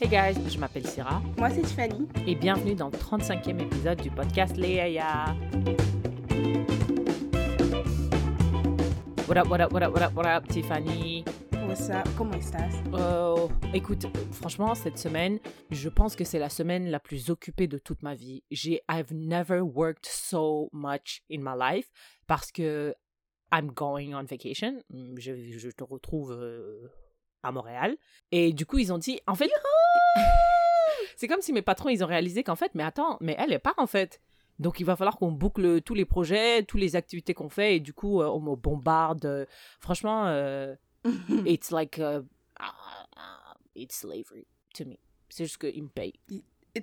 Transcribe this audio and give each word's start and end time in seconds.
Hey 0.00 0.08
guys, 0.08 0.34
je 0.48 0.58
m'appelle 0.58 0.86
Syrah 0.86 1.22
Moi, 1.38 1.50
c'est 1.50 1.62
Tiffany. 1.62 2.08
et 2.26 2.34
bienvenue 2.34 2.74
dans 2.74 2.88
le 2.88 2.96
35e 2.96 3.60
épisode 3.60 4.00
du 4.00 4.10
podcast 4.10 4.56
Léa. 4.56 5.34
What 9.28 9.36
up, 9.38 9.48
what 9.48 9.60
up, 9.60 9.72
what 9.72 9.82
up, 9.82 9.94
what 9.94 10.02
up, 10.02 10.14
what 10.14 10.26
up, 10.26 10.48
Tiffany? 10.48 11.24
What's 11.66 11.88
up? 11.88 12.06
Comment 12.16 12.36
estás? 12.38 12.74
Oh, 12.92 13.48
écoute, 13.72 14.06
franchement, 14.32 14.74
cette 14.74 14.98
semaine, 14.98 15.38
je 15.70 15.88
pense 15.88 16.14
que 16.16 16.24
c'est 16.24 16.38
la 16.38 16.50
semaine 16.50 16.90
la 16.90 17.00
plus 17.00 17.30
occupée 17.30 17.66
de 17.66 17.78
toute 17.78 18.02
ma 18.02 18.14
vie. 18.14 18.42
J'ai, 18.50 18.82
I've 18.88 19.12
never 19.12 19.62
worked 19.62 20.06
so 20.06 20.68
much 20.72 21.22
in 21.30 21.38
my 21.40 21.54
life 21.56 21.88
parce 22.26 22.50
que 22.52 22.94
I'm 23.52 23.70
going 23.72 24.14
on 24.14 24.24
vacation. 24.24 24.82
Je, 25.16 25.34
je 25.58 25.70
te 25.70 25.84
retrouve 25.84 26.32
euh, 26.32 26.88
à 27.44 27.52
Montréal. 27.52 27.96
Et 28.32 28.52
du 28.52 28.66
coup, 28.66 28.78
ils 28.78 28.92
ont 28.92 28.98
dit, 28.98 29.20
en 29.26 29.34
fait, 29.34 29.50
c'est 31.16 31.28
comme 31.28 31.40
si 31.40 31.52
mes 31.52 31.62
patrons, 31.62 31.88
ils 31.88 32.02
ont 32.02 32.06
réalisé 32.08 32.42
qu'en 32.42 32.56
fait, 32.56 32.72
mais 32.74 32.82
attends, 32.82 33.16
mais 33.20 33.36
elle 33.38 33.52
est 33.52 33.58
pas 33.58 33.74
en 33.76 33.86
fait. 33.86 34.20
Donc, 34.60 34.78
il 34.78 34.84
va 34.86 34.94
falloir 34.96 35.16
qu'on 35.18 35.32
boucle 35.32 35.80
tous 35.82 35.94
les 35.94 36.04
projets, 36.04 36.62
toutes 36.62 36.80
les 36.80 36.94
activités 36.94 37.34
qu'on 37.34 37.48
fait, 37.48 37.76
et 37.76 37.80
du 37.80 37.92
coup, 37.92 38.22
euh, 38.22 38.26
on 38.28 38.38
me 38.40 38.54
bombarde. 38.54 39.24
Euh, 39.24 39.46
Franchement, 39.80 40.26
euh, 40.26 40.74
it's 41.44 41.70
like, 41.72 41.98
uh, 41.98 42.20
uh, 42.60 43.54
it's 43.74 43.96
slavery 43.96 44.46
to 44.74 44.84
me. 44.84 44.96
C'est 45.28 45.44
juste 45.44 45.58
qu'ils 45.58 45.82
me 45.82 45.88
payent. 45.88 46.14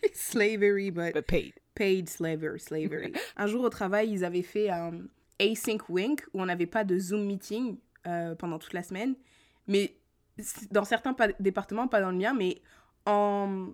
It's 0.00 0.20
slavery, 0.30 0.90
but 0.90 1.12
But 1.12 1.26
paid. 1.26 1.52
paid 1.74 2.08
slavery. 2.08 2.60
slavery. 2.60 3.12
Un 3.36 3.46
jour 3.48 3.64
au 3.64 3.68
travail, 3.68 4.10
ils 4.10 4.24
avaient 4.24 4.42
fait 4.42 4.70
un 4.70 4.92
async 5.40 5.88
wink 5.88 6.22
où 6.32 6.40
on 6.40 6.46
n'avait 6.46 6.66
pas 6.66 6.84
de 6.84 6.96
Zoom 6.98 7.24
meeting 7.26 7.78
euh, 8.06 8.34
pendant 8.36 8.58
toute 8.60 8.74
la 8.74 8.82
semaine. 8.84 9.16
Mais 9.68 9.94
dans 10.70 10.84
certains 10.84 11.14
pa- 11.14 11.32
départements, 11.40 11.88
pas 11.88 12.00
dans 12.00 12.10
le 12.10 12.16
mien, 12.16 12.34
mais 12.34 12.60
en... 13.06 13.68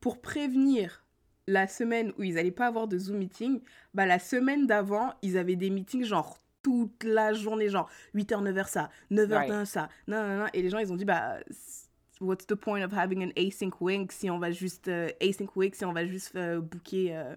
pour 0.00 0.20
prévenir 0.20 1.04
la 1.46 1.68
semaine 1.68 2.12
où 2.18 2.22
ils 2.24 2.34
n'allaient 2.34 2.50
pas 2.50 2.66
avoir 2.66 2.88
de 2.88 2.98
Zoom 2.98 3.18
meeting, 3.18 3.60
bah, 3.94 4.04
la 4.06 4.18
semaine 4.18 4.66
d'avant, 4.66 5.14
ils 5.22 5.38
avaient 5.38 5.56
des 5.56 5.70
meetings 5.70 6.04
genre 6.04 6.38
toute 6.62 7.04
la 7.04 7.32
journée, 7.32 7.68
genre 7.68 7.88
8h, 8.14 8.42
9h 8.42 8.66
ça, 8.68 8.90
9h 9.12 9.32
Right. 9.32 9.64
ça, 9.66 9.88
non, 10.08 10.26
non, 10.26 10.38
non. 10.38 10.46
Et 10.52 10.62
les 10.62 10.68
gens, 10.70 10.78
ils 10.78 10.92
ont 10.92 10.96
dit, 10.96 11.04
bah, 11.04 11.36
what's 12.20 12.46
the 12.46 12.54
point 12.56 12.82
of 12.82 12.92
having 12.92 13.22
an 13.22 13.30
async 13.36 13.80
wink 13.80 14.10
si 14.10 14.28
on 14.30 14.38
va 14.40 14.50
juste, 14.50 14.88
euh, 14.88 15.08
async 15.20 15.54
wink 15.54 15.76
si 15.76 15.84
on 15.84 15.92
va 15.92 16.04
juste 16.06 16.34
euh, 16.34 16.60
booker 16.60 17.14
euh, 17.14 17.36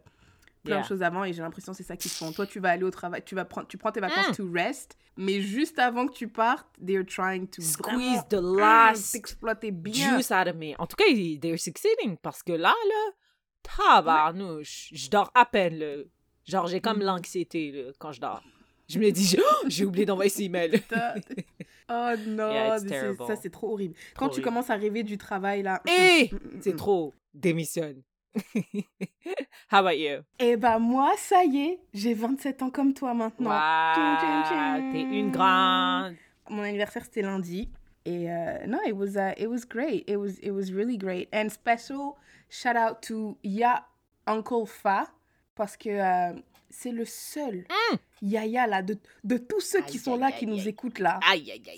plein 0.64 0.76
Yeah. 0.76 0.82
de 0.84 0.88
choses 0.88 1.02
avant 1.04 1.24
et 1.24 1.34
j'ai 1.34 1.42
l'impression 1.42 1.72
que 1.72 1.78
c'est 1.78 1.84
ça 1.84 1.96
qu'ils 1.98 2.12
font. 2.12 2.32
Toi, 2.32 2.46
tu 2.46 2.60
vas 2.60 2.70
aller 2.72 2.84
au 2.84 2.92
travail, 2.92 3.22
tu 3.26 3.34
vas 3.36 3.46
prendre, 3.46 3.68
tu 3.68 3.78
prends 3.78 3.92
tes 3.92 4.00
vacances 4.00 4.30
Mm. 4.30 4.36
to 4.36 4.52
rest, 4.54 4.98
mais 5.18 5.42
juste 5.42 5.80
avant 5.80 6.08
que 6.08 6.14
tu 6.14 6.28
partes, 6.28 6.68
they're 6.86 7.06
trying 7.06 7.48
to 7.48 7.62
Squeeze 7.62 8.22
the 8.30 8.34
last 8.42 9.12
t'exploiter 9.14 9.72
bien. 9.72 10.16
juice 10.18 10.32
out 10.32 10.48
of 10.48 10.56
me. 10.56 10.74
En 10.80 10.86
tout 10.88 10.96
cas, 10.98 11.06
ils- 11.10 11.40
they're 11.40 11.60
succeeding 11.60 12.18
parce 12.22 12.44
que 12.44 12.52
là, 12.54 12.74
là, 12.88 13.12
tabarnouche, 13.64 14.90
je 14.94 15.10
dors 15.10 15.32
à 15.36 15.46
peine. 15.46 15.78
là. 15.80 15.96
Genre, 16.46 16.68
j'ai 16.68 16.82
comme 16.82 17.00
Mm. 17.00 17.04
l'anxiété 17.04 17.86
quand 18.00 18.12
je 18.12 18.22
dors. 18.22 18.44
Je 18.88 18.98
me 19.00 19.12
dis, 19.12 19.38
Oh, 19.40 19.66
j'ai 19.68 19.86
oublié 19.86 20.06
d'envoyer 20.06 20.30
ces 20.30 20.44
emails. 20.44 20.82
Oh 21.92 22.12
non, 22.28 22.52
Yeah, 22.52 22.78
ça 23.26 23.36
c'est 23.36 23.50
trop 23.50 23.72
horrible. 23.74 23.96
Quand 24.16 24.30
tu 24.30 24.42
commences 24.44 24.70
à 24.70 24.76
rêver 24.76 25.02
du 25.02 25.18
travail 25.18 25.64
là. 25.64 25.82
Et 25.88 26.30
mm, 26.32 26.36
mm, 26.36 26.60
c'est 26.62 26.76
trop. 26.76 27.16
Démissionne. 27.34 28.04
How 29.72 29.80
about 29.80 29.98
you? 29.98 30.22
Eh 30.40 30.56
ben 30.58 30.80
moi, 30.80 31.14
ça 31.18 31.44
y 31.46 31.60
est, 31.62 31.80
j'ai 31.94 32.14
27 32.14 32.62
ans 32.64 32.70
comme 32.70 32.94
toi 32.94 33.14
maintenant. 33.14 33.50
Wow, 33.52 34.92
t'es 34.92 35.02
une 35.02 35.32
grande. 35.32 36.16
Mon 36.50 36.64
anniversaire 36.64 37.04
c'était 37.06 37.22
lundi 37.22 37.70
et 38.06 38.32
euh, 38.32 38.66
non, 38.68 38.80
it 38.86 38.94
was 38.94 39.16
uh, 39.18 39.34
it 39.38 39.48
was 39.48 39.66
great. 39.70 40.04
It 40.10 40.18
was 40.18 40.40
it 40.42 40.52
was 40.52 40.72
really 40.72 40.98
great 40.98 41.28
and 41.34 41.50
special 41.50 42.16
shout 42.50 42.76
out 42.76 43.02
to 43.04 43.38
Ya 43.44 43.86
Uncle 44.26 44.66
Fa 44.66 45.06
parce 45.56 45.78
que 45.78 45.90
euh, 45.90 46.34
c'est 46.70 46.92
le 46.92 47.06
seul 47.06 47.66
Mm. 47.92 47.96
Yaya 48.22 48.68
là 48.68 48.82
de, 48.82 48.98
de 49.24 49.38
tous 49.38 49.62
ceux 49.62 49.82
qui 49.82 49.98
Aïe, 49.98 50.04
sont 50.04 50.18
là 50.18 50.28
aïe, 50.28 50.34
qui 50.38 50.46
nous 50.48 50.68
écoutent 50.68 51.00
là. 51.00 51.20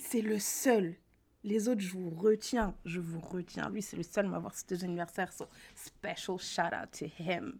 C'est 0.04 0.22
le 0.22 0.40
seul. 0.40 0.96
Les 1.44 1.68
autres, 1.68 1.82
je 1.82 1.94
vous 1.94 2.12
retiens. 2.12 2.76
Je 2.86 3.00
vous 3.00 3.20
retiens. 3.20 3.70
Lui, 3.70 3.82
c'est 3.82 3.98
le 3.98 4.04
seul 4.04 4.26
à 4.26 4.30
m'avoir 4.30 4.54
cité 4.54 4.76
anniversaire. 4.84 5.34
So, 5.34 5.48
special 5.76 6.38
shout 6.38 6.74
out 6.74 6.92
to 7.00 7.06
him. 7.06 7.60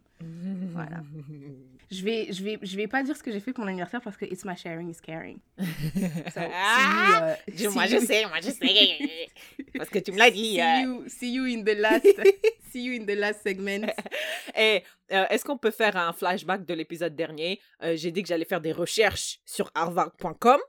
Voilà. 0.72 1.02
Je 1.90 2.04
vais, 2.04 2.32
je 2.32 2.44
vais, 2.44 2.58
je 2.62 2.76
vais 2.76 2.86
pas 2.86 3.02
dire 3.02 3.16
ce 3.16 3.22
que 3.24 3.32
j'ai 3.32 3.40
fait 3.40 3.52
pour 3.52 3.64
mon 3.64 3.70
anniversaire 3.70 4.00
parce 4.00 4.16
que 4.16 4.24
it's 4.24 4.44
my 4.44 4.56
sharing 4.56 4.88
is 4.88 5.00
caring. 5.02 5.40
So, 6.32 6.40
you, 7.48 7.70
uh, 7.70 7.74
moi, 7.74 7.86
je 7.86 7.98
sais, 7.98 8.24
moi, 8.26 8.40
je 8.40 8.50
sais. 8.50 9.28
Parce 9.76 9.90
que 9.90 9.98
tu 9.98 10.12
me 10.12 10.18
l'as 10.18 10.30
dit. 10.30 10.54
See 10.54 10.60
euh. 10.60 10.82
you, 10.82 11.08
see 11.08 11.32
you 11.32 11.44
in 11.44 11.64
the 11.64 11.76
last, 11.76 12.06
see 12.70 12.84
you 12.84 13.02
in 13.02 13.04
the 13.04 13.16
last 13.16 13.42
segment. 13.42 13.92
Et 14.56 14.84
euh, 15.12 15.26
est-ce 15.28 15.44
qu'on 15.44 15.58
peut 15.58 15.72
faire 15.72 15.96
un 15.96 16.12
flashback 16.12 16.64
de 16.64 16.74
l'épisode 16.74 17.16
dernier? 17.16 17.60
Euh, 17.82 17.96
J'ai 17.96 18.12
dit 18.12 18.22
que 18.22 18.28
j'allais 18.28 18.44
faire 18.44 18.60
des 18.60 18.72
recherches 18.72 19.40
sur 19.44 19.70
harvard.com 19.74 20.60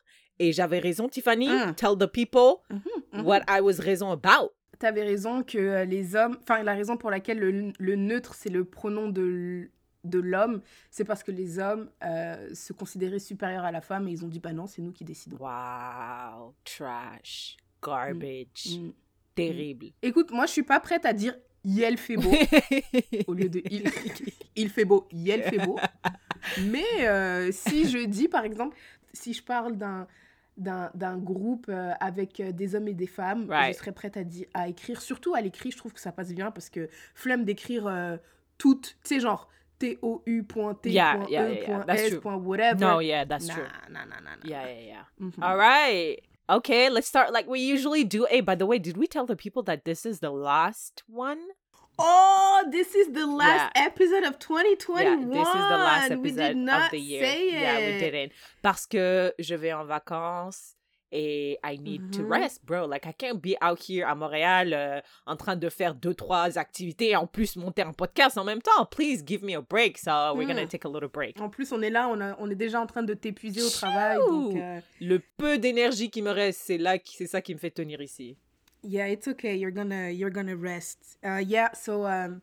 et 0.47 0.53
j'avais 0.53 0.79
raison, 0.79 1.07
Tiffany. 1.09 1.47
Mm. 1.49 1.75
Tell 1.75 1.97
the 1.97 2.07
people 2.07 2.61
Mhm, 2.69 2.81
mhm. 3.13 3.25
what 3.25 3.41
I 3.49 3.61
was 3.61 3.79
raison 3.79 4.11
about. 4.11 4.51
T'avais 4.79 5.03
raison 5.03 5.43
que 5.43 5.57
euh, 5.57 5.85
les 5.85 6.15
hommes, 6.15 6.37
enfin 6.41 6.61
la 6.63 6.73
raison 6.73 6.97
pour 6.97 7.09
laquelle 7.11 7.39
le, 7.39 7.71
le 7.77 7.95
neutre 7.95 8.33
c'est 8.35 8.49
le 8.49 8.65
pronom 8.65 9.09
de 9.09 9.69
de 10.03 10.19
l'homme, 10.19 10.61
c'est 10.91 11.05
parce 11.05 11.23
que 11.23 11.31
les 11.31 11.59
hommes 11.59 11.89
euh, 12.03 12.49
se 12.53 12.73
considéraient 12.73 13.19
supérieurs 13.19 13.63
à 13.63 13.71
la 13.71 13.79
femme 13.79 14.05
et 14.09 14.11
ils 14.11 14.25
ont 14.25 14.27
dit 14.27 14.39
bah 14.39 14.51
non 14.51 14.67
c'est 14.67 14.81
nous 14.81 14.91
qui 14.91 15.05
décidons. 15.05 15.37
Wow, 15.39 16.53
trash, 16.65 17.55
garbage, 17.81 18.77
Mm. 18.77 18.89
terrible. 19.35 19.85
Écoute, 20.01 20.31
moi 20.31 20.45
je 20.45 20.51
suis 20.51 20.63
pas 20.63 20.81
prête 20.81 21.05
à 21.05 21.13
dire 21.13 21.35
Yel 21.63 21.95
fait 21.97 22.17
beau 22.17 22.31
au 23.27 23.33
lieu 23.33 23.47
de 23.47 23.61
il, 23.71 23.83
il 24.57 24.67
fait 24.69 24.83
beau, 24.83 25.07
Yel 25.13 25.43
fait 25.43 25.59
beau. 25.65 25.79
Mais 26.63 26.83
euh, 27.07 27.49
si 27.53 27.87
je 27.87 28.05
dis 28.05 28.27
par 28.27 28.43
exemple, 28.43 28.75
si 29.13 29.31
je 29.33 29.41
parle 29.41 29.77
d'un 29.77 30.05
d'un 30.57 31.17
groupe 31.17 31.65
euh, 31.69 31.91
avec 31.99 32.39
euh, 32.39 32.51
des 32.51 32.75
hommes 32.75 32.87
et 32.87 32.93
des 32.93 33.07
femmes, 33.07 33.49
Right. 33.49 33.73
je 33.73 33.79
serais 33.79 33.91
prête 33.91 34.17
à, 34.17 34.23
dire, 34.23 34.45
à 34.53 34.67
écrire. 34.67 35.01
Surtout 35.01 35.33
à 35.33 35.41
l'écrit, 35.41 35.71
je 35.71 35.77
trouve 35.77 35.93
que 35.93 35.99
ça 35.99 36.11
passe 36.11 36.31
bien 36.33 36.51
parce 36.51 36.69
que 36.69 36.89
flemme 37.15 37.43
d'écrire 37.43 37.87
euh, 37.87 38.17
toutes, 38.57 38.97
tu 39.03 39.15
sais, 39.15 39.19
genre 39.19 39.49
T-O-U.T.E.S. 39.79 40.93
Yeah, 40.93 41.25
yeah, 41.29 41.49
yeah, 41.49 41.77
yeah. 41.89 42.37
Whatever. 42.37 42.79
no, 42.79 42.99
yeah, 43.01 43.25
that's 43.25 43.47
nah, 43.47 43.53
true. 43.55 43.63
nah, 43.89 44.05
nah, 44.05 44.19
nah, 44.21 44.35
nah. 44.37 44.49
Yeah, 44.49 44.65
yeah, 44.67 44.85
yeah. 44.85 45.05
Mhm. 45.19 45.41
All 45.43 45.57
right. 45.57 46.19
Okay, 46.49 46.89
let's 46.89 47.07
start 47.07 47.31
like 47.33 47.47
we 47.47 47.59
usually 47.59 48.03
do. 48.03 48.25
Hey, 48.29 48.41
by 48.41 48.55
the 48.55 48.65
way, 48.65 48.77
did 48.77 48.97
we 48.97 49.07
tell 49.07 49.25
the 49.25 49.35
people 49.35 49.63
that 49.63 49.85
this 49.85 50.05
is 50.05 50.19
the 50.19 50.29
last 50.29 51.03
one? 51.07 51.39
Oh, 51.99 52.63
this 52.71 52.95
is 52.95 53.11
the 53.13 53.25
last 53.27 53.71
episode 53.75 54.23
of 54.23 54.39
2021. 54.39 55.05
Yeah, 55.05 55.15
this 55.27 55.47
is 55.47 55.53
the 55.53 55.77
last 55.77 56.09
we 56.09 56.15
episode 56.29 56.47
did 56.53 56.57
not 56.57 56.85
of 56.85 56.91
the 56.91 56.99
year. 56.99 57.23
say 57.23 57.47
it. 57.47 57.53
Yeah, 57.53 57.77
we 57.77 57.99
didn't. 57.99 58.31
Parce 58.61 58.87
que 58.87 59.31
je 59.37 59.55
vais 59.55 59.73
en 59.73 59.85
vacances 59.85 60.75
et 61.11 61.59
I 61.63 61.77
need 61.77 62.11
to 62.13 62.23
Mhm. 62.23 62.31
rest, 62.31 62.65
bro. 62.65 62.87
Like, 62.87 63.05
I 63.05 63.13
can't 63.13 63.39
be 63.39 63.55
out 63.61 63.79
here 63.87 64.05
à 64.07 64.15
Montréal 64.15 64.73
euh, 64.73 64.99
en 65.27 65.35
train 65.35 65.55
de 65.55 65.69
faire 65.69 65.93
deux, 65.93 66.15
trois 66.15 66.57
activités 66.57 67.11
et 67.11 67.15
en 67.15 67.27
plus 67.27 67.55
monter 67.57 67.83
un 67.83 67.93
podcast 67.93 68.39
en 68.39 68.43
même 68.43 68.63
temps. 68.63 68.85
Please 68.89 69.23
give 69.23 69.43
me 69.43 69.53
a 69.55 69.61
break. 69.61 69.99
So, 69.99 70.33
we're 70.35 70.47
gonna 70.47 70.63
Mm. 70.65 70.69
take 70.69 70.87
a 70.87 70.89
little 70.91 71.09
break. 71.09 71.39
En 71.39 71.49
plus, 71.49 71.71
on 71.71 71.83
est 71.83 71.91
là, 71.91 72.07
on, 72.09 72.19
a- 72.19 72.35
on 72.39 72.49
est 72.49 72.55
déjà 72.55 72.81
en 72.81 72.87
train 72.87 73.03
de 73.03 73.13
t'épuiser 73.13 73.61
au 73.61 73.69
travail. 73.69 74.17
Donc, 74.17 74.55
euh, 74.55 74.79
Le 74.99 75.19
peu 75.37 75.59
d'énergie 75.59 76.09
qui 76.09 76.23
me 76.23 76.31
reste, 76.31 76.61
c'est 76.63 76.79
là, 76.79 76.97
c'est 77.05 77.27
ça 77.27 77.41
qui 77.41 77.53
me 77.53 77.59
fait 77.59 77.69
tenir 77.69 78.01
ici. 78.01 78.35
Yeah, 78.83 79.05
it's 79.07 79.27
okay. 79.27 79.55
You're 79.55 79.71
gonna, 79.71 80.09
you're 80.09 80.29
gonna 80.29 80.55
rest. 80.55 81.17
Uh, 81.25 81.37
yeah, 81.45 81.71
so 81.73 82.05
um, 82.05 82.41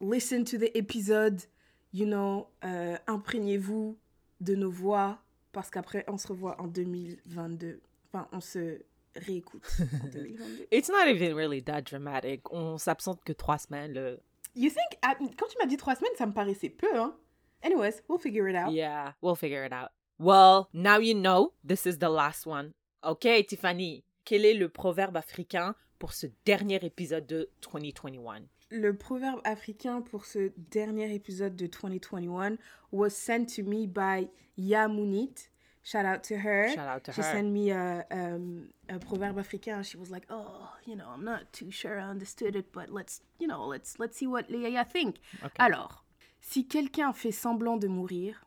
listen 0.00 0.44
to 0.46 0.58
the 0.58 0.70
episode. 0.76 1.44
You 1.92 2.06
know, 2.06 2.48
euh, 2.64 2.96
imprégnez-vous 3.06 3.96
de 4.40 4.54
nos 4.54 4.70
voix 4.70 5.18
parce 5.52 5.68
qu'après, 5.70 6.04
on 6.08 6.16
se 6.16 6.26
revoit 6.28 6.56
en 6.60 6.66
2022. 6.66 7.80
Enfin, 8.12 8.26
on 8.32 8.40
se 8.40 8.80
réécoute 9.14 9.62
en 10.02 10.06
2022. 10.12 10.66
It's 10.70 10.88
not 10.88 11.06
even 11.08 11.34
really 11.34 11.60
that 11.62 11.82
dramatic. 11.82 12.50
On 12.50 12.78
s'absente 12.78 13.22
que 13.24 13.32
trois 13.34 13.58
semaines. 13.58 13.92
là. 13.92 14.16
You 14.54 14.70
think, 14.70 14.98
ah, 15.02 15.14
quand 15.36 15.48
tu 15.48 15.56
m'as 15.58 15.66
dit 15.66 15.76
trois 15.76 15.94
semaines, 15.96 16.14
ça 16.16 16.26
me 16.26 16.32
paraissait 16.32 16.70
peu, 16.70 16.94
hein? 16.98 17.14
Anyways, 17.62 18.00
we'll 18.08 18.18
figure 18.18 18.48
it 18.48 18.56
out. 18.56 18.72
Yeah, 18.72 19.12
we'll 19.22 19.36
figure 19.36 19.64
it 19.64 19.72
out. 19.72 19.90
Well, 20.18 20.68
now 20.72 20.98
you 20.98 21.14
know 21.14 21.52
this 21.64 21.86
is 21.86 21.98
the 21.98 22.08
last 22.08 22.46
one. 22.46 22.72
Okay, 23.04 23.42
Tiffany, 23.42 24.02
quel 24.24 24.44
est 24.44 24.54
le 24.54 24.68
proverbe 24.68 25.16
africain 25.16 25.74
pour 25.98 26.12
ce 26.12 26.26
dernier 26.44 26.84
épisode 26.84 27.26
de 27.26 27.48
2021? 27.72 28.42
Le 28.70 28.96
proverbe 28.96 29.40
africain 29.44 30.00
pour 30.00 30.24
ce 30.24 30.52
dernier 30.56 31.14
épisode 31.14 31.56
de 31.56 31.66
2021 31.66 32.56
was 32.90 33.10
sent 33.10 33.46
to 33.46 33.62
me 33.62 33.86
by 33.86 34.28
Yamunit. 34.56 35.48
Shout 35.84 36.06
out 36.06 36.22
to 36.22 36.36
her. 36.36 36.68
Shout 36.68 36.86
out 36.88 37.02
to 37.04 37.12
She 37.12 37.20
her. 37.20 37.32
sent 37.32 37.50
me 37.50 37.70
a, 37.72 38.06
um, 38.12 38.68
a 38.88 38.98
proverbe 39.00 39.38
africain. 39.38 39.82
She 39.82 39.96
was 39.96 40.10
like, 40.10 40.24
"Oh, 40.30 40.68
you 40.86 40.94
know, 40.94 41.08
I'm 41.12 41.24
not 41.24 41.52
too 41.52 41.70
sure 41.72 41.98
I 41.98 42.04
understood 42.08 42.54
it, 42.54 42.72
but 42.72 42.88
let's, 42.88 43.20
you 43.40 43.48
know, 43.48 43.66
let's 43.66 43.98
let's 43.98 44.16
see 44.16 44.28
what 44.28 44.44
Léa 44.48 44.84
think." 44.86 45.16
Okay. 45.44 45.52
Alors, 45.58 46.04
si 46.40 46.68
quelqu'un 46.68 47.12
fait 47.12 47.32
semblant 47.32 47.76
de 47.78 47.88
mourir, 47.88 48.46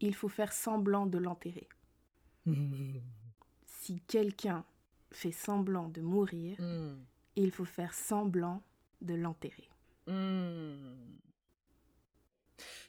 il 0.00 0.14
faut 0.14 0.30
faire 0.30 0.52
semblant 0.52 1.06
de 1.06 1.18
l'enterrer. 1.18 1.68
Si 3.82 4.00
quelqu'un 4.06 4.64
fait 5.12 5.32
semblant 5.32 5.88
de 5.88 6.00
mourir, 6.00 6.56
Mm. 6.60 6.98
et 7.36 7.42
il 7.42 7.50
faut 7.50 7.64
faire 7.64 7.94
semblant 7.94 8.62
de 9.00 9.14
l'enterrer. 9.14 9.68
Hmm. 10.06 10.94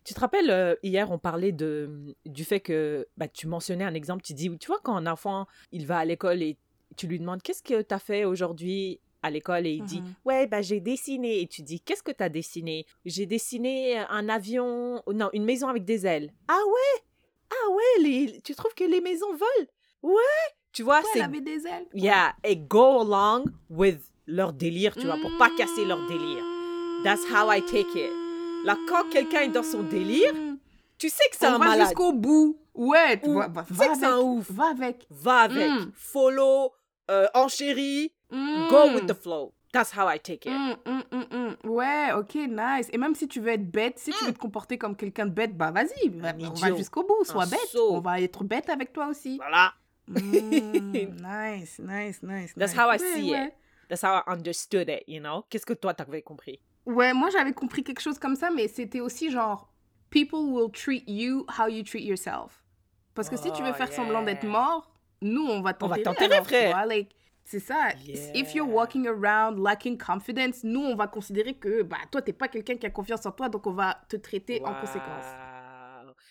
Tu 0.03 0.13
te 0.13 0.19
rappelles, 0.19 0.49
euh, 0.49 0.75
hier, 0.83 1.11
on 1.11 1.19
parlait 1.19 1.51
de, 1.51 2.15
du 2.25 2.43
fait 2.43 2.59
que 2.59 3.07
bah, 3.17 3.27
tu 3.27 3.47
mentionnais 3.47 3.83
un 3.85 3.93
exemple. 3.93 4.23
Tu 4.23 4.33
dis, 4.33 4.49
tu 4.57 4.67
vois, 4.67 4.79
quand 4.83 4.95
un 4.95 5.05
enfant, 5.07 5.47
il 5.71 5.85
va 5.85 5.99
à 5.99 6.05
l'école 6.05 6.41
et 6.41 6.57
tu 6.97 7.07
lui 7.07 7.19
demandes, 7.19 7.41
qu'est-ce 7.41 7.63
que 7.63 7.81
tu 7.81 7.93
as 7.93 7.99
fait 7.99 8.25
aujourd'hui 8.25 8.99
à 9.23 9.29
l'école 9.29 9.67
et 9.67 9.73
il 9.73 9.83
dit 9.83 10.01
Mhm. 10.01 10.13
ouais 10.25 10.47
bah 10.47 10.63
j'ai 10.63 10.79
dessiné 10.79 11.41
et 11.41 11.47
tu 11.47 11.61
dis 11.61 11.79
qu'est-ce 11.79 12.01
que 12.01 12.11
tu 12.11 12.23
as 12.23 12.29
dessiné? 12.29 12.87
J'ai 13.05 13.27
dessiné 13.27 13.99
un 13.99 14.27
avion 14.29 15.03
non 15.13 15.29
une 15.33 15.45
maison 15.45 15.67
avec 15.67 15.85
des 15.85 16.07
ailes 16.07 16.33
ah 16.47 16.59
ouais 16.67 17.03
ah 17.51 17.69
ouais 17.69 18.03
les... 18.03 18.41
tu 18.41 18.55
trouves 18.55 18.73
que 18.73 18.83
les 18.83 18.99
maisons 18.99 19.31
volent? 19.31 19.69
Ouais 20.01 20.47
tu 20.73 20.83
vois 20.83 21.01
c'est 21.13 21.21
avait 21.21 21.41
des 21.41 21.65
ailes? 21.67 21.87
yeah 21.93 22.33
et 22.43 22.55
go 22.55 23.01
along 23.01 23.45
with 23.69 23.99
leur 24.27 24.53
délire 24.53 24.93
tu 24.95 25.05
vois 25.05 25.17
pour 25.21 25.31
pas 25.37 25.49
casser 25.57 25.85
leur 25.85 26.05
délire 26.07 26.43
That's 27.03 27.23
how 27.31 27.51
I 27.51 27.61
take 27.65 27.95
it. 27.95 28.11
Là, 28.63 28.77
quand 28.87 29.09
quelqu'un 29.09 29.39
est 29.41 29.47
dans 29.47 29.63
son 29.63 29.81
délire, 29.81 30.31
tu 30.99 31.09
sais 31.09 31.23
que 31.31 31.35
c'est 31.35 31.47
un 31.47 31.53
va 31.57 31.65
malade 31.69 31.87
jusqu'au 31.87 32.13
bout. 32.13 32.59
Ouais, 32.75 33.19
tu 33.19 33.27
Ou- 33.27 33.33
vois, 33.33 33.47
bah, 33.47 33.63
tu 33.65 33.73
va 33.73 33.85
sais 33.85 33.89
que 33.91 33.97
c'est 33.97 34.05
un 34.05 34.19
ouf. 34.19 34.51
Va 34.51 34.65
avec. 34.69 35.07
va 35.09 35.39
avec 35.39 35.71
Mm. 35.71 35.91
follow 35.95 36.71
euh, 37.09 37.25
enchéri 37.33 38.13
go 38.29 38.37
Mm. 38.89 38.93
with 38.93 39.07
the 39.07 39.15
flow 39.15 39.51
that's 39.73 39.91
how 39.97 40.07
I 40.07 40.19
take 40.19 40.47
it 40.47 40.53
Mm, 40.53 40.75
mm, 40.85 41.01
mm, 41.11 41.55
mm. 41.65 41.69
Ouais, 41.69 42.11
ok, 42.15 42.35
nice. 42.35 42.87
Et 42.93 42.99
même 42.99 43.15
si 43.15 43.27
tu 43.27 43.39
veux 43.41 43.49
être 43.49 43.69
bête, 43.71 43.97
si 43.97 44.11
tu 44.11 44.25
veux 44.25 44.33
te 44.33 44.37
comporter 44.39 44.77
comme 44.77 44.95
quelqu'un 44.95 45.25
de 45.25 45.31
bête, 45.31 45.57
bah 45.57 45.71
vas-y, 45.71 46.09
va- 46.09 46.29
Un 46.29 46.51
on 46.51 46.53
va 46.53 46.75
jusqu'au 46.75 47.01
bout, 47.03 47.23
sois 47.23 47.45
Un 47.45 47.47
bête. 47.47 47.75
On 47.89 47.99
va 47.99 48.21
être 48.21 48.43
bête 48.43 48.69
avec 48.69 48.93
toi 48.93 49.07
aussi. 49.07 49.37
voilà 49.37 49.73
Mm, 50.07 51.21
nice, 51.21 51.79
nice, 51.79 52.21
nice. 52.23 52.53
That's 52.55 52.73
nice. 52.73 52.77
how 52.77 52.89
I 52.89 52.97
Ouais, 52.97 53.13
see 53.13 53.31
ouais. 53.31 53.47
it. 53.47 53.53
That's 53.89 54.01
how 54.03 54.15
I 54.25 54.31
understood 54.31 54.89
it, 54.89 55.03
you 55.07 55.19
know? 55.19 55.43
Qu'est-ce 55.49 55.65
que 55.65 55.73
toi 55.73 55.93
t'avais 55.93 56.21
compris? 56.21 56.59
Ouais, 56.85 57.13
moi 57.13 57.29
j'avais 57.29 57.53
compris 57.53 57.83
quelque 57.83 58.01
chose 58.01 58.17
comme 58.17 58.35
ça, 58.35 58.49
mais 58.49 58.67
c'était 58.67 59.01
aussi 59.01 59.29
genre 59.29 59.69
people 60.09 60.39
will 60.39 60.71
treat 60.71 61.03
you 61.07 61.45
how 61.59 61.67
you 61.67 61.83
treat 61.83 62.03
yourself. 62.05 62.63
Parce 63.13 63.29
que 63.29 63.37
si 63.37 63.51
tu 63.51 63.61
veux 63.61 63.71
Oh, 63.71 63.73
faire 63.73 63.91
semblant 63.91 64.23
d'être 64.23 64.43
yeah. 64.43 64.51
mort, 64.51 64.91
nous 65.21 65.45
on 65.45 65.61
va 65.61 65.73
On 65.81 65.87
va 65.87 65.97
t'enterrer. 65.99 66.41
frère. 66.43 66.85
like, 66.87 67.13
c'est 67.43 67.59
ça. 67.59 67.89
If 68.33 68.55
you're 68.55 68.65
Yeah. 68.67 68.73
walking 68.75 69.07
around 69.07 69.59
lacking 69.59 69.97
confidence, 69.97 70.63
nous 70.63 70.79
on 70.81 70.95
va 70.95 71.07
considérer 71.07 71.53
que 71.55 71.83
bah 71.83 71.97
toi 72.09 72.21
t'es 72.21 72.33
pas 72.33 72.47
quelqu'un 72.47 72.77
qui 72.77 72.85
a 72.85 72.89
confiance 72.89 73.25
en 73.25 73.31
toi, 73.31 73.49
donc 73.49 73.67
on 73.67 73.73
va 73.73 74.01
te 74.09 74.15
traiter 74.15 74.61
en 74.63 74.73
conséquence. 74.73 75.25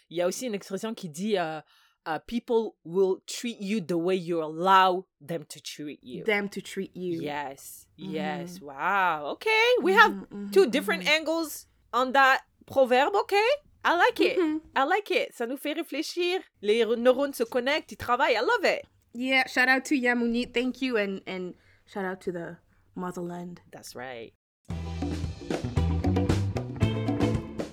Il 0.08 0.16
y 0.16 0.22
a 0.22 0.26
aussi 0.26 0.46
une 0.46 0.54
expression 0.54 0.94
qui 0.94 1.08
dit 1.08 1.38
euh, 1.38 1.60
uh, 2.06 2.18
people 2.26 2.76
will 2.84 3.22
treat 3.26 3.60
you 3.60 3.80
the 3.80 3.98
way 3.98 4.14
you 4.14 4.42
allow 4.42 5.04
them 5.20 5.44
to 5.48 5.60
treat 5.60 6.00
you. 6.02 6.24
Them 6.24 6.48
to 6.48 6.60
treat 6.60 6.94
you. 6.96 7.20
Yes, 7.20 7.86
Mhm. 7.98 8.12
yes. 8.12 8.60
Wow. 8.60 9.26
Okay, 9.34 9.68
we 9.82 9.92
have 9.92 10.12
Mhm, 10.12 10.26
mhm, 10.30 10.52
two 10.52 10.66
different 10.66 11.04
mhm. 11.04 11.10
angles 11.20 11.66
on 11.92 12.12
that 12.12 12.40
proverbe. 12.66 13.14
Okay, 13.14 13.48
I 13.84 13.96
like 13.96 14.20
it. 14.20 14.38
Mhm. 14.38 14.60
I 14.76 14.84
like 14.84 15.10
it. 15.10 15.32
Ça 15.34 15.46
nous 15.46 15.56
fait 15.58 15.74
réfléchir. 15.74 16.40
Les 16.62 16.84
neurones 16.96 17.34
se 17.34 17.44
connectent, 17.44 17.92
ils 17.92 17.96
travaillent. 17.98 18.36
I 18.36 18.40
love 18.42 18.64
it. 18.64 18.86
Yeah, 19.12 19.46
shout 19.48 19.68
out 19.68 19.84
to 19.86 19.94
Yamuni. 19.94 20.46
Thank 20.52 20.80
you 20.82 20.96
and 20.96 21.20
and 21.26 21.54
shout 21.86 22.04
out 22.04 22.20
to 22.22 22.32
the 22.32 22.58
motherland. 22.94 23.60
That's 23.72 23.94
right. 23.94 24.32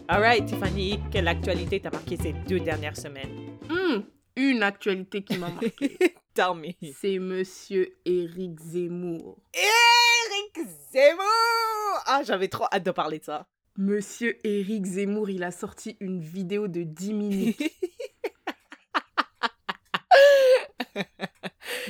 All 0.10 0.22
right, 0.22 0.46
Tiffany, 0.48 1.00
quelle 1.12 1.28
actualité 1.28 1.82
t'a 1.82 1.90
marqué 1.92 2.16
ces 2.18 2.32
deux 2.48 2.62
dernières 2.62 2.96
semaines? 2.96 3.58
Hmm, 3.70 4.04
une 4.38 4.64
actualité 4.64 5.24
qui 5.24 5.38
m'a 5.38 5.50
marqué. 5.50 5.98
C'est 7.02 7.18
monsieur 7.18 7.98
Éric 8.06 8.60
Zemmour. 8.60 9.40
Eric 9.56 10.68
Zemmour! 10.92 12.04
Ah, 12.06 12.22
j'avais 12.24 12.48
trop 12.48 12.66
hâte 12.72 12.84
de 12.84 12.92
parler 12.92 13.18
de 13.18 13.24
ça. 13.24 13.48
Monsieur 13.76 14.38
Éric 14.46 14.86
Zemmour, 14.86 15.32
il 15.32 15.44
a 15.44 15.50
sorti 15.50 15.98
une 16.00 16.22
vidéo 16.22 16.68
de 16.68 16.84
10 16.84 17.14
minutes. 17.14 17.60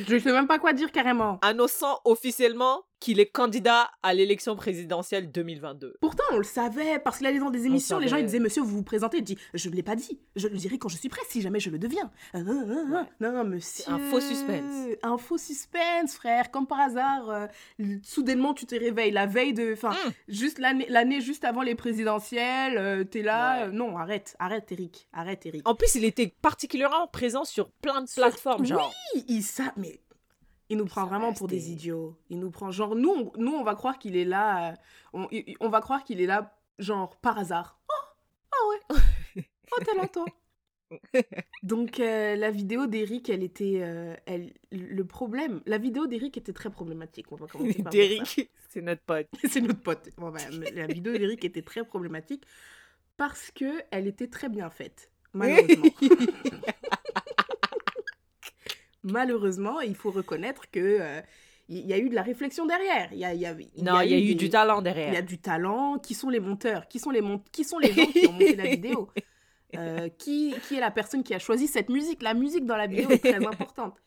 Je 0.07 0.17
sais 0.17 0.31
même 0.31 0.47
pas 0.47 0.59
quoi 0.59 0.71
dire 0.71 0.93
carrément. 0.93 1.39
Annonçant 1.41 1.99
officiellement 2.05 2.85
qu'il 2.99 3.19
est 3.19 3.27
candidat 3.27 3.91
à 4.03 4.13
l'élection 4.13 4.55
présidentielle 4.55 5.31
2022. 5.31 5.97
Pourtant, 6.01 6.23
on 6.31 6.37
le 6.37 6.43
savait, 6.43 6.99
parce 6.99 7.17
qu'il 7.17 7.27
allait 7.27 7.39
dans 7.39 7.49
des 7.51 7.65
émissions, 7.65 7.99
les 7.99 8.07
gens 8.07 8.17
ils 8.17 8.25
disaient 8.25 8.39
Monsieur, 8.39 8.61
vous 8.63 8.77
vous 8.77 8.83
présentez. 8.83 9.17
Il 9.17 9.23
dit 9.23 9.37
Je 9.53 9.69
ne 9.69 9.75
l'ai 9.75 9.83
pas 9.83 9.95
dit. 9.95 10.19
Je 10.35 10.47
le 10.47 10.57
dirai 10.57 10.77
quand 10.77 10.89
je 10.89 10.97
suis 10.97 11.09
prêt, 11.09 11.21
si 11.29 11.41
jamais 11.41 11.59
je 11.59 11.69
le 11.69 11.77
deviens. 11.79 12.11
Ah, 12.33 12.39
ah, 12.47 12.51
ah. 12.95 13.05
Non, 13.19 13.31
non, 13.31 13.43
monsieur. 13.43 13.83
un 13.91 13.99
faux 13.99 14.19
suspense. 14.19 14.95
Un 15.03 15.17
faux 15.17 15.37
suspense, 15.37 16.13
frère. 16.15 16.49
Comme 16.51 16.65
par 16.67 16.79
hasard, 16.79 17.29
euh, 17.29 17.47
soudainement, 18.03 18.53
tu 18.53 18.65
te 18.65 18.75
réveilles 18.75 19.11
la 19.11 19.25
veille 19.25 19.53
de. 19.53 19.73
Enfin, 19.73 19.91
Mm. 19.91 20.11
juste 20.27 20.59
l'année 20.59 21.21
juste 21.21 21.43
avant 21.45 21.61
les 21.61 21.75
présidentielles, 21.75 22.77
euh, 22.77 23.03
t'es 23.03 23.21
là. 23.21 23.61
Ouais. 23.61 23.67
euh, 23.67 23.71
non, 23.71 23.97
arrête, 23.97 24.35
arrête, 24.39 24.71
Eric. 24.71 25.07
Arrête, 25.13 25.45
Eric. 25.45 25.67
En 25.67 25.75
plus, 25.75 25.95
il 25.95 26.05
était 26.05 26.33
particulièrement 26.41 27.07
présent 27.07 27.45
sur 27.45 27.69
plein 27.69 28.01
de 28.01 28.07
plateformes, 28.13 28.61
Oui, 28.61 28.67
genre. 28.67 28.93
il, 29.15 29.23
il 29.27 29.43
sa- 29.43 29.73
mais 29.77 29.99
il 30.69 30.77
nous 30.77 30.85
prend 30.85 31.05
vraiment 31.05 31.33
pour 31.33 31.47
des 31.47 31.71
idiots. 31.71 32.15
Il 32.29 32.39
nous 32.39 32.51
prend 32.51 32.71
genre 32.71 32.95
nous 32.95 33.09
on, 33.09 33.31
nous 33.37 33.53
on 33.53 33.63
va 33.63 33.75
croire 33.75 33.99
qu'il 33.99 34.15
est 34.15 34.25
là 34.25 34.71
euh, 34.71 34.75
on, 35.13 35.27
on 35.59 35.69
va 35.69 35.81
croire 35.81 36.03
qu'il 36.03 36.21
est 36.21 36.25
là 36.25 36.57
genre 36.79 37.15
par 37.17 37.37
hasard. 37.37 37.79
Oh, 37.89 38.05
ah 38.51 38.95
ouais. 38.95 39.43
Oh 39.71 39.83
t'es 39.83 39.97
là 39.97 40.07
toi. 40.07 40.25
Donc 41.63 41.99
euh, 41.99 42.35
la 42.35 42.51
vidéo 42.51 42.87
d'Eric, 42.87 43.29
elle 43.29 43.43
était 43.43 43.79
euh, 43.81 44.15
elle 44.25 44.53
le 44.71 45.03
problème, 45.03 45.61
la 45.65 45.77
vidéo 45.77 46.07
d'Eric 46.07 46.37
était 46.37 46.53
très 46.53 46.69
problématique. 46.69 47.31
On 47.31 47.35
va 47.35 47.47
commencer 47.47 47.83
par. 47.83 47.91
Derrick, 47.91 48.49
c'est 48.69 48.81
notre 48.81 49.01
pote. 49.01 49.27
C'est 49.49 49.61
notre 49.61 49.81
pote. 49.81 50.09
Bon, 50.17 50.29
bah, 50.29 50.39
la 50.73 50.87
vidéo 50.87 51.13
d'Eric 51.17 51.43
était 51.43 51.61
très 51.61 51.83
problématique 51.83 52.45
parce 53.17 53.51
que 53.51 53.81
elle 53.91 54.07
était 54.07 54.27
très 54.27 54.49
bien 54.49 54.69
faite. 54.69 55.11
Malheureusement. 55.33 55.85
Malheureusement, 59.11 59.81
il 59.81 59.95
faut 59.95 60.11
reconnaître 60.11 60.69
que 60.71 60.79
euh, 61.01 61.21
il 61.69 61.85
y 61.85 61.93
a 61.93 61.97
eu 61.97 62.09
de 62.09 62.15
la 62.15 62.21
réflexion 62.23 62.65
derrière. 62.65 63.09
Il 63.11 63.19
y 63.19 63.25
a, 63.25 63.33
il 63.33 63.41
y 63.41 63.45
a- 63.45 63.51
il 63.75 63.83
non, 63.83 63.99
il 64.01 64.09
y 64.11 64.13
a 64.13 64.17
eu 64.19 64.27
des- 64.29 64.35
du 64.35 64.49
talent 64.49 64.81
Il 64.81 64.85
y 64.85 64.89
a 64.89 64.93
derrière. 64.93 65.23
du 65.23 65.37
talent. 65.39 65.97
Qui 65.99 66.13
sont 66.13 66.29
les 66.29 66.39
monteurs? 66.39 66.87
Qui 66.87 66.99
sont 66.99 67.09
les 67.11 67.21
Qui 67.51 67.63
sont 67.63 67.79
les 67.79 67.91
gens 67.93 68.05
qui 68.05 68.25
ont 68.27 68.31
monté 68.33 68.55
la 68.55 68.63
vidéo? 68.69 69.09
Euh, 69.75 70.07
qui, 70.17 70.55
qui 70.67 70.75
est 70.75 70.79
la 70.79 70.91
personne 70.91 71.23
qui 71.23 71.33
a 71.33 71.39
choisi 71.39 71.67
cette 71.67 71.89
musique? 71.89 72.21
La 72.23 72.33
musique 72.33 72.65
dans 72.65 72.77
la 72.77 72.87
vidéo 72.87 73.09
est 73.09 73.17
très 73.19 73.43
importante. 73.45 73.97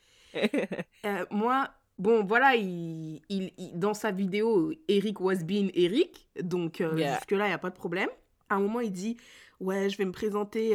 Euh, 1.05 1.25
moi, 1.31 1.69
bon, 1.99 2.25
voilà, 2.25 2.55
il, 2.57 3.21
il- 3.29 3.53
il- 3.59 3.79
dans 3.79 3.95
sa 3.95 4.11
vidéo, 4.11 4.73
Eric 4.89 5.21
was 5.21 5.43
being 5.45 5.71
Eric, 5.75 6.29
donc 6.43 6.81
euh, 6.81 6.97
Yeah. 6.97 7.17
jusque-là, 7.17 7.45
il 7.47 7.49
n'y 7.49 7.55
a 7.55 7.59
pas 7.59 7.71
de 7.71 7.75
problème. 7.75 8.09
À 8.49 8.55
un 8.55 8.61
moment, 8.61 8.81
il 8.81 8.93
dit 8.93 9.17
Ouais, 9.61 9.91
je 9.91 9.99
vais 9.99 10.07
me 10.07 10.13
présenter. 10.13 10.73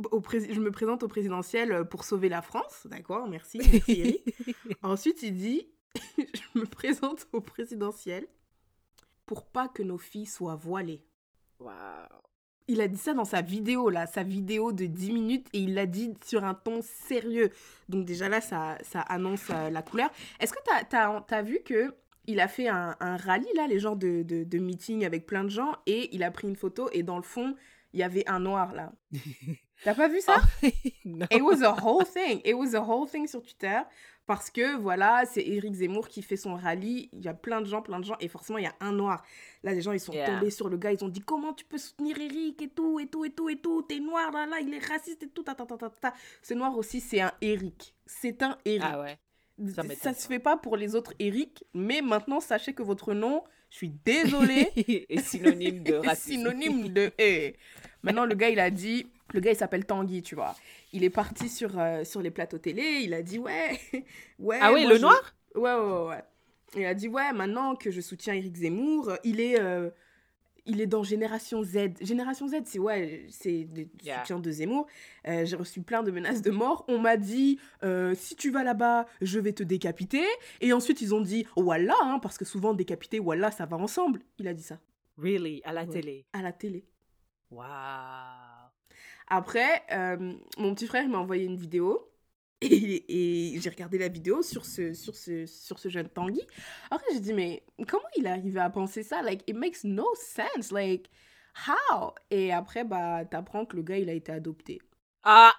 Euh, 0.00 0.08
au 0.10 0.20
pré- 0.20 0.52
je 0.52 0.60
me 0.60 0.70
présente 0.70 1.02
au 1.02 1.08
présidentiel 1.08 1.84
pour 1.88 2.04
sauver 2.04 2.28
la 2.28 2.42
France. 2.42 2.86
D'accord, 2.90 3.28
merci, 3.28 3.58
merci 3.72 4.00
Eric. 4.00 4.36
Ensuite, 4.82 5.22
il 5.22 5.34
dit 5.34 5.68
Je 6.18 6.58
me 6.58 6.64
présente 6.66 7.26
au 7.32 7.40
présidentiel 7.40 8.26
pour 9.26 9.46
pas 9.46 9.68
que 9.68 9.82
nos 9.82 9.98
filles 9.98 10.26
soient 10.26 10.56
voilées. 10.56 11.04
Wow. 11.60 11.70
Il 12.68 12.80
a 12.80 12.88
dit 12.88 12.96
ça 12.96 13.12
dans 13.12 13.24
sa 13.24 13.42
vidéo, 13.42 13.90
là, 13.90 14.06
sa 14.06 14.22
vidéo 14.22 14.72
de 14.72 14.86
10 14.86 15.12
minutes, 15.12 15.48
et 15.52 15.58
il 15.58 15.74
l'a 15.74 15.86
dit 15.86 16.14
sur 16.24 16.44
un 16.44 16.54
ton 16.54 16.80
sérieux. 16.82 17.50
Donc 17.88 18.04
déjà 18.06 18.28
là, 18.28 18.40
ça, 18.40 18.78
ça 18.82 19.00
annonce 19.00 19.50
euh, 19.50 19.68
la 19.68 19.82
couleur. 19.82 20.10
Est-ce 20.40 20.52
que 20.52 20.58
t'as 20.88 21.24
as, 21.28 21.42
vu 21.42 21.58
que 21.64 21.94
il 22.26 22.38
a 22.40 22.46
fait 22.46 22.68
un, 22.68 22.96
un 23.00 23.16
rallye, 23.16 23.48
là, 23.56 23.66
les 23.66 23.80
genres 23.80 23.96
de, 23.96 24.22
de, 24.22 24.44
de 24.44 24.58
meeting 24.58 25.04
avec 25.04 25.26
plein 25.26 25.42
de 25.44 25.48
gens, 25.50 25.72
et 25.86 26.14
il 26.14 26.22
a 26.22 26.30
pris 26.30 26.46
une 26.48 26.54
photo, 26.56 26.88
et 26.92 27.02
dans 27.02 27.16
le 27.16 27.24
fond, 27.24 27.56
il 27.92 28.00
y 28.00 28.04
avait 28.04 28.26
un 28.28 28.38
noir, 28.40 28.72
là? 28.74 28.92
T'as 29.84 29.94
pas 29.94 30.08
vu 30.08 30.20
ça? 30.20 30.36
Non. 31.04 31.26
It 31.30 31.42
was 31.42 31.62
a 31.62 31.72
whole 31.82 32.04
thing. 32.04 32.40
It 32.44 32.54
was 32.54 32.74
a 32.74 32.80
whole 32.80 33.08
thing 33.08 33.26
sur 33.26 33.42
Twitter. 33.42 33.80
Parce 34.24 34.50
que, 34.50 34.76
voilà, 34.76 35.24
c'est 35.26 35.42
Éric 35.44 35.74
Zemmour 35.74 36.06
qui 36.08 36.22
fait 36.22 36.36
son 36.36 36.54
rallye. 36.54 37.10
Il 37.12 37.24
y 37.24 37.28
a 37.28 37.34
plein 37.34 37.60
de 37.60 37.66
gens, 37.66 37.82
plein 37.82 37.98
de 37.98 38.04
gens. 38.04 38.14
Et 38.20 38.28
forcément, 38.28 38.58
il 38.58 38.62
y 38.64 38.68
a 38.68 38.74
un 38.80 38.92
noir. 38.92 39.24
Là, 39.64 39.72
les 39.74 39.82
gens, 39.82 39.90
ils 39.90 39.98
sont 39.98 40.12
Yeah. 40.12 40.26
tombés 40.26 40.50
sur 40.50 40.68
le 40.68 40.76
gars. 40.76 40.92
Ils 40.92 41.02
ont 41.04 41.08
dit 41.08 41.20
Comment 41.20 41.52
tu 41.52 41.64
peux 41.64 41.76
soutenir 41.78 42.16
Éric 42.20 42.62
et 42.62 42.68
tout, 42.68 43.00
et 43.00 43.06
tout, 43.08 43.24
et 43.24 43.30
tout, 43.30 43.48
et 43.48 43.56
tout? 43.56 43.82
T'es 43.82 43.98
noir, 43.98 44.30
là, 44.30 44.46
là, 44.46 44.58
il 44.60 44.72
est 44.72 44.86
raciste 44.86 45.24
et 45.24 45.28
tout. 45.28 45.42
Ta, 45.42 45.56
ta, 45.56 45.66
ta, 45.66 45.76
ta, 45.76 45.90
ta. 45.90 46.14
Ce 46.40 46.54
noir 46.54 46.76
aussi, 46.78 47.00
c'est 47.00 47.20
un 47.20 47.32
Éric. 47.40 47.94
C'est 48.06 48.40
un 48.44 48.56
Éric. 48.64 48.82
Ah 48.84 49.00
ouais. 49.00 49.18
ça 49.74 49.82
ça 50.00 50.14
se 50.14 50.28
fait 50.28 50.38
pas 50.38 50.56
pour 50.56 50.76
les 50.76 50.94
autres 50.94 51.14
Éric. 51.18 51.64
Mais 51.74 52.00
maintenant, 52.00 52.38
sachez 52.38 52.74
que 52.74 52.84
votre 52.84 53.14
nom, 53.14 53.42
je 53.70 53.76
suis 53.78 53.92
désolée, 54.04 54.70
Et 55.08 55.20
synonyme 55.20 55.82
de 55.82 55.94
est 56.04 56.06
racisme. 56.06 56.36
synonyme 56.36 56.88
de 56.90 57.10
eh. 57.18 57.56
Maintenant, 58.04 58.24
le 58.24 58.36
gars, 58.36 58.50
il 58.50 58.60
a 58.60 58.70
dit, 58.70 59.06
le 59.32 59.40
gars, 59.40 59.50
il 59.52 59.56
s'appelle 59.56 59.84
Tanguy, 59.84 60.22
tu 60.22 60.34
vois. 60.34 60.54
Il 60.92 61.04
est 61.04 61.10
parti 61.10 61.48
sur, 61.48 61.78
euh, 61.78 62.04
sur 62.04 62.20
les 62.22 62.30
plateaux 62.30 62.58
télé, 62.58 63.00
il 63.02 63.14
a 63.14 63.22
dit, 63.22 63.38
ouais, 63.38 63.78
ouais. 64.38 64.58
Ah 64.60 64.72
oui, 64.72 64.84
le 64.86 64.96
je- 64.96 65.00
noir? 65.00 65.34
Ouais, 65.54 65.72
ouais, 65.74 65.80
ouais, 65.80 66.08
ouais. 66.08 66.24
Il 66.76 66.84
a 66.86 66.94
dit, 66.94 67.08
ouais, 67.08 67.32
maintenant 67.32 67.74
que 67.76 67.90
je 67.90 68.00
soutiens 68.00 68.34
Éric 68.34 68.56
Zemmour, 68.56 69.12
il 69.24 69.40
est, 69.40 69.60
euh, 69.60 69.90
il 70.64 70.80
est 70.80 70.86
dans 70.86 71.02
Génération 71.02 71.62
Z. 71.62 71.90
Génération 72.00 72.46
Z, 72.48 72.54
c'est 72.66 72.78
ouais, 72.78 73.26
c'est 73.30 73.64
des 73.64 73.90
Yeah. 74.04 74.20
soutiens 74.20 74.38
de 74.38 74.50
Zemmour. 74.50 74.86
Euh, 75.26 75.44
J'ai 75.44 75.56
reçu 75.56 75.82
plein 75.82 76.02
de 76.02 76.10
menaces 76.10 76.40
de 76.40 76.50
mort. 76.50 76.84
On 76.88 76.98
m'a 76.98 77.16
dit, 77.16 77.58
si 78.14 78.36
tu 78.36 78.50
vas 78.50 78.62
là-bas, 78.62 79.06
je 79.20 79.38
vais 79.40 79.52
te 79.52 79.62
décapiter. 79.64 80.24
Et 80.60 80.72
ensuite, 80.72 81.00
ils 81.02 81.14
ont 81.14 81.20
dit, 81.20 81.46
voilà, 81.56 81.96
hein, 82.04 82.18
parce 82.20 82.38
que 82.38 82.44
souvent, 82.44 82.74
décapiter, 82.74 83.18
voilà, 83.18 83.50
ça 83.50 83.66
va 83.66 83.76
ensemble. 83.76 84.20
Il 84.38 84.46
a 84.48 84.54
dit 84.54 84.62
ça, 84.62 84.78
Really? 85.18 85.60
À 85.64 85.72
la 85.72 85.82
Ouais. 85.82 85.88
télé? 85.88 86.24
à 86.32 86.40
la 86.42 86.52
télé. 86.52 86.84
Wow. 87.50 87.64
Après, 89.28 89.82
euh, 89.92 90.34
mon 90.58 90.74
petit 90.74 90.86
frère 90.86 91.08
m'a 91.08 91.18
envoyé 91.18 91.44
une 91.44 91.56
vidéo. 91.56 92.08
Et, 92.64 93.54
et 93.56 93.60
j'ai 93.60 93.70
regardé 93.70 93.98
la 93.98 94.06
vidéo 94.06 94.40
sur 94.42 94.64
ce, 94.64 94.94
sur 94.94 95.16
ce, 95.16 95.46
sur 95.46 95.80
ce 95.80 95.88
jeune 95.88 96.08
Tanguy. 96.08 96.46
Après, 96.92 97.06
j'ai 97.12 97.18
dit, 97.18 97.32
mais 97.32 97.64
comment 97.88 98.06
il 98.16 98.26
est 98.26 98.30
arrivé 98.30 98.60
à 98.60 98.70
penser 98.70 99.02
ça? 99.02 99.20
Like, 99.20 99.42
it 99.48 99.56
makes 99.56 99.82
no 99.82 100.06
sense. 100.14 100.70
Like, 100.70 101.10
how? 101.66 102.12
Et 102.30 102.52
après, 102.52 102.84
bah, 102.84 103.24
t'apprends 103.24 103.66
que 103.66 103.74
le 103.74 103.82
gars, 103.82 103.98
il 103.98 104.08
a 104.08 104.12
été 104.12 104.30
adopté. 104.30 104.80
Ah! 105.24 105.52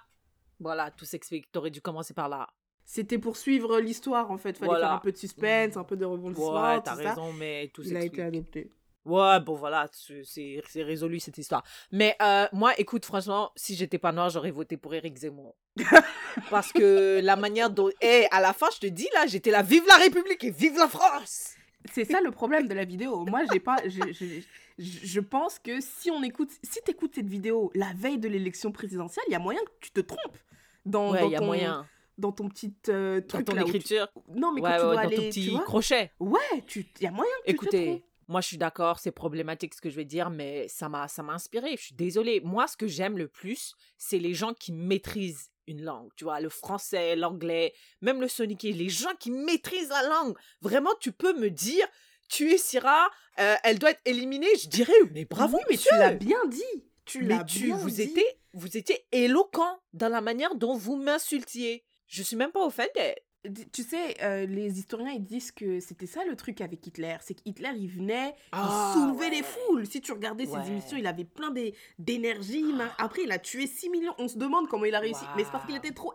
Voilà, 0.60 0.90
tout 0.92 1.04
s'explique. 1.04 1.52
T'aurais 1.52 1.70
dû 1.70 1.82
commencer 1.82 2.14
par 2.14 2.30
là. 2.30 2.48
C'était 2.86 3.18
pour 3.18 3.36
suivre 3.36 3.80
l'histoire, 3.80 4.30
en 4.30 4.38
fait. 4.38 4.56
Fallait 4.56 4.68
Voilà. 4.70 4.86
faire 4.86 4.94
un 4.96 5.00
peu 5.00 5.12
de 5.12 5.18
suspense, 5.18 5.76
un 5.76 5.84
peu 5.84 5.96
de 5.98 6.06
rebondissement, 6.06 6.54
Ouais, 6.54 6.80
t'as 6.82 6.96
ça. 6.96 7.10
raison, 7.10 7.34
mais 7.34 7.70
tout 7.74 7.82
Il 7.82 7.94
a 7.96 8.00
s'explique. 8.00 8.14
été 8.14 8.22
adopté. 8.22 8.70
Ouais, 9.04 9.38
bon 9.40 9.54
voilà, 9.54 9.86
c'est- 9.92 10.82
résolu 10.82 11.20
cette 11.20 11.36
histoire. 11.38 11.62
Mais 11.92 12.16
euh, 12.22 12.46
moi, 12.52 12.72
écoute, 12.78 13.04
franchement, 13.04 13.52
si 13.56 13.74
j'étais 13.74 13.98
pas 13.98 14.12
noire, 14.12 14.30
j'aurais 14.30 14.50
voté 14.50 14.76
pour 14.76 14.94
Éric 14.94 15.16
Zemmour. 15.16 15.54
Parce 16.50 16.72
que 16.72 17.20
la 17.22 17.36
manière 17.36 17.70
dont... 17.70 17.90
Eh, 18.00 18.26
à 18.30 18.40
la 18.40 18.52
fin, 18.52 18.66
je 18.74 18.80
te 18.80 18.86
dis, 18.86 19.08
là, 19.14 19.26
j'étais 19.26 19.50
là, 19.50 19.62
vive 19.62 19.84
la 19.86 19.96
République 19.96 20.42
et 20.44 20.50
vive 20.50 20.76
la 20.78 20.88
France 20.88 21.54
C'est 21.92 22.04
ça 22.04 22.20
le 22.20 22.30
problème 22.30 22.66
de 22.66 22.74
la 22.74 22.84
vidéo. 22.84 23.24
Moi, 23.26 23.42
j'ai 23.52 23.60
pas. 23.60 23.76
Je, 23.86 24.40
je, 24.78 25.20
pense 25.20 25.58
que 25.58 25.80
si 25.80 26.10
on 26.10 26.22
écoute, 26.22 26.50
si 26.62 26.80
t'écoutes 26.84 27.14
cette 27.14 27.28
vidéo 27.28 27.70
la 27.74 27.92
veille 27.94 28.18
de 28.18 28.28
l'élection 28.28 28.72
présidentielle, 28.72 29.24
il 29.28 29.32
y 29.32 29.36
a 29.36 29.38
moyen 29.38 29.60
que 29.60 29.70
tu 29.80 29.90
te 29.90 30.00
trompes 30.00 30.38
dans, 30.86 31.12
Ouais, 31.12 31.20
dans 31.20 31.28
y 31.30 31.34
a 31.36 31.38
ton, 31.38 31.46
moyen. 31.46 31.86
dans 32.18 32.32
ton 32.32 32.48
petit 32.48 32.74
euh, 32.88 33.20
Dans 33.28 33.42
ton 33.42 33.54
là 33.54 33.62
où 33.62 33.64
tu- 33.66 33.76
écriture, 33.76 34.08
Non, 34.34 34.50
mais 34.52 34.60
ouais, 34.62 34.70
quand 34.70 34.76
tu 34.78 34.82
ouais, 34.86 34.86
dois 34.86 34.94
dans 34.94 35.00
aller, 35.08 35.16
ton 35.16 35.22
tu 35.22 35.28
petit 35.28 35.58
crochet. 35.64 36.10
Ouais, 36.18 36.40
tu, 36.66 36.86
il 36.98 37.04
y 37.04 37.06
a 37.06 37.10
moyen 37.10 37.30
que 37.46 37.50
tu 37.52 37.56
te 37.58 37.64
Écoutez. 37.64 38.04
Moi 38.28 38.40
je 38.40 38.48
suis 38.48 38.58
d'accord, 38.58 38.98
c'est 38.98 39.10
problématique 39.12 39.74
ce 39.74 39.80
que 39.80 39.90
je 39.90 39.96
vais 39.96 40.04
dire, 40.04 40.30
mais 40.30 40.68
ça 40.68 40.88
m'a 40.88 41.08
ça 41.08 41.22
m'a 41.22 41.32
inspiré. 41.34 41.76
Je 41.76 41.82
suis 41.86 41.94
désolée. 41.94 42.40
Moi, 42.40 42.66
ce 42.66 42.76
que 42.76 42.86
j'aime 42.86 43.18
le 43.18 43.28
plus, 43.28 43.74
c'est 43.98 44.18
les 44.18 44.34
gens 44.34 44.54
qui 44.54 44.72
maîtrisent 44.72 45.50
une 45.66 45.82
langue. 45.82 46.10
Tu 46.16 46.24
vois, 46.24 46.40
le 46.40 46.48
français, 46.48 47.16
l'anglais, 47.16 47.72
même 48.02 48.20
le 48.20 48.28
soniqué. 48.28 48.72
Les 48.72 48.88
gens 48.90 49.14
qui 49.18 49.30
maîtrisent 49.30 49.88
la 49.88 50.02
langue. 50.08 50.36
Vraiment, 50.60 50.90
tu 51.00 51.10
peux 51.12 51.32
me 51.38 51.48
dire, 51.50 51.86
tu 52.28 52.52
es 52.52 52.58
Syrah, 52.58 53.08
euh, 53.38 53.54
elle 53.64 53.78
doit 53.78 53.90
être 53.92 54.02
éliminée. 54.04 54.46
Je 54.62 54.68
dirais, 54.68 54.92
mais 55.12 55.24
bravo, 55.24 55.56
Oui, 55.56 55.62
mais 55.70 55.74
monsieur. 55.76 55.90
tu 55.92 55.98
l'as 55.98 56.12
bien 56.12 56.44
dit. 56.46 56.84
Tu 57.06 57.22
Mais 57.22 57.36
l'as 57.36 57.44
tu, 57.44 57.64
bien 57.64 57.76
vous 57.76 57.90
dit. 57.90 58.02
étiez, 58.02 58.26
vous 58.52 58.76
étiez 58.76 59.06
éloquent 59.12 59.78
dans 59.92 60.08
la 60.08 60.20
manière 60.20 60.54
dont 60.54 60.74
vous 60.76 60.96
m'insultiez. 60.96 61.84
Je 62.08 62.22
suis 62.22 62.36
même 62.36 62.52
pas 62.52 62.64
offended. 62.64 63.14
Tu 63.72 63.82
sais, 63.82 64.16
euh, 64.22 64.46
les 64.46 64.78
historiens 64.78 65.12
ils 65.12 65.22
disent 65.24 65.52
que 65.52 65.78
c'était 65.78 66.06
ça 66.06 66.24
le 66.24 66.34
truc 66.34 66.60
avec 66.62 66.86
Hitler, 66.86 67.16
c'est 67.20 67.34
qu'Hitler 67.34 67.72
il 67.76 67.88
venait, 67.88 68.34
il 68.54 68.92
soulevait 68.94 69.28
les 69.30 69.42
foules. 69.42 69.86
Si 69.86 70.00
tu 70.00 70.12
regardais 70.12 70.46
ses 70.46 70.54
Ah, 70.56 70.66
émissions, 70.66 70.96
il 70.96 71.06
avait 71.06 71.24
plein 71.26 71.50
d'é- 71.50 71.74
d'énergie. 71.98 72.62
ma- 72.62 72.90
Après, 72.98 73.22
il 73.24 73.32
a 73.32 73.38
tué 73.38 73.66
6 73.66 73.90
millions. 73.90 74.14
On 74.18 74.28
se 74.28 74.38
demande 74.38 74.68
comment 74.68 74.86
il 74.86 74.94
a 74.94 75.00
réussi. 75.00 75.24
Mais 75.36 75.44
c'est 75.44 75.50
parce 75.52 75.66
qu'il 75.66 75.76
était 75.76 75.92
trop. 75.92 76.14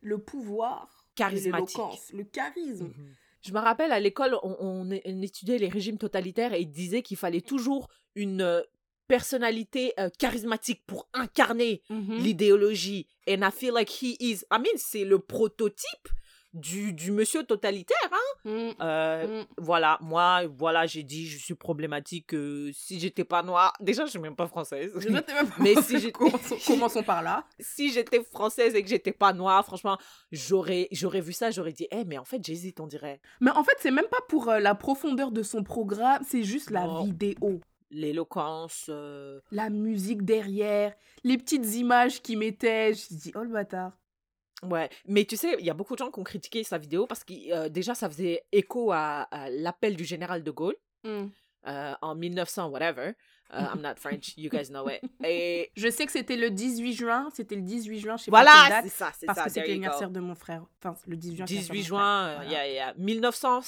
Le 0.00 0.18
pouvoir, 0.18 1.06
l'éloquence, 1.30 2.12
le 2.14 2.24
charisme. 2.24 2.86
Mhm. 2.86 3.14
Je 3.42 3.52
me 3.52 3.58
rappelle 3.58 3.92
à 3.92 4.00
l'école, 4.00 4.36
on, 4.42 4.56
on 4.60 4.90
é- 4.90 5.02
on 5.04 5.20
étudiait 5.22 5.58
les 5.58 5.68
régimes 5.68 5.98
totalitaires 5.98 6.54
et 6.54 6.60
ils 6.62 6.70
disaient 6.70 7.02
qu'il 7.02 7.16
fallait 7.18 7.40
toujours 7.42 7.88
une 8.14 8.40
euh, 8.42 8.62
personnalité 9.06 9.92
euh, 9.98 10.08
charismatique 10.18 10.82
pour 10.86 11.08
incarner 11.12 11.82
Mhm. 11.90 12.16
l'idéologie. 12.18 13.06
And 13.28 13.42
I 13.42 13.50
feel 13.50 13.72
like 13.74 13.90
he 13.90 14.16
is. 14.20 14.44
I 14.50 14.58
mean, 14.58 14.76
c'est 14.76 15.04
le 15.04 15.18
prototype 15.18 16.08
du, 16.52 16.92
du 16.92 17.12
monsieur 17.12 17.44
totalitaire. 17.44 17.96
Hein? 18.10 18.50
Mm, 18.50 18.70
Euh, 18.82 19.42
mm. 19.42 19.46
Voilà, 19.58 19.98
moi, 20.00 20.42
voilà, 20.48 20.86
j'ai 20.86 21.02
dit, 21.02 21.26
je 21.28 21.38
suis 21.38 21.54
problématique. 21.54 22.34
euh, 22.34 22.70
si 22.72 22.98
j'étais 22.98 23.24
pas 23.24 23.42
noire, 23.42 23.72
déjà, 23.80 24.04
je 24.06 24.10
suis 24.10 24.18
même 24.18 24.34
pas 24.36 24.46
française. 24.48 24.92
Même 25.08 25.22
pas- 25.22 25.44
Mais 25.58 25.74
si 25.82 25.98
j'ai- 26.00 26.10
commençons, 26.12 26.56
commençons 26.66 27.02
par 27.02 27.22
là. 27.22 27.44
si 27.60 27.92
j'étais 27.92 28.22
française 28.24 28.74
et 28.74 28.82
que 28.82 28.88
j'étais 28.88 29.12
pas 29.12 29.32
noire, 29.32 29.64
franchement, 29.64 29.96
j'aurais, 30.32 30.88
j'aurais 30.92 31.20
vu 31.20 31.32
ça, 31.32 31.50
j'aurais 31.50 31.72
dit, 31.72 31.86
eh, 31.90 32.04
mais 32.04 32.18
en 32.18 32.24
fait, 32.24 32.44
j'hésite, 32.44 32.80
on 32.80 32.86
dirait. 32.86 33.20
Mais 33.40 33.50
en 33.52 33.62
fait, 33.62 33.76
c'est 33.80 33.90
même 33.92 34.08
pas 34.10 34.20
pour 34.28 34.48
euh, 34.48 34.58
la 34.58 34.74
profondeur 34.74 35.30
de 35.30 35.42
son 35.42 35.62
programme, 35.62 36.22
c'est 36.28 36.42
juste 36.42 36.70
la 36.70 36.86
vidéo. 37.04 37.60
L'éloquence. 37.92 38.86
euh, 38.88 39.40
La 39.50 39.68
musique 39.70 40.24
derrière, 40.24 40.94
les 41.24 41.36
petites 41.38 41.74
images 41.74 42.22
qu'il 42.22 42.38
mettait. 42.38 42.94
Je 42.94 43.14
me 43.14 43.18
dis, 43.20 43.32
oh 43.34 43.42
le 43.42 43.48
bâtard. 43.50 43.92
Ouais, 44.62 44.90
mais 45.06 45.24
tu 45.24 45.36
sais, 45.36 45.56
il 45.58 45.64
y 45.64 45.70
a 45.70 45.74
beaucoup 45.74 45.94
de 45.94 45.98
gens 45.98 46.10
qui 46.10 46.18
ont 46.20 46.24
critiqué 46.24 46.62
sa 46.64 46.76
vidéo 46.78 47.06
parce 47.06 47.24
que 47.24 47.32
euh, 47.52 47.68
déjà, 47.68 47.94
ça 47.94 48.08
faisait 48.10 48.44
écho 48.52 48.92
à, 48.92 49.22
à 49.30 49.48
l'appel 49.50 49.96
du 49.96 50.04
général 50.04 50.42
de 50.42 50.50
Gaulle 50.50 50.76
Mm. 51.04 51.28
euh, 51.66 51.94
en 52.02 52.14
1900, 52.14 52.68
whatever. 52.68 53.12
Uh, 53.52 53.62
I'm 53.74 53.80
not 53.80 53.94
French, 53.96 54.34
you 54.36 54.48
guys 54.48 54.68
know 54.68 54.88
it. 54.88 55.00
Et 55.24 55.72
Je 55.74 55.88
sais 55.90 56.06
que 56.06 56.12
c'était 56.12 56.36
le 56.36 56.50
18 56.50 56.92
juin, 56.92 57.28
c'était 57.34 57.56
le 57.56 57.62
18 57.62 57.98
juin, 58.00 58.16
je 58.16 58.24
sais 58.24 58.30
voilà, 58.30 58.52
pas 58.52 58.68
quelle 58.82 58.90
c'est 58.90 58.96
ça, 58.96 59.12
c'est 59.18 59.26
parce 59.26 59.38
ça. 59.38 59.44
que 59.46 59.50
c'était 59.50 59.66
l'anniversaire 59.66 60.10
de 60.10 60.20
mon 60.20 60.34
frère. 60.36 60.62
Enfin, 60.84 60.94
le 61.08 61.16
18 61.16 61.36
juin. 61.38 61.46
c'est 61.48 61.54
18 61.54 61.68
l'anniversaire 61.68 61.88
de 61.88 61.92
mon 61.94 61.98
juin, 61.98 62.26
euh, 62.28 62.34
Voilà. 62.36 62.50
yeah, 62.50 62.68
yeah. 62.72 62.94
1900, 62.98 63.60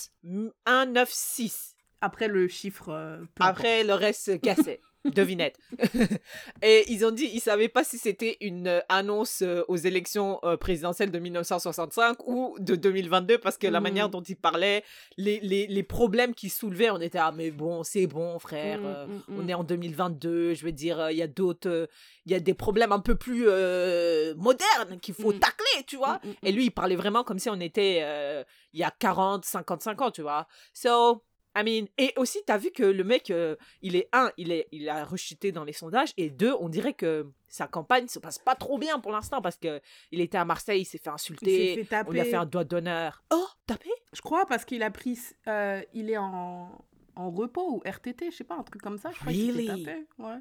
196. 0.77 1.75
Après 2.01 2.29
le 2.29 2.49
chiffre. 2.49 2.89
euh. 2.91 3.25
Après, 3.41 3.85
le 3.85 3.95
reste 3.95 4.41
cassait. 4.41 4.81
Devinette. 5.05 5.59
et 6.63 6.85
ils 6.93 7.05
ont 7.05 7.11
dit, 7.11 7.29
ils 7.33 7.41
savaient 7.41 7.69
pas 7.69 7.83
si 7.85 7.99
c'était 7.99 8.37
une 8.41 8.69
euh, 8.69 8.81
annonce 8.89 9.43
euh, 9.43 9.63
aux 9.69 9.77
élections 9.77 10.39
euh, 10.45 10.57
présidentielles 10.57 11.11
de 11.11 11.19
1965 11.19 12.27
ou 12.29 12.57
de 12.61 12.77
2022 12.77 13.39
parce 13.39 13.59
que 13.59 13.67
la 13.67 13.81
Mhm. 13.81 13.83
manière 13.83 14.09
dont 14.09 14.23
ils 14.23 14.37
parlaient, 14.37 14.85
les, 15.17 15.41
les, 15.41 15.67
les 15.67 15.83
problèmes 15.83 16.35
qu'ils 16.35 16.53
soulevaient, 16.53 16.91
on 16.91 17.01
était 17.01 17.19
ah 17.19 17.33
mais 17.35 17.51
bon, 17.51 17.83
c'est 17.83 18.07
bon 18.07 18.39
frère, 18.39 18.81
Mm, 18.81 18.87
euh, 18.87 19.07
mm, 19.07 19.23
on 19.39 19.49
est 19.49 19.55
en 19.55 19.65
2022, 19.65 20.55
je 20.55 20.65
veux 20.65 20.73
dire, 20.73 21.11
il 21.11 21.17
y 21.17 21.23
a 21.23 21.27
d'autres, 21.27 21.89
il 22.27 22.33
y 22.33 22.35
a 22.35 22.41
des 22.41 22.55
problèmes 22.55 22.93
un 22.93 23.01
peu 23.01 23.15
plus 23.17 23.45
euh, 23.49 24.35
modernes 24.37 25.01
qu'il 25.01 25.15
faut 25.15 25.33
tacler, 25.33 25.85
tu 25.87 25.97
vois. 25.97 26.21
Et 26.43 26.53
lui, 26.53 26.67
il 26.67 26.71
parlait 26.71 26.97
vraiment 26.97 27.25
comme 27.25 27.39
si 27.39 27.51
on 27.51 27.61
était 27.61 28.01
euh, 28.03 28.45
il 28.73 28.81
y 28.81 28.85
a 28.85 28.91
40, 28.97 29.45
55 29.45 30.01
ans, 30.01 30.11
tu 30.11 30.23
vois. 30.23 30.47
So, 30.73 31.23
I 31.57 31.63
mean, 31.65 31.87
et 31.99 32.13
aussi, 32.17 32.39
t'as 32.47 32.57
vu 32.59 32.71
que 32.71 32.83
le 32.83 33.05
mec, 33.05 33.31
euh, 33.31 33.57
il 33.83 33.95
est 33.97 34.09
un, 34.13 34.31
il, 34.39 34.51
est, 34.53 34.69
il 34.73 34.89
a 34.89 35.05
rechuté 35.05 35.53
dans 35.53 35.65
les 35.65 35.73
sondages, 35.75 36.13
et 36.17 36.31
deux, 36.31 36.55
on 36.61 36.69
dirait 36.69 36.95
que 36.95 37.31
sa 37.49 37.67
campagne 37.67 38.09
se 38.09 38.19
passe 38.19 38.39
pas 38.39 38.55
trop 38.55 38.79
bien 38.79 38.99
pour 39.01 39.13
l'instant 39.13 39.43
parce 39.43 39.57
que 39.59 39.81
il 40.11 40.21
était 40.23 40.39
à 40.39 40.45
Marseille, 40.47 40.81
il 40.83 40.85
s'est 40.87 40.97
fait 40.99 41.11
insulter, 41.11 41.85
fait 41.85 42.03
on 42.07 42.11
lui 42.11 42.21
a 42.21 42.25
fait 42.25 42.37
un 42.37 42.47
doigt 42.47 42.65
d'honneur. 42.65 43.23
Oh, 43.31 43.47
tapé? 43.67 43.91
Je 44.15 44.23
crois 44.23 44.47
parce 44.47 44.65
qu'il 44.65 44.83
a 44.83 44.91
pris. 44.91 45.19
euh, 45.49 45.83
il 45.93 46.09
est 46.09 46.17
en, 46.17 46.71
en 47.17 47.31
repos 47.31 47.75
ou 47.77 47.83
RTT, 47.87 48.31
je 48.31 48.37
sais 48.39 48.45
pas, 48.45 48.55
un 48.57 48.63
truc 48.63 48.81
comme 48.81 48.97
ça. 48.99 49.11
Je 49.13 49.19
crois 49.21 49.33
qu'il 49.33 49.47
s'est 49.53 49.53
Really? 49.53 49.85
tapé. 49.85 50.07
Ouais. 50.19 50.39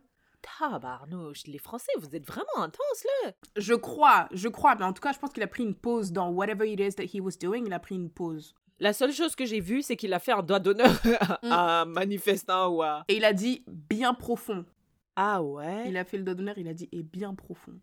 Tabarnouche, 0.60 1.46
les 1.48 1.58
Français, 1.60 1.92
vous 2.00 2.16
êtes 2.16 2.26
vraiment 2.26 2.48
intenses 2.58 3.06
là. 3.24 3.32
Je 3.58 3.74
crois, 3.74 4.28
je 4.32 4.48
crois, 4.48 4.76
mais 4.76 4.86
en 4.86 4.94
tout 4.94 5.02
cas, 5.02 5.12
je 5.14 5.20
pense 5.20 5.32
qu'il 5.32 5.44
a 5.44 5.48
pris 5.48 5.64
une 5.64 5.76
pause 5.76 6.12
dans 6.12 6.30
whatever 6.32 6.70
it 6.72 6.80
is 6.80 6.96
that 6.96 7.04
he 7.14 7.20
was 7.22 7.38
doing. 7.40 7.64
Il 7.66 7.74
a 7.74 7.80
pris 7.80 7.96
une 7.96 8.10
pause. 8.10 8.56
La 8.82 8.94
seule 8.94 9.14
chose 9.14 9.36
que 9.36 9.46
j'ai 9.46 9.60
vue, 9.60 9.84
c'est 9.84 9.96
qu'il 9.96 10.12
a 10.12 10.18
fait 10.18 10.32
un 10.32 10.42
doigt 10.42 10.58
d'honneur 10.58 11.00
à 11.44 11.82
un 11.82 11.86
manifestant 11.86 12.68
ou 12.70 12.82
à. 12.82 13.04
Et 13.10 13.18
il 13.18 13.26
a 13.26 13.32
dit 13.32 13.64
bien 13.68 14.16
profond. 14.16 14.66
Ah 15.16 15.44
ouais? 15.44 15.84
Il 15.88 15.98
a 15.98 16.04
fait 16.04 16.18
le 16.18 16.24
doigt 16.24 16.34
d'honneur, 16.34 16.58
il 16.58 16.68
a 16.68 16.74
dit 16.74 16.90
et 16.92 17.04
bien 17.04 17.36
profond. 17.36 17.80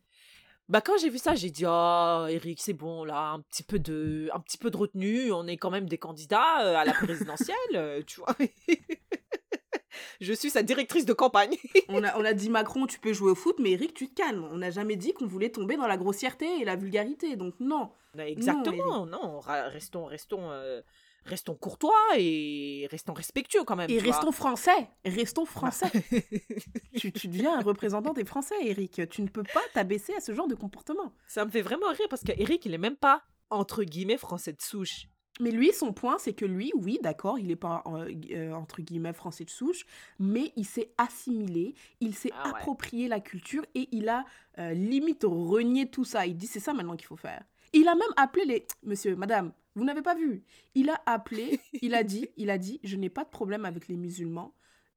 Bah 0.69 0.81
quand 0.81 0.99
j'ai 1.00 1.09
vu 1.09 1.19
ça, 1.19 1.37
j'ai 1.37 1.50
dit 1.50 1.64
oh 1.69 2.26
Eric, 2.28 2.61
c'est 2.61 2.73
bon 2.73 3.05
là, 3.05 3.31
un 3.31 3.40
petit 3.43 3.62
peu 3.62 3.78
de 3.78 4.28
un 4.35 4.40
petit 4.40 4.59
peu 4.59 4.73
de 4.73 4.76
retenue, 4.76 5.31
on 5.31 5.47
est 5.47 5.57
quand 5.57 5.71
même 5.71 5.88
des 5.88 5.99
candidats 5.99 6.64
euh, 6.64 6.75
à 6.75 6.85
la 6.85 6.93
présidentielle, 6.93 7.57
euh, 7.76 8.02
tu 8.05 8.21
vois. 8.21 8.35
Je 10.21 10.33
suis 10.33 10.50
sa 10.50 10.64
directrice 10.64 11.07
de 11.07 11.12
campagne. 11.12 11.57
On 11.88 12.02
a, 12.02 12.17
on 12.19 12.25
a 12.25 12.33
dit 12.33 12.50
Macron, 12.50 12.87
tu 12.87 12.99
peux 12.99 13.12
jouer 13.12 13.31
au 13.31 13.35
foot, 13.35 13.57
mais 13.59 13.73
Eric, 13.73 13.95
tu 13.95 14.09
te 14.09 14.14
calmes. 14.14 14.47
On 14.52 14.59
n'a 14.59 14.71
jamais 14.71 14.97
dit 14.97 15.12
qu'on 15.12 15.26
voulait 15.26 15.50
tomber 15.50 15.76
dans 15.76 15.87
la 15.87 15.97
grossièreté 15.97 16.61
et 16.61 16.64
la 16.64 16.76
vulgarité, 16.76 17.37
donc 17.37 17.55
non. 17.59 17.90
Exactement, 18.27 19.07
non, 19.07 19.41
ra- 19.41 19.69
restons 19.69 20.05
restons 20.07 20.51
euh, 20.51 20.81
restons 21.25 21.55
courtois 21.55 21.93
et 22.17 22.89
restons 22.91 23.13
respectueux 23.13 23.65
quand 23.65 23.77
même. 23.77 23.91
Et 23.91 23.99
vois. 23.99 24.13
restons 24.13 24.33
français, 24.33 24.89
restons 25.05 25.45
français. 25.45 25.91
tu, 26.97 27.13
tu 27.13 27.29
deviens 27.29 27.59
un 27.59 27.63
représentant 27.63 28.13
des 28.13 28.25
Français, 28.25 28.55
Eric. 28.63 29.03
Tu 29.11 29.23
ne 29.23 29.29
peux 29.29 29.43
pas 29.43 29.63
t'abaisser 29.75 30.15
à 30.15 30.21
ce 30.21 30.33
genre 30.35 30.49
de 30.49 30.55
comportement. 30.55 31.13
Ça 31.27 31.45
me 31.45 31.51
fait 31.51 31.63
vraiment 31.63 31.89
rire 31.91 32.07
parce 32.09 32.23
que 32.23 32.33
Eric, 32.37 32.65
il 32.67 32.75
est 32.75 32.79
même 32.79 32.97
pas 32.97 33.23
entre 33.51 33.85
guillemets 33.85 34.19
français 34.19 34.53
de 34.53 34.61
souche. 34.63 35.09
Mais 35.41 35.53
lui, 35.53 35.73
son 35.73 35.93
point, 35.93 36.19
c'est 36.19 36.33
que 36.33 36.45
lui, 36.45 36.73
oui, 36.75 36.99
d'accord, 37.01 37.39
il 37.39 37.47
n'est 37.47 37.55
pas 37.55 37.85
euh, 37.87 38.13
euh, 38.33 38.53
entre 38.55 38.83
guillemets 38.83 39.13
français 39.13 39.45
de 39.45 39.51
souche, 39.51 39.87
mais 40.19 40.53
il 40.57 40.65
s'est 40.65 40.91
assimilé, 40.99 41.77
il 42.01 42.13
s'est 42.17 42.33
Ah 42.35 42.49
ouais. 42.49 42.55
approprié 42.57 43.07
la 43.07 43.21
culture 43.21 43.65
et 43.77 43.89
il 43.93 44.09
a 44.09 44.25
euh, 44.59 44.73
limite 44.73 45.23
renié 45.25 45.89
tout 45.89 46.05
ça. 46.05 46.27
Il 46.27 46.37
dit 46.37 46.49
c'est 46.49 46.59
ça 46.59 46.73
maintenant 46.73 46.97
qu'il 46.97 47.07
faut 47.07 47.17
faire. 47.17 47.45
Il 47.73 47.87
a 47.89 47.95
même 47.95 48.13
appelé 48.17 48.45
les 48.45 48.67
monsieur, 48.83 49.15
madame, 49.17 49.53
vous 49.75 49.85
n'avez 49.85 50.03
pas 50.03 50.15
vu. 50.15 50.43
Il 50.75 50.91
a 50.91 51.01
appelé, 51.07 51.61
il 51.83 51.95
a 51.95 52.03
dit, 52.03 52.29
il 52.37 52.51
a 52.51 52.59
dit, 52.59 52.81
je 52.83 52.97
n'ai 52.97 53.11
pas 53.11 53.25
de 53.25 53.29
problème 53.31 53.65
avec 53.65 53.89
les 53.89 53.97
musulmans. 53.97 54.55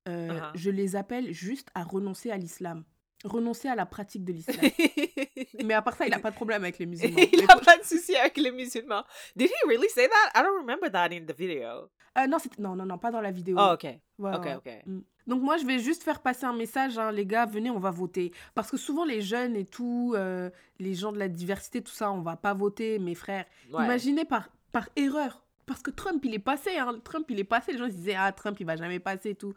euh, 0.08 0.30
Uh-huh. 0.30 0.52
je 0.56 0.70
les 0.72 0.96
appelle 0.96 1.32
juste 1.32 1.70
à 1.76 1.84
renoncer 1.84 2.32
à 2.32 2.38
l'islam. 2.38 2.84
Renoncer 3.24 3.68
à 3.68 3.76
la 3.76 3.86
pratique 3.86 4.24
de 4.26 4.34
l'islam. 4.34 4.58
Mais 5.64 5.76
à 5.76 5.82
part 5.84 5.96
ça, 5.96 6.08
il 6.08 6.14
a 6.14 6.20
pas 6.20 6.32
de 6.32 6.36
problème 6.36 6.64
avec 6.64 6.80
les 6.80 6.86
musulmans. 6.92 7.20
Il 7.32 7.40
Mais- 7.46 7.52
a 7.52 7.58
pas 7.58 7.78
de 7.78 7.84
souci 7.84 8.16
avec 8.16 8.38
les 8.38 8.52
musulmans. 8.52 9.04
Did 9.36 9.50
he 9.50 9.68
really 9.68 9.90
say 9.90 10.08
that? 10.08 10.40
I 10.40 10.42
don't 10.44 10.58
remember 10.60 10.90
that 10.92 11.10
in 11.12 11.26
the 11.28 11.36
video. 11.38 11.92
Euh, 12.18 12.28
non, 12.28 12.38
non, 12.60 12.76
non, 12.76 12.86
non, 12.86 12.98
pas 12.98 13.12
dans 13.12 13.22
la 13.22 13.32
vidéo. 13.32 13.58
Oh, 13.60 13.72
ok. 13.74 13.84
Ouais, 14.20 14.36
Ok, 14.36 14.44
ouais. 14.46 14.56
ok. 14.56 14.70
Mm. 14.86 15.00
Donc 15.28 15.42
moi, 15.44 15.58
je 15.58 15.66
vais 15.66 15.80
juste 15.80 16.04
faire 16.04 16.20
passer 16.20 16.46
un 16.46 16.54
message, 16.54 16.98
hein, 16.98 17.12
les 17.12 17.26
gars, 17.26 17.46
venez, 17.46 17.70
on 17.70 17.80
va 17.80 17.92
voter. 17.92 18.32
Parce 18.56 18.70
que 18.72 18.78
souvent, 18.78 19.06
les 19.06 19.22
jeunes 19.22 19.56
et 19.56 19.66
tout, 19.66 20.14
euh, 20.16 20.50
les 20.80 20.94
gens 20.96 21.12
de 21.12 21.20
la 21.20 21.28
diversité, 21.30 21.82
tout 21.82 21.92
ça, 21.92 22.12
on 22.12 22.22
va 22.22 22.36
pas 22.36 22.54
voter, 22.54 23.00
mes 23.00 23.16
frères. 23.16 23.46
Ouais. 23.72 23.86
Imaginez 23.86 24.26
par, 24.26 24.50
par 24.72 24.90
erreur. 24.96 25.46
Parce 25.68 25.82
que 25.82 25.92
Trump, 25.92 26.26
il 26.26 26.34
est 26.34 26.40
passé, 26.40 26.76
hein. 26.78 27.00
Trump, 27.04 27.28
il 27.30 27.40
est 27.40 27.46
passé. 27.46 27.72
Les 27.72 27.78
gens 27.78 27.86
se 27.88 27.94
disaient, 27.94 28.16
ah, 28.18 28.32
Trump, 28.32 28.60
il 28.60 28.66
va 28.66 28.76
jamais 28.76 29.00
passer 29.00 29.30
et 29.30 29.36
tout. 29.36 29.54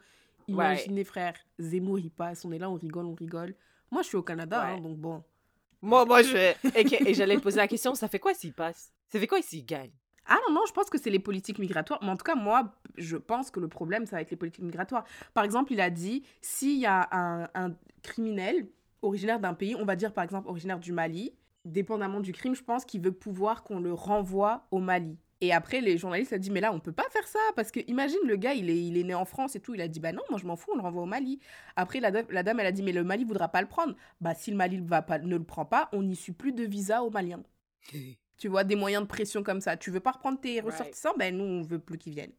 Imaginez, 0.47 1.03
frère, 1.03 1.33
Zemmour, 1.59 1.99
il 1.99 2.11
passe, 2.11 2.45
on 2.45 2.51
est 2.51 2.59
là, 2.59 2.69
on 2.69 2.75
rigole, 2.75 3.05
on 3.05 3.15
rigole. 3.15 3.55
Moi, 3.91 4.03
je 4.03 4.07
suis 4.09 4.17
au 4.17 4.23
Canada, 4.23 4.63
hein, 4.63 4.79
donc 4.79 4.97
bon. 4.97 5.23
Moi, 5.81 6.05
moi, 6.05 6.21
je. 6.21 6.37
Et, 6.75 7.09
et 7.09 7.13
j'allais 7.15 7.35
te 7.37 7.41
poser 7.41 7.57
la 7.57 7.67
question, 7.67 7.95
ça 7.95 8.07
fait 8.07 8.19
quoi 8.19 8.33
s'il 8.33 8.53
passe? 8.53 8.93
Ça 9.09 9.19
fait 9.19 9.27
quoi 9.27 9.41
s'il 9.41 9.65
gagne? 9.65 9.91
Ah 10.27 10.37
non, 10.47 10.55
non, 10.55 10.61
je 10.67 10.73
pense 10.73 10.89
que 10.89 10.97
c'est 10.97 11.09
les 11.09 11.19
politiques 11.19 11.59
migratoires. 11.59 11.99
Mais 12.01 12.09
en 12.09 12.17
tout 12.17 12.23
cas, 12.23 12.35
moi, 12.35 12.73
je 12.97 13.17
pense 13.17 13.51
que 13.51 13.59
le 13.59 13.67
problème, 13.67 14.05
ça 14.05 14.15
va 14.15 14.21
être 14.21 14.31
les 14.31 14.37
politiques 14.37 14.63
migratoires. 14.63 15.05
Par 15.33 15.43
exemple, 15.43 15.71
il 15.73 15.81
a 15.81 15.89
dit, 15.89 16.23
s'il 16.41 16.79
y 16.79 16.85
a 16.85 17.09
un, 17.53 17.75
criminel 18.01 18.67
originaire 19.01 19.39
d'un 19.39 19.53
pays, 19.53 19.75
on 19.75 19.85
va 19.85 19.95
dire 19.95 20.13
par 20.13 20.23
exemple 20.23 20.47
originaire 20.47 20.79
du 20.79 20.91
Mali, 20.91 21.33
dépendamment 21.63 22.19
du 22.19 22.33
crime, 22.33 22.55
je 22.55 22.63
pense 22.63 22.85
qu'il 22.85 23.01
veut 23.01 23.11
pouvoir 23.11 23.63
qu'on 23.63 23.79
le 23.79 23.93
renvoie 23.93 24.67
au 24.71 24.79
Mali. 24.79 25.17
Et 25.41 25.51
après, 25.51 25.81
les 25.81 25.97
journalistes 25.97 26.33
ont 26.33 26.37
dit, 26.37 26.49
mais 26.49 26.61
là, 26.61 26.71
on 26.71 26.79
peut 26.79 26.91
pas 26.91 27.07
faire 27.11 27.27
ça, 27.27 27.39
parce 27.55 27.71
que 27.71 27.79
imagine, 27.87 28.19
le 28.25 28.35
gars, 28.35 28.53
il 28.53 28.69
est, 28.69 28.77
il 28.77 28.97
est 28.97 29.03
né 29.03 29.13
en 29.13 29.25
France 29.25 29.55
et 29.55 29.59
tout, 29.59 29.73
il 29.73 29.81
a 29.81 29.87
dit, 29.87 29.99
bah 29.99 30.11
non, 30.11 30.21
moi, 30.29 30.39
je 30.39 30.45
m'en 30.45 30.55
fous, 30.55 30.71
on 30.73 30.77
le 30.77 30.81
renvoie 30.81 31.03
au 31.03 31.07
Mali. 31.07 31.39
Après, 31.75 31.99
la, 31.99 32.09
la 32.29 32.43
dame, 32.43 32.59
elle 32.59 32.67
a 32.67 32.71
dit, 32.71 32.83
mais 32.83 32.93
le 32.93 33.03
Mali 33.03 33.25
voudra 33.25 33.49
pas 33.49 33.61
le 33.61 33.67
prendre. 33.67 33.95
Bah, 34.21 34.33
si 34.33 34.49
le 34.49 34.57
Mali 34.57 34.81
ne 34.81 35.37
le 35.37 35.43
prend 35.43 35.65
pas, 35.65 35.89
on 35.91 36.03
n'issue 36.03 36.33
plus 36.33 36.53
de 36.53 36.63
visa 36.63 37.03
aux 37.03 37.09
Maliens. 37.09 37.43
Tu 38.37 38.47
vois, 38.49 38.63
des 38.63 38.75
moyens 38.75 39.03
de 39.03 39.07
pression 39.07 39.43
comme 39.43 39.61
ça. 39.61 39.77
Tu 39.77 39.91
veux 39.91 39.99
pas 39.99 40.11
reprendre 40.11 40.39
tes 40.39 40.59
Right. 40.59 40.65
ressortissants, 40.65 41.13
ben 41.17 41.35
nous, 41.35 41.43
on 41.45 41.61
veut 41.61 41.79
plus 41.79 41.97
qu'ils 41.97 42.13
viennent. 42.13 42.33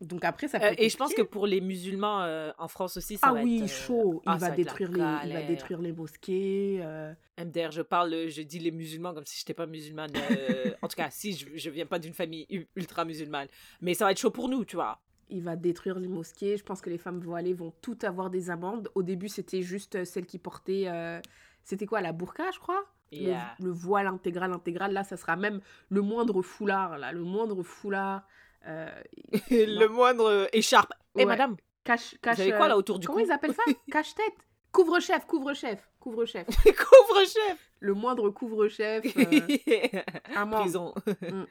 Donc 0.00 0.24
après, 0.24 0.48
ça 0.48 0.58
peut 0.58 0.66
Euh, 0.66 0.74
et 0.78 0.88
je 0.88 0.96
pense 0.96 1.14
que 1.14 1.22
pour 1.22 1.46
les 1.46 1.60
musulmans 1.60 2.22
euh, 2.22 2.50
en 2.58 2.66
France 2.66 2.96
aussi, 2.96 3.16
ça 3.16 3.28
Ah 3.28 3.34
va 3.34 3.42
oui, 3.44 3.58
être. 3.58 3.62
euh, 3.64 3.66
chaud. 3.68 4.22
Il, 4.24 4.30
ah, 4.32 4.36
va 4.36 4.50
détruire 4.50 4.90
les, 4.90 4.98
il 5.28 5.32
va 5.32 5.42
détruire 5.42 5.80
les 5.80 5.92
mosquées. 5.92 6.80
euh, 6.82 7.12
MDR, 7.38 7.70
je 7.70 7.82
parle, 7.82 8.28
je 8.28 8.42
dis 8.42 8.58
les 8.58 8.72
musulmans 8.72 9.14
comme 9.14 9.24
si 9.26 9.38
j'étais 9.38 9.54
pas 9.54 9.66
musulmane. 9.66 10.10
euh, 10.16 10.74
en 10.82 10.88
tout 10.88 10.96
cas, 10.96 11.08
si 11.10 11.34
je, 11.34 11.46
je 11.54 11.70
viens 11.70 11.86
pas 11.86 11.98
d'une 12.00 12.14
famille 12.14 12.46
ultra 12.76 13.04
musulmane. 13.04 13.46
Mais 13.80 13.94
ça 13.94 14.04
va 14.04 14.10
être 14.12 14.18
chaud 14.18 14.30
pour 14.32 14.48
nous, 14.48 14.64
tu 14.64 14.74
vois. 14.76 15.00
il 15.28 15.42
va 15.42 15.54
détruire 15.56 15.98
les 16.00 16.08
mosquées. 16.08 16.56
Je 16.56 16.64
pense 16.64 16.80
que 16.80 16.90
les 16.90 16.98
femmes 16.98 17.20
voilées 17.20 17.54
vont 17.54 17.72
toutes 17.80 18.02
avoir 18.04 18.28
des 18.30 18.50
amendes. 18.50 18.90
Au 18.96 19.02
début, 19.04 19.28
c'était 19.28 19.62
juste 19.62 19.94
euh, 19.96 20.04
celles 20.04 20.26
qui 20.26 20.38
portaient... 20.38 20.84
euh, 20.88 21.20
C'était 21.64 21.86
quoi, 21.86 22.00
la 22.00 22.12
burqa, 22.12 22.50
je 22.52 22.58
crois? 22.58 22.84
Yeah. 23.12 23.54
le, 23.60 23.70
voile 23.70 24.06
intégral, 24.06 24.52
intégral. 24.52 24.92
Là, 24.92 25.04
ça 25.04 25.16
sera 25.16 25.36
même 25.36 25.60
le 25.90 26.00
moindre 26.00 26.40
foulard, 26.42 26.98
là. 26.98 27.12
Le 27.12 27.22
moindre 27.22 27.62
foulard. 27.62 28.22
euh, 28.66 28.88
le 29.50 29.86
moindre 29.86 30.48
écharpe. 30.52 30.92
Eh 31.14 31.18
Ouais. 31.20 31.26
madame, 31.26 31.56
cache, 31.84 32.16
cache, 32.22 32.36
vous 32.36 32.42
avez 32.42 32.52
quoi 32.52 32.68
là 32.68 32.74
euh, 32.74 32.78
autour 32.78 32.98
du 32.98 33.06
Comment 33.06 33.20
cou 33.20 33.26
ils 33.26 33.32
appellent 33.32 33.54
ça? 33.54 33.62
Cache-tête 33.92 34.34
Couvre-chef, 34.72 35.26
couvre-chef, 35.26 35.86
couvre-chef. 36.00 36.46
Couvre-chef. 36.64 37.70
Le 37.80 37.92
moindre 37.92 38.30
couvre-chef. 38.30 39.04
euh, 39.18 40.02
un. 40.34 40.46
Prison. 40.46 40.94
Mm. 41.20 41.44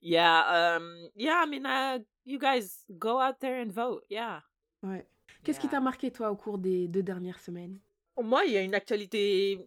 yeah, 0.00 0.76
um, 0.76 0.96
yeah, 1.16 1.42
I 1.44 1.46
mean, 1.46 1.66
uh, 1.66 1.98
you 2.24 2.38
guys 2.38 2.84
go 2.90 3.20
out 3.20 3.38
there 3.40 3.60
and 3.60 3.70
vote. 3.72 4.04
Yeah. 4.08 4.42
Ouais. 4.82 5.06
Qu'est-ce 5.44 5.60
qui 5.60 5.68
t'a 5.68 5.80
marqué, 5.80 6.10
toi, 6.10 6.30
au 6.30 6.36
cours 6.36 6.56
des 6.58 6.88
deux 6.88 7.02
dernières 7.02 7.38
semaines? 7.40 7.78
Moi, 8.22 8.44
il 8.46 8.52
y 8.52 8.56
a 8.56 8.62
une 8.62 8.74
actualité 8.74 9.58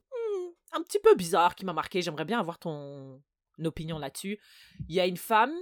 un 0.74 0.82
petit 0.82 1.00
peu 1.00 1.16
bizarre 1.16 1.56
qui 1.56 1.66
m'a 1.66 1.74
marqué. 1.74 2.02
J'aimerais 2.02 2.26
bien 2.26 2.40
avoir 2.40 2.60
ton 2.60 3.22
opinion 3.64 4.00
là-dessus. 4.00 4.40
Il 4.90 4.96
y 4.96 5.00
a 5.00 5.06
une 5.06 5.18
femme 5.18 5.54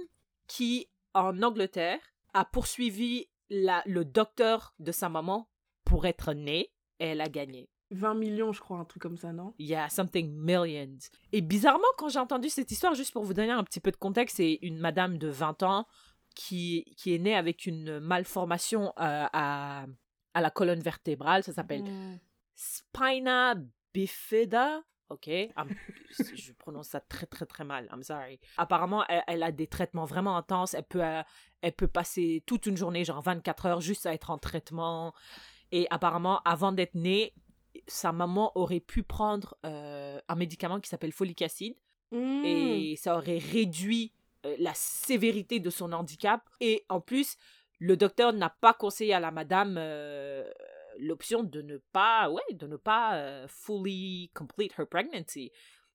qui, 0.46 0.88
en 1.14 1.42
Angleterre, 1.42 2.00
a 2.34 2.44
poursuivi 2.44 3.28
la, 3.50 3.82
le 3.86 4.04
docteur 4.04 4.74
de 4.78 4.92
sa 4.92 5.08
maman 5.08 5.48
pour 5.84 6.06
être 6.06 6.32
née 6.32 6.72
et 6.98 7.06
elle 7.06 7.20
a 7.20 7.28
gagné. 7.28 7.68
20 7.90 8.14
millions, 8.14 8.52
je 8.52 8.60
crois, 8.60 8.78
un 8.78 8.86
truc 8.86 9.02
comme 9.02 9.18
ça, 9.18 9.32
non? 9.34 9.52
Il 9.58 9.66
y 9.66 9.74
a 9.74 9.90
something 9.90 10.32
millions. 10.34 10.96
Et 11.32 11.42
bizarrement, 11.42 11.84
quand 11.98 12.08
j'ai 12.08 12.18
entendu 12.18 12.48
cette 12.48 12.70
histoire, 12.70 12.94
juste 12.94 13.12
pour 13.12 13.22
vous 13.24 13.34
donner 13.34 13.50
un 13.50 13.64
petit 13.64 13.80
peu 13.80 13.90
de 13.90 13.96
contexte, 13.96 14.38
c'est 14.38 14.58
une 14.62 14.78
madame 14.78 15.18
de 15.18 15.28
20 15.28 15.62
ans 15.62 15.86
qui, 16.34 16.94
qui 16.96 17.14
est 17.14 17.18
née 17.18 17.34
avec 17.36 17.66
une 17.66 18.00
malformation 18.00 18.86
euh, 18.98 19.26
à, 19.32 19.84
à 20.32 20.40
la 20.40 20.50
colonne 20.50 20.80
vertébrale. 20.80 21.42
Ça 21.42 21.52
s'appelle 21.52 21.82
Mm. 21.82 22.18
Spina 22.54 23.54
bifida. 23.92 24.82
Ok, 25.12 25.26
I'm- 25.28 25.68
je 26.34 26.52
prononce 26.52 26.88
ça 26.88 27.00
très 27.00 27.26
très 27.26 27.44
très 27.46 27.64
mal. 27.64 27.88
I'm 27.92 28.02
sorry. 28.02 28.40
Apparemment, 28.56 29.04
elle, 29.08 29.22
elle 29.26 29.42
a 29.42 29.52
des 29.52 29.66
traitements 29.66 30.04
vraiment 30.06 30.36
intenses. 30.36 30.74
Elle 30.74 30.84
peut, 30.84 31.04
euh, 31.04 31.22
elle 31.60 31.72
peut 31.72 31.88
passer 31.88 32.42
toute 32.46 32.66
une 32.66 32.76
journée, 32.76 33.04
genre 33.04 33.20
24 33.20 33.66
heures, 33.66 33.80
juste 33.80 34.06
à 34.06 34.14
être 34.14 34.30
en 34.30 34.38
traitement. 34.38 35.12
Et 35.70 35.86
apparemment, 35.90 36.40
avant 36.44 36.72
d'être 36.72 36.94
née, 36.94 37.34
sa 37.86 38.12
maman 38.12 38.52
aurait 38.54 38.80
pu 38.80 39.02
prendre 39.02 39.56
euh, 39.66 40.20
un 40.28 40.34
médicament 40.34 40.80
qui 40.80 40.88
s'appelle 40.88 41.12
folic 41.12 41.42
acide 41.42 41.76
Mm. 42.10 42.44
et 42.44 42.96
ça 42.96 43.16
aurait 43.16 43.38
réduit 43.38 44.12
euh, 44.44 44.54
la 44.58 44.74
sévérité 44.74 45.60
de 45.60 45.70
son 45.70 45.92
handicap. 45.92 46.42
Et 46.60 46.84
en 46.90 47.00
plus, 47.00 47.36
le 47.78 47.96
docteur 47.96 48.34
n'a 48.34 48.50
pas 48.50 48.74
conseillé 48.74 49.14
à 49.14 49.20
la 49.20 49.30
madame 49.30 49.76
euh, 49.78 50.44
l'option 50.98 51.42
de 51.42 51.62
ne 51.62 51.78
pas, 51.92 52.30
ouais, 52.30 52.42
de 52.54 52.66
ne 52.66 52.76
pas 52.76 53.16
euh, 53.16 53.46
fully 53.48 54.30
complete 54.34 54.72
her 54.78 54.86
pregnancy. 54.86 55.50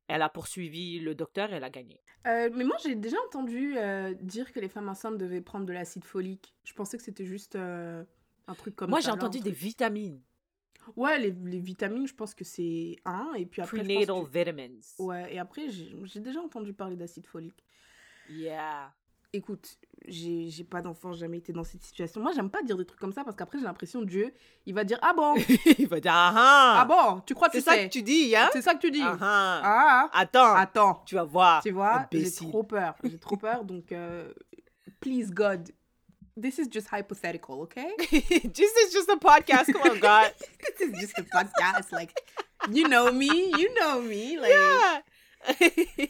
Elle 0.07 0.21
a 0.21 0.29
poursuivi 0.29 0.99
le 0.99 1.15
docteur, 1.15 1.51
elle 1.53 1.63
a 1.65 1.69
gagné. 1.69 2.01
Euh, 2.27 2.49
mais 2.53 2.63
moi, 2.63 2.77
j'ai 2.83 2.95
déjà 2.95 3.17
entendu 3.27 3.77
euh, 3.77 4.13
dire 4.21 4.51
que 4.53 4.60
les 4.60 4.69
femmes 4.69 4.88
enceintes 4.89 5.17
devaient 5.17 5.41
prendre 5.41 5.65
de 5.65 5.73
l'acide 5.73 6.05
folique. 6.05 6.55
Je 6.63 6.73
pensais 6.73 6.97
que 6.97 7.03
c'était 7.03 7.25
juste 7.25 7.55
euh, 7.57 8.03
un 8.47 8.53
truc 8.55 8.75
comme 8.75 8.89
Moi, 8.89 9.01
ça. 9.01 9.05
j'ai 9.05 9.07
là, 9.12 9.15
entendu 9.15 9.39
des 9.41 9.51
vitamines, 9.51 10.21
Ouais, 10.95 11.19
les, 11.19 11.31
les 11.31 11.60
vitamines, 11.60 12.07
je 12.07 12.13
pense 12.15 12.33
que 12.33 12.45
c'est 12.45 12.95
un. 13.03 13.33
Et 13.36 13.45
puis 13.45 13.62
après, 13.62 13.77
je 13.79 13.81
pense 13.83 13.88
prenatal 14.05 14.23
que- 14.31 14.39
vitamins. 14.39 14.79
Ouais, 14.99 15.33
et 15.36 15.39
après, 15.39 15.67
j'ai 15.69 15.93
j'ai 16.05 16.19
déjà 16.21 16.39
entendu 16.39 16.73
parler 16.73 16.95
d'acide 16.95 17.27
folique. 17.27 17.62
Yeah. 18.29 18.93
Écoute, 19.33 19.77
j'ai 20.07 20.63
pas 20.63 20.81
d'enfant, 20.81 21.11
j'ai 21.11 21.21
jamais 21.21 21.37
été 21.37 21.51
dans 21.51 21.63
cette 21.63 21.83
situation. 21.83 22.21
Moi, 22.21 22.31
j'aime 22.33 22.49
pas 22.49 22.63
dire 22.63 22.77
des 22.77 22.85
trucs 22.85 22.99
comme 22.99 23.11
ça 23.11 23.23
parce 23.23 23.35
qu'après, 23.35 23.59
j'ai 23.59 23.65
l'impression 23.65 24.01
Dieu, 24.01 24.33
il 24.65 24.73
va 24.73 24.83
dire 24.83 24.97
Ah 25.01 25.13
bon? 25.13 25.35
Il 25.77 25.87
va 25.87 25.99
dire 25.99 26.13
ah 26.13 26.33
ah. 26.35 26.77
Ah 26.81 26.85
bon? 26.85 27.21
Tu 27.25 27.35
crois 27.35 27.49
que 27.49 27.59
C'est 27.59 27.65
ça 27.65 27.77
que 27.77 27.89
tu 27.89 28.01
dis, 28.03 28.35
hein? 28.35 28.49
C'est 28.53 28.61
ça 28.61 28.73
que 28.73 28.79
tu 28.79 28.89
dis 28.89 29.01
Ah 29.01 29.17
ah. 29.21 29.61
Ah 29.63 30.09
Attends, 30.13 30.53
Attends 30.55 31.03
tu 31.05 31.15
vas 31.15 31.25
voir. 31.25 31.61
Tu 31.61 31.71
vois, 31.71 32.07
j'ai 32.11 32.31
trop 32.31 32.63
peur. 32.63 32.95
J'ai 33.03 33.19
trop 33.19 33.37
peur, 33.37 33.65
donc 33.65 33.91
euh, 33.91 34.31
please 35.01 35.29
God, 35.31 35.69
this 36.37 36.57
is 36.57 36.67
just 36.71 36.87
hypothetical, 36.91 37.61
okay? 37.61 37.93
this 38.09 38.71
is 38.85 38.93
just 38.93 39.09
a 39.09 39.17
podcast. 39.17 39.71
Come 39.73 39.91
on, 39.91 39.99
God. 39.99 40.33
this 40.79 40.89
is 40.89 40.99
just 40.99 41.17
a 41.17 41.23
podcast, 41.23 41.91
like 41.91 42.13
you 42.71 42.87
know 42.87 43.11
me, 43.11 43.27
you 43.57 43.73
know 43.75 44.01
me, 44.01 44.37
like. 44.39 44.51
Yeah. 44.51 45.01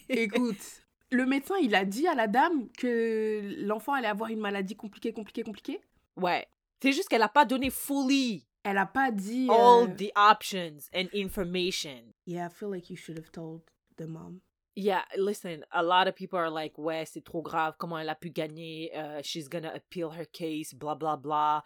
Écoute, 0.10 0.82
le 1.12 1.26
médecin, 1.26 1.56
il 1.62 1.74
a 1.76 1.86
dit 1.86 2.08
à 2.08 2.16
la 2.16 2.28
dame 2.28 2.70
que 2.78 3.56
l'enfant 3.66 3.94
allait 3.94 4.08
avoir 4.08 4.30
une 4.30 4.40
maladie 4.40 4.76
compliquée, 4.76 5.14
compliquée, 5.14 5.44
compliquée? 5.44 5.82
ouais. 6.18 6.46
C'est 6.82 6.92
juste 6.92 7.10
qu'elle 7.10 7.24
a 7.24 7.28
pas 7.30 7.44
donné 7.46 7.72
fully 7.72 8.46
Elle 8.64 8.78
a 8.78 8.86
pas 8.86 9.10
dit. 9.10 9.48
all 9.50 9.90
euh, 9.90 9.96
the 9.96 10.12
options 10.16 10.88
and 10.94 11.08
information. 11.14 12.14
Yeah, 12.28 12.46
I 12.48 12.50
feel 12.54 12.70
like 12.70 12.90
you 12.92 12.96
should 12.96 13.18
have 13.18 13.32
told 13.32 13.62
the 13.98 14.06
mom. 14.06 14.42
Yeah, 14.76 15.02
listen, 15.18 15.66
a 15.72 15.82
lot 15.82 16.08
of 16.08 16.14
people 16.14 16.38
are 16.38 16.52
like, 16.52 16.78
ouais, 16.78 17.04
c'est 17.08 17.24
trop 17.24 17.42
grave, 17.42 17.74
comment 17.80 17.98
elle 17.98 18.10
a 18.10 18.16
pu 18.16 18.30
gagner, 18.30 18.92
euh, 18.96 19.22
she's 19.24 19.50
gonna 19.50 19.74
appeal 19.74 20.12
her 20.12 20.28
case, 20.32 20.76
bla 20.76 20.94
bla 20.94 21.16
bla. 21.18 21.64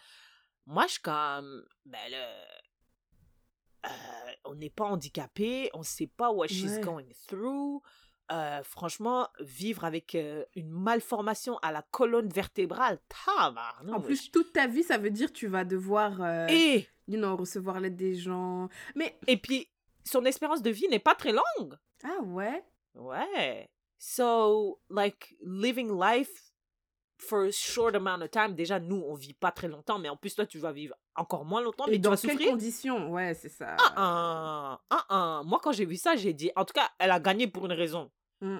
Moi, 0.65 0.85
je 0.87 0.93
suis 0.93 1.01
comme, 1.01 1.65
ben 1.85 1.99
là, 2.09 2.27
euh, 3.87 3.89
on 4.45 4.55
n'est 4.55 4.69
pas 4.69 4.85
handicapé, 4.85 5.69
on 5.73 5.83
sait 5.83 6.07
pas 6.07 6.31
what 6.31 6.47
she's 6.47 6.77
Ouais. 6.77 6.81
going 6.81 7.09
through. 7.27 7.81
Euh, 8.31 8.63
franchement, 8.63 9.27
vivre 9.41 9.83
avec 9.83 10.15
euh, 10.15 10.45
une 10.55 10.69
malformation 10.69 11.57
à 11.57 11.71
la 11.73 11.81
colonne 11.81 12.29
vertébrale, 12.29 12.97
tabarnouche. 13.27 13.95
En 13.95 13.99
plus, 13.99 14.31
toute 14.31 14.53
ta 14.53 14.67
vie, 14.67 14.83
ça 14.83 14.97
veut 14.97 15.09
dire 15.09 15.27
que 15.33 15.37
tu 15.37 15.47
vas 15.47 15.65
devoir, 15.65 16.21
euh, 16.21 16.47
et, 16.49 16.87
you 17.09 17.17
know, 17.17 17.35
recevoir 17.35 17.81
l'aide 17.81 17.97
des 17.97 18.15
gens. 18.15 18.69
Mais 18.95 19.17
et 19.27 19.35
puis, 19.35 19.69
son 20.05 20.23
espérance 20.23 20.61
de 20.61 20.69
vie 20.69 20.87
n'est 20.87 20.99
pas 20.99 21.13
très 21.15 21.33
longue. 21.33 21.75
ah 22.05 22.21
ouais? 22.23 22.63
Ouais. 22.95 23.69
So, 23.97 24.79
like, 24.89 25.35
living 25.43 25.91
life 25.99 26.51
for 27.17 27.43
a 27.43 27.51
short 27.51 27.95
amount 27.95 28.21
of 28.23 28.31
time, 28.31 28.55
déjà, 28.55 28.79
nous, 28.79 29.03
on 29.07 29.13
vit 29.13 29.33
pas 29.33 29.51
très 29.51 29.67
longtemps, 29.67 29.99
mais 29.99 30.09
en 30.09 30.15
plus, 30.17 30.33
toi, 30.35 30.45
tu 30.45 30.57
vas 30.57 30.71
vivre 30.71 30.95
encore 31.15 31.43
moins 31.45 31.61
longtemps, 31.61 31.85
mais 31.87 31.93
Et 31.93 31.97
tu 31.97 32.01
dans 32.01 32.11
vas 32.11 32.17
quelles 32.17 32.31
souffrir. 32.31 32.49
conditions? 32.51 33.11
Ouais, 33.11 33.33
c'est 33.33 33.49
ça. 33.49 33.75
Ah, 33.77 33.93
ah, 33.97 34.81
ah, 34.89 35.05
ah. 35.09 35.41
Moi, 35.45 35.59
quand 35.61 35.71
j'ai 35.73 35.85
vu 35.85 35.97
ça, 35.97 36.15
j'ai 36.15 36.33
dit, 36.33 36.49
en 36.55 36.65
tout 36.65 36.73
cas, 36.73 36.89
elle 36.97 37.11
a 37.11 37.19
gagné 37.19 37.45
pour 37.47 37.65
une 37.65 37.73
raison. 37.73 38.09
Mm. 38.41 38.57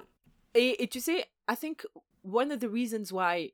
Et, 0.54 0.82
et 0.82 0.88
tu 0.88 1.00
sais, 1.00 1.26
I 1.50 1.56
think 1.56 1.86
one 2.24 2.52
of 2.52 2.58
the 2.58 2.68
reasons 2.70 3.12
why 3.12 3.52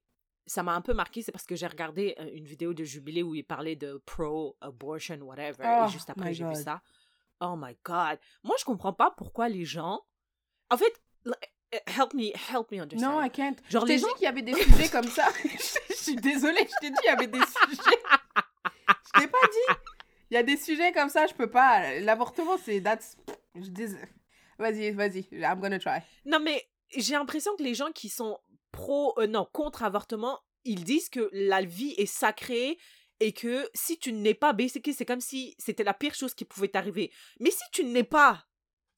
ça 0.48 0.62
m'a 0.62 0.74
un 0.74 0.80
peu 0.80 0.94
marqué, 0.94 1.22
c'est 1.22 1.32
parce 1.32 1.44
que 1.44 1.54
j'ai 1.54 1.66
regardé 1.66 2.14
euh, 2.18 2.30
une 2.32 2.46
vidéo 2.46 2.72
de 2.72 2.82
Jubilé 2.82 3.22
où 3.22 3.34
il 3.34 3.44
parlait 3.44 3.76
de 3.76 4.02
pro-abortion, 4.06 5.18
whatever. 5.20 5.64
Oh 5.64 5.84
et 5.86 5.90
juste 5.90 6.10
après, 6.10 6.32
j'ai 6.32 6.44
vu 6.44 6.54
ça. 6.54 6.80
Oh 7.40 7.54
my 7.56 7.76
God. 7.84 8.18
Moi, 8.42 8.56
je 8.58 8.64
comprends 8.64 8.92
pas 8.92 9.10
pourquoi 9.10 9.48
les 9.48 9.64
gens. 9.64 10.00
En 10.70 10.76
fait, 10.76 11.00
eh, 11.72 11.76
help 11.86 12.14
me, 12.14 12.32
help 12.50 12.70
me 12.72 12.80
understand. 12.80 13.12
Non, 13.12 13.22
I 13.22 13.30
can't. 13.30 13.56
Genre, 13.68 13.82
je 13.82 13.86
t'ai 13.86 13.92
les 13.92 13.98
dit 13.98 14.02
gens- 14.02 14.14
qu'il 14.14 14.24
y 14.24 14.26
avait 14.26 14.42
des 14.42 14.54
sujets 14.54 14.88
comme 14.88 15.08
ça. 15.08 15.28
je 15.90 15.94
suis 15.94 16.16
désolée, 16.16 16.66
je 16.66 16.80
t'ai 16.80 16.90
dit 16.90 16.98
il 17.04 17.06
y 17.06 17.10
avait 17.10 17.26
des 17.26 17.38
sujets. 17.38 17.98
Je 18.88 19.20
t'ai 19.20 19.28
pas 19.28 19.46
dit. 19.52 19.76
Il 20.30 20.34
y 20.34 20.36
a 20.36 20.42
des 20.42 20.56
sujets 20.56 20.92
comme 20.92 21.08
ça, 21.08 21.26
je 21.26 21.34
peux 21.34 21.50
pas. 21.50 22.00
L'avortement, 22.00 22.56
c'est 22.58 22.80
that's. 22.80 23.16
Je 23.54 23.68
dis. 23.68 23.94
Vas-y, 24.58 24.90
vas-y. 24.90 25.28
I'm 25.32 25.60
gonna 25.60 25.78
try. 25.78 26.00
Non, 26.24 26.40
mais 26.40 26.68
j'ai 26.96 27.14
l'impression 27.14 27.54
que 27.56 27.62
les 27.62 27.74
gens 27.74 27.92
qui 27.92 28.08
sont 28.08 28.38
pro, 28.72 29.14
euh, 29.18 29.26
non, 29.26 29.46
contre 29.52 29.82
avortement, 29.82 30.40
ils 30.64 30.84
disent 30.84 31.08
que 31.08 31.30
la 31.32 31.62
vie 31.62 31.94
est 31.96 32.06
sacrée 32.06 32.78
et 33.20 33.32
que 33.32 33.68
si 33.74 33.98
tu 33.98 34.12
n'es 34.12 34.34
pas, 34.34 34.52
basically, 34.52 34.94
c'est 34.94 35.04
comme 35.04 35.20
si 35.20 35.54
c'était 35.58 35.84
la 35.84 35.94
pire 35.94 36.14
chose 36.14 36.34
qui 36.34 36.44
pouvait 36.44 36.68
t'arriver. 36.68 37.12
Mais 37.40 37.50
si 37.50 37.64
tu 37.72 37.84
n'es 37.84 38.04
pas, 38.04 38.46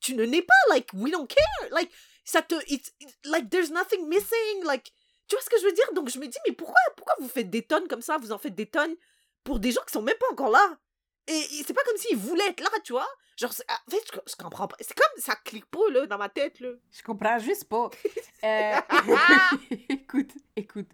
tu 0.01 0.15
ne 0.15 0.25
n'es 0.25 0.43
pas, 0.43 0.55
like, 0.71 0.89
we 0.95 1.13
don't 1.13 1.27
care. 1.27 1.71
Like, 1.71 1.91
ça 2.25 2.43
te, 2.43 2.55
it's, 2.69 2.93
like, 3.25 3.49
there's 3.51 3.71
nothing 3.71 4.09
missing. 4.09 4.65
Like, 4.65 4.93
tu 5.27 5.37
vois 5.37 5.43
ce 5.43 5.51
que 5.51 5.59
je 5.59 5.65
veux 5.65 5.73
dire? 5.73 5.93
Donc, 5.95 6.11
je 6.11 6.19
me 6.19 6.27
dis, 6.27 6.39
mais 6.47 6.55
pourquoi, 6.55 6.81
pourquoi 6.97 7.15
vous 7.21 7.29
faites 7.29 7.51
des 7.51 7.63
tonnes 7.63 7.89
comme 7.89 8.03
ça? 8.03 8.19
Vous 8.19 8.33
en 8.33 8.39
faites 8.39 8.55
des 8.55 8.67
tonnes 8.67 8.95
pour 9.45 9.59
des 9.59 9.73
gens 9.73 9.83
qui 9.87 9.93
sont 9.93 10.03
même 10.03 10.19
pas 10.19 10.33
encore 10.33 10.51
là. 10.51 10.79
Et, 11.31 11.39
et 11.61 11.65
c'est 11.67 11.73
pas 11.75 11.83
comme 11.87 11.97
s'ils 11.97 12.17
voulaient 12.17 12.49
être 12.49 12.61
là, 12.61 12.69
tu 12.85 12.93
vois? 12.93 13.07
Genre, 13.39 13.51
en 13.51 13.91
fait, 13.91 14.03
je, 14.13 14.19
je 14.33 14.37
comprends 14.37 14.67
pas. 14.69 14.77
C'est 14.81 14.95
comme 14.95 15.17
ça 15.23 15.35
clique 15.45 15.67
pas, 15.67 15.79
là, 15.93 16.07
dans 16.07 16.19
ma 16.19 16.29
tête, 16.29 16.61
là. 16.61 16.71
Je 16.91 17.03
comprends 17.03 17.39
juste 17.39 17.65
pas. 17.65 17.89
Euh, 18.43 18.75
écoute, 19.91 20.31
écoute. 20.57 20.89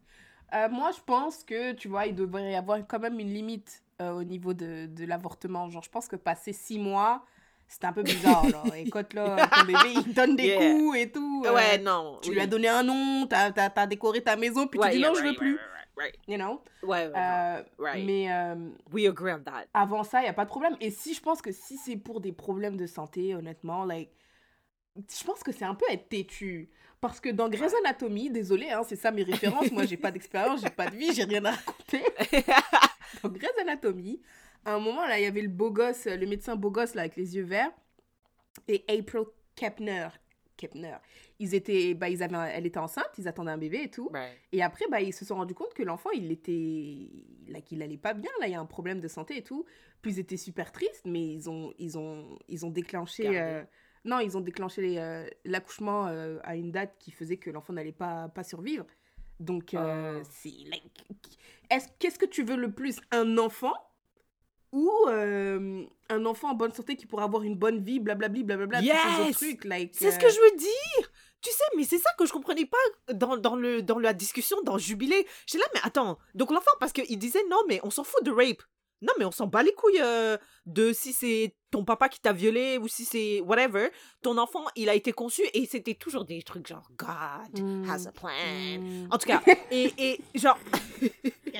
Euh, 0.52 0.68
moi, 0.68 0.90
je 0.92 1.00
pense 1.06 1.44
que, 1.44 1.72
tu 1.74 1.86
vois, 1.88 2.06
il 2.06 2.14
devrait 2.14 2.50
y 2.52 2.54
avoir 2.56 2.78
quand 2.88 2.98
même 2.98 3.18
une 3.20 3.32
limite 3.32 3.82
euh, 4.02 4.10
au 4.12 4.24
niveau 4.24 4.52
de, 4.52 4.86
de 4.86 5.04
l'avortement. 5.04 5.68
Genre, 5.70 5.82
je 5.82 5.90
pense 5.90 6.08
que 6.08 6.16
passer 6.16 6.52
six 6.52 6.78
mois, 6.78 7.24
c'est 7.68 7.84
un 7.84 7.92
peu 7.92 8.02
bizarre, 8.02 8.46
là. 8.48 8.62
Écoute, 8.76 9.12
là, 9.14 9.46
ton 9.48 9.64
bébé, 9.64 9.92
il 10.06 10.12
donne 10.12 10.34
des 10.36 10.46
Yeah. 10.46 10.72
coups 10.72 10.96
et 10.98 11.10
tout. 11.12 11.44
Ouais, 11.52 11.78
non. 11.78 12.18
Tu 12.20 12.30
oui. 12.30 12.34
lui 12.36 12.42
as 12.42 12.46
donné 12.48 12.68
un 12.68 12.82
nom, 12.82 13.26
t'as 13.28 13.52
as, 13.56 13.72
as 13.80 13.86
décoré 13.86 14.22
ta 14.22 14.34
maison, 14.36 14.66
puis 14.66 14.78
Ouais, 14.80 14.88
tu 14.90 14.96
dis 14.96 15.00
yeah, 15.00 15.08
non, 15.08 15.14
je 15.14 15.20
right, 15.20 15.30
veux 15.32 15.36
plus. 15.38 15.54
right, 15.56 15.75
right, 15.96 16.14
You 16.28 16.36
know? 16.36 16.62
ouais, 16.82 17.10
Euh, 17.14 17.62
right. 17.78 18.04
Mais 18.04 18.30
euh, 18.32 18.70
We 18.92 19.06
agree 19.06 19.32
on 19.32 19.40
that. 19.44 19.66
avant 19.74 20.02
ça, 20.04 20.20
il 20.20 20.24
n'y 20.24 20.28
a 20.28 20.32
pas 20.34 20.44
de 20.44 20.50
problème. 20.50 20.76
Et 20.80 20.90
si 20.90 21.14
je 21.14 21.20
pense 21.20 21.40
que 21.42 21.52
si 21.52 21.76
c'est 21.78 21.96
pour 21.96 22.20
des 22.20 22.32
problèmes 22.32 22.76
de 22.76 22.86
santé, 22.86 23.34
honnêtement, 23.34 23.84
like, 23.84 24.10
je 24.96 25.24
pense 25.24 25.42
que 25.42 25.52
c'est 25.52 25.64
un 25.64 25.74
peu 25.74 25.84
être 25.90 26.08
têtu. 26.08 26.70
Parce 27.00 27.20
que 27.20 27.28
dans 27.28 27.48
Grey's 27.48 27.74
Anatomy, 27.84 28.30
désolé, 28.30 28.70
hein, 28.70 28.82
c'est 28.86 28.96
ça 28.96 29.10
mes 29.10 29.22
références. 29.22 29.70
Moi, 29.70 29.84
j'ai 29.84 29.98
pas 29.98 30.10
d'expérience, 30.10 30.62
j'ai 30.62 30.70
pas 30.70 30.88
de 30.88 30.96
vie, 30.96 31.12
j'ai 31.12 31.24
rien 31.24 31.44
à 31.44 31.50
raconter. 31.52 32.02
Dans 33.22 33.28
Grey's 33.28 33.52
Anatomy, 33.60 34.20
à 34.64 34.74
un 34.74 34.78
moment, 34.80 35.06
là, 35.06 35.18
il 35.18 35.22
y 35.22 35.26
avait 35.26 35.42
le 35.42 35.48
beau 35.48 35.70
gosse, 35.70 36.06
le 36.06 36.26
médecin 36.26 36.56
beau 36.56 36.70
gosse, 36.70 36.94
là, 36.94 37.02
avec 37.02 37.16
les 37.16 37.36
yeux 37.36 37.44
verts, 37.44 37.70
et 38.66 38.84
April 38.88 39.24
Kepner. 39.54 40.08
Kepner. 40.56 40.96
Ils 41.38 41.54
étaient, 41.54 41.94
bah, 41.94 42.08
ils 42.08 42.22
avaient, 42.22 42.50
elle 42.52 42.66
était 42.66 42.78
enceinte, 42.78 43.10
ils 43.18 43.28
attendaient 43.28 43.50
un 43.50 43.58
bébé 43.58 43.82
et 43.84 43.90
tout. 43.90 44.08
right. 44.12 44.32
Et 44.52 44.62
après, 44.62 44.84
bah, 44.90 45.00
ils 45.00 45.12
se 45.12 45.24
sont 45.24 45.36
rendus 45.36 45.54
compte 45.54 45.74
que 45.74 45.82
l'enfant, 45.82 46.10
il 46.10 46.30
était. 46.32 47.08
Là, 47.48 47.60
qu'il 47.60 47.82
allait 47.82 47.96
pas 47.98 48.14
bien, 48.14 48.30
là, 48.40 48.46
il 48.46 48.52
y 48.52 48.54
a 48.54 48.60
un 48.60 48.66
problème 48.66 49.00
de 49.00 49.08
santé 49.08 49.36
et 49.38 49.42
tout. 49.42 49.64
Puis 50.02 50.12
ils 50.12 50.18
étaient 50.18 50.36
super 50.36 50.72
tristes, 50.72 51.02
mais 51.04 51.24
ils 51.26 51.48
ont, 51.50 51.72
ils 51.78 51.98
ont, 51.98 52.38
ils 52.48 52.64
ont 52.66 52.70
déclenché. 52.70 53.38
Euh, 53.38 53.62
Non, 54.04 54.20
ils 54.20 54.36
ont 54.36 54.40
déclenché 54.40 55.00
euh, 55.00 55.26
l'accouchement 55.44 56.06
euh, 56.06 56.38
à 56.44 56.54
une 56.56 56.70
date 56.70 56.94
qui 56.98 57.10
faisait 57.10 57.38
que 57.38 57.50
l'enfant 57.50 57.72
n'allait 57.72 57.90
pas, 57.92 58.28
pas 58.28 58.44
survivre. 58.44 58.86
Donc, 59.40 59.74
Oh. 59.76 60.22
c'est. 60.30 60.52
like, 60.70 60.84
est-ce, 61.70 61.88
qu'est-ce 61.98 62.18
que 62.18 62.26
tu 62.26 62.42
veux 62.44 62.56
le 62.56 62.70
plus? 62.70 63.00
Un 63.10 63.36
enfant 63.38 63.74
ou 64.76 64.92
euh, 65.08 65.84
un 66.10 66.26
enfant 66.26 66.50
en 66.50 66.54
bonne 66.54 66.72
santé 66.72 66.96
qui 66.96 67.06
pourra 67.06 67.24
avoir 67.24 67.42
une 67.42 67.54
bonne 67.56 67.82
vie, 67.82 67.98
blablabli, 67.98 68.44
blablabla, 68.44 68.80
tous 68.80 68.84
ces 68.84 69.24
Yes! 69.24 69.36
trucs, 69.36 69.64
like, 69.64 69.94
C'est 69.94 70.10
ce 70.10 70.16
euh, 70.16 70.20
que 70.20 70.28
je 70.28 70.38
veux 70.38 70.56
dire. 70.58 71.10
Tu 71.40 71.50
sais, 71.50 71.64
mais 71.78 71.84
c'est 71.84 71.96
ça 71.96 72.10
que 72.18 72.26
je 72.26 72.32
comprenais 72.32 72.66
pas 72.66 73.14
dans, 73.14 73.38
dans, 73.38 73.56
le, 73.56 73.80
dans 73.80 73.98
la 73.98 74.12
discussion, 74.12 74.58
dans 74.64 74.76
Jubilé. 74.76 75.26
J'étais 75.46 75.64
là, 75.64 75.70
mais 75.72 75.80
attends. 75.82 76.18
Donc 76.34 76.50
l'enfant, 76.50 76.72
parce 76.78 76.92
qu'il 76.92 77.18
disait, 77.18 77.42
non, 77.48 77.56
mais 77.68 77.80
on 77.84 77.90
s'en 77.90 78.04
fout 78.04 78.22
de 78.22 78.30
rape. 78.30 78.62
Non, 79.00 79.14
mais 79.18 79.24
on 79.24 79.30
s'en 79.30 79.46
bat 79.46 79.62
les 79.62 79.72
couilles 79.72 80.00
euh, 80.02 80.36
de 80.66 80.92
si 80.92 81.14
c'est 81.14 81.54
ton 81.76 81.84
papa 81.84 82.08
qui 82.08 82.20
t'a 82.20 82.32
violé 82.32 82.78
ou 82.78 82.88
si 82.88 83.04
c'est 83.04 83.40
whatever. 83.42 83.90
Ton 84.22 84.38
enfant, 84.38 84.64
il 84.76 84.88
a 84.88 84.94
été 84.94 85.12
conçu 85.12 85.42
et 85.52 85.66
c'était 85.66 85.92
toujours 85.94 86.24
des 86.24 86.42
trucs 86.42 86.66
genre 86.66 86.88
God 86.96 87.60
Mm. 87.60 87.90
has 87.90 88.06
a 88.08 88.12
plan. 88.12 88.30
mm. 88.78 89.08
En 89.10 89.18
tout 89.18 89.26
cas, 89.28 89.42
et, 89.70 89.92
et 89.98 90.20
genre. 90.34 90.58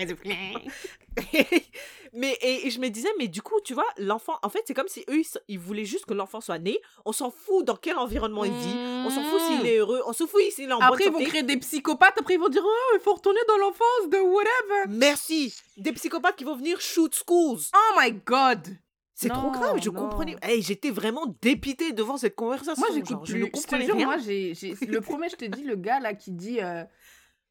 mais 2.13 2.33
et, 2.41 2.67
et 2.67 2.71
je 2.71 2.79
me 2.81 2.89
disais, 2.89 3.09
mais 3.19 3.29
du 3.29 3.43
coup, 3.43 3.61
tu 3.65 3.75
vois, 3.75 3.87
l'enfant, 3.99 4.39
en 4.43 4.49
fait, 4.49 4.63
c'est 4.67 4.75
comme 4.75 4.89
si 4.89 5.01
eux, 5.11 5.19
ils, 5.19 5.27
ils 5.49 5.59
voulaient 5.59 5.85
juste 5.85 6.07
que 6.07 6.15
l'enfant 6.15 6.41
soit 6.41 6.59
né. 6.59 6.79
On 7.05 7.13
s'en 7.13 7.31
fout 7.31 7.65
dans 7.65 7.77
quel 7.77 7.97
environnement 7.97 8.45
il 8.45 8.53
vit. 8.53 8.75
On 9.07 9.11
s'en 9.11 9.23
fout 9.25 9.41
s'il 9.41 9.67
est 9.67 9.79
heureux. 9.79 10.01
On 10.07 10.13
s'en 10.13 10.27
fout 10.27 10.41
s'il 10.51 10.69
est 10.69 10.73
en 10.73 10.79
Après, 10.81 11.05
ils 11.05 11.11
bonne 11.11 11.13
vont 11.15 11.19
santé. 11.21 11.31
créer 11.31 11.43
des 11.43 11.57
psychopathes. 11.59 12.17
Après, 12.19 12.35
ils 12.35 12.41
vont 12.41 12.49
dire 12.49 12.63
Oh, 12.65 12.93
il 12.95 13.01
faut 13.01 13.15
retourner 13.15 13.41
dans 13.49 13.59
l'enfance 13.59 14.09
de 14.11 14.19
whatever. 14.19 14.89
Merci. 14.89 15.55
Des 15.77 15.93
psychopathes 15.93 16.37
qui 16.37 16.45
vont 16.45 16.57
venir 16.57 16.81
shoot 16.81 17.15
schools. 17.15 17.61
Oh 17.75 17.99
my 18.01 18.13
god. 18.25 18.77
C'est 19.19 19.31
trop 19.31 19.51
grave. 19.51 19.81
Je 19.83 19.89
non. 19.91 20.03
comprenais. 20.03 20.37
Hey, 20.43 20.61
j'étais 20.63 20.91
vraiment 20.91 21.35
dépitée 21.41 21.93
devant 21.93 22.19
cette 22.19 22.37
conversation. 22.37 22.75
Moi, 22.87 22.95
j'écoute 22.95 23.21
Je 23.25 23.33
plus. 23.33 23.41
ne 23.41 23.47
Je 23.47 23.51
te 23.51 23.57
comprenais 23.57 23.85
jure, 23.87 23.97
rien. 23.97 24.07
moi, 24.07 24.19
j'ai, 24.19 24.55
j'ai- 24.55 24.75
le 24.87 25.01
premier, 25.01 25.29
je 25.31 25.37
te 25.37 25.45
dis, 25.47 25.65
le 25.65 25.75
gars 25.75 25.99
là 26.01 26.13
qui 26.13 26.33
dit 26.33 26.61
euh, 26.61 26.85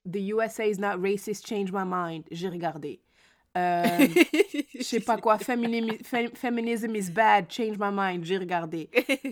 The 0.10 0.18
USA 0.18 0.68
is 0.68 0.78
not 0.80 1.02
racist, 1.02 1.48
change 1.48 1.72
my 1.72 1.84
mind. 1.86 2.24
J'ai 2.30 2.50
regardé. 2.50 3.02
Euh, 3.58 3.84
je 4.78 4.84
sais 4.84 5.00
pas 5.00 5.18
quoi, 5.18 5.38
feminism, 5.40 6.04
fem- 6.04 6.36
feminism 6.36 6.94
is 6.96 7.10
bad, 7.10 7.46
change 7.50 7.78
my 7.80 7.90
mind. 7.92 8.26
J'ai 8.26 8.38
regardé. 8.38 8.90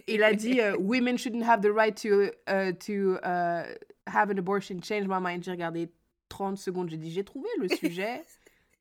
Il 0.07 0.23
a 0.23 0.33
dit 0.33 0.59
euh, 0.59 0.75
Women 0.79 1.17
shouldn't 1.19 1.43
have 1.47 1.61
the 1.61 1.71
right 1.71 1.95
to, 2.01 2.31
uh, 2.49 2.71
to 2.73 3.17
uh, 3.23 3.75
have 4.07 4.31
an 4.31 4.37
abortion, 4.39 4.81
change 4.81 5.07
my 5.07 5.19
mind. 5.21 5.43
J'ai 5.43 5.51
regardé 5.51 5.89
30 6.29 6.57
secondes. 6.57 6.89
J'ai 6.89 6.97
dit 6.97 7.11
J'ai 7.11 7.23
trouvé 7.25 7.49
le 7.59 7.67
sujet 7.67 8.23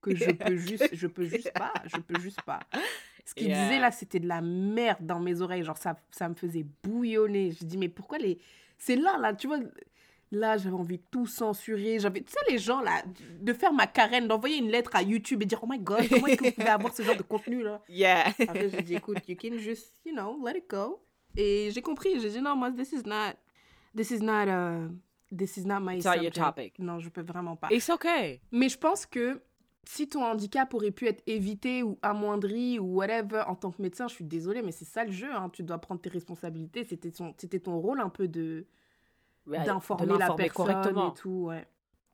que 0.01 0.15
je 0.17 0.31
peux 0.31 0.57
juste, 0.57 0.88
je 0.93 1.07
peux 1.07 1.25
juste 1.25 1.53
pas, 1.53 1.73
je 1.87 1.99
peux 2.01 2.19
juste 2.21 2.41
pas. 2.43 2.61
Ce 3.24 3.35
qu'il 3.35 3.46
Yeah. 3.48 3.64
disait 3.64 3.78
là, 3.80 3.90
c'était 3.92 4.20
de 4.20 4.26
la 4.28 4.40
merde 4.40 5.06
dans 5.06 5.20
mes 5.20 5.40
oreilles. 5.40 5.62
Genre, 5.62 5.76
ça, 5.78 5.96
ça 6.11 6.28
me 6.28 6.35
faisait 6.35 6.66
bouillonner. 6.82 7.52
Je 7.52 7.64
dis, 7.64 7.78
mais 7.78 7.88
pourquoi 7.88 8.18
les. 8.18 8.38
C'est 8.78 8.96
là, 8.96 9.16
là, 9.18 9.32
tu 9.35 9.46
vois. 9.46 9.58
Là, 10.35 10.56
j'avais 10.56 10.74
envie 10.74 10.96
de 10.96 11.02
tout 11.11 11.26
censurer. 11.26 11.98
J'avais, 11.98 12.22
tu 12.22 12.32
sais, 12.32 12.38
les 12.50 12.58
gens, 12.58 12.80
là, 12.80 13.02
de 13.38 13.52
faire 13.52 13.72
ma 13.72 13.87
carène, 13.87 14.26
d'envoyer 14.26 14.56
une 14.56 14.70
lettre 14.70 14.90
à 14.96 15.02
YouTube 15.02 15.42
et 15.42 15.44
dire, 15.44 15.61
oh 15.62 15.66
my 15.68 15.78
god, 15.78 16.08
comment 16.08 16.26
est-ce 16.26 16.37
que 16.38 16.44
vous 16.46 16.52
pouvez 16.52 16.68
avoir 16.68 16.94
ce 16.94 17.02
genre 17.02 17.16
de 17.16 17.22
contenu, 17.22 17.62
là? 17.62 17.82
Yeah. 17.88 18.28
Après, 18.40 18.70
j'ai 18.70 18.82
dit, 18.82 18.94
écoute, 18.94 19.18
you 19.28 19.37
can 19.40 19.58
just, 19.58 19.94
you 20.06 20.12
know, 20.14 20.38
let 20.44 20.56
it 20.58 20.68
go. 20.68 21.02
Et 21.37 21.70
j'ai 21.72 21.82
compris. 21.82 22.18
J'ai 22.18 22.30
dit, 22.30 22.40
non, 22.40 22.56
moi, 22.56 22.70
this 22.72 22.92
is 22.92 23.02
not. 23.04 23.35
This 23.94 24.11
is 24.11 24.20
not. 24.20 24.46
Uh, 24.48 24.88
this 25.37 25.56
is 25.58 25.66
not 25.66 25.80
my 25.80 25.96
It's 25.96 26.06
not 26.06 26.16
your 26.22 26.32
topic. 26.32 26.78
Non, 26.78 26.98
je 26.98 27.11
peux 27.11 27.22
vraiment 27.22 27.54
pas. 27.56 27.68
It's 27.70 27.88
okay. 27.90 28.40
Mais 28.50 28.70
je 28.70 28.78
pense 28.78 29.04
que 29.06 29.40
si 29.85 30.09
ton 30.09 30.25
handicap 30.25 30.73
aurait 30.75 30.90
pu 30.92 31.07
être 31.09 31.23
évité 31.27 31.83
ou 31.83 31.99
amoindri 32.03 32.79
ou 32.79 32.95
whatever 32.97 33.42
en 33.49 33.55
tant 33.57 33.71
que 33.73 33.83
médecin, 33.83 34.07
je 34.09 34.14
suis 34.14 34.25
désolée, 34.25 34.62
mais 34.62 34.73
c'est 34.73 34.85
ça 34.85 35.05
le 35.05 35.12
jeu. 35.12 35.33
hein. 35.33 35.51
Tu 35.51 35.62
dois 35.62 35.79
prendre 35.79 36.01
tes 36.01 36.09
responsabilités. 36.11 36.85
C'était 36.85 37.11
ton, 37.11 37.35
c'était 37.38 37.61
ton 37.61 37.79
rôle 37.79 38.01
un 38.01 38.09
peu 38.11 38.29
de 38.29 38.66
Ouais, 39.47 39.64
d'informer 39.64 40.07
la 40.18 40.33
personne 40.35 40.53
correctement. 40.66 41.11
et 41.11 41.14
tout. 41.14 41.47
Ouais. 41.49 41.66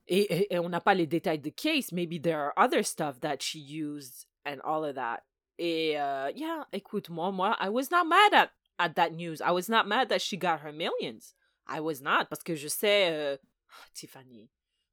Et, 0.07 0.21
et, 0.21 0.53
et 0.55 0.59
on 0.59 0.67
n'a 0.69 0.81
pas 0.81 0.95
les 0.95 1.05
détails 1.05 1.37
de 1.37 1.51
case. 1.51 1.91
Maybe 1.91 2.19
there 2.19 2.37
are 2.39 2.53
other 2.57 2.83
stuff 2.83 3.19
that 3.19 3.37
she 3.41 3.59
used 3.59 4.25
and 4.47 4.57
all 4.63 4.83
of 4.83 4.95
that. 4.95 5.19
Et 5.59 5.93
euh, 5.99 6.31
yeah, 6.35 6.65
écoute, 6.73 7.09
moi, 7.09 7.31
moi, 7.31 7.55
I 7.61 7.69
was 7.69 7.91
not 7.91 8.05
mad 8.05 8.33
at, 8.33 8.49
at 8.79 8.93
that 8.95 9.11
news. 9.11 9.41
I 9.41 9.51
was 9.51 9.69
not 9.69 9.85
mad 9.85 10.09
that 10.09 10.19
she 10.21 10.37
got 10.37 10.61
her 10.61 10.71
millions. 10.73 11.35
I 11.67 11.79
was 11.81 12.01
not, 12.01 12.29
parce 12.29 12.41
que 12.41 12.55
je 12.55 12.67
sais, 12.67 13.09
euh, 13.11 13.37
Tiffany, 13.93 14.49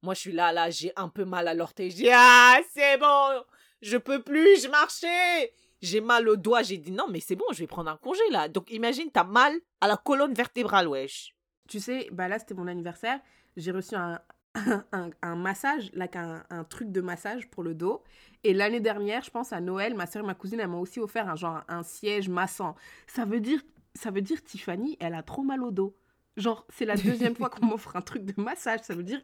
moi 0.07 0.15
je 0.15 0.21
suis 0.21 0.33
là, 0.33 0.53
là, 0.53 0.71
j'ai 0.71 0.93
un 0.95 1.09
peu 1.09 1.25
mal 1.25 1.49
à 1.49 1.55
l'orteil. 1.55 1.93
Dis, 1.93 2.09
ah, 2.13 2.59
c'est 2.73 2.97
bon, 2.97 3.43
je 3.83 3.97
peux 3.97 4.23
plus, 4.23 4.63
je 4.63 4.69
marchais. 4.69 5.53
J'ai 5.83 6.01
mal 6.01 6.29
au 6.29 6.37
doigt, 6.37 6.63
j'ai 6.63 6.79
dit 6.79 6.93
non, 6.93 7.07
mais 7.11 7.19
c'est 7.19 7.35
bon, 7.35 7.45
je 7.53 7.59
vais 7.59 7.67
prendre 7.67 7.91
un 7.91 7.97
congé 7.97 8.23
là. 8.31 8.49
Donc 8.49 8.71
imagine, 8.71 9.11
t'as 9.11 9.25
mal 9.25 9.53
à 9.81 9.89
la 9.89 9.97
colonne 9.97 10.33
vertébrale, 10.33 10.87
wesh. 10.87 11.35
Tu 11.69 11.81
sais, 11.81 12.09
bah 12.13 12.29
là, 12.29 12.39
c'était 12.39 12.55
mon 12.55 12.69
anniversaire. 12.69 13.19
J'ai 13.57 13.73
reçu 13.73 13.97
un, 13.97 14.21
un, 14.93 15.11
un 15.23 15.35
massage, 15.35 15.91
là, 15.93 16.07
un, 16.15 16.45
un 16.51 16.63
truc 16.63 16.93
de 16.93 17.01
massage 17.01 17.51
pour 17.51 17.65
le 17.65 17.75
dos. 17.75 18.05
Et 18.45 18.55
l'année 18.55 18.81
dernière, 18.81 19.25
je 19.25 19.31
pense 19.31 19.53
à 19.53 19.61
Noël, 19.61 19.95
ma 19.97 20.07
soeur 20.07 20.23
et 20.23 20.27
ma 20.27 20.35
cousine, 20.35 20.61
elles 20.61 20.69
m'ont 20.69 20.81
aussi 20.81 21.01
offert 21.01 21.29
un 21.29 21.35
genre 21.35 21.63
un 21.67 21.83
siège 21.83 22.29
massant. 22.29 22.77
Ça 23.09 23.25
veut 23.25 23.41
dire, 23.41 23.61
ça 23.95 24.13
veut 24.13 24.23
dire 24.23 24.41
Tiffany, 24.45 24.97
elle 25.01 25.15
a 25.15 25.25
trop 25.25 25.43
mal 25.43 25.65
au 25.65 25.73
dos. 25.73 25.97
Genre, 26.37 26.65
c'est 26.69 26.85
la 26.85 26.95
deuxième 26.97 27.35
fois 27.37 27.51
qu'on 27.51 27.67
m'offre 27.67 27.97
un 27.97 28.03
truc 28.03 28.25
de 28.25 28.41
massage. 28.41 28.81
Ça 28.83 28.95
veut 28.95 29.03
dire, 29.03 29.21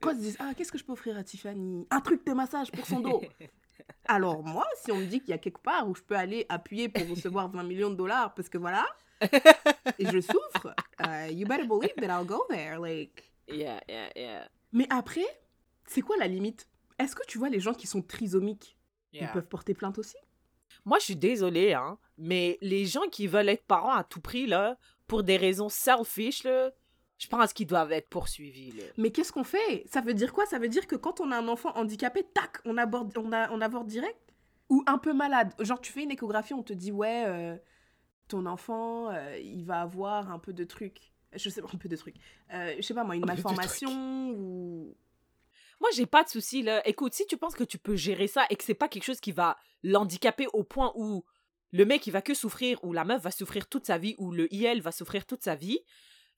quand 0.00 0.10
ils 0.12 0.16
se 0.16 0.20
disent, 0.22 0.36
ah, 0.40 0.52
qu'est-ce 0.56 0.72
que 0.72 0.78
je 0.78 0.84
peux 0.84 0.92
offrir 0.92 1.16
à 1.16 1.24
Tiffany? 1.24 1.86
Un 1.90 2.00
truc 2.00 2.24
de 2.26 2.32
massage 2.32 2.70
pour 2.70 2.86
son 2.86 3.00
dos. 3.00 3.22
Alors 4.06 4.42
moi, 4.42 4.66
si 4.82 4.90
on 4.92 4.98
me 4.98 5.06
dit 5.06 5.20
qu'il 5.20 5.30
y 5.30 5.32
a 5.34 5.38
quelque 5.38 5.60
part 5.60 5.88
où 5.88 5.94
je 5.94 6.02
peux 6.02 6.16
aller 6.16 6.46
appuyer 6.48 6.88
pour 6.88 7.06
recevoir 7.08 7.48
20 7.50 7.62
millions 7.64 7.90
de 7.90 7.94
dollars, 7.96 8.34
parce 8.34 8.48
que 8.48 8.58
voilà, 8.58 8.86
et 9.98 10.06
je 10.06 10.20
souffre, 10.20 10.74
euh, 11.06 11.28
you 11.30 11.46
better 11.46 11.66
believe 11.66 11.94
that 11.96 12.08
I'll 12.08 12.26
go 12.26 12.44
there. 12.48 12.78
Like. 12.78 13.32
Yeah, 13.48 13.80
yeah, 13.88 14.10
yeah. 14.16 14.48
Mais 14.72 14.86
après, 14.90 15.24
c'est 15.86 16.02
quoi 16.02 16.16
la 16.16 16.26
limite? 16.26 16.68
Est-ce 16.98 17.14
que 17.14 17.24
tu 17.26 17.38
vois 17.38 17.48
les 17.48 17.60
gens 17.60 17.74
qui 17.74 17.86
sont 17.86 18.02
trisomiques? 18.02 18.76
Ils 19.12 19.20
Yeah. 19.20 19.32
peuvent 19.32 19.46
porter 19.48 19.72
plainte 19.72 19.98
aussi? 19.98 20.16
Moi, 20.84 20.98
je 20.98 21.04
suis 21.04 21.16
désolée, 21.16 21.72
hein, 21.72 21.98
mais 22.18 22.58
les 22.60 22.84
gens 22.86 23.08
qui 23.10 23.26
veulent 23.26 23.48
être 23.48 23.64
parents 23.64 23.94
à 23.94 24.04
tout 24.04 24.20
prix, 24.20 24.46
là, 24.46 24.76
pour 25.06 25.22
des 25.22 25.36
raisons 25.36 25.68
selfish, 25.68 26.44
là, 26.44 26.70
je 27.18 27.28
pense 27.28 27.52
qu'ils 27.52 27.66
doivent 27.66 27.92
être 27.92 28.08
poursuivis, 28.08 28.72
là. 28.72 28.84
Mais 28.98 29.10
qu'est-ce 29.10 29.32
qu'on 29.32 29.44
fait? 29.44 29.84
Ça 29.86 30.00
veut 30.00 30.14
dire 30.14 30.32
quoi? 30.32 30.44
Ça 30.46 30.58
veut 30.58 30.68
dire 30.68 30.86
que 30.86 30.96
quand 30.96 31.20
on 31.20 31.30
a 31.30 31.38
un 31.38 31.48
enfant 31.48 31.72
handicapé, 31.76 32.24
tac, 32.34 32.58
on 32.64 32.76
aborde, 32.76 33.16
on, 33.16 33.32
a, 33.32 33.50
on 33.50 33.60
avorte 33.60 33.86
direct? 33.86 34.18
Ou 34.68 34.82
un 34.86 34.98
peu 34.98 35.14
malade? 35.14 35.52
Genre, 35.60 35.80
tu 35.80 35.92
fais 35.92 36.02
une 36.02 36.10
échographie, 36.10 36.52
on 36.52 36.62
te 36.62 36.72
dit, 36.72 36.92
ouais, 36.92 37.24
euh, 37.26 37.56
ton 38.28 38.44
enfant, 38.46 39.10
euh, 39.10 39.38
il 39.38 39.64
va 39.64 39.80
avoir 39.80 40.30
un 40.30 40.38
peu 40.38 40.52
de 40.52 40.64
trucs. 40.64 41.12
Je 41.32 41.48
sais 41.48 41.62
pas, 41.62 41.68
un 41.72 41.78
peu 41.78 41.88
de 41.88 41.96
trucs. 41.96 42.16
Euh, 42.52 42.74
je 42.76 42.82
sais 42.82 42.94
pas 42.94 43.04
moi, 43.04 43.16
une 43.16 43.24
Un 43.24 43.26
malformation 43.26 44.30
ou. 44.30 44.94
Moi, 45.80 45.90
j'ai 45.94 46.06
pas 46.06 46.24
de 46.24 46.28
souci, 46.28 46.62
là. 46.62 46.86
Écoute, 46.86 47.12
si 47.12 47.26
tu 47.26 47.36
penses 47.36 47.54
que 47.54 47.64
tu 47.64 47.78
peux 47.78 47.96
gérer 47.96 48.26
ça 48.26 48.44
et 48.48 48.56
que 48.56 48.64
c'est 48.64 48.74
pas 48.74 48.88
quelque 48.88 49.04
chose 49.04 49.20
qui 49.20 49.32
va 49.32 49.58
l'handicaper 49.82 50.46
au 50.52 50.64
point 50.64 50.92
où 50.96 51.24
le 51.72 51.84
mec, 51.84 52.06
il 52.06 52.10
va 52.10 52.22
que 52.22 52.34
souffrir, 52.34 52.82
ou 52.82 52.92
la 52.92 53.04
meuf 53.04 53.22
va 53.22 53.30
souffrir 53.30 53.68
toute 53.68 53.86
sa 53.86 53.98
vie, 53.98 54.14
ou 54.18 54.32
le 54.32 54.52
IL 54.52 54.80
va 54.80 54.92
souffrir 54.92 55.26
toute 55.26 55.42
sa 55.42 55.54
vie, 55.54 55.80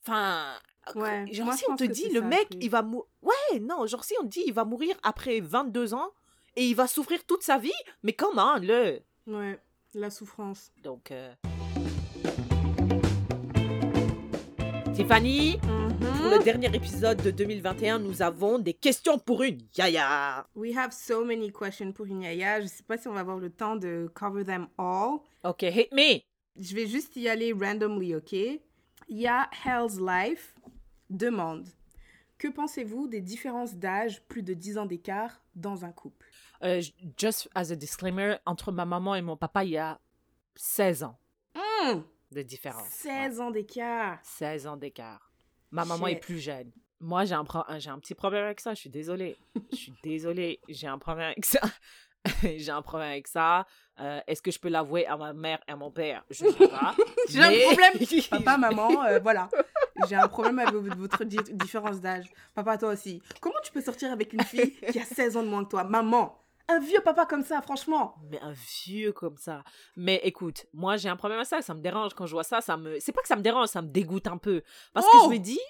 enfin... 0.02 0.54
Ouais, 0.94 1.26
Genre, 1.32 1.44
moi, 1.44 1.54
si 1.54 1.64
on 1.68 1.76
te 1.76 1.84
dit, 1.84 2.08
le 2.08 2.20
ça, 2.20 2.26
mec, 2.26 2.48
il 2.60 2.70
va 2.70 2.80
mourir... 2.82 3.06
Ouais, 3.20 3.60
non, 3.60 3.86
genre, 3.86 4.04
si 4.04 4.14
on 4.20 4.24
te 4.24 4.28
dit, 4.28 4.44
il 4.46 4.54
va 4.54 4.64
mourir 4.64 4.96
après 5.02 5.40
22 5.40 5.92
ans, 5.92 6.10
et 6.56 6.66
il 6.66 6.74
va 6.74 6.86
souffrir 6.86 7.24
toute 7.26 7.42
sa 7.42 7.58
vie, 7.58 7.70
mais 8.02 8.14
comment, 8.14 8.56
là 8.56 8.92
Ouais, 9.26 9.60
la 9.94 10.10
souffrance. 10.10 10.72
Donc, 10.82 11.10
euh... 11.10 11.34
Tiffany, 14.94 15.58
pour 15.60 16.30
le 16.30 16.42
dernier 16.42 16.74
épisode 16.74 17.22
de 17.22 17.30
2021, 17.30 18.00
nous 18.00 18.20
avons 18.20 18.58
des 18.58 18.74
questions 18.74 19.18
pour 19.18 19.44
une 19.44 19.60
yaya. 19.76 20.48
We 20.56 20.76
have 20.76 20.90
so 20.92 21.24
many 21.24 21.52
questions 21.52 21.92
pour 21.92 22.06
une 22.06 22.22
yaya. 22.22 22.60
Je 22.60 22.66
sais 22.66 22.82
pas 22.82 22.98
si 22.98 23.06
on 23.06 23.12
va 23.12 23.20
avoir 23.20 23.38
le 23.38 23.50
temps 23.50 23.76
de 23.76 24.10
cover 24.14 24.44
them 24.44 24.66
all. 24.76 25.20
Ok, 25.44 25.62
hit 25.62 25.92
me. 25.92 26.20
Je 26.60 26.74
vais 26.74 26.88
juste 26.88 27.14
y 27.14 27.28
aller 27.28 27.52
randomly, 27.52 28.16
ok? 28.16 28.34
Ya 29.08 29.48
Hell's 29.64 29.98
Life 30.00 30.54
demande 31.10 31.66
Que 32.38 32.48
pensez-vous 32.48 33.08
des 33.08 33.20
différences 33.20 33.74
d'âge, 33.74 34.22
plus 34.28 34.42
de 34.42 34.54
10 34.54 34.78
ans 34.78 34.86
d'écart, 34.86 35.40
dans 35.54 35.84
un 35.84 35.92
couple? 35.92 36.26
Euh, 36.62 36.82
just 37.16 37.48
as 37.54 37.70
a 37.72 37.76
disclaimer, 37.76 38.36
entre 38.46 38.72
ma 38.72 38.84
maman 38.84 39.14
et 39.14 39.22
mon 39.22 39.36
papa, 39.36 39.64
il 39.64 39.70
y 39.70 39.78
a 39.78 40.00
16 40.56 41.02
ans 41.04 41.18
de 42.32 42.42
différence. 42.42 42.88
16 42.88 43.40
ans 43.40 43.50
d'écart 43.50 44.14
Ouais, 44.14 44.18
16 44.22 44.66
ans 44.66 44.76
d'écart. 44.76 45.32
Ma 45.70 45.84
maman 45.84 46.06
est 46.08 46.16
plus 46.20 46.38
jeune. 46.38 46.70
Moi, 47.00 47.24
j'ai 47.24 47.34
un, 47.34 47.44
pro- 47.44 47.62
j'ai 47.78 47.90
un 47.90 47.98
petit 48.00 48.14
problème 48.14 48.44
avec 48.44 48.58
ça. 48.60 48.74
Je 48.74 48.80
suis 48.80 48.90
désolée. 48.90 49.36
Je 49.70 49.76
suis 49.76 49.94
désolée. 50.02 50.60
J'ai 50.68 50.88
un 50.88 50.98
problème 50.98 51.26
avec 51.30 51.44
ça. 51.44 51.60
j'ai 52.42 52.70
un 52.70 52.82
problème 52.82 53.10
avec 53.10 53.28
ça. 53.28 53.66
Euh, 54.00 54.20
Est-ce 54.26 54.42
que 54.42 54.50
je 54.50 54.58
peux 54.58 54.68
l'avouer 54.68 55.06
à 55.06 55.16
ma 55.16 55.32
mère 55.32 55.58
et 55.68 55.72
à 55.72 55.76
mon 55.76 55.90
père? 55.90 56.24
Je 56.30 56.44
ne 56.44 56.52
sais 56.52 56.68
pas. 56.68 56.94
J'ai 57.28 57.40
un 57.42 57.66
problème. 57.66 57.92
Papa, 58.30 58.56
maman, 58.58 59.04
euh, 59.04 59.18
voilà. 59.20 59.48
J'ai 60.08 60.14
un 60.16 60.28
problème 60.28 60.58
avec 60.60 60.74
votre 60.74 61.24
di- 61.24 61.36
différence 61.52 62.00
d'âge. 62.00 62.26
Papa, 62.54 62.78
toi 62.78 62.90
aussi. 62.92 63.20
Comment 63.40 63.56
tu 63.64 63.72
peux 63.72 63.80
sortir 63.80 64.12
avec 64.12 64.32
une 64.32 64.42
fille 64.44 64.72
qui 64.92 65.00
a 65.00 65.04
16 65.04 65.36
ans 65.36 65.42
de 65.42 65.48
moins 65.48 65.64
que 65.64 65.70
toi? 65.70 65.84
Maman 65.84 66.38
Un 66.68 66.78
vieux 66.80 67.00
papa 67.02 67.26
comme 67.26 67.42
ça, 67.42 67.60
franchement 67.62 68.14
Mais 68.30 68.38
un 68.40 68.52
vieux 68.86 69.12
comme 69.12 69.36
ça. 69.36 69.64
Mais 69.96 70.20
écoute, 70.22 70.66
moi 70.72 70.96
j'ai 70.96 71.08
un 71.08 71.16
problème 71.16 71.40
à 71.40 71.44
ça, 71.44 71.62
ça 71.62 71.74
me 71.74 71.80
dérange 71.80 72.14
quand 72.14 72.26
je 72.26 72.32
vois 72.32 72.44
ça, 72.44 72.60
ça 72.60 72.76
me 72.76 73.00
c'est 73.00 73.10
pas 73.12 73.22
que 73.22 73.28
ça 73.28 73.36
me 73.36 73.42
dérange, 73.42 73.68
ça 73.68 73.82
me 73.82 73.88
dégoûte 73.88 74.26
un 74.28 74.36
peu 74.38 74.62
parce 74.92 75.06
que 75.06 75.10
Oh 75.16 75.22
je 75.24 75.30
me 75.30 75.38
dis 75.38 75.60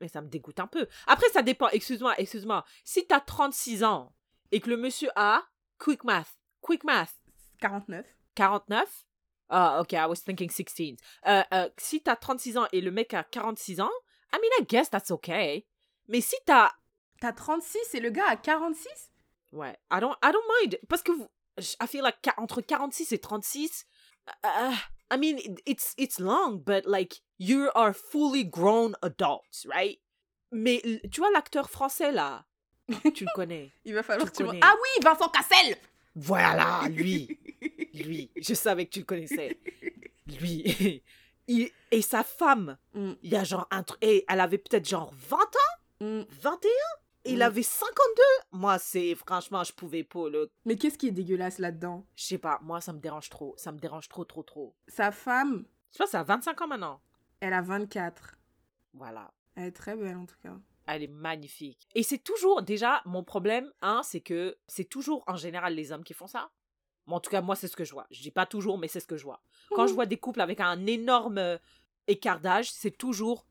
mais 0.00 0.08
ça 0.08 0.20
me 0.20 0.28
dégoûte 0.28 0.60
un 0.60 0.66
peu. 0.66 0.86
Après 1.06 1.28
ça 1.30 1.42
dépend, 1.42 1.68
excuse-moi, 1.70 2.14
excuse-moi. 2.18 2.64
Si 2.84 3.06
t'as 3.06 3.20
36 3.20 3.82
ans 3.82 4.12
et 4.52 4.60
que 4.60 4.68
le 4.70 4.76
monsieur 4.76 5.08
a 5.16 5.42
quick 5.82 6.04
math, 6.04 6.36
quick 6.60 6.84
math, 6.84 7.14
49. 7.60 8.04
49 8.36 8.86
Ah, 9.50 9.80
ok, 9.80 9.92
I 9.94 10.06
was 10.06 10.22
thinking 10.24 10.48
16. 10.48 10.96
Euh, 11.26 11.42
euh, 11.52 11.68
si 11.76 12.00
t'as 12.00 12.16
36 12.16 12.56
ans 12.56 12.66
et 12.72 12.80
le 12.80 12.90
mec 12.90 13.12
a 13.14 13.22
46 13.24 13.80
ans, 13.80 13.90
I 14.32 14.38
mean, 14.38 14.50
I 14.60 14.64
guess 14.64 14.88
that's 14.88 15.10
okay. 15.10 15.66
Mais 16.08 16.20
si 16.22 16.36
t'as 16.46 16.70
T'as 17.20 17.32
36 17.32 17.94
et 17.94 18.00
le 18.00 18.10
gars 18.10 18.26
a 18.30 18.36
46 18.36 18.88
Ouais, 19.52 19.76
I 19.92 20.00
don't, 20.00 20.16
I 20.24 20.32
don't 20.32 20.42
mind. 20.60 20.78
Parce 20.88 21.02
que 21.02 21.12
vous, 21.12 21.28
I 21.80 21.86
feel 21.86 22.02
like 22.02 22.16
entre 22.38 22.60
46 22.62 23.12
et 23.12 23.18
36, 23.20 23.84
uh, 24.44 24.74
I 25.10 25.16
mean, 25.18 25.38
it- 25.38 25.60
it's, 25.66 25.94
it's 25.98 26.18
long, 26.18 26.56
but 26.64 26.84
like, 26.86 27.22
you 27.38 27.70
are 27.74 27.92
fully 27.94 28.44
grown 28.44 28.96
adults, 29.02 29.66
right? 29.66 30.00
Mais 30.50 30.80
tu 31.12 31.20
vois 31.20 31.30
l'acteur 31.32 31.68
français 31.70 32.10
là, 32.12 32.44
tu 33.14 33.24
le 33.24 33.34
connais. 33.34 33.70
Il 33.84 33.94
va 33.94 34.02
falloir 34.02 34.30
Tu 34.32 34.44
que 34.44 34.50
tu. 34.50 34.58
Ah 34.62 34.74
oui, 34.74 35.04
Vincent 35.04 35.28
Cassel 35.28 35.76
Voilà, 36.14 36.82
lui, 36.90 37.38
lui. 37.94 38.30
Je 38.36 38.54
savais 38.54 38.86
que 38.86 38.90
tu 38.90 38.98
le 39.00 39.04
connaissais. 39.06 39.58
Lui. 40.40 41.02
Il- 41.48 41.70
et 41.90 42.02
sa 42.02 42.22
femme, 42.22 42.78
Mm, 42.94 43.12
il 43.22 43.30
y 43.32 43.36
a 43.36 43.42
genre 43.44 43.66
un 43.70 43.82
truc, 43.82 43.98
et 44.02 44.24
elle 44.28 44.40
avait 44.40 44.58
peut-être 44.58 44.88
genre 44.88 45.12
20 45.12 45.36
ans, 45.38 46.04
mm. 46.06 46.22
21, 46.40 46.70
il 47.24 47.38
Mm. 47.38 47.42
avait 47.42 47.62
52. 47.64 48.22
Moi, 48.52 48.78
c'est, 48.78 49.14
franchement, 49.16 49.64
je 49.64 49.72
pouvais 49.72 50.04
pas, 50.04 50.30
là. 50.30 50.46
Mais 50.64 50.76
qu'est-ce 50.76 50.96
qui 50.96 51.08
est 51.08 51.12
dégueulasse 51.12 51.58
là-dedans? 51.58 52.06
Je 52.14 52.24
sais 52.24 52.38
pas, 52.38 52.60
moi 52.62 52.80
ça 52.80 52.92
me 52.92 53.00
dérange 53.00 53.28
trop. 53.28 53.54
Ça 53.58 53.72
me 53.72 53.78
dérange 53.78 54.08
trop, 54.08 54.24
trop, 54.24 54.42
trop. 54.44 54.74
Sa 54.88 55.10
femme, 55.10 55.64
Je 55.92 55.98
pense 55.98 56.06
que 56.06 56.10
ça 56.12 56.20
a 56.20 56.24
25 56.24 56.60
ans 56.62 56.68
maintenant. 56.68 57.00
elle 57.40 57.52
a 57.54 57.60
24. 57.60 58.36
Voilà. 58.94 59.30
Elle 59.56 59.64
est 59.64 59.72
très 59.72 59.96
belle 59.96 60.16
en 60.16 60.26
tout 60.26 60.36
cas. 60.42 60.56
Elle 60.86 61.02
est 61.04 61.08
magnifique. 61.08 61.86
Et 61.94 62.02
c'est 62.02 62.18
toujours, 62.18 62.62
déjà, 62.62 63.02
mon 63.04 63.22
problème, 63.22 63.70
hein, 63.82 64.00
c'est 64.04 64.20
que 64.20 64.56
c'est 64.66 64.84
toujours 64.88 65.22
en 65.26 65.36
général 65.36 65.74
les 65.74 65.92
hommes 65.92 66.04
qui 66.04 66.14
font 66.14 66.26
ça. 66.26 66.50
Bon, 67.06 67.16
en 67.16 67.20
tout 67.20 67.30
cas, 67.30 67.40
moi, 67.40 67.56
c'est 67.56 67.68
ce 67.68 67.76
que 67.76 67.84
je 67.84 67.92
vois. 67.92 68.06
Je 68.10 68.20
dis 68.22 68.30
pas 68.30 68.46
toujours, 68.46 68.78
mais 68.78 68.88
c'est 68.88 69.00
ce 69.00 69.06
que 69.06 69.16
je 69.16 69.24
vois. 69.24 69.42
Quand 69.70 69.86
je 69.86 69.94
vois 69.94 70.06
des 70.06 70.16
couples 70.16 70.40
avec 70.40 70.60
un 70.60 70.86
énorme 70.86 71.38
euh, 71.38 71.58
écart 72.06 72.40
d'âge, 72.40 72.70
c'est 72.70 72.96
toujours 72.96 73.46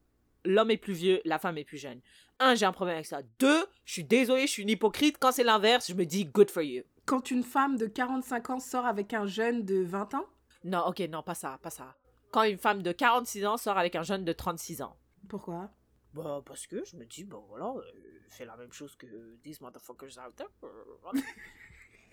l'homme 0.45 0.71
est 0.71 0.77
plus 0.77 0.93
vieux, 0.93 1.21
la 1.25 1.39
femme 1.39 1.57
est 1.57 1.63
plus 1.63 1.77
jeune. 1.77 2.01
Un, 2.39 2.55
j'ai 2.55 2.65
un 2.65 2.71
problème 2.71 2.95
avec 2.95 3.05
ça. 3.05 3.21
Deux, 3.39 3.65
je 3.85 3.93
suis 3.93 4.03
désolée, 4.03 4.47
je 4.47 4.51
suis 4.51 4.63
une 4.63 4.69
hypocrite. 4.69 5.17
Quand 5.19 5.31
c'est 5.31 5.43
l'inverse, 5.43 5.87
je 5.89 5.93
me 5.93 6.05
dis 6.05 6.25
good 6.25 6.49
for 6.49 6.63
you. 6.63 6.83
Quand 7.05 7.31
une 7.31 7.43
femme 7.43 7.77
de 7.77 7.85
45 7.85 8.49
ans 8.49 8.59
sort 8.59 8.85
avec 8.85 9.13
un 9.13 9.25
jeune 9.25 9.63
de 9.63 9.83
20 9.83 10.13
ans, 10.15 10.25
Non, 10.63 10.83
ok, 10.87 10.99
non, 11.09 11.23
pas 11.23 11.35
ça, 11.35 11.59
pas 11.61 11.69
ça. 11.69 11.95
Quand 12.31 12.43
une 12.43 12.57
femme 12.57 12.81
de 12.81 12.91
46 12.91 13.45
ans 13.45 13.57
sort 13.57 13.77
avec 13.77 13.95
un 13.95 14.03
jeune 14.03 14.23
de 14.23 14.33
36 14.33 14.81
ans. 14.81 14.95
pourquoi? 15.27 15.69
Bah, 16.13 16.41
parce 16.45 16.67
que 16.67 16.83
je 16.83 16.97
me 16.97 17.05
dis, 17.05 17.23
bon, 17.23 17.43
voilà, 17.47 17.67
euh, 17.67 18.19
fais 18.27 18.45
la 18.45 18.57
même 18.57 18.71
chose 18.73 18.95
que 18.95 19.37
these 19.43 19.61
motherfuckers 19.61 20.17
out 20.19 20.35
there. 20.35 20.49
euh, 20.63 20.97
voilà. 21.01 21.21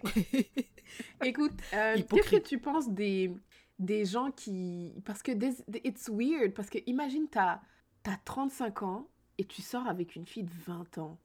Écoute, 1.25 1.53
euh, 1.75 1.95
qu'est-ce 2.09 2.31
que 2.31 2.37
tu 2.37 2.59
penses 2.61 2.89
des, 2.89 3.33
des 3.79 4.05
gens 4.05 4.31
qui... 4.31 4.95
Parce 5.05 5.23
que 5.23 5.33
this- 5.33 5.65
it's 5.85 6.09
weird, 6.09 6.55
parce 6.55 6.71
que 6.71 6.79
imagine, 6.87 7.29
t'as 7.29 7.61
as 8.07 8.17
35 8.25 8.83
ans 8.85 9.11
et 9.37 9.45
tu 9.45 9.61
sors 9.61 9.87
avec 9.87 10.17
une 10.17 10.27
fille 10.27 10.45
de 10.45 10.55
20 10.67 10.99
ans. 10.99 11.19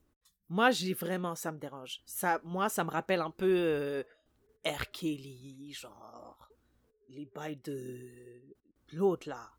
moi, 0.49 0.71
j'ai 0.71 0.93
vraiment, 0.93 1.35
ça 1.35 1.51
me 1.51 1.57
dérange. 1.59 2.01
Ça, 2.05 2.41
moi, 2.43 2.67
ça 2.69 2.83
me 2.83 2.89
rappelle 2.89 3.21
un 3.21 3.31
peu 3.31 3.45
euh, 3.55 4.03
R. 4.65 4.91
Kelly, 4.91 5.71
genre, 5.73 6.49
les 7.09 7.25
bails 7.25 7.57
de 7.63 8.41
l'autre, 8.93 9.29
là. 9.29 9.51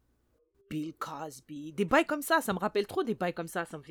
Bill 0.75 0.93
Cosby, 0.99 1.73
des 1.73 1.85
bails 1.85 2.05
comme 2.05 2.21
ça, 2.21 2.41
ça 2.41 2.53
me 2.53 2.59
rappelle 2.59 2.89
trop 2.89 3.05
des 3.05 3.15
bails 3.15 3.33
comme 3.33 3.47
ça. 3.47 3.65
ça 3.65 3.79
me. 3.79 3.85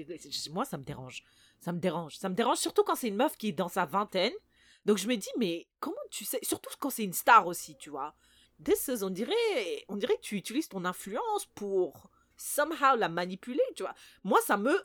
Moi, 0.51 0.65
ça 0.65 0.77
me 0.77 0.83
dérange. 0.83 1.23
Ça 1.61 1.71
me 1.71 1.79
dérange. 1.79 2.17
Ça 2.17 2.27
me 2.27 2.35
dérange 2.35 2.57
surtout 2.57 2.83
quand 2.83 2.95
c'est 2.95 3.07
une 3.07 3.15
meuf 3.15 3.37
qui 3.37 3.47
est 3.47 3.51
dans 3.53 3.69
sa 3.69 3.85
vingtaine. 3.85 4.33
Donc 4.83 4.97
je 4.97 5.07
me 5.07 5.15
dis, 5.15 5.29
mais 5.37 5.65
comment 5.79 5.95
tu 6.11 6.25
sais? 6.25 6.39
Surtout 6.43 6.69
quand 6.81 6.89
c'est 6.89 7.05
une 7.05 7.13
star 7.13 7.47
aussi, 7.47 7.77
tu 7.77 7.89
vois. 7.89 8.13
This 8.61 8.89
is, 8.89 9.01
on 9.01 9.09
dirait, 9.09 9.33
on 9.87 9.95
dirait 9.95 10.17
que 10.17 10.21
tu 10.23 10.35
utilises 10.35 10.67
ton 10.67 10.83
influence 10.83 11.45
pour 11.55 12.09
somehow 12.35 12.97
la 12.97 13.07
manipuler, 13.07 13.63
tu 13.77 13.83
vois. 13.83 13.93
Moi, 14.25 14.39
ça 14.45 14.57
me... 14.57 14.77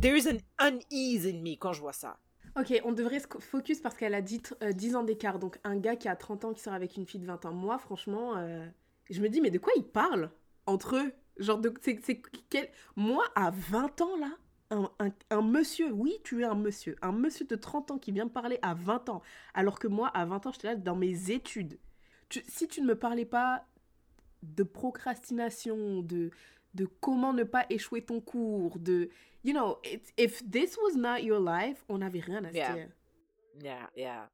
There 0.00 0.18
is 0.18 0.26
an 0.28 0.38
unease 0.60 1.26
in 1.28 1.42
me 1.42 1.54
quand 1.54 1.72
je 1.72 1.80
vois 1.80 1.92
ça. 1.92 2.18
Ok, 2.58 2.72
on 2.84 2.90
devrait 2.90 3.20
se 3.20 3.28
focus 3.38 3.78
parce 3.80 3.96
qu'elle 3.96 4.14
a 4.14 4.20
dit 4.20 4.38
tr- 4.38 4.56
euh, 4.64 4.72
10 4.72 4.96
ans 4.96 5.04
d'écart. 5.04 5.38
Donc 5.38 5.60
un 5.62 5.76
gars 5.76 5.94
qui 5.94 6.08
a 6.08 6.16
30 6.16 6.44
ans 6.44 6.52
qui 6.54 6.62
sort 6.62 6.72
avec 6.74 6.96
une 6.96 7.06
fille 7.06 7.20
de 7.20 7.26
20 7.26 7.44
ans. 7.44 7.52
Moi, 7.52 7.78
franchement, 7.78 8.36
euh, 8.36 8.66
je 9.10 9.20
me 9.20 9.28
dis, 9.28 9.40
mais 9.40 9.50
de 9.50 9.58
quoi 9.60 9.72
ils 9.76 9.86
parlent 9.86 10.32
entre 10.66 10.96
eux 10.96 11.12
Genre, 11.38 11.58
de, 11.58 11.72
c'est, 11.82 11.98
c'est 12.04 12.22
quel... 12.50 12.68
moi, 12.96 13.24
à 13.34 13.50
20 13.50 14.00
ans, 14.00 14.16
là, 14.16 14.30
un, 14.70 14.90
un- 14.98 15.12
un 15.30 15.42
monsieur, 15.42 15.90
oui, 15.92 16.14
tu 16.24 16.40
es 16.42 16.44
un 16.44 16.54
monsieur, 16.54 16.96
un 17.02 17.12
monsieur 17.12 17.46
de 17.46 17.54
30 17.56 17.90
ans 17.92 17.98
qui 17.98 18.10
vient 18.12 18.24
me 18.24 18.30
parler 18.30 18.58
à 18.62 18.74
20 18.74 19.08
ans, 19.10 19.22
alors 19.54 19.78
que 19.78 19.86
moi, 19.88 20.08
à 20.08 20.24
20 20.24 20.46
ans, 20.46 20.52
j'étais 20.52 20.68
là 20.68 20.76
dans 20.76 20.96
mes 20.96 21.30
études. 21.30 21.78
Tu- 22.28 22.42
si 22.48 22.66
tu 22.68 22.80
ne 22.80 22.86
me 22.86 22.98
parlais 22.98 23.24
pas 23.26 23.64
de 24.42 24.62
procrastination, 24.62 26.02
de, 26.02 26.30
de 26.74 26.86
comment 27.00 27.32
ne 27.32 27.44
pas 27.44 27.66
échouer 27.70 28.02
ton 28.02 28.20
cours, 28.20 28.78
de... 28.78 29.08
You 29.44 29.52
know, 29.52 29.78
it- 29.84 30.12
if 30.18 30.42
this 30.50 30.76
was 30.76 30.96
not 30.96 31.18
your 31.22 31.38
life, 31.40 31.84
on 31.88 31.98
n'avait 31.98 32.20
rien 32.20 32.44
à 32.44 32.50
se 32.50 32.56
Yeah. 32.56 32.74
dire. 32.74 32.88
Yeah, 33.62 33.90
yeah. 33.96 34.30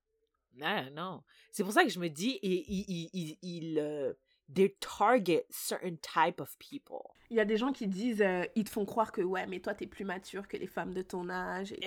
Non, 0.55 0.91
non. 0.95 1.23
C'est 1.51 1.63
pour 1.65 1.73
ça 1.73 1.83
que 1.85 1.91
je 1.91 1.99
me 1.99 2.09
dis, 2.09 2.39
et 2.43 2.65
il, 2.73 2.85
il, 2.89 3.11
il, 3.13 3.39
il, 3.43 3.79
euh, 3.79 4.15
they 4.55 4.75
target 4.81 5.47
certain 5.51 5.97
type 5.97 6.41
of 6.41 6.57
people. 6.59 7.03
Il 7.31 7.37
y 7.37 7.41
a 7.41 7.45
des 7.45 7.57
gens 7.57 7.73
qui 7.73 7.87
disent, 7.87 8.21
euh, 8.23 8.45
ils 8.55 8.65
te 8.65 8.71
font 8.71 8.85
croire 8.85 9.11
que 9.13 9.23
ouais, 9.23 9.47
mais 9.47 9.61
toi 9.61 9.75
t'es 9.75 9.87
plus 9.87 10.05
mature 10.05 10.47
que 10.47 10.57
les 10.57 10.67
femmes 10.67 10.93
de 10.93 11.03
ton 11.03 11.29
âge. 11.31 11.73
Et 11.73 11.77
tout. 11.81 11.87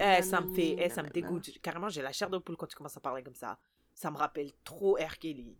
Eh, 0.00 0.22
ça 0.22 0.40
me 0.40 0.52
fait, 0.54 0.76
eh, 0.78 0.88
ça 0.90 1.02
me 1.02 1.08
dégoûte. 1.08 1.50
Carrément, 1.62 1.88
j'ai 1.88 2.02
la 2.02 2.12
chair 2.12 2.28
de 2.30 2.38
poule 2.38 2.56
quand 2.56 2.66
tu 2.66 2.76
commences 2.76 2.96
à 2.96 3.00
parler 3.00 3.22
comme 3.22 3.34
ça. 3.34 3.58
Ça 3.94 4.10
me 4.10 4.16
rappelle 4.16 4.52
trop 4.64 4.96
R. 4.96 5.18
Kelly. 5.18 5.56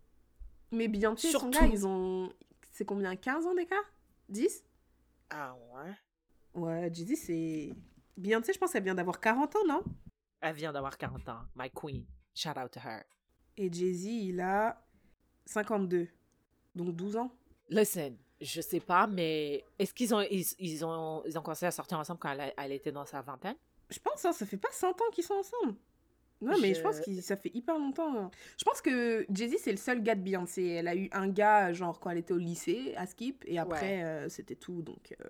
Mais 0.71 0.87
Beyoncé 0.87 1.27
et 1.27 1.31
son 1.31 1.39
Surtout- 1.39 1.59
gars, 1.59 1.65
ils 1.65 1.87
ont. 1.87 2.31
C'est 2.71 2.85
combien 2.85 3.15
15 3.15 3.47
ans 3.47 3.55
d'écart? 3.55 3.83
10 4.29 4.63
Ah 5.31 5.55
ouais? 5.73 5.93
Ouais, 6.53 6.89
Jay-Z, 6.93 7.15
c'est. 7.15 7.73
Beyoncé, 8.15 8.53
je 8.53 8.59
pense 8.59 8.71
qu'elle 8.73 8.83
vient 8.83 8.93
d'avoir 8.95 9.19
40 9.19 9.55
ans, 9.55 9.65
non? 9.67 9.83
Elle 10.41 10.53
vient 10.55 10.71
d'avoir 10.71 10.97
40 10.97 11.27
ans. 11.29 11.41
My 11.55 11.69
queen. 11.71 12.05
Shout 12.35 12.49
out 12.63 12.69
to 12.71 12.79
her. 12.79 13.03
Et 13.55 13.71
Jay-Z, 13.73 14.05
il 14.05 14.39
a 14.41 14.79
52. 15.47 16.07
Donc 16.75 16.95
12 16.95 17.17
ans. 17.17 17.31
Listen, 17.69 18.15
je 18.39 18.61
sais 18.61 18.79
pas, 18.79 19.07
mais 19.07 19.63
est-ce 19.79 19.93
qu'ils 19.93 20.13
ont, 20.13 20.21
ils, 20.21 20.45
ils 20.59 20.85
ont, 20.85 21.23
ils 21.25 21.37
ont 21.37 21.41
commencé 21.41 21.65
à 21.65 21.71
sortir 21.71 21.97
ensemble 21.99 22.19
quand 22.19 22.29
elle, 22.31 22.53
elle 22.57 22.71
était 22.71 22.91
dans 22.91 23.05
sa 23.05 23.21
vingtaine? 23.21 23.55
Je 23.89 23.99
pense, 23.99 24.23
hein, 24.25 24.33
ça 24.33 24.45
fait 24.45 24.57
pas 24.57 24.71
100 24.71 24.89
ans 24.89 25.09
qu'ils 25.11 25.23
sont 25.23 25.33
ensemble. 25.33 25.75
Non, 26.39 26.53
mais 26.61 26.69
je, 26.69 26.75
Je- 26.75 26.81
pense 26.83 26.99
que 26.99 27.19
ça 27.21 27.35
fait 27.35 27.49
hyper 27.53 27.79
longtemps. 27.79 28.15
hein. 28.25 28.31
Je 28.59 28.63
pense 28.63 28.79
que 28.79 29.25
Jay-Z, 29.31 29.55
c'est 29.59 29.71
le 29.71 29.77
seul 29.77 30.03
gars 30.03 30.13
de 30.13 30.21
Beyoncé. 30.21 30.63
Elle 30.67 30.87
a 30.87 30.95
eu 30.95 31.09
un 31.11 31.27
gars, 31.29 31.73
genre, 31.73 31.99
quand 31.99 32.11
elle 32.11 32.19
était 32.19 32.33
au 32.33 32.37
lycée, 32.37 32.93
à 32.95 33.07
Skip, 33.07 33.43
et 33.47 33.57
après, 33.57 34.03
euh, 34.03 34.29
c'était 34.29 34.55
tout. 34.55 34.83
Donc, 34.83 35.15
euh, 35.19 35.25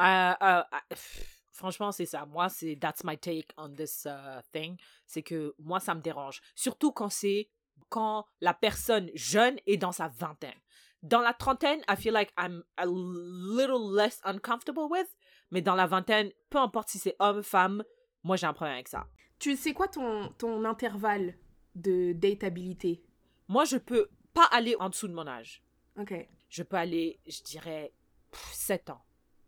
Euh, 0.00 0.62
pff, 0.88 1.42
franchement, 1.52 1.92
c'est 1.92 2.06
ça. 2.06 2.24
Moi, 2.24 2.48
c'est 2.48 2.76
that's 2.80 3.04
my 3.04 3.18
take 3.18 3.48
on 3.58 3.68
this 3.74 4.06
uh, 4.06 4.40
thing. 4.52 4.76
C'est 5.06 5.22
que 5.22 5.54
moi, 5.58 5.80
ça 5.80 5.94
me 5.94 6.00
dérange. 6.00 6.40
Surtout 6.54 6.92
quand 6.92 7.10
c'est 7.10 7.48
quand 7.88 8.26
la 8.40 8.54
personne 8.54 9.10
jeune 9.14 9.56
est 9.66 9.76
dans 9.76 9.92
sa 9.92 10.08
vingtaine. 10.08 10.58
Dans 11.02 11.20
la 11.20 11.32
trentaine, 11.32 11.80
I 11.88 11.96
feel 11.96 12.12
like 12.12 12.32
I'm 12.38 12.62
a 12.76 12.86
little 12.86 13.94
less 13.94 14.20
uncomfortable 14.24 14.88
with. 14.90 15.06
Mais 15.50 15.62
dans 15.62 15.74
la 15.74 15.86
vingtaine, 15.86 16.30
peu 16.50 16.58
importe 16.58 16.88
si 16.88 16.98
c'est 16.98 17.16
homme, 17.20 17.42
femme, 17.42 17.82
moi, 18.24 18.36
j'ai 18.36 18.46
un 18.46 18.52
problème 18.52 18.74
avec 18.74 18.88
ça. 18.88 19.06
tu 19.38 19.56
sais 19.56 19.72
quoi 19.72 19.88
ton, 19.88 20.32
ton 20.38 20.64
intervalle 20.64 21.34
de 21.74 22.12
dateabilité? 22.12 23.02
Moi, 23.46 23.64
je 23.64 23.76
peux 23.76 24.08
pas 24.34 24.46
aller 24.50 24.76
en 24.80 24.90
dessous 24.90 25.08
de 25.08 25.14
mon 25.14 25.26
âge. 25.26 25.62
Ok. 25.98 26.14
Je 26.48 26.62
peux 26.62 26.76
aller, 26.76 27.20
je 27.26 27.42
dirais, 27.42 27.92
7 28.32 28.90
ans 28.90 29.04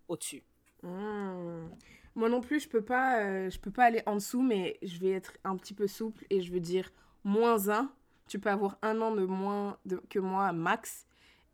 au-dessus. 0.08 0.44
Hmm. 0.82 1.68
Moi 2.14 2.28
non 2.28 2.40
plus, 2.40 2.60
je 2.60 2.68
peux 2.68 2.84
pas, 2.84 3.22
euh, 3.22 3.50
je 3.50 3.58
peux 3.58 3.70
pas 3.70 3.84
aller 3.84 4.02
en 4.06 4.16
dessous, 4.16 4.42
mais 4.42 4.78
je 4.82 4.98
vais 4.98 5.10
être 5.10 5.36
un 5.44 5.56
petit 5.56 5.74
peu 5.74 5.86
souple 5.86 6.26
et 6.30 6.40
je 6.40 6.52
veux 6.52 6.60
dire 6.60 6.90
moins 7.24 7.68
1. 7.68 7.92
Tu 8.30 8.38
peux 8.38 8.48
avoir 8.48 8.78
un 8.80 9.00
an 9.02 9.10
de 9.14 9.24
moins 9.26 9.76
de, 9.84 9.96
que 10.08 10.20
moi 10.20 10.52
max. 10.52 11.04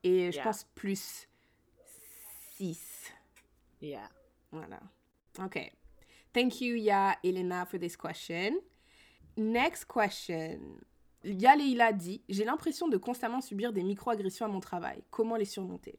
Et 0.05 0.31
je 0.31 0.37
Yeah. 0.37 0.45
pense 0.45 0.65
plus 0.75 1.27
6. 2.59 3.13
Yeah. 3.81 4.09
Voilà. 4.53 4.79
Ok. 5.43 5.73
Thank 6.35 6.61
you, 6.61 6.77
Ya 6.77 7.17
Elena, 7.25 7.65
for 7.65 7.81
this 7.81 7.97
question. 7.97 8.61
Next 9.39 9.87
question. 9.87 10.61
Ya 11.25 11.57
Leila 11.57 11.93
dit 11.93 12.23
J'ai 12.29 12.45
l'impression 12.45 12.89
de 12.89 12.99
constamment 12.99 13.41
subir 13.41 13.73
des 13.73 13.83
microagressions 13.83 14.45
à 14.45 14.49
mon 14.49 14.61
travail. 14.61 15.03
Comment 15.11 15.37
les 15.37 15.47
surmonter? 15.47 15.99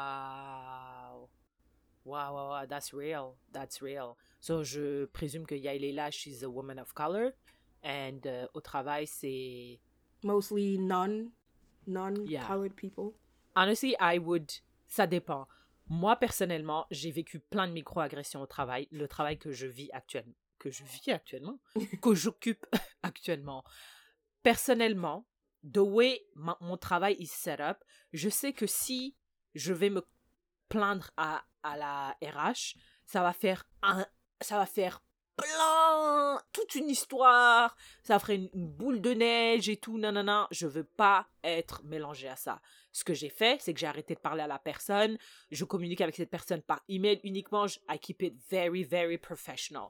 Wow. 0.00 1.28
Wow, 2.04 2.32
wow, 2.34 2.48
wow, 2.50 2.66
that's 2.66 2.92
real. 2.92 3.36
That's 3.52 3.80
real. 3.80 4.16
So, 4.40 4.64
je 4.64 5.04
présume 5.06 5.46
que 5.46 5.54
Yaelela, 5.54 6.10
she's 6.10 6.42
a 6.42 6.48
woman 6.48 6.78
of 6.80 6.92
color. 6.94 7.32
And 7.84 8.20
euh, 8.26 8.46
au 8.54 8.60
travail, 8.60 9.06
c'est. 9.06 9.80
Mostly 10.22 10.78
non, 10.78 11.30
non-colored 11.86 12.28
Yeah. 12.30 12.76
people. 12.76 13.12
Honestly, 13.56 13.94
I 14.00 14.18
would. 14.18 14.50
Ça 14.86 15.06
dépend. 15.06 15.46
Moi, 15.88 16.14
personnellement, 16.16 16.86
j'ai 16.90 17.10
vécu 17.10 17.40
plein 17.40 17.66
de 17.66 17.72
microagressions 17.72 18.42
au 18.42 18.46
travail. 18.46 18.86
Le 18.92 19.08
travail 19.08 19.38
que 19.38 19.50
je 19.50 19.66
vis 19.66 19.90
actuellement. 19.92 20.34
Que 20.58 20.70
je 20.70 20.84
vis 20.84 21.10
actuellement. 21.10 21.58
que 22.02 22.14
j'occupe 22.14 22.66
actuellement. 23.02 23.64
Personnellement, 24.42 25.26
the 25.64 25.78
way 25.78 26.22
ma- 26.34 26.56
mon 26.60 26.76
travail 26.76 27.14
is 27.18 27.26
set 27.26 27.60
up, 27.60 27.78
je 28.12 28.28
sais 28.28 28.52
que 28.52 28.66
si 28.66 29.16
je 29.54 29.72
vais 29.72 29.90
me 29.90 30.02
plaindre 30.68 31.10
à, 31.16 31.42
à 31.62 31.76
la 31.76 32.16
RH, 32.22 32.76
ça 33.04 33.22
va 33.22 33.32
faire 33.32 33.64
un, 33.82 34.06
ça 34.40 34.56
va 34.58 34.66
faire 34.66 35.02
plein, 35.36 36.09
toute 36.60 36.74
une 36.74 36.90
histoire, 36.90 37.74
ça 38.02 38.18
ferait 38.18 38.36
une, 38.36 38.50
boule 38.52 39.00
de 39.00 39.12
neige 39.12 39.68
et 39.68 39.76
tout, 39.76 39.98
nanana. 39.98 40.46
Je 40.50 40.66
veux 40.66 40.84
pas 40.84 41.26
être 41.42 41.82
mélangé 41.84 42.28
à 42.28 42.36
ça. 42.36 42.60
Ce 42.92 43.04
que 43.04 43.14
j'ai 43.14 43.28
fait, 43.30 43.60
c'est 43.60 43.72
que 43.72 43.80
j'ai 43.80 43.86
arrêté 43.86 44.14
de 44.14 44.20
parler 44.20 44.42
à 44.42 44.46
la 44.46 44.58
personne, 44.58 45.16
je 45.50 45.64
communique 45.64 46.00
avec 46.00 46.16
cette 46.16 46.30
personne 46.30 46.62
par 46.62 46.80
email 46.88 47.20
uniquement, 47.24 47.66
je- 47.66 47.78
I 47.88 47.98
keep 47.98 48.22
it 48.22 48.34
very, 48.50 48.82
very 48.84 49.16
professional. 49.16 49.88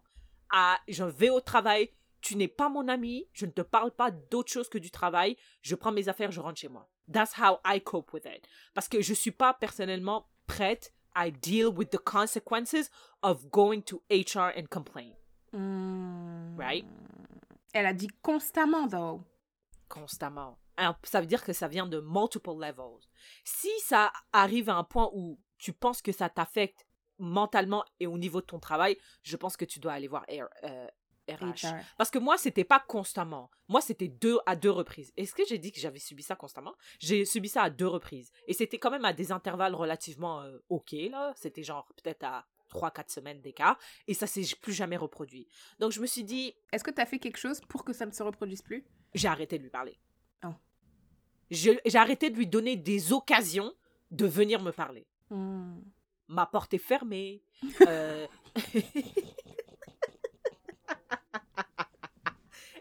Ah, 0.51 0.79
je 0.87 1.05
vais 1.05 1.31
au 1.31 1.41
travail, 1.41 1.91
tu 2.21 2.37
n'es 2.37 2.49
pas 2.49 2.69
mon 2.69 2.87
ami, 2.89 3.27
je 3.33 3.47
ne 3.47 3.51
te 3.51 3.63
parle 3.63 3.91
pas 3.91 4.11
d'autre 4.11 4.53
chose 4.53 4.69
que 4.69 4.79
du 4.79 4.91
travail, 4.91 5.37
je 5.63 5.75
prends 5.75 5.93
mes 5.93 6.09
affaires, 6.09 6.31
je 6.31 6.41
rentre 6.41 6.61
chez 6.61 6.69
moi. 6.69 6.89
That's 7.13 7.37
how 7.39 7.59
I 7.65 7.81
cope 7.81 8.13
with 8.13 8.27
it. 8.27 8.47
Parce 8.75 8.89
que 8.89 9.01
je 9.01 9.15
suis 9.15 9.33
pas 9.33 9.55
personnellement 9.55 10.29
prête 10.47 10.93
à 11.15 11.31
deal 11.31 11.67
with 11.67 11.91
the 11.91 11.99
consequences 11.99 12.91
of 13.23 13.47
going 13.51 13.83
to 13.83 14.03
HR 14.11 14.53
and 14.57 14.67
complain. 14.71 15.13
Hmm. 15.53 16.57
Right? 16.59 16.85
Elle 17.73 17.87
a 17.87 17.93
dit 17.95 18.09
constamment, 18.23 18.87
though. 18.87 19.23
constamment. 19.89 20.59
Alors, 20.77 20.97
ça 21.03 21.21
veut 21.21 21.27
dire 21.27 21.45
que 21.45 21.53
ça 21.53 21.69
vient 21.69 21.87
de 21.87 22.01
multiple 22.01 22.51
levels. 22.59 23.01
Si 23.45 23.69
ça 23.81 24.13
arrive 24.33 24.71
à 24.71 24.77
un 24.77 24.85
point 24.85 25.11
où 25.13 25.39
tu 25.59 25.73
penses 25.73 26.01
que 26.01 26.13
ça 26.13 26.29
t'affecte 26.31 26.87
mentalement 27.19 27.85
et 27.99 28.07
au 28.07 28.17
niveau 28.17 28.41
de 28.41 28.47
ton 28.47 28.59
travail, 28.59 28.97
je 29.23 29.37
pense 29.37 29.57
que 29.57 29.65
tu 29.67 29.79
dois 29.79 29.93
aller 29.93 30.09
voir 30.09 30.25
R- 30.27 30.49
euh, 30.65 30.87
RH. 31.29 31.67
HR. 31.67 31.85
Parce 31.99 32.11
que 32.11 32.19
moi, 32.19 32.39
c'était 32.39 32.65
pas 32.65 32.81
constamment. 32.81 33.51
Moi, 33.69 33.81
c'était 33.83 34.09
deux 34.09 34.39
à 34.47 34.57
deux 34.57 34.71
reprises. 34.71 35.13
Est-ce 35.19 35.35
que 35.35 35.43
j'ai 35.47 35.59
dit 35.59 35.71
que 35.71 35.81
j'avais 35.81 35.99
subi 35.99 36.23
ça 36.23 36.35
constamment? 36.35 36.75
J'ai 36.99 37.25
subi 37.27 37.49
ça 37.49 37.63
à 37.65 37.71
deux 37.71 37.87
reprises. 37.87 38.33
Et 38.47 38.55
c'était 38.55 38.79
quand 38.79 38.91
même 38.91 39.05
à 39.05 39.13
des 39.13 39.33
intervalles 39.33 39.75
relativement 39.75 40.41
euh, 40.43 40.59
OK, 40.71 40.93
là. 41.11 41.33
C'était 41.37 41.63
genre 41.63 41.87
peut-être 42.03 42.25
à 42.25 42.47
3-4 42.71 43.11
semaines 43.13 43.41
d'écart. 43.41 43.79
Et 44.07 44.15
ça 44.15 44.27
s'est 44.27 44.45
plus 44.61 44.73
jamais 44.73 44.97
reproduit. 44.97 45.47
Donc, 45.79 45.93
je 45.93 46.01
me 46.01 46.07
suis 46.07 46.25
dit, 46.25 46.55
Est-ce 46.73 46.85
que 46.85 46.91
tu 46.91 47.01
as 47.01 47.07
fait 47.07 47.19
quelque 47.19 47.39
chose 47.39 47.61
pour 47.69 47.85
que 47.85 47.93
ça 47.93 48.07
ne 48.07 48.13
se 48.13 48.23
reproduise 48.23 48.63
plus? 48.63 48.85
j'ai 49.15 49.29
arrêté 49.29 49.59
de 49.59 49.65
lui 49.65 49.71
parler. 49.71 49.99
Oh. 50.45 50.55
J'ai 51.51 51.81
arrêté 51.95 52.31
de 52.31 52.37
lui 52.37 52.47
donner 52.47 52.77
des 52.77 53.13
occasions 53.13 53.75
de 54.11 54.27
venir 54.27 54.63
me 54.63 54.71
parler. 54.71 55.07
Hmm. 55.31 55.81
Ma 56.29 56.47
porte 56.47 56.73
est 56.75 56.79
fermée. 56.79 57.43
euh, 57.87 58.27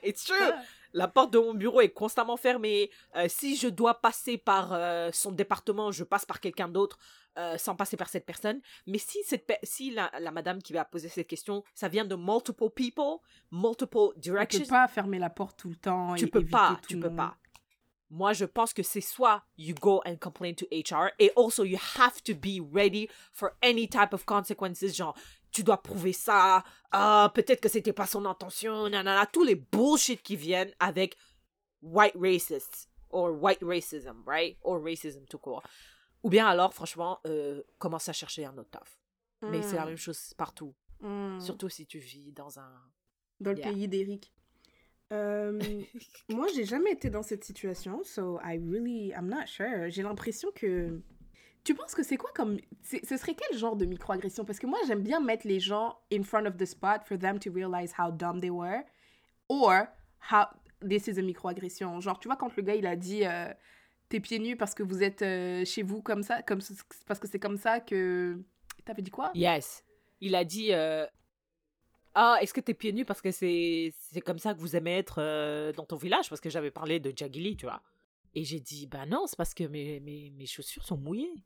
It's 0.04 0.24
true. 0.24 0.54
La 0.94 1.08
porte 1.08 1.32
de 1.32 1.40
mon 1.40 1.54
bureau 1.54 1.82
est 1.82 1.90
constamment 1.90 2.38
fermée. 2.38 2.90
Euh, 3.16 3.28
si 3.30 3.56
je 3.56 3.68
dois 3.68 4.02
passer 4.02 4.38
par 4.38 4.74
euh, 4.74 5.10
son 5.14 5.32
département, 5.32 5.92
je 5.92 6.04
passe 6.04 6.26
par 6.26 6.40
quelqu'un 6.40 6.68
d'autre 6.68 6.98
euh, 7.38 7.58
sans 7.58 7.76
passer 7.76 7.96
par 7.96 8.10
cette 8.10 8.26
personne. 8.26 8.60
Mais 8.88 8.98
si, 8.98 9.20
cette 9.24 9.50
si 9.64 9.92
la, 9.92 10.12
la 10.20 10.32
madame 10.32 10.62
qui 10.62 10.74
va 10.74 10.86
poser 10.86 11.10
cette 11.10 11.28
question, 11.28 11.64
ça 11.74 11.88
vient 11.88 12.06
de 12.06 12.16
multiple 12.16 12.70
people, 12.70 13.18
multiple 13.52 13.98
On 13.98 14.14
directions, 14.18 14.60
peut 14.62 14.66
pas 14.68 14.88
fermer 14.88 15.20
la 15.20 15.30
porte 15.30 15.60
tout 15.60 15.70
le 15.70 15.76
temps. 15.76 16.16
tu 16.16 16.26
et 16.26 16.28
peux 16.28 16.46
pas, 16.46 16.80
tout 16.82 16.88
tu 16.90 17.00
peux 17.00 17.08
monde. 17.08 17.18
pas. 17.18 17.38
Moi, 18.12 18.34
je 18.34 18.46
pense 18.46 18.74
que 18.74 18.82
c'est 18.82 19.02
soit 19.02 19.44
you 19.56 19.76
go 19.76 20.02
and 20.04 20.16
complain 20.20 20.54
to 20.56 20.66
HR, 20.72 21.12
et 21.20 21.32
also 21.36 21.64
you 21.64 21.78
have 22.00 22.24
to 22.24 22.34
be 22.34 22.60
ready 22.74 23.08
for 23.32 23.52
any 23.62 23.88
type 23.88 24.14
of 24.14 24.26
consequences, 24.26 24.84
genre 24.96 25.16
tu 25.52 25.64
dois 25.64 25.82
prouver 25.82 26.14
ça, 26.14 26.64
ah 26.92 27.32
peut-être 27.34 27.62
que 27.62 27.70
c'était 27.70 27.94
pas 27.94 28.06
son 28.06 28.26
intention, 28.26 28.88
nanana, 28.90 29.26
tous 29.26 29.44
les 29.44 29.56
bullshit 29.56 30.22
qui 30.22 30.36
viennent 30.36 30.72
avec 30.80 31.18
white 31.82 32.16
racists 32.20 32.90
or 33.10 33.32
white 33.42 33.62
racism, 33.64 34.24
right? 34.28 34.58
Or 34.64 34.82
racism 34.84 35.26
tout 35.26 35.40
court. 35.40 35.64
Ou 36.24 36.30
bien 36.30 36.46
alors, 36.48 36.74
franchement, 36.74 37.20
euh, 37.26 37.64
commence 37.80 38.10
à 38.10 38.14
chercher 38.14 38.46
un 38.46 38.58
autre 38.58 38.70
taf. 38.70 39.00
Mais 39.42 39.62
c'est 39.62 39.78
la 39.78 39.86
Hmm. 39.86 39.90
même 39.90 39.98
chose 39.98 40.34
partout, 40.38 40.76
Hmm. 41.00 41.40
surtout 41.40 41.70
si 41.70 41.86
tu 41.88 41.98
vis 42.00 42.32
dans 42.34 42.60
un 42.60 42.72
Dans 43.40 43.52
le 43.52 43.62
pays 43.62 43.88
d'Eric. 43.88 44.34
Euh, 45.14 45.58
moi, 46.30 46.48
j'ai 46.54 46.66
jamais 46.66 46.92
été 46.92 47.10
dans 47.10 47.24
cette 47.24 47.44
situation, 47.46 48.04
so 48.04 48.38
I 48.44 48.60
really, 48.60 49.12
I'm 49.16 49.28
not 49.30 49.48
sure. 49.48 49.90
J'ai 49.90 50.04
l'impression 50.04 50.52
que. 50.54 51.02
Tu 51.64 51.76
penses 51.76 51.94
que 51.94 52.04
c'est 52.04 52.18
quoi 52.18 52.32
comme. 52.34 52.58
Ce 52.84 53.18
serait 53.18 53.36
quel 53.36 53.58
genre 53.58 53.76
de 53.76 53.86
microagression? 53.86 54.46
Parce 54.46 54.60
que 54.60 54.66
moi, 54.68 54.80
j'aime 54.88 55.04
bien 55.04 55.20
mettre 55.20 55.46
les 55.48 55.60
gens 55.60 56.00
in 56.12 56.24
front 56.24 56.46
of 56.46 56.58
the 56.58 56.66
spot 56.66 57.02
for 57.06 57.18
them 57.20 57.38
to 57.40 57.52
realize 57.52 57.94
how 57.98 58.12
dumb 58.12 58.40
they 58.40 58.50
were. 58.50 58.84
Or, 59.50 59.88
how. 60.32 60.46
This 60.82 61.08
is 61.08 61.20
a 61.20 61.22
microagression. 61.22 62.00
Genre, 62.00 62.18
tu 62.20 62.30
vois, 62.30 62.38
quand 62.38 62.56
le 62.56 62.64
gars, 62.64 62.76
il 62.76 62.88
a 62.88 62.96
dit. 62.96 63.26
euh, 63.26 63.54
T'es 64.08 64.20
pieds 64.20 64.40
nus 64.40 64.56
parce 64.58 64.74
que 64.74 64.82
vous 64.82 65.04
êtes 65.04 65.22
euh, 65.22 65.64
chez 65.66 65.84
vous 65.84 66.02
comme 66.02 66.24
ça, 66.24 66.42
comme, 66.42 66.62
parce 67.06 67.20
que 67.20 67.28
c'est 67.28 67.38
comme 67.40 67.58
ça 67.58 67.80
que. 67.80 68.42
T'avais 68.86 69.04
dit 69.04 69.12
quoi? 69.12 69.32
Yes. 69.36 69.84
Il 70.22 70.34
a 70.36 70.44
dit 70.44 70.74
euh, 70.74 71.06
Ah, 72.16 72.38
est-ce 72.42 72.54
que 72.54 72.62
t'es 72.62 72.74
pieds 72.74 72.92
nus 72.94 73.06
parce 73.06 73.22
que 73.22 73.30
c'est 73.30 73.94
comme 74.26 74.40
ça 74.40 74.54
que 74.56 74.60
vous 74.60 74.76
aimez 74.76 74.98
être 74.98 75.72
dans 75.74 75.86
ton 75.86 75.98
village? 75.98 76.28
Parce 76.30 76.42
que 76.42 76.50
j'avais 76.50 76.72
parlé 76.72 77.00
de 77.00 77.14
Jagili, 77.16 77.56
tu 77.56 77.66
vois. 77.66 77.82
Et 78.34 78.44
j'ai 78.44 78.60
dit, 78.60 78.86
bah 78.88 79.06
non, 79.06 79.26
c'est 79.28 79.36
parce 79.36 79.54
que 79.54 79.64
mes, 79.64 80.00
mes, 80.00 80.32
mes 80.32 80.46
chaussures 80.46 80.84
sont 80.86 80.98
mouillées. 80.98 81.44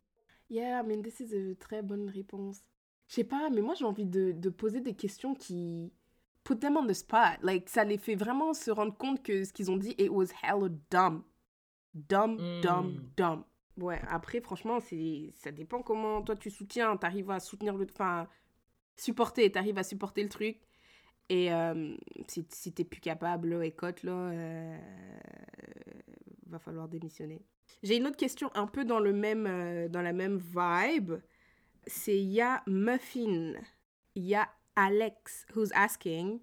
Yeah, 0.50 0.80
I 0.82 0.86
mean, 0.86 1.02
this 1.02 1.20
is 1.20 1.32
a 1.34 1.54
très 1.56 1.82
bonne 1.82 2.08
réponse. 2.10 2.62
Je 3.08 3.14
sais 3.16 3.24
pas, 3.24 3.50
mais 3.50 3.60
moi 3.60 3.74
j'ai 3.74 3.84
envie 3.84 4.06
de, 4.06 4.32
de 4.32 4.48
poser 4.50 4.80
des 4.80 4.94
questions 4.94 5.34
qui 5.34 5.92
put 6.42 6.56
them 6.58 6.76
on 6.76 6.86
the 6.86 6.92
spot. 6.94 7.38
Like, 7.42 7.68
ça 7.68 7.84
les 7.84 7.98
fait 7.98 8.14
vraiment 8.14 8.52
se 8.54 8.70
rendre 8.70 8.96
compte 8.96 9.22
que 9.22 9.44
ce 9.44 9.52
qu'ils 9.52 9.70
ont 9.70 9.76
dit, 9.76 9.94
it 9.98 10.10
was 10.10 10.26
hella 10.42 10.68
dumb. 10.90 11.22
Dumb, 11.94 12.38
dumb, 12.62 12.92
Mm. 12.94 13.10
dumb. 13.16 13.44
Ouais, 13.78 14.00
après, 14.08 14.40
franchement, 14.40 14.80
c'est 14.80 15.30
ça 15.34 15.50
dépend 15.52 15.82
comment 15.82 16.22
toi 16.22 16.36
tu 16.36 16.50
soutiens. 16.50 16.96
T'arrives 16.96 17.30
à 17.30 17.40
soutenir 17.40 17.76
le. 17.76 17.86
Enfin, 17.90 18.28
supporter, 18.96 19.50
t'arrives 19.50 19.78
à 19.78 19.82
supporter 19.84 20.22
le 20.22 20.28
truc. 20.28 20.58
Et 21.28 21.52
euh, 21.52 21.96
si, 22.28 22.46
si 22.50 22.72
t'es 22.72 22.84
plus 22.84 23.00
capable, 23.00 23.48
là, 23.50 23.64
écoute, 23.64 24.02
là, 24.02 24.12
euh, 24.12 24.78
va 26.46 26.58
falloir 26.58 26.88
démissionner. 26.88 27.42
J'ai 27.82 27.96
une 27.96 28.06
autre 28.06 28.16
question 28.16 28.50
un 28.54 28.66
peu 28.66 28.84
dans, 28.84 29.00
le 29.00 29.12
même, 29.12 29.46
euh, 29.46 29.88
dans 29.88 30.02
la 30.02 30.12
même 30.12 30.38
vibe. 30.38 31.14
C'est 31.86 32.18
Ya 32.18 32.62
Muffin. 32.66 33.54
Ya 34.16 34.48
Alex, 34.76 35.46
who's 35.54 35.70
asking 35.74 36.40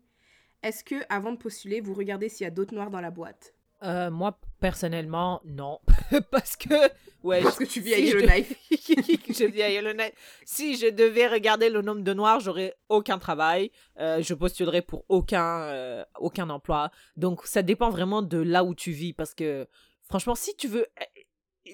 Est-ce 0.63 0.83
que 0.83 0.95
avant 1.09 1.31
de 1.31 1.37
postuler, 1.37 1.81
vous 1.81 1.93
regardez 1.93 2.29
s'il 2.29 2.43
y 2.43 2.47
a 2.47 2.51
d'autres 2.51 2.73
noirs 2.73 2.89
dans 2.89 3.01
la 3.01 3.11
boîte? 3.11 3.53
Euh, 3.83 4.11
moi, 4.11 4.39
personnellement, 4.59 5.41
non. 5.43 5.79
parce 6.31 6.55
que, 6.55 6.75
ouais. 7.23 7.41
Parce 7.41 7.57
que 7.57 7.63
tu 7.63 7.81
vis 7.81 7.93
à 7.93 7.97
si 7.97 8.03
Yellowknife. 8.03 8.49
de- 8.69 9.33
je 9.33 9.45
vis 9.45 9.63
à 9.63 9.69
Yellowknife. 9.71 10.11
Si 10.45 10.77
je 10.77 10.87
devais 10.87 11.27
regarder 11.27 11.69
le 11.69 11.81
nombre 11.81 12.01
de 12.03 12.13
noirs, 12.13 12.39
j'aurais 12.39 12.75
aucun 12.89 13.17
travail. 13.17 13.71
Euh, 13.99 14.21
je 14.21 14.35
postulerais 14.35 14.83
pour 14.83 15.03
aucun, 15.09 15.61
euh, 15.63 16.05
aucun 16.19 16.49
emploi. 16.51 16.91
Donc, 17.17 17.47
ça 17.47 17.63
dépend 17.63 17.89
vraiment 17.89 18.21
de 18.21 18.37
là 18.37 18.63
où 18.63 18.75
tu 18.75 18.91
vis. 18.91 19.13
Parce 19.13 19.33
que, 19.33 19.67
franchement, 20.11 20.35
si 20.35 20.55
tu 20.55 20.67
veux. 20.67 20.85
euh, 20.99 21.05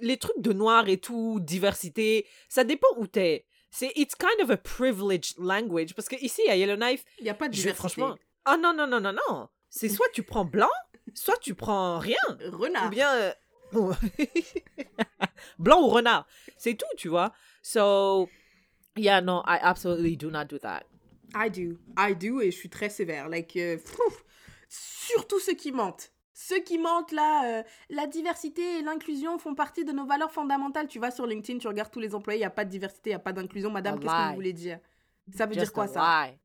Les 0.01 0.17
trucs 0.17 0.39
de 0.41 0.53
noirs 0.53 0.88
et 0.89 0.97
tout, 0.99 1.39
diversité, 1.41 2.25
ça 2.49 2.63
dépend 2.63 2.88
où 2.97 3.07
t'es. 3.07 3.45
C'est 3.71 3.91
it's 3.95 4.15
kind 4.15 4.41
of 4.41 4.49
a 4.49 4.57
privileged 4.57 5.35
language 5.38 5.93
parce 5.93 6.07
que 6.07 6.15
ici 6.23 6.41
à 6.49 6.55
Yellowknife, 6.55 7.03
Il 7.19 7.23
n'y 7.25 7.29
a 7.29 7.33
pas 7.33 7.49
de 7.49 7.53
je, 7.53 7.59
diversité. 7.61 7.77
franchement, 7.79 8.15
ah 8.45 8.55
non 8.57 8.73
non 8.73 8.88
non 8.88 9.01
non 9.01 9.13
non, 9.13 9.49
c'est 9.69 9.89
soit 9.89 10.07
tu 10.13 10.23
prends 10.23 10.45
blanc, 10.45 10.69
soit 11.13 11.38
tu 11.41 11.53
prends 11.55 11.99
rien. 11.99 12.15
Renard. 12.51 12.88
Ou 12.88 12.89
bien. 12.89 13.13
euh. 13.13 13.33
Blanc 15.59 15.81
ou 15.83 15.88
renard. 15.89 16.25
C'est 16.57 16.75
tout, 16.75 16.85
tu 16.97 17.09
vois. 17.09 17.33
So, 17.61 18.29
yeah, 18.95 19.19
no, 19.21 19.41
I 19.45 19.57
absolutely 19.61 20.15
do 20.15 20.29
not 20.31 20.45
do 20.45 20.57
that. 20.59 20.83
I 21.35 21.49
do. 21.49 21.77
I 21.97 22.15
do 22.15 22.39
et 22.41 22.51
je 22.51 22.57
suis 22.57 22.69
très 22.69 22.89
sévère. 22.89 23.27
Like, 23.29 23.55
euh, 23.57 23.77
surtout 24.69 25.39
ceux 25.39 25.55
qui 25.55 25.71
mentent. 25.71 26.11
Ceux 26.39 26.59
qui 26.59 26.77
mentent 26.77 27.11
là, 27.13 27.45
euh, 27.61 27.63
la 27.89 28.05
diversité 28.05 28.77
et 28.77 28.81
l'inclusion 28.83 29.39
font 29.39 29.55
partie 29.55 29.83
de 29.83 29.91
nos 29.91 30.05
valeurs 30.05 30.31
fondamentales. 30.31 30.88
Tu 30.88 30.99
vas 30.99 31.09
sur 31.09 31.25
LinkedIn, 31.25 31.57
tu 31.57 31.67
regardes 31.67 31.89
tous 31.89 31.99
les 31.99 32.13
employés, 32.13 32.38
il 32.38 32.41
n'y 32.41 32.45
a 32.45 32.51
pas 32.51 32.63
de 32.63 32.69
diversité, 32.69 33.09
il 33.09 33.13
n'y 33.13 33.15
a 33.15 33.19
pas 33.19 33.33
d'inclusion. 33.33 33.71
Madame, 33.71 33.95
A 33.95 33.97
qu'est-ce 33.97 34.13
que 34.13 34.29
vous 34.29 34.35
voulez 34.35 34.53
dire? 34.53 34.79
Ça 35.33 35.47
veut 35.47 35.53
Just 35.55 35.65
dire 35.65 35.73
quoi 35.73 35.85
a 35.85 35.88
ça? 35.88 36.25
lie. 36.27 36.38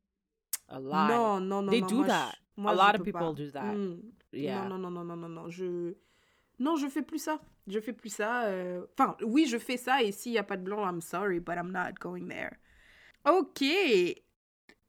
A 0.69 0.81
lie. 0.81 1.13
Non, 1.15 1.41
non, 1.41 1.61
non. 1.61 1.71
They 1.71 1.83
non, 1.83 1.87
do 1.89 1.95
moi, 1.97 2.05
je- 2.07 2.09
that. 2.11 2.33
moi, 2.57 2.71
a 2.73 2.75
lot 2.75 2.99
of 2.99 3.05
people 3.05 3.21
pas. 3.21 3.33
do 3.35 3.51
that. 3.51 3.75
Hmm. 3.75 4.01
Yeah. 4.33 4.63
Non, 4.67 4.79
non, 4.79 4.91
non, 4.91 5.05
non, 5.05 5.05
non, 5.05 5.17
non, 5.17 5.29
non. 5.29 5.49
Je... 5.51 5.95
Non, 6.59 6.77
je 6.77 6.87
fais 6.89 7.03
plus 7.03 7.19
ça. 7.19 7.39
Je 7.67 7.79
fais 7.79 7.93
plus 7.93 8.09
ça. 8.15 8.45
euh, 8.45 8.87
Enfin, 8.99 9.15
oui, 9.23 9.45
je 9.47 9.59
fais 9.59 9.77
ça 9.77 10.03
et 10.03 10.11
s'il 10.11 10.33
n'y 10.33 10.39
a 10.39 10.43
pas 10.43 10.57
de 10.57 10.63
blanc, 10.63 10.89
I'm 10.89 11.03
sorry, 11.03 11.39
but 11.39 11.57
I'm 11.57 11.71
not 11.71 11.93
going 12.01 12.29
there. 12.29 12.57
Ok. 13.27 13.63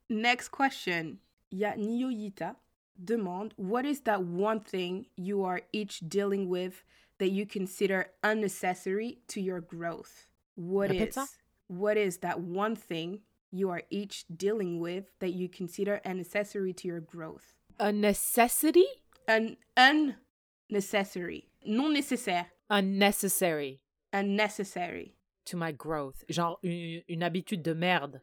Next 0.10 0.50
question. 0.50 1.18
Ya 1.52 1.76
Niyoyita 1.76 2.56
demande 3.02 3.54
What 3.58 3.86
is 3.86 4.02
that 4.02 4.24
one 4.24 4.60
thing 4.60 5.06
you 5.16 5.44
are 5.44 5.62
each 5.72 6.00
dealing 6.08 6.50
with 6.50 6.84
that 7.20 7.30
you 7.32 7.46
consider 7.46 8.08
unnecessary 8.24 9.20
to 9.30 9.42
your 9.42 9.62
growth? 9.62 10.28
What 10.56 10.90
Répète 10.92 11.10
is 11.10 11.16
ça. 11.16 11.28
What 11.68 11.98
is 11.98 12.18
that 12.18 12.40
one 12.42 12.76
thing 12.76 13.22
you 13.52 13.70
are 13.70 13.84
each 13.90 14.26
dealing 14.36 14.80
with 14.80 15.06
that 15.20 15.34
you 15.34 15.48
consider 15.50 16.02
unnecessary 16.06 16.74
to 16.74 16.88
your 16.88 17.00
growth? 17.00 17.56
A 17.80 17.92
necessity? 17.92 18.86
An 19.28 19.58
unnecessary. 19.78 21.48
Non 21.66 21.94
nécessaire. 21.94 22.48
Unnecessary 22.70 23.80
Unnecessary. 24.12 25.16
to 25.46 25.58
my 25.58 25.72
growth. 25.72 26.24
Genre 26.30 26.58
une, 26.64 27.02
une 27.10 27.24
habitude 27.24 27.64
de 27.64 27.74
merde. 27.74 28.22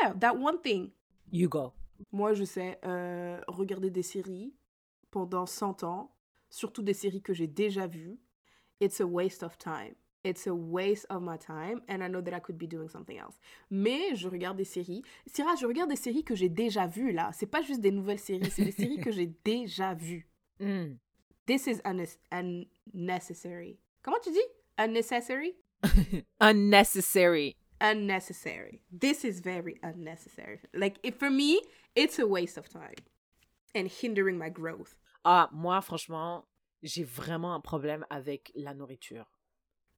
Yeah, 0.00 0.12
that 0.16 0.38
one 0.38 0.58
thing. 0.60 0.92
You 1.30 1.48
go. 1.48 1.72
Moi, 2.10 2.34
je 2.34 2.44
sais, 2.44 2.78
euh, 2.84 3.40
regarder 3.48 3.90
des 3.90 4.02
séries 4.02 4.54
pendant 5.10 5.46
100 5.46 5.82
ans, 5.84 6.14
surtout 6.50 6.82
des 6.82 6.94
séries 6.94 7.22
que 7.22 7.32
j'ai 7.34 7.46
déjà 7.46 7.86
vues, 7.86 8.18
it's 8.80 9.00
a 9.00 9.06
waste 9.06 9.42
of 9.42 9.56
time. 9.58 9.94
It's 10.24 10.46
a 10.46 10.54
waste 10.54 11.04
of 11.10 11.20
my 11.20 11.36
time 11.36 11.80
and 11.88 12.00
I 12.00 12.08
know 12.08 12.22
that 12.22 12.36
I 12.36 12.40
could 12.40 12.56
be 12.56 12.68
doing 12.68 12.88
something 12.88 13.18
else. 13.18 13.40
Mais 13.70 14.14
je 14.14 14.28
regarde 14.28 14.56
des 14.56 14.64
séries. 14.64 15.02
Syrah, 15.26 15.56
je 15.60 15.66
regarde 15.66 15.90
des 15.90 15.96
séries 15.96 16.22
que 16.22 16.36
j'ai 16.36 16.48
déjà 16.48 16.86
vues 16.86 17.10
là. 17.12 17.30
C'est 17.34 17.46
pas 17.46 17.60
juste 17.62 17.80
des 17.80 17.90
nouvelles 17.90 18.20
séries, 18.20 18.48
c'est 18.50 18.64
des 18.64 18.70
séries 18.70 19.00
que 19.00 19.10
j'ai 19.10 19.26
déjà 19.44 19.94
vues. 19.94 20.28
Mm. 20.60 20.94
This 21.44 21.66
is 21.66 21.80
unne- 21.84 22.06
unnecessary. 22.94 23.80
Comment 24.02 24.20
tu 24.22 24.30
dis? 24.30 24.38
Unnecessary? 24.78 25.56
Unnecessary. 26.40 27.56
unnecessary. 27.80 28.80
This 28.92 29.24
is 29.24 29.40
very 29.40 29.76
unnecessary. 29.82 30.60
Like 30.72 30.98
if 31.02 31.16
for 31.18 31.30
me, 31.30 31.60
it's 31.94 32.18
a 32.18 32.26
waste 32.26 32.58
of 32.58 32.68
time 32.68 32.94
and 33.74 33.86
hindering 33.86 34.38
my 34.38 34.50
growth. 34.50 34.96
Ah, 35.24 35.48
moi, 35.52 35.80
franchement, 35.80 36.44
j'ai 36.82 37.04
vraiment 37.04 37.54
un 37.54 37.60
problème 37.60 38.04
avec 38.10 38.52
la 38.54 38.74
nourriture. 38.74 39.26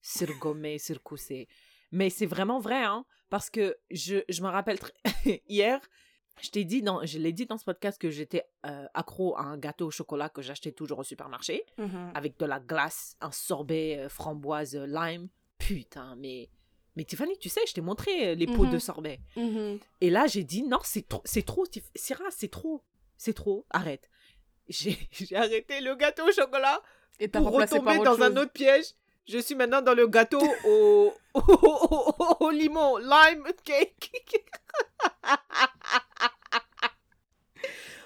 Surgommé, 0.02 0.78
surcoussé. 0.78 1.48
Mais 1.92 2.10
c'est 2.10 2.26
vraiment 2.26 2.58
vrai, 2.58 2.82
hein, 2.82 3.04
parce 3.30 3.50
que 3.50 3.76
je, 3.90 4.18
je 4.28 4.42
me 4.42 4.48
rappelle 4.48 4.78
hier, 5.48 5.80
je 6.42 6.50
t'ai 6.50 6.64
dit, 6.64 6.82
dans, 6.82 7.04
je 7.06 7.18
l'ai 7.18 7.32
dit 7.32 7.46
dans 7.46 7.56
ce 7.56 7.64
podcast 7.64 8.00
que 8.00 8.10
j'étais 8.10 8.44
euh, 8.66 8.86
accro 8.94 9.36
à 9.36 9.42
un 9.42 9.56
gâteau 9.56 9.86
au 9.86 9.90
chocolat 9.90 10.28
que 10.28 10.42
j'achetais 10.42 10.72
toujours 10.72 10.98
au 10.98 11.04
supermarché, 11.04 11.64
avec 12.14 12.38
de 12.38 12.46
la 12.46 12.60
glace, 12.60 13.16
un 13.20 13.30
sorbet 13.30 13.98
euh, 13.98 14.08
framboise 14.08 14.76
euh, 14.76 14.86
lime. 14.86 15.28
Putain, 15.58 16.16
mais... 16.16 16.50
Mais 16.96 17.04
Tiffany, 17.04 17.36
tu 17.38 17.48
sais, 17.48 17.60
je 17.66 17.72
t'ai 17.74 17.80
montré 17.80 18.28
euh, 18.30 18.34
les 18.34 18.46
pots 18.46 18.64
Mhm. 18.64 18.70
de 18.72 18.78
sorbet. 18.78 19.20
Mhm. 19.36 19.78
Et 20.00 20.10
là, 20.10 20.26
j'ai 20.26 20.44
dit 20.44 20.62
non, 20.62 20.78
c'est 20.84 21.08
trop, 21.08 21.22
c'est 21.24 21.44
trop, 21.44 21.64
Syrah, 21.96 22.30
c'est 22.30 22.50
trop, 22.50 22.82
c'est 23.16 23.32
trop, 23.34 23.66
arrête. 23.70 24.08
J'ai 24.68 24.96
arrêté 25.34 25.80
le 25.80 25.94
gâteau 25.94 26.26
au 26.28 26.32
chocolat 26.32 26.80
Et 27.20 27.28
t'as 27.28 27.40
pour 27.40 27.52
retomber 27.52 27.98
dans 27.98 28.22
un 28.22 28.34
autre 28.36 28.52
piège. 28.52 28.86
Je 29.26 29.38
suis 29.38 29.54
maintenant 29.54 29.82
dans 29.82 29.94
le 29.94 30.06
gâteau 30.06 30.40
au, 30.66 31.12
au, 31.34 31.42
au- 31.42 32.36
au 32.40 32.50
limon, 32.50 32.96
lime 32.98 33.44
cake. 33.64 34.12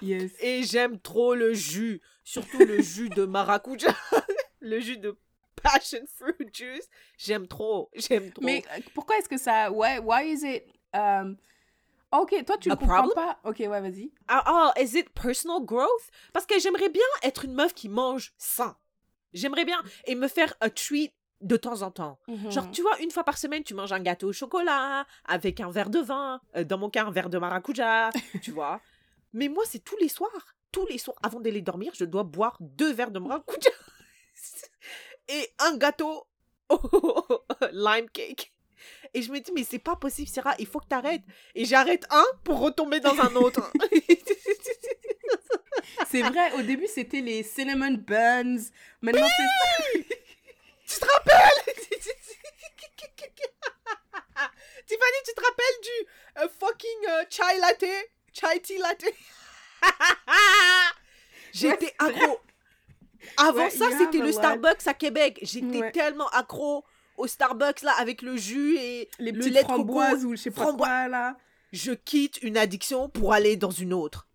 Yes. 0.01 0.31
Et 0.41 0.63
j'aime 0.63 0.99
trop 0.99 1.35
le 1.35 1.53
jus, 1.53 2.01
surtout 2.23 2.59
le 2.59 2.81
jus 2.81 3.09
de 3.09 3.25
maracuja, 3.25 3.93
le 4.61 4.79
jus 4.79 4.97
de 4.97 5.17
passion 5.61 5.99
fruit 6.17 6.49
juice. 6.53 6.87
J'aime 7.17 7.47
trop, 7.47 7.89
j'aime 7.95 8.31
trop. 8.31 8.43
Mais 8.45 8.63
euh, 8.75 8.79
pourquoi 8.93 9.17
est-ce 9.17 9.29
que 9.29 9.37
ça... 9.37 9.71
Ouais, 9.71 9.99
why 9.99 10.31
is 10.33 10.45
it... 10.45 10.63
um, 10.93 11.37
Ok, 12.11 12.43
toi 12.45 12.57
tu 12.57 12.69
le 12.69 12.75
comprends 12.75 13.03
problem? 13.07 13.13
pas. 13.13 13.39
Ok, 13.43 13.57
ouais, 13.59 13.67
vas-y. 13.81 14.11
Ah, 14.27 14.41
ah, 14.45 14.73
is 14.81 14.97
it 14.97 15.09
personal 15.11 15.61
growth? 15.63 16.09
Parce 16.33 16.47
que 16.47 16.59
j'aimerais 16.59 16.89
bien 16.89 17.03
être 17.21 17.45
une 17.45 17.53
meuf 17.53 17.73
qui 17.75 17.87
mange 17.87 18.33
sain. 18.39 18.75
J'aimerais 19.31 19.63
bien 19.63 19.79
et 20.05 20.15
me 20.15 20.27
faire 20.27 20.55
un 20.59 20.69
treat 20.69 21.13
de 21.41 21.55
temps 21.55 21.83
en 21.83 21.91
temps. 21.91 22.17
Genre, 22.49 22.65
Mhm. 22.65 22.71
tu 22.71 22.81
vois, 22.81 22.99
une 22.99 23.11
fois 23.11 23.23
par 23.23 23.37
semaine, 23.37 23.63
tu 23.63 23.75
manges 23.75 23.93
un 23.93 23.99
gâteau 23.99 24.29
au 24.29 24.33
chocolat 24.33 25.05
avec 25.25 25.59
un 25.59 25.69
verre 25.69 25.91
de 25.91 25.99
vin. 25.99 26.41
euh, 26.55 26.63
dans 26.63 26.79
mon 26.79 26.89
cas, 26.89 27.05
un 27.05 27.11
verre 27.11 27.29
de 27.29 27.37
maracuja, 27.37 28.09
tu 28.43 28.51
vois. 28.51 28.81
Mais 29.33 29.47
moi, 29.47 29.63
c'est 29.67 29.83
tous 29.83 29.97
les 29.97 30.09
soirs. 30.09 30.55
Tous 30.71 30.87
les 30.87 30.97
soirs, 30.97 31.17
avant 31.21 31.39
d'aller 31.39 31.61
dormir, 31.61 31.93
je 31.95 32.05
dois 32.05 32.23
boire 32.23 32.57
deux 32.59 32.91
verres 32.91 33.11
de 33.11 33.19
maracuja 33.19 33.69
et 35.29 35.49
un 35.59 35.77
gâteau 35.77 36.27
au 36.69 36.79
lime 37.71 38.09
cake. 38.09 38.51
Et 39.13 39.21
je 39.21 39.31
me 39.31 39.39
dis, 39.39 39.51
mais 39.53 39.63
c'est 39.63 39.79
pas 39.79 39.95
possible, 39.95 40.27
Sarah, 40.27 40.55
il 40.59 40.67
faut 40.67 40.79
que 40.79 40.87
t'arrêtes. 40.87 41.23
Et 41.55 41.65
j'arrête 41.65 42.05
un 42.09 42.25
pour 42.43 42.59
retomber 42.59 42.99
dans 42.99 43.19
un 43.19 43.35
autre. 43.35 43.71
C'est 46.09 46.21
vrai, 46.21 46.51
au 46.53 46.61
début 46.61 46.87
c'était 46.87 47.21
les 47.21 47.43
cinnamon 47.43 47.93
buns. 47.93 48.57
Maintenant 49.01 49.27
c'est... 49.27 50.07
Tu 50.87 50.99
te 50.99 51.05
rappelles? 51.05 51.75
Tiffany, 54.87 55.17
tu 55.23 55.33
te 55.35 55.41
rappelles 55.41 55.79
du 55.83 56.07
euh, 56.41 56.49
fucking 56.59 57.07
euh, 57.09 57.23
chai 57.29 57.59
latte? 57.59 58.09
Chai 58.33 58.59
tea 58.59 58.79
latte? 58.79 59.05
J'étais 61.53 61.93
accro. 61.99 62.39
Avant 63.37 63.63
Ouais, 63.63 63.69
ça, 63.69 63.85
c'était 63.97 64.19
le 64.19 64.27
lot. 64.27 64.31
Starbucks 64.33 64.87
à 64.87 64.93
Québec. 64.93 65.39
J'étais 65.41 65.79
Ouais. 65.79 65.91
tellement 65.91 66.27
accro 66.29 66.83
au 67.17 67.27
Starbucks 67.27 67.81
là 67.81 67.93
avec 67.99 68.21
le 68.21 68.37
jus 68.37 68.77
et 68.77 69.09
Les 69.19 69.31
le 69.31 69.45
lait 69.47 69.61
framboises 69.63 70.23
ou 70.25 70.31
je 70.35 70.41
sais 70.41 70.51
pas 70.51 70.61
Framboise. 70.63 70.87
quoi 70.89 71.07
là. 71.07 71.37
Je 71.71 71.91
quitte 71.91 72.41
une 72.41 72.57
addiction 72.57 73.09
pour 73.09 73.33
aller 73.33 73.55
dans 73.57 73.71
une 73.71 73.93
autre. 73.93 74.27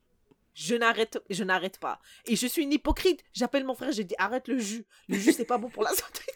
je 0.55 0.75
n'arrête, 0.77 1.19
je 1.31 1.43
n'arrête 1.43 1.79
pas. 1.79 1.99
Et 2.27 2.37
je 2.37 2.47
suis 2.47 2.63
une 2.63 2.73
hypocrite. 2.73 3.25
J'appelle 3.33 3.65
mon 3.65 3.75
frère, 3.75 3.91
j'ai 3.91 4.05
dit 4.05 4.15
arrête 4.19 4.47
le 4.49 4.59
jus. 4.59 4.85
Le 5.09 5.19
jus 5.19 5.33
c'est 5.33 5.45
pas 5.45 5.59
bon 5.59 5.69
pour 5.69 5.83
la 5.83 5.91
santé. 5.95 6.23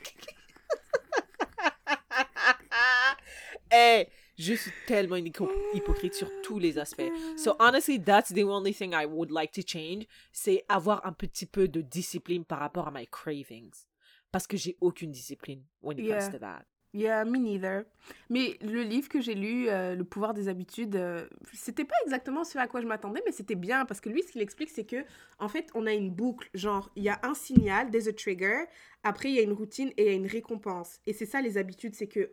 Eh, 3.70 4.08
je 4.38 4.54
suis 4.54 4.70
tellement 4.86 5.16
une 5.16 5.26
hypo- 5.26 5.50
hypocrite 5.74 6.14
sur 6.14 6.30
tous 6.42 6.58
les 6.58 6.78
aspects. 6.78 7.10
So 7.36 7.56
honestly, 7.58 8.00
that's 8.00 8.32
the 8.32 8.44
only 8.44 8.72
thing 8.72 8.92
I 8.94 9.04
would 9.04 9.30
like 9.30 9.52
to 9.52 9.62
change, 9.66 10.04
c'est 10.32 10.64
avoir 10.68 11.04
un 11.04 11.12
petit 11.12 11.46
peu 11.46 11.68
de 11.68 11.80
discipline 11.80 12.44
par 12.44 12.60
rapport 12.60 12.88
à 12.88 12.90
my 12.90 13.06
cravings. 13.06 13.86
Parce 14.30 14.46
que 14.46 14.56
j'ai 14.56 14.76
aucune 14.80 15.10
discipline 15.10 15.62
when 15.82 15.98
it 15.98 16.04
Yeah. 16.04 16.18
comes 16.20 16.32
to 16.32 16.38
that. 16.38 16.64
Yeah, 16.94 17.24
me 17.26 17.36
neither. 17.38 17.84
Mais 18.30 18.56
le 18.62 18.82
livre 18.82 19.10
que 19.10 19.20
j'ai 19.20 19.34
lu, 19.34 19.68
euh, 19.68 19.94
Le 19.94 20.04
pouvoir 20.04 20.32
des 20.32 20.48
habitudes, 20.48 20.96
euh, 20.96 21.28
c'était 21.52 21.84
pas 21.84 21.94
exactement 22.06 22.44
ce 22.44 22.56
à 22.56 22.66
quoi 22.66 22.80
je 22.80 22.86
m'attendais, 22.86 23.20
mais 23.26 23.32
c'était 23.32 23.54
bien 23.56 23.84
parce 23.84 24.00
que 24.00 24.08
lui, 24.08 24.22
ce 24.22 24.32
qu'il 24.32 24.40
explique, 24.40 24.70
c'est 24.70 24.86
que 24.86 25.04
en 25.38 25.48
fait, 25.48 25.68
on 25.74 25.86
a 25.86 25.92
une 25.92 26.10
boucle. 26.10 26.48
Genre, 26.54 26.90
il 26.96 27.02
y 27.02 27.10
a 27.10 27.20
un 27.24 27.34
signal, 27.34 27.90
there's 27.90 28.08
a 28.08 28.12
trigger. 28.14 28.64
Après, 29.02 29.28
il 29.30 29.34
y 29.34 29.38
a 29.38 29.42
une 29.42 29.52
routine 29.52 29.90
et 29.98 30.04
il 30.04 30.06
y 30.06 30.10
a 30.10 30.14
une 30.14 30.26
récompense. 30.26 30.98
Et 31.06 31.12
c'est 31.12 31.26
ça 31.26 31.42
les 31.42 31.58
habitudes, 31.58 31.94
c'est 31.94 32.08
que 32.08 32.32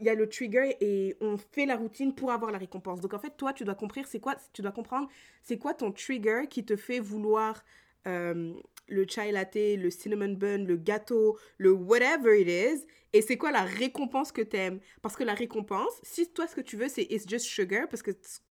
il 0.00 0.06
y 0.06 0.08
a 0.08 0.14
le 0.14 0.28
trigger 0.28 0.76
et 0.80 1.16
on 1.20 1.36
fait 1.36 1.66
la 1.66 1.76
routine 1.76 2.14
pour 2.14 2.30
avoir 2.30 2.50
la 2.52 2.58
récompense. 2.58 3.00
Donc 3.00 3.14
en 3.14 3.18
fait, 3.18 3.36
toi, 3.36 3.52
tu 3.52 3.64
dois 3.64 3.74
comprendre, 3.74 4.06
c'est 4.08 4.20
quoi, 4.20 4.36
tu 4.52 4.62
dois 4.62 4.72
comprendre, 4.72 5.08
c'est 5.42 5.58
quoi 5.58 5.74
ton 5.74 5.90
trigger 5.92 6.42
qui 6.48 6.64
te 6.64 6.76
fait 6.76 7.00
vouloir 7.00 7.64
euh, 8.06 8.52
le 8.88 9.06
chai 9.08 9.32
latte, 9.32 9.54
le 9.54 9.90
cinnamon 9.90 10.34
bun, 10.34 10.64
le 10.64 10.76
gâteau, 10.76 11.38
le 11.58 11.72
whatever 11.72 12.40
it 12.40 12.48
is, 12.48 12.86
et 13.12 13.22
c'est 13.22 13.36
quoi 13.36 13.52
la 13.52 13.62
récompense 13.62 14.32
que 14.32 14.42
t'aimes? 14.42 14.80
Parce 15.02 15.16
que 15.16 15.24
la 15.24 15.34
récompense, 15.34 16.00
si 16.02 16.28
toi 16.32 16.46
ce 16.46 16.54
que 16.56 16.60
tu 16.60 16.76
veux 16.76 16.88
c'est 16.88 17.02
it's 17.10 17.28
just 17.28 17.46
sugar, 17.46 17.88
parce 17.88 18.02
que 18.02 18.10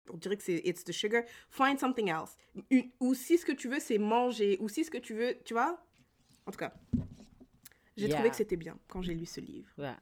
on 0.10 0.18
dirait 0.18 0.38
que 0.38 0.44
c'est 0.44 0.62
it's 0.66 0.84
the 0.84 0.92
sugar, 0.92 1.24
find 1.50 1.80
something 1.80 2.10
else. 2.10 2.38
Ou 3.00 3.14
si 3.14 3.38
ce 3.38 3.46
que 3.46 3.52
tu 3.52 3.68
veux 3.68 3.80
c'est 3.80 3.98
manger, 3.98 4.58
ou 4.62 4.70
si 4.70 4.84
ce 4.86 4.92
que 4.92 4.98
tu 5.00 5.14
veux, 5.14 5.36
tu 5.44 5.54
vois? 5.54 5.84
En 6.46 6.52
tout 6.52 6.58
cas, 6.60 6.74
j'ai 7.98 8.08
Yeah. 8.08 8.16
trouvé 8.16 8.30
que 8.30 8.36
c'était 8.38 8.56
bien 8.58 8.78
quand 8.88 9.02
j'ai 9.02 9.14
lu 9.14 9.26
ce 9.26 9.42
livre. 9.42 9.70
Yeah. 9.78 10.00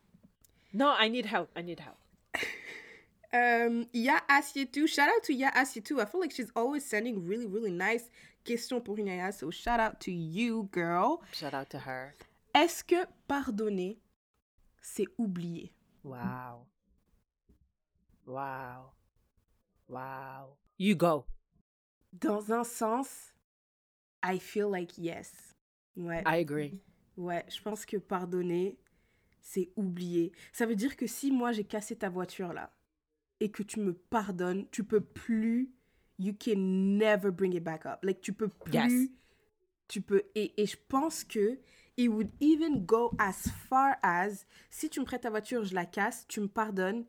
No, 0.74 0.93
I 0.97 1.09
need 1.09 1.26
help. 1.26 1.49
I 1.55 1.61
need 1.61 1.80
help. 1.80 1.97
Um, 3.32 3.86
Ya 3.93 4.22
Asietu, 4.28 4.88
shout 4.88 5.07
out 5.07 5.22
to 5.26 5.34
Ya 5.36 5.51
Asietu. 5.51 6.01
I 6.01 6.05
feel 6.05 6.20
like 6.20 6.32
she's 6.32 6.49
always 6.55 6.84
sending 6.84 7.28
really, 7.28 7.45
really 7.45 7.70
nice 7.72 8.09
questions 8.43 8.82
pour 8.84 8.95
Inaya, 8.97 9.32
so 9.32 9.51
shout 9.51 9.80
out 9.80 9.99
to 9.99 10.11
you, 10.11 10.67
girl. 10.72 11.22
Shout 11.32 11.53
out 11.53 11.70
to 11.70 11.78
her. 11.78 12.15
Est-ce 12.55 12.84
que 12.84 13.05
pardonner, 13.28 13.99
c'est 14.82 15.05
oublier 15.20 15.72
Wow. 16.03 16.65
Wow. 18.26 18.93
Wow. 19.88 20.57
You 20.80 20.95
go. 20.95 21.26
Dans 22.20 22.51
un 22.51 22.63
sens, 22.63 23.32
I 24.24 24.39
feel 24.39 24.70
like 24.70 24.97
yes. 24.97 25.53
Ouais, 25.95 26.24
I 26.26 26.38
agree. 26.38 26.80
ouais, 27.15 27.43
je 27.47 27.61
pense 27.61 27.86
que 27.86 27.97
pardonner, 27.97 28.80
c'est 29.41 29.71
oublier. 29.75 30.31
Ça 30.53 30.65
veut 30.65 30.75
dire 30.75 30.95
que 30.97 31.07
si 31.07 31.31
moi 31.31 31.51
j'ai 31.51 31.63
cassé 31.63 31.95
ta 31.95 32.09
voiture 32.09 32.53
là, 32.53 32.71
et 33.39 33.49
que 33.51 33.63
tu 33.63 33.79
me 33.79 33.93
pardonnes, 33.93 34.65
tu 34.71 34.83
peux 34.83 34.99
plus, 35.01 35.71
you 36.17 36.33
can 36.33 36.57
never 36.57 37.31
bring 37.31 37.53
it 37.55 37.63
back 37.63 37.85
up. 37.85 37.99
Like, 38.03 38.19
tu 38.21 38.33
peux 38.33 38.49
plus, 38.49 38.73
Yes. 39.03 39.09
tu 39.87 40.01
peux, 40.01 40.23
et, 40.35 40.53
et 40.61 40.65
je 40.65 40.75
pense 40.89 41.23
que 41.23 41.57
it 41.97 42.09
would 42.09 42.29
even 42.41 42.85
go 42.85 43.11
as 43.17 43.47
far 43.69 43.95
as, 44.03 44.45
si 44.69 44.89
tu 44.89 44.99
me 44.99 45.05
prêtes 45.05 45.21
ta 45.21 45.29
voiture, 45.29 45.63
je 45.63 45.73
la 45.73 45.85
casse, 45.85 46.25
tu 46.27 46.41
me 46.41 46.47
pardonnes, 46.47 47.05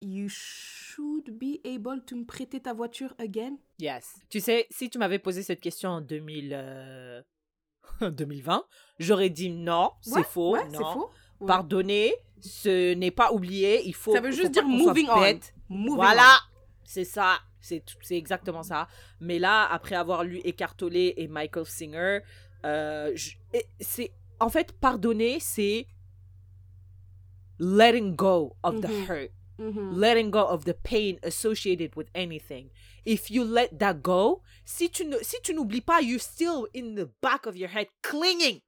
you 0.00 0.28
should 0.28 1.30
be 1.38 1.60
able 1.64 2.04
to 2.04 2.14
me 2.16 2.24
prêter 2.24 2.60
ta 2.60 2.72
voiture 2.72 3.14
again. 3.18 3.56
Yes. 3.80 4.14
Tu 4.28 4.38
sais, 4.40 4.66
si 4.70 4.90
tu 4.90 4.98
m'avais 4.98 5.18
posé 5.18 5.42
cette 5.42 5.60
question 5.60 5.90
en 5.90 6.00
2000, 6.00 6.50
euh, 6.52 7.22
2020, 8.00 8.64
j'aurais 9.00 9.30
dit 9.30 9.50
non, 9.50 9.90
c'est 10.02 10.24
faux. 10.24 10.52
Ouais, 10.52 10.68
non. 10.68 10.72
c'est 10.78 10.92
faux. 10.92 11.10
Ouais. 11.40 11.46
Pardonner, 11.46 12.14
ce 12.40 12.94
n'est 12.94 13.10
pas 13.10 13.32
oublier. 13.32 13.82
Il 13.86 13.94
faut. 13.94 14.12
Ça 14.14 14.20
veut 14.20 14.30
juste 14.30 14.50
dire 14.52 14.64
moving 14.66 15.08
on. 15.08 15.38
Moving 15.68 15.94
Voilà, 15.96 16.38
c'est 16.84 17.04
ça, 17.04 17.38
c'est 17.60 17.82
exactement 18.10 18.62
ça. 18.62 18.86
Mais 19.20 19.38
là, 19.38 19.64
après 19.70 19.94
avoir 19.96 20.24
lu 20.24 20.38
Écartolé 20.44 21.14
et 21.16 21.26
Michael 21.28 21.66
Singer, 21.66 22.18
euh, 22.64 23.16
c'est 23.80 24.12
en 24.40 24.48
fait 24.48 24.72
pardonner, 24.72 25.38
c'est 25.40 25.86
letting 27.58 28.14
go 28.16 28.56
of 28.62 28.80
the 28.80 28.88
Mhm. 28.88 29.06
hurt, 29.08 29.30
on. 29.58 29.64
Mhm. 29.72 29.98
letting 30.00 30.30
go 30.30 30.40
of 30.40 30.64
the 30.64 30.74
pain 30.74 31.16
associated 31.22 31.94
with 31.96 32.08
anything. 32.14 32.70
If 33.06 33.30
you 33.30 33.44
let 33.44 33.78
that 33.78 34.02
go, 34.02 34.42
si 34.64 34.90
tu 34.90 35.04
ne, 35.04 35.16
si 35.22 35.36
tu 35.42 35.54
n'oublies 35.54 35.80
pas, 35.84 36.00
you're 36.02 36.20
still 36.20 36.66
in 36.74 36.94
the 36.96 37.06
back 37.22 37.46
of 37.46 37.56
your 37.56 37.68
head 37.70 37.86
clinging. 38.02 38.60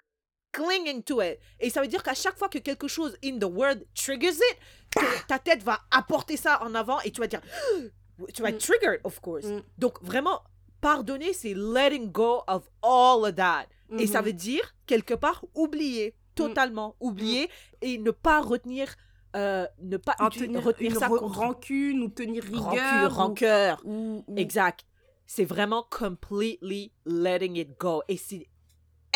Clinging 0.57 1.03
to 1.03 1.21
it. 1.23 1.39
Et 1.61 1.71
ça 1.71 1.81
veut 1.83 1.89
dire 1.89 2.03
qu'à 2.03 2.15
chaque 2.15 2.39
fois 2.39 2.49
que 2.49 2.59
quelque 2.59 2.89
chose 2.89 3.17
in 3.25 3.39
the 3.39 3.45
world 3.45 3.85
triggers 3.95 4.33
it, 4.37 4.59
que 4.91 5.27
ta 5.29 5.39
tête 5.39 5.63
va 5.63 5.81
apporter 5.91 6.37
ça 6.37 6.63
en 6.63 6.75
avant 6.75 6.99
et 7.01 7.11
tu 7.11 7.21
vas 7.21 7.27
dire, 7.27 7.41
tu 8.35 8.43
vas 8.43 8.49
être 8.51 8.57
Mm. 8.57 8.59
triggered, 8.73 9.01
of 9.05 9.21
course. 9.21 9.45
Mm. 9.45 9.61
Donc 9.79 10.03
vraiment, 10.03 10.41
pardonner, 10.81 11.33
c'est 11.35 11.55
letting 11.55 12.11
go 12.11 12.43
of 12.47 12.63
all 12.83 13.25
of 13.29 13.35
that. 13.37 13.67
Et 13.99 14.07
ça 14.07 14.21
Mhm. 14.21 14.27
veut 14.27 14.33
dire, 14.33 14.75
quelque 14.87 15.15
part, 15.15 15.45
oublier, 15.55 16.15
totalement 16.35 16.97
oublier 17.01 17.49
et 17.83 17.99
ne 17.99 18.11
pas 18.11 18.41
retenir, 18.41 18.95
euh, 19.37 19.67
ne 19.81 19.97
pas 19.97 20.15
tenir 20.31 20.63
retenir 20.65 20.93
une 20.93 20.99
ça 20.99 21.07
re- 21.09 21.19
contre 21.19 21.39
rancune 21.39 22.03
ou 22.03 22.09
tenir 22.09 22.43
rigueur. 22.43 22.63
rancune, 22.65 23.05
ou- 23.05 23.09
rancœur. 23.15 23.81
ou- 23.85 24.25
ou- 24.27 24.37
Exact. 24.37 24.85
C'est 25.27 25.45
vraiment 25.45 25.85
completely 25.91 26.93
letting 27.05 27.57
it 27.57 27.79
go. 27.79 28.03
Et 28.09 28.17
c'est 28.17 28.47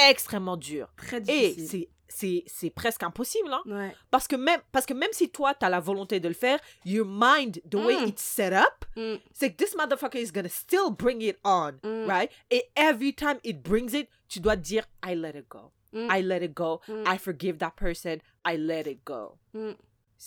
extrêmement 0.08 0.56
dur. 0.56 0.88
Très 0.96 1.18
Et 1.28 1.50
difficile. 1.54 1.68
c'est, 1.68 1.88
c'est, 2.08 2.44
c'est 2.46 2.70
presque 2.70 3.02
impossible. 3.02 3.52
Hein? 3.52 3.62
Ouais. 3.66 3.94
Parce, 4.10 4.26
que 4.26 4.36
même, 4.36 4.60
parce 4.72 4.86
que 4.86 4.94
même 4.94 5.10
si 5.12 5.30
toi, 5.30 5.54
tu 5.54 5.64
as 5.64 5.68
la 5.68 5.80
volonté 5.80 6.18
de 6.20 6.28
le 6.28 6.34
faire, 6.34 6.58
your 6.84 7.06
mind, 7.06 7.60
the 7.70 7.74
way 7.76 7.96
Mm. 8.00 8.08
it's 8.08 8.22
set 8.22 8.52
up, 8.52 8.84
Mm, 8.96 9.16
c'est 9.32 9.52
que 9.52 9.56
this 9.64 9.74
motherfucker 9.76 10.20
is 10.20 10.32
gonna 10.32 10.48
still 10.48 10.90
bring 10.90 11.20
it 11.22 11.38
on. 11.44 11.72
mm, 11.84 12.06
Right? 12.08 12.30
Et 12.50 12.64
every 12.76 13.14
time 13.14 13.38
it 13.44 13.62
brings 13.62 13.92
it, 13.94 14.08
tu 14.28 14.40
dois 14.40 14.56
dire, 14.56 14.84
I 15.04 15.14
let 15.14 15.36
it 15.38 15.48
go. 15.48 15.72
mm, 15.92 16.08
I 16.10 16.22
let 16.22 16.42
it 16.44 16.54
go. 16.54 16.80
Mm. 16.88 17.04
I 17.06 17.18
forgive 17.18 17.58
that 17.58 17.72
person. 17.76 18.18
I 18.44 18.56
let 18.56 18.90
it 18.90 19.04
go. 19.04 19.38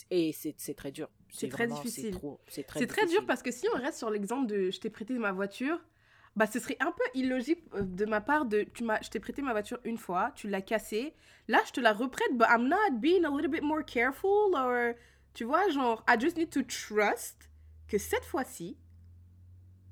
Et 0.09 0.34
c'est, 0.34 0.74
très 0.76 0.91
dur. 0.91 1.07
C'est 1.30 1.49
très 1.49 1.67
difficile. 1.67 2.17
C'est, 2.47 2.63
très 2.63 2.86
très 2.88 3.05
dur 3.05 3.26
parce 3.28 3.43
que 3.43 3.51
si 3.51 3.67
on 3.74 3.78
reste 3.78 3.97
sur 3.99 4.09
l'exemple 4.09 4.47
de 4.47 4.71
je 4.71 4.80
t'ai 4.80 4.89
prêté 4.89 5.13
ma 5.19 5.32
voiture, 5.32 5.78
bah 6.36 6.48
ce 6.48 6.60
serait 6.60 6.78
un 6.80 6.92
peu 6.92 7.04
illogique 7.14 7.64
euh, 7.76 7.82
de 7.84 8.06
ma 8.06 8.22
part 8.22 8.46
de 8.46 8.64
tu 8.64 8.84
m'as 8.84 9.02
je 9.02 9.10
t'ai 9.10 9.20
prêté 9.20 9.42
ma 9.42 9.52
voiture 9.52 9.80
une 9.84 9.98
fois, 9.98 10.32
tu 10.36 10.48
l'as 10.50 10.62
cassée, 10.62 11.14
là 11.48 11.62
je 11.68 11.72
te 11.72 11.80
la 11.80 11.94
reprête, 11.94 12.32
but 12.38 12.48
I'm 12.50 12.68
not 12.68 13.00
being 13.00 13.24
a 13.26 13.30
little 13.30 13.50
bit 13.52 13.62
more 13.64 13.84
careful 13.86 14.54
or 14.56 14.94
tu 15.34 15.44
vois 15.46 15.70
genre 15.70 16.04
I 16.08 16.16
just 16.20 16.38
need 16.38 16.50
to 16.52 16.62
trust 16.64 17.50
que 17.88 17.98
cette 17.98 18.26
fois-ci 18.26 18.78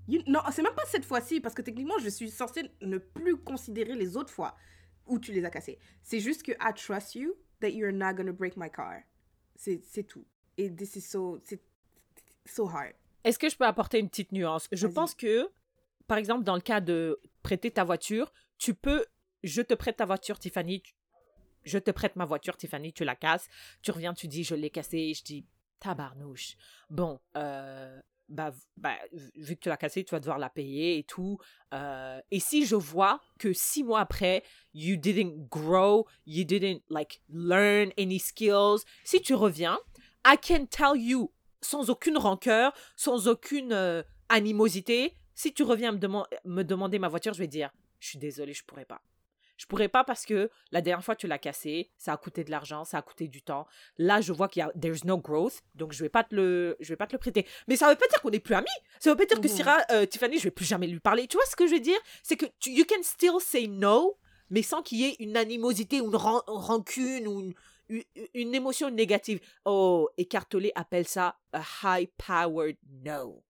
you- 0.07 0.23
non, 0.27 0.39
c'est 0.51 0.61
même 0.63 0.73
pas 0.75 0.85
cette 0.87 1.05
fois-ci 1.05 1.39
parce 1.41 1.53
que 1.55 1.61
techniquement 1.61 1.97
je 1.99 2.09
suis 2.09 2.29
censée 2.29 2.69
ne 2.81 2.97
plus 2.97 3.37
considérer 3.37 3.95
les 3.95 4.17
autres 4.17 4.31
fois 4.33 4.55
où 5.07 5.19
tu 5.19 5.31
les 5.31 5.43
as 5.45 5.49
cassées. 5.49 5.77
C'est 6.03 6.19
juste 6.19 6.43
que 6.43 6.51
I 6.53 6.73
trust 6.75 7.15
you 7.15 7.35
that 7.59 7.69
you're 7.69 7.91
not 7.91 8.13
gonna 8.13 8.31
break 8.31 8.55
my 8.57 8.69
car. 8.69 9.01
C'est 9.55 9.81
c'est 9.83 10.03
tout. 10.03 10.25
Et 10.57 10.73
this 10.73 10.95
is 10.95 11.01
so 11.01 11.39
c'est 11.43 11.61
so 12.45 12.67
hard. 12.67 12.93
Est-ce 13.23 13.37
que 13.37 13.49
je 13.49 13.55
peux 13.57 13.65
apporter 13.65 13.99
une 13.99 14.09
petite 14.09 14.31
nuance? 14.31 14.67
Je 14.71 14.87
pense 14.87 15.13
que, 15.13 15.47
par 16.07 16.17
exemple, 16.17 16.43
dans 16.43 16.55
le 16.55 16.61
cas 16.61 16.81
de 16.81 17.19
prêter 17.43 17.71
ta 17.71 17.83
voiture, 17.83 18.31
tu 18.57 18.73
peux, 18.73 19.05
je 19.43 19.61
te 19.61 19.73
prête 19.73 19.97
ta 19.97 20.05
voiture, 20.05 20.39
Tiffany, 20.39 20.83
je 21.63 21.77
te 21.77 21.91
prête 21.91 22.15
ma 22.15 22.25
voiture, 22.25 22.57
Tiffany, 22.57 22.93
tu 22.93 23.03
la 23.03 23.15
casses, 23.15 23.47
tu 23.81 23.91
reviens, 23.91 24.13
tu 24.13 24.27
dis, 24.27 24.43
je 24.43 24.55
l'ai 24.55 24.69
cassée, 24.69 25.13
je 25.13 25.23
dis, 25.23 25.45
tabarnouche. 25.79 26.55
Bon, 26.89 27.19
euh, 27.37 27.99
bah, 28.29 28.51
bah, 28.77 28.95
vu 29.35 29.55
que 29.55 29.61
tu 29.61 29.69
l'as 29.69 29.77
cassée, 29.77 30.03
tu 30.03 30.11
vas 30.11 30.19
devoir 30.19 30.39
la 30.39 30.49
payer 30.49 30.97
et 30.97 31.03
tout. 31.03 31.37
Euh, 31.73 32.19
et 32.31 32.39
si 32.39 32.65
je 32.65 32.75
vois 32.75 33.19
que 33.39 33.53
six 33.53 33.83
mois 33.83 33.99
après, 33.99 34.43
you 34.73 34.95
didn't 34.95 35.47
grow, 35.49 36.07
you 36.25 36.45
didn't 36.45 36.81
like 36.89 37.21
learn 37.29 37.91
any 37.97 38.19
skills, 38.19 38.85
si 39.03 39.21
tu 39.21 39.33
reviens, 39.33 39.77
I 40.25 40.37
can 40.37 40.65
tell 40.65 40.95
you 40.95 41.31
sans 41.61 41.89
aucune 41.89 42.17
rancœur, 42.17 42.73
sans 42.95 43.27
aucune 43.27 43.73
euh, 43.73 44.01
animosité, 44.29 45.15
si 45.41 45.53
tu 45.53 45.63
reviens 45.63 45.91
me, 45.91 45.97
deman- 45.97 46.27
me 46.45 46.63
demander 46.63 46.99
ma 46.99 47.07
voiture, 47.07 47.33
je 47.33 47.39
vais 47.39 47.47
dire, 47.47 47.71
je 47.99 48.09
suis 48.09 48.19
désolée, 48.19 48.53
je 48.53 48.63
pourrais 48.63 48.85
pas. 48.85 49.01
Je 49.57 49.65
pourrais 49.67 49.89
pas 49.89 50.03
parce 50.03 50.25
que 50.25 50.49
la 50.71 50.81
dernière 50.81 51.03
fois 51.05 51.15
tu 51.15 51.27
l'as 51.27 51.37
cassé, 51.37 51.91
ça 51.97 52.13
a 52.13 52.17
coûté 52.17 52.43
de 52.43 52.49
l'argent, 52.51 52.83
ça 52.83 52.97
a 52.97 53.01
coûté 53.03 53.27
du 53.27 53.41
temps. 53.43 53.67
Là, 53.97 54.19
je 54.21 54.33
vois 54.33 54.47
qu'il 54.47 54.61
y 54.61 54.63
a 54.63 54.71
there's 54.79 55.03
no 55.03 55.17
growth, 55.19 55.61
donc 55.75 55.93
je 55.93 56.01
vais 56.03 56.09
pas 56.09 56.23
te 56.23 56.33
le 56.35 56.75
je 56.79 56.89
vais 56.89 56.95
pas 56.95 57.05
te 57.05 57.13
le 57.13 57.19
prêter. 57.19 57.45
Mais 57.67 57.75
ça 57.75 57.87
veut 57.89 57.95
pas 57.95 58.07
dire 58.07 58.21
qu'on 58.21 58.31
n'est 58.31 58.39
plus 58.39 58.55
amis. 58.55 58.67
Ça 58.99 59.11
veut 59.11 59.15
pas 59.15 59.25
dire 59.25 59.37
que. 59.39 59.47
Syrah, 59.55 59.81
euh, 59.91 60.05
Tiffany, 60.07 60.37
je 60.39 60.43
vais 60.45 60.51
plus 60.51 60.65
jamais 60.65 60.87
lui 60.87 60.99
parler. 60.99 61.27
Tu 61.27 61.37
vois 61.37 61.45
ce 61.45 61.55
que 61.55 61.67
je 61.67 61.73
veux 61.73 61.79
dire? 61.79 61.99
C'est 62.23 62.37
que 62.37 62.47
tu, 62.59 62.71
you 62.71 62.85
can 62.89 63.03
still 63.03 63.39
say 63.39 63.67
no, 63.67 64.17
mais 64.49 64.63
sans 64.63 64.81
qu'il 64.81 64.99
y 64.99 65.05
ait 65.05 65.15
une 65.19 65.37
animosité 65.37 66.01
ou 66.01 66.07
une 66.07 66.15
ran- 66.15 66.43
rancune 66.47 67.27
ou 67.27 67.41
une, 67.41 67.53
une, 67.89 68.03
une 68.33 68.55
émotion 68.55 68.89
négative. 68.89 69.39
Oh, 69.65 70.09
écartelé 70.17 70.71
appelle 70.73 71.07
ça 71.07 71.37
a 71.53 71.61
high 71.99 72.09
powered 72.17 72.77
no. 73.05 73.43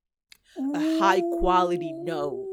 A 0.58 0.80
high 1.00 1.22
quality 1.40 1.94
no. 1.94 2.48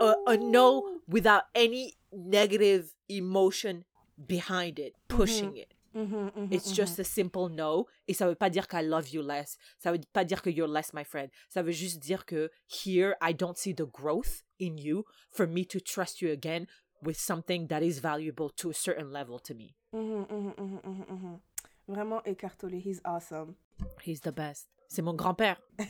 a, 0.00 0.14
a 0.26 0.36
no 0.36 0.98
without 1.06 1.44
any 1.54 1.94
negative 2.12 2.94
emotion 3.08 3.84
behind 4.26 4.78
it, 4.78 4.94
pushing 5.08 5.56
it. 5.56 5.74
Mhm, 5.94 6.30
mhm, 6.32 6.52
It's 6.52 6.72
just 6.72 7.00
a 7.00 7.04
simple 7.04 7.48
no. 7.48 7.86
Et 8.06 8.14
ça 8.14 8.28
veut 8.28 8.36
pas 8.36 8.48
dire 8.48 8.68
qu'I 8.68 8.82
love 8.82 9.08
you 9.08 9.22
less. 9.22 9.58
Ça 9.78 9.90
veut 9.90 10.00
pas 10.12 10.24
dire 10.24 10.40
que 10.40 10.48
you're 10.48 10.68
less 10.68 10.92
my 10.94 11.04
friend. 11.04 11.30
Ça 11.48 11.62
veut 11.62 11.72
juste 11.72 11.98
dire 11.98 12.24
que 12.24 12.48
here, 12.68 13.16
I 13.20 13.32
don't 13.32 13.56
see 13.56 13.74
the 13.74 13.86
growth 13.86 14.44
in 14.60 14.78
you 14.78 15.04
for 15.30 15.48
me 15.48 15.66
to 15.66 15.80
trust 15.80 16.22
you 16.22 16.30
again 16.30 16.66
with 17.02 17.18
something 17.18 17.66
that 17.66 17.82
is 17.82 17.98
valuable 17.98 18.50
to 18.50 18.70
a 18.70 18.74
certain 18.74 19.10
level 19.10 19.40
to 19.40 19.54
me. 19.54 19.74
Mhm, 19.92 20.26
mhm, 20.30 20.54
mhm, 20.56 20.80
mhm, 20.84 21.04
mhm. 21.08 21.40
Vraiment, 21.88 22.22
Eckhart 22.24 22.56
Tolle, 22.56 22.78
he's 22.80 23.00
awesome. 23.04 23.56
He's 24.02 24.20
the 24.20 24.30
best. 24.32 24.68
C'est 24.90 25.02
mon 25.02 25.14
grand-père. 25.14 25.60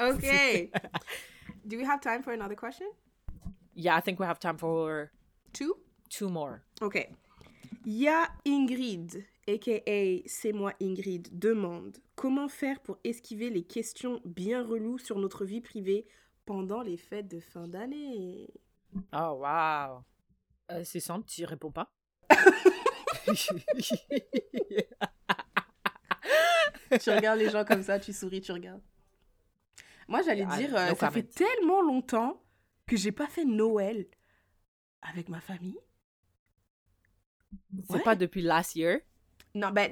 Okay. 0.00 0.70
Do 1.66 1.76
we 1.76 1.84
have 1.84 2.00
time 2.00 2.22
for 2.22 2.32
another 2.32 2.54
question? 2.54 2.86
Yeah, 3.74 3.96
I 3.96 4.00
think 4.00 4.20
we 4.20 4.26
have 4.26 4.38
time 4.38 4.56
for 4.56 5.10
Two? 5.52 5.74
two 6.08 6.28
more. 6.28 6.62
Ok. 6.80 7.10
Ya 7.84 8.28
Ingrid, 8.46 9.24
aka 9.48 10.22
C'est 10.26 10.52
moi 10.52 10.72
Ingrid, 10.80 11.36
demande 11.36 11.98
comment 12.14 12.46
faire 12.48 12.78
pour 12.78 12.98
esquiver 13.02 13.50
les 13.50 13.64
questions 13.64 14.20
bien 14.24 14.62
reloues 14.64 14.98
sur 14.98 15.18
notre 15.18 15.44
vie 15.44 15.60
privée 15.60 16.06
pendant 16.46 16.82
les 16.82 16.96
fêtes 16.96 17.26
de 17.26 17.40
fin 17.40 17.66
d'année? 17.66 18.48
Oh, 19.12 19.40
wow. 19.42 20.04
Euh, 20.70 20.84
c'est 20.84 21.00
simple, 21.00 21.26
tu 21.28 21.44
réponds 21.44 21.72
pas. 21.72 21.92
tu 27.02 27.10
regardes 27.10 27.38
les 27.38 27.50
gens 27.50 27.64
comme 27.64 27.82
ça, 27.82 27.98
tu 27.98 28.12
souris, 28.12 28.40
tu 28.40 28.52
regardes. 28.52 28.82
Moi, 30.08 30.22
j'allais 30.22 30.46
Ah, 30.48 30.56
dire, 30.56 30.74
euh, 30.76 30.94
ça 30.94 31.10
fait 31.10 31.22
tellement 31.22 31.82
longtemps 31.82 32.42
que 32.86 32.96
j'ai 32.96 33.12
pas 33.12 33.26
fait 33.26 33.44
Noël 33.44 34.06
avec 35.02 35.28
ma 35.28 35.40
famille. 35.40 35.78
C'est 37.88 37.94
Ouais. 37.96 38.02
pas 38.02 38.14
depuis 38.16 38.42
last 38.42 38.74
year? 38.76 39.00
Non, 39.54 39.70
ben, 39.70 39.90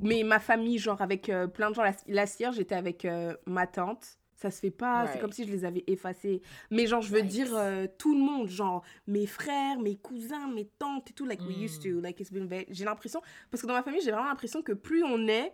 mais 0.00 0.22
ma 0.22 0.38
famille, 0.38 0.78
genre 0.78 1.00
avec 1.02 1.28
euh, 1.28 1.46
plein 1.46 1.70
de 1.70 1.74
gens. 1.74 1.82
La, 1.82 1.94
la 2.06 2.24
hier, 2.24 2.52
j'étais 2.52 2.74
avec 2.74 3.04
euh, 3.04 3.36
ma 3.46 3.66
tante. 3.66 4.16
Ça 4.34 4.50
se 4.50 4.58
fait 4.60 4.70
pas, 4.70 5.06
c'est 5.12 5.18
comme 5.20 5.32
si 5.32 5.46
je 5.46 5.52
les 5.52 5.66
avais 5.66 5.84
effacés. 5.86 6.40
Mais 6.70 6.86
genre, 6.86 7.02
je 7.02 7.12
veux 7.12 7.20
Nice. 7.20 7.30
dire 7.32 7.54
euh, 7.54 7.86
tout 7.98 8.14
le 8.14 8.20
monde, 8.24 8.48
genre 8.48 8.82
mes 9.06 9.26
frères, 9.26 9.78
mes 9.78 9.96
cousins, 9.98 10.48
mes 10.48 10.66
tantes 10.78 11.10
et 11.10 11.12
tout, 11.12 11.26
like 11.26 11.40
we 11.42 11.58
used 11.58 11.84
Mm. 11.84 11.92
to. 11.96 12.00
Like 12.00 12.18
it's 12.20 12.32
been 12.32 12.46
very- 12.46 12.64
J'ai 12.70 12.86
l'impression, 12.86 13.20
parce 13.50 13.60
que 13.60 13.66
dans 13.66 13.74
ma 13.74 13.82
famille, 13.82 14.00
j'ai 14.00 14.12
vraiment 14.12 14.28
l'impression 14.28 14.62
que 14.62 14.72
plus 14.72 15.04
on 15.04 15.28
est, 15.28 15.52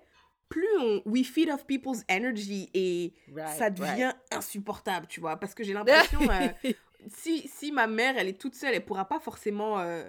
plus 0.48 0.68
on 0.80 1.02
we 1.06 1.24
feed 1.24 1.50
off 1.50 1.66
people's 1.66 2.02
energy 2.08 2.70
et 2.74 3.12
Right, 3.34 3.56
ça 3.58 3.64
right. 3.64 3.74
devient 3.74 4.12
insupportable, 4.32 5.06
tu 5.08 5.20
vois. 5.20 5.36
Parce 5.36 5.54
que 5.54 5.64
j'ai 5.64 5.72
l'impression, 5.72 6.20
euh, 6.30 6.72
si, 7.08 7.48
si 7.48 7.72
ma 7.72 7.86
mère, 7.86 8.16
elle 8.16 8.28
est 8.28 8.40
toute 8.40 8.54
seule, 8.54 8.74
elle 8.74 8.84
pourra 8.84 9.06
pas 9.06 9.18
forcément 9.20 9.78
euh, 9.80 10.04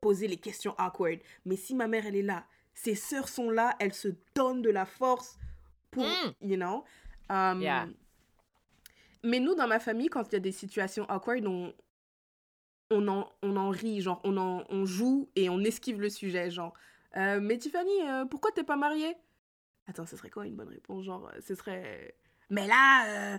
poser 0.00 0.28
les 0.28 0.36
questions 0.38 0.74
awkward. 0.78 1.18
Mais 1.44 1.56
si 1.56 1.74
ma 1.74 1.86
mère, 1.88 2.06
elle 2.06 2.16
est 2.16 2.22
là, 2.22 2.44
ses 2.74 2.94
sœurs 2.94 3.28
sont 3.28 3.50
là, 3.50 3.76
elles 3.78 3.92
se 3.94 4.08
donnent 4.34 4.62
de 4.62 4.70
la 4.70 4.86
force 4.86 5.38
pour, 5.90 6.04
Mm. 6.04 6.32
you 6.48 6.56
know. 6.56 6.84
Um, 7.28 7.60
Yeah. 7.60 7.88
Mais 9.24 9.38
nous, 9.40 9.54
dans 9.54 9.68
ma 9.68 9.78
famille, 9.78 10.08
quand 10.08 10.24
il 10.28 10.32
y 10.32 10.36
a 10.36 10.40
des 10.40 10.50
situations 10.52 11.06
awkward, 11.08 11.46
on, 11.46 11.72
on, 12.90 13.06
en, 13.08 13.28
on 13.42 13.56
en 13.56 13.70
rit, 13.70 14.00
genre, 14.00 14.20
on, 14.24 14.36
en, 14.36 14.64
on 14.68 14.84
joue 14.84 15.28
et 15.36 15.48
on 15.48 15.60
esquive 15.60 16.00
le 16.00 16.10
sujet, 16.10 16.50
genre. 16.50 16.72
Euh, 17.16 17.38
mais 17.40 17.56
Tiffany, 17.58 17.90
pourquoi 18.30 18.50
t'es 18.52 18.64
pas 18.64 18.74
mariée? 18.76 19.14
Attends, 19.88 20.06
ce 20.06 20.16
serait 20.16 20.30
quoi 20.30 20.46
une 20.46 20.54
bonne 20.56 20.68
réponse 20.68 21.04
Genre, 21.04 21.28
euh, 21.34 21.40
ce 21.46 21.54
serait... 21.54 22.14
Mais 22.50 22.66
là, 22.66 23.34
euh, 23.34 23.38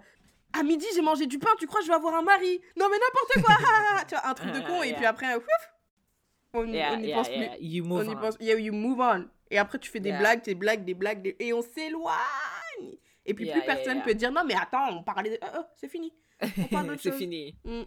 à 0.53 0.63
midi, 0.63 0.85
j'ai 0.95 1.01
mangé 1.01 1.25
du 1.27 1.39
pain, 1.39 1.49
tu 1.59 1.67
crois 1.67 1.79
que 1.79 1.85
je 1.85 1.91
vais 1.91 1.95
avoir 1.97 2.15
un 2.15 2.21
mari? 2.21 2.59
Non, 2.77 2.87
mais 2.89 2.97
n'importe 2.97 3.45
quoi 3.45 4.03
Tu 4.07 4.15
vois, 4.15 4.27
un 4.27 4.33
truc 4.33 4.51
de 4.51 4.59
con, 4.67 4.83
et 4.83 4.93
puis 4.93 5.05
après, 5.05 5.35
ouf, 5.35 5.43
on 6.53 6.65
n'y 6.65 6.73
Yeah, 6.77 6.93
on 6.93 6.97
n'y 6.97 7.07
yeah, 7.07 7.15
pense 7.17 7.29
yeah. 7.29 7.49
plus. 7.55 7.65
You 7.65 7.83
On 7.85 7.87
move 7.87 8.05
y 8.05 8.09
on. 8.09 8.15
pense, 8.19 8.35
yeah, 8.39 8.59
you 8.59 8.73
move 8.73 8.99
on. 8.99 9.27
Et 9.49 9.57
après, 9.57 9.79
tu 9.79 9.89
fais 9.89 9.99
des 9.99 10.11
blagues, 10.13 10.43
des 10.43 10.55
blagues, 10.55 10.83
des 10.83 10.93
blagues, 10.93 11.21
des- 11.21 11.35
et 11.39 11.53
on 11.53 11.61
s'éloigne. 11.61 12.97
Et 13.25 13.33
puis 13.33 13.49
plus 13.49 13.61
personne 13.61 14.01
peut 14.03 14.13
dire 14.13 14.31
non, 14.31 14.43
mais 14.45 14.55
attends, 14.55 14.97
on 14.97 15.03
parlait 15.03 15.29
de. 15.31 15.39
Oh, 15.41 15.59
oh, 15.59 15.63
c'est 15.75 15.87
fini. 15.87 16.13
On 16.71 16.97
C'est 16.99 17.13
fini. 17.13 17.55
Mm. 17.63 17.83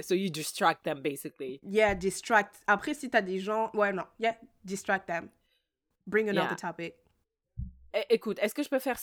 so 0.02 0.14
you 0.14 0.30
distract 0.30 0.84
them 0.84 1.00
basically. 1.00 1.58
Yeah, 1.64 1.94
distract. 1.94 2.62
Après, 2.66 2.94
si 2.94 3.10
t'as 3.10 3.22
des 3.22 3.40
gens. 3.40 3.70
Ouais, 3.74 3.92
non. 3.92 4.04
Yeah, 4.20 4.36
distract 4.62 5.06
them. 5.08 5.28
Bring 6.06 6.28
another 6.28 6.54
topic. 6.56 6.94
Écoute, 8.10 8.38
est-ce 8.40 8.54
que 8.54 8.62
je 8.62 8.68
peux 8.68 8.78
faire 8.78 8.98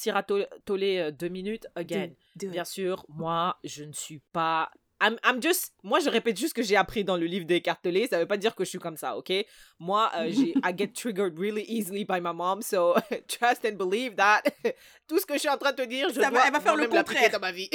Tollé 0.65 0.97
euh, 0.97 1.11
deux 1.11 1.29
minutes 1.29 1.67
again? 1.75 2.07
Do- 2.07 2.13
do 2.35 2.47
it. 2.47 2.51
Bien 2.51 2.65
sûr, 2.65 3.05
moi, 3.09 3.57
je 3.63 3.83
ne 3.83 3.93
suis 3.93 4.19
pas. 4.33 4.69
I'm, 5.03 5.17
I'm 5.25 5.41
just. 5.41 5.73
Moi, 5.81 5.99
je 5.99 6.09
répète 6.09 6.37
juste 6.37 6.49
ce 6.49 6.53
que 6.53 6.61
j'ai 6.61 6.75
appris 6.75 7.03
dans 7.03 7.17
le 7.17 7.25
livre 7.25 7.45
des 7.45 7.61
Tollé. 7.81 8.05
Ça 8.07 8.19
veut 8.19 8.27
pas 8.27 8.37
dire 8.37 8.53
que 8.53 8.63
je 8.63 8.69
suis 8.69 8.77
comme 8.79 8.97
ça, 8.97 9.17
ok? 9.17 9.31
Moi, 9.79 10.11
euh, 10.15 10.29
j'ai. 10.31 10.53
I 10.63 10.73
get 10.77 10.89
triggered 10.93 11.39
really 11.39 11.63
easily 11.67 12.05
by 12.05 12.19
my 12.21 12.33
mom, 12.33 12.61
so 12.61 12.93
trust 13.27 13.65
and 13.65 13.77
believe 13.77 14.15
that. 14.17 14.43
Tout 15.07 15.19
ce 15.19 15.25
que 15.25 15.33
je 15.35 15.39
suis 15.39 15.49
en 15.49 15.57
train 15.57 15.71
de 15.71 15.77
te 15.77 15.87
dire, 15.87 16.09
je 16.09 16.15
Ça 16.15 16.21
va- 16.21 16.29
dois 16.29 16.43
elle 16.47 16.53
va 16.53 16.59
faire 16.59 16.75
le 16.75 16.87
contraire. 16.87 17.31
dans 17.31 17.39
ma 17.39 17.51
vie. 17.51 17.69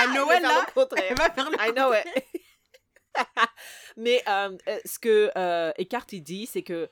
À 0.00 0.06
Noël, 0.14 0.42
là, 0.42 0.64
le 0.66 0.72
contraire. 0.72 1.04
elle 1.10 1.16
va 1.16 1.30
faire 1.30 1.50
le. 1.50 1.56
I 1.60 1.72
know 1.72 1.92
it. 1.92 2.24
Mais 3.96 4.22
euh, 4.26 4.56
euh, 4.68 4.78
ce 4.84 4.98
que 4.98 5.30
euh, 5.36 5.70
Eckhart 5.78 6.06
dit, 6.10 6.46
c'est 6.46 6.62
que 6.62 6.88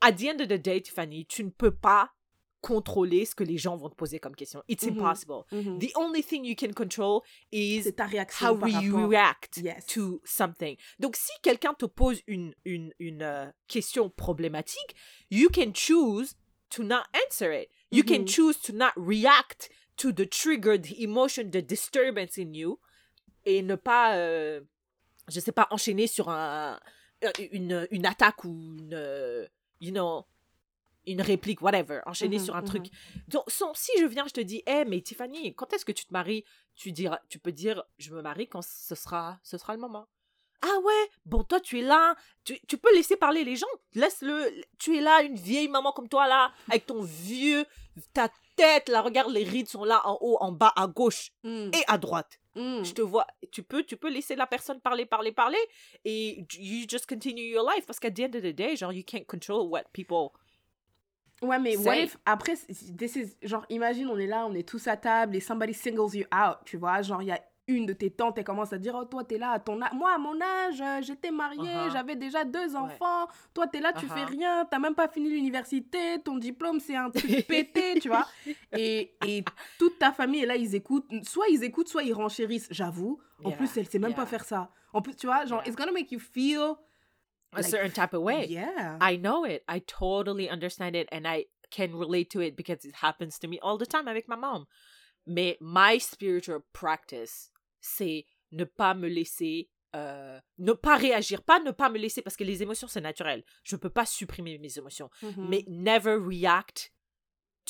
at 0.00 0.12
the 0.12 0.24
end 0.24 0.40
of 0.40 0.48
the 0.48 0.54
day, 0.60 0.80
Tiffany, 0.80 1.26
tu 1.26 1.44
ne 1.44 1.50
peux 1.50 1.74
pas 1.74 2.10
contrôler 2.66 3.24
ce 3.24 3.34
que 3.36 3.44
les 3.44 3.58
gens 3.58 3.76
vont 3.76 3.88
te 3.88 3.94
poser 3.94 4.18
comme 4.18 4.34
question. 4.34 4.60
It's 4.68 4.84
Mhm. 4.84 4.94
impossible. 4.98 5.44
Mhm. 5.52 5.78
The 5.78 5.92
only 5.96 6.22
thing 6.22 6.44
you 6.44 6.56
can 6.56 6.72
control 6.72 7.22
is 7.52 7.92
ta 7.96 8.06
réaction. 8.06 8.44
how 8.46 8.66
you 8.66 8.94
rapport- 8.96 9.08
react 9.08 9.56
Yes. 9.58 9.86
to 9.86 10.20
something. 10.24 10.76
Donc, 10.98 11.14
si 11.16 11.30
quelqu'un 11.42 11.74
te 11.74 11.86
pose 11.86 12.20
une, 12.26 12.54
une, 12.64 12.92
une 12.98 13.22
euh, 13.22 13.46
question 13.68 14.10
problématique, 14.10 14.96
you 15.30 15.48
can 15.48 15.72
choose 15.74 16.34
to 16.70 16.82
not 16.82 17.04
answer 17.26 17.52
it. 17.52 17.68
You 17.92 18.02
can 18.02 18.22
Mhm. 18.22 18.28
choose 18.28 18.58
to 18.62 18.72
not 18.72 18.90
react 18.96 19.70
to 19.98 20.10
the 20.12 20.28
trigger, 20.28 20.76
the 20.76 21.00
emotion, 21.00 21.44
the 21.50 21.62
disturbance 21.62 22.36
in 22.36 22.52
you, 22.52 22.78
et 23.44 23.62
ne 23.62 23.76
pas, 23.76 24.16
euh, 24.16 24.60
je 25.28 25.38
sais 25.40 25.52
pas, 25.52 25.68
enchaîner 25.70 26.08
sur 26.08 26.28
un, 26.28 26.80
euh, 27.24 27.30
une, 27.52 27.86
une 27.92 28.04
attaque 28.06 28.44
ou 28.44 28.50
une, 28.78 28.92
euh, 28.94 29.46
you 29.80 29.92
know, 29.92 30.24
une 31.06 31.20
réplique, 31.22 31.62
whatever, 31.62 32.00
enchaîner 32.06 32.38
Mhm, 32.38 32.44
sur 32.44 32.56
un 32.56 32.60
mhm. 32.62 32.66
truc. 32.68 32.86
Donc, 33.28 33.44
son- 33.48 33.74
si 33.74 33.92
je 34.00 34.06
viens, 34.06 34.26
je 34.26 34.32
te 34.32 34.40
dis, 34.40 34.62
hé, 34.66 34.84
mais 34.84 35.00
Tiffany, 35.00 35.54
quand 35.54 35.72
est-ce 35.72 35.84
que 35.84 35.92
tu 35.92 36.04
te 36.04 36.12
maries? 36.12 36.44
Tu, 36.74 36.92
diras, 36.92 37.20
tu 37.28 37.38
peux 37.38 37.52
dire, 37.52 37.82
je 37.98 38.12
me 38.14 38.22
marie 38.22 38.48
quand 38.48 38.62
ce 38.62 38.94
sera, 38.94 39.38
ce 39.42 39.56
sera 39.58 39.74
le 39.74 39.80
moment. 39.80 40.08
Ah 40.62 40.78
ouais, 40.82 41.10
bon, 41.26 41.44
toi, 41.44 41.60
tu 41.60 41.78
es 41.78 41.82
là, 41.82 42.16
tu, 42.42 42.58
tu 42.66 42.78
peux 42.78 42.92
laisser 42.94 43.16
parler 43.16 43.44
les 43.44 43.56
gens, 43.56 43.66
laisse-le, 43.94 44.52
tu 44.78 44.96
es 44.96 45.00
là, 45.00 45.22
une 45.22 45.36
vieille 45.36 45.68
maman 45.68 45.92
comme 45.92 46.08
toi, 46.08 46.26
là, 46.26 46.50
avec 46.68 46.86
ton 46.86 47.02
vieux, 47.02 47.64
ta 48.14 48.30
tête, 48.56 48.88
là, 48.88 49.02
regarde, 49.02 49.30
les 49.30 49.44
rides 49.44 49.68
sont 49.68 49.84
là, 49.84 50.00
en 50.06 50.16
haut, 50.20 50.38
en 50.40 50.52
bas, 50.52 50.72
à 50.74 50.86
gauche 50.86 51.30
Mm, 51.44 51.70
et 51.74 51.82
à 51.86 51.98
droite. 51.98 52.40
mm. 52.56 52.84
Je 52.84 52.92
te 52.94 53.02
vois, 53.02 53.26
tu 53.52 53.62
peux, 53.62 53.84
tu 53.84 53.96
peux 53.98 54.08
laisser 54.10 54.34
la 54.34 54.46
personne 54.46 54.80
parler, 54.80 55.04
parler, 55.04 55.30
parler, 55.30 55.58
et 56.06 56.44
you 56.58 56.86
just 56.88 57.06
continue 57.06 57.50
your 57.50 57.70
life, 57.70 57.84
parce 57.86 58.00
qu'à 58.00 58.10
the 58.10 58.20
end 58.20 58.34
of 58.34 58.42
the 58.42 58.54
day, 58.54 58.76
genre, 58.76 58.92
you 58.94 59.04
can't 59.06 59.26
control 59.26 59.68
what 59.68 59.84
people... 59.92 60.30
Ouais, 61.42 61.58
mais 61.58 61.76
what 61.76 61.96
if, 61.96 62.16
après, 62.24 62.54
this 62.96 63.14
is, 63.16 63.36
genre, 63.42 63.64
imagine, 63.68 64.08
on 64.08 64.16
est 64.18 64.26
là, 64.26 64.46
on 64.46 64.54
est 64.54 64.66
tous 64.66 64.86
à 64.88 64.96
table 64.96 65.36
et 65.36 65.40
somebody 65.40 65.74
singles 65.74 66.14
you 66.16 66.24
out, 66.34 66.56
tu 66.64 66.76
vois, 66.78 67.02
genre, 67.02 67.20
il 67.22 67.28
y 67.28 67.32
a 67.32 67.40
une 67.68 67.84
de 67.84 67.92
tes 67.92 68.10
tantes, 68.10 68.38
elle 68.38 68.44
commence 68.44 68.72
à 68.72 68.78
dire, 68.78 68.94
oh, 68.98 69.04
toi, 69.04 69.24
t'es 69.24 69.36
là, 69.38 69.50
à 69.50 69.58
ton 69.58 69.82
âge, 69.82 69.90
moi, 69.92 70.12
à 70.14 70.18
mon 70.18 70.40
âge, 70.40 70.80
euh, 70.80 71.02
j'étais 71.02 71.32
mariée, 71.32 71.60
Uh-huh. 71.88 71.92
j'avais 71.92 72.14
déjà 72.16 72.44
deux 72.44 72.74
enfants, 72.76 73.26
toi, 73.52 73.66
t'es 73.66 73.80
là, 73.80 73.92
tu 73.92 74.06
fais 74.06 74.20
Uh-huh. 74.20 74.28
rien, 74.28 74.64
t'as 74.70 74.78
même 74.78 74.94
pas 74.94 75.08
fini 75.08 75.28
l'université, 75.28 76.20
ton 76.24 76.38
diplôme, 76.38 76.78
c'est 76.80 76.94
un 76.96 77.10
truc 77.10 77.24
pété, 77.48 77.98
tu 78.00 78.08
vois, 78.08 78.26
et, 78.72 79.12
et 79.26 79.44
toute 79.78 79.98
ta 79.98 80.12
famille 80.12 80.42
est 80.44 80.46
là, 80.46 80.56
ils 80.56 80.74
écoutent, 80.74 81.10
soit 81.24 81.48
ils 81.50 81.64
écoutent, 81.64 81.88
soit 81.88 82.04
ils 82.04 82.14
renchérissent, 82.14 82.68
j'avoue, 82.70 83.18
en 83.44 83.48
Yeah, 83.50 83.58
plus, 83.58 83.76
elle 83.76 83.86
sait 83.88 83.98
même 83.98 84.14
pas 84.14 84.26
faire 84.26 84.44
ça, 84.44 84.70
en 84.92 85.02
plus, 85.02 85.16
tu 85.16 85.26
vois, 85.26 85.44
genre, 85.44 85.58
Yeah. 85.60 85.68
it's 85.68 85.76
gonna 85.76 85.92
make 85.92 86.12
you 86.12 86.20
feel, 86.20 86.76
a 87.56 87.62
Like, 87.62 87.70
certain 87.70 87.90
type 87.92 88.12
of 88.14 88.22
way. 88.22 88.46
yeah, 88.46 88.98
I 89.00 89.16
know 89.16 89.44
it. 89.44 89.62
I 89.68 89.80
totally 89.80 90.48
understand 90.48 90.94
it 90.94 91.08
and 91.10 91.26
I 91.26 91.46
can 91.70 91.94
relate 91.96 92.30
to 92.30 92.40
it 92.40 92.56
because 92.56 92.84
it 92.84 92.94
happens 93.02 93.38
to 93.40 93.48
me 93.48 93.58
all 93.60 93.76
the 93.78 93.86
time 93.86 94.06
avec 94.08 94.28
ma 94.28 94.36
mom. 94.36 94.66
Mais 95.26 95.56
my 95.60 95.98
spiritual 95.98 96.60
practice, 96.72 97.50
c'est 97.80 98.24
ne 98.52 98.64
pas 98.64 98.94
me 98.94 99.08
laisser, 99.08 99.68
euh, 99.94 100.38
ne 100.58 100.72
pas 100.74 100.96
réagir, 100.96 101.42
pas 101.42 101.58
ne 101.58 101.72
pas 101.72 101.88
me 101.90 101.98
laisser 101.98 102.22
parce 102.22 102.36
que 102.36 102.44
les 102.44 102.62
émotions 102.62 102.86
c'est 102.88 103.00
naturel. 103.00 103.42
Je 103.64 103.74
peux 103.76 103.90
pas 103.90 104.06
supprimer 104.06 104.58
mes 104.58 104.78
émotions, 104.78 105.10
Mhm. 105.22 105.48
mais 105.48 105.64
never 105.66 106.16
react 106.16 106.92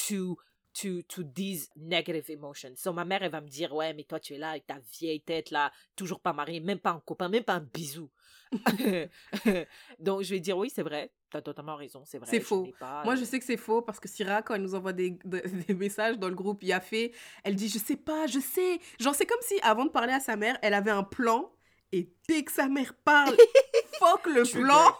to 0.08 0.36
to 0.80 1.02
to 1.02 1.22
these 1.24 1.70
negative 1.76 2.30
emotions. 2.30 2.74
So 2.76 2.92
ma 2.92 3.04
mère 3.04 3.22
elle 3.22 3.30
va 3.30 3.40
me 3.40 3.48
dire 3.48 3.74
ouais 3.74 3.94
mais 3.94 4.04
toi 4.04 4.20
tu 4.20 4.34
es 4.34 4.38
là 4.38 4.50
avec 4.50 4.66
ta 4.66 4.78
vieille 4.98 5.20
tête 5.20 5.50
là, 5.50 5.72
toujours 5.94 6.20
pas 6.20 6.32
mariée, 6.32 6.60
même 6.60 6.78
pas 6.78 6.90
un 6.90 7.00
copain, 7.00 7.28
même 7.28 7.44
pas 7.44 7.54
un 7.54 7.60
bisou. 7.72 8.10
Donc, 9.98 10.22
je 10.22 10.30
vais 10.30 10.40
dire 10.40 10.56
oui, 10.56 10.70
c'est 10.72 10.82
vrai. 10.82 11.10
T'as 11.30 11.42
totalement 11.42 11.76
raison, 11.76 12.02
c'est 12.04 12.18
vrai. 12.18 12.28
C'est 12.30 12.40
faux. 12.40 12.68
pas, 12.78 13.02
Moi, 13.04 13.16
je 13.16 13.22
euh, 13.22 13.24
sais 13.24 13.38
que 13.38 13.44
c'est 13.44 13.56
faux 13.56 13.82
parce 13.82 13.98
que 13.98 14.08
Syrah, 14.08 14.42
quand 14.42 14.54
elle 14.54 14.62
nous 14.62 14.74
envoie 14.74 14.92
des, 14.92 15.18
de- 15.24 15.42
des 15.66 15.74
messages 15.74 16.18
dans 16.18 16.28
le 16.28 16.34
groupe 16.34 16.62
Yafé, 16.62 17.12
elle 17.42 17.56
dit 17.56 17.68
Je 17.68 17.78
sais 17.78 17.96
pas, 17.96 18.26
je 18.26 18.38
sais. 18.38 18.78
Genre, 19.00 19.14
c'est 19.14 19.26
comme 19.26 19.40
si 19.42 19.58
avant 19.62 19.84
de 19.84 19.90
parler 19.90 20.12
à 20.12 20.20
sa 20.20 20.36
mère, 20.36 20.56
elle 20.62 20.74
avait 20.74 20.90
un 20.92 21.02
plan 21.02 21.52
et 21.92 22.08
dès 22.28 22.44
que 22.44 22.52
sa 22.52 22.68
mère 22.68 22.94
parle, 23.04 23.36
fuck 23.98 24.26
le 24.26 24.42
plan. 24.50 24.96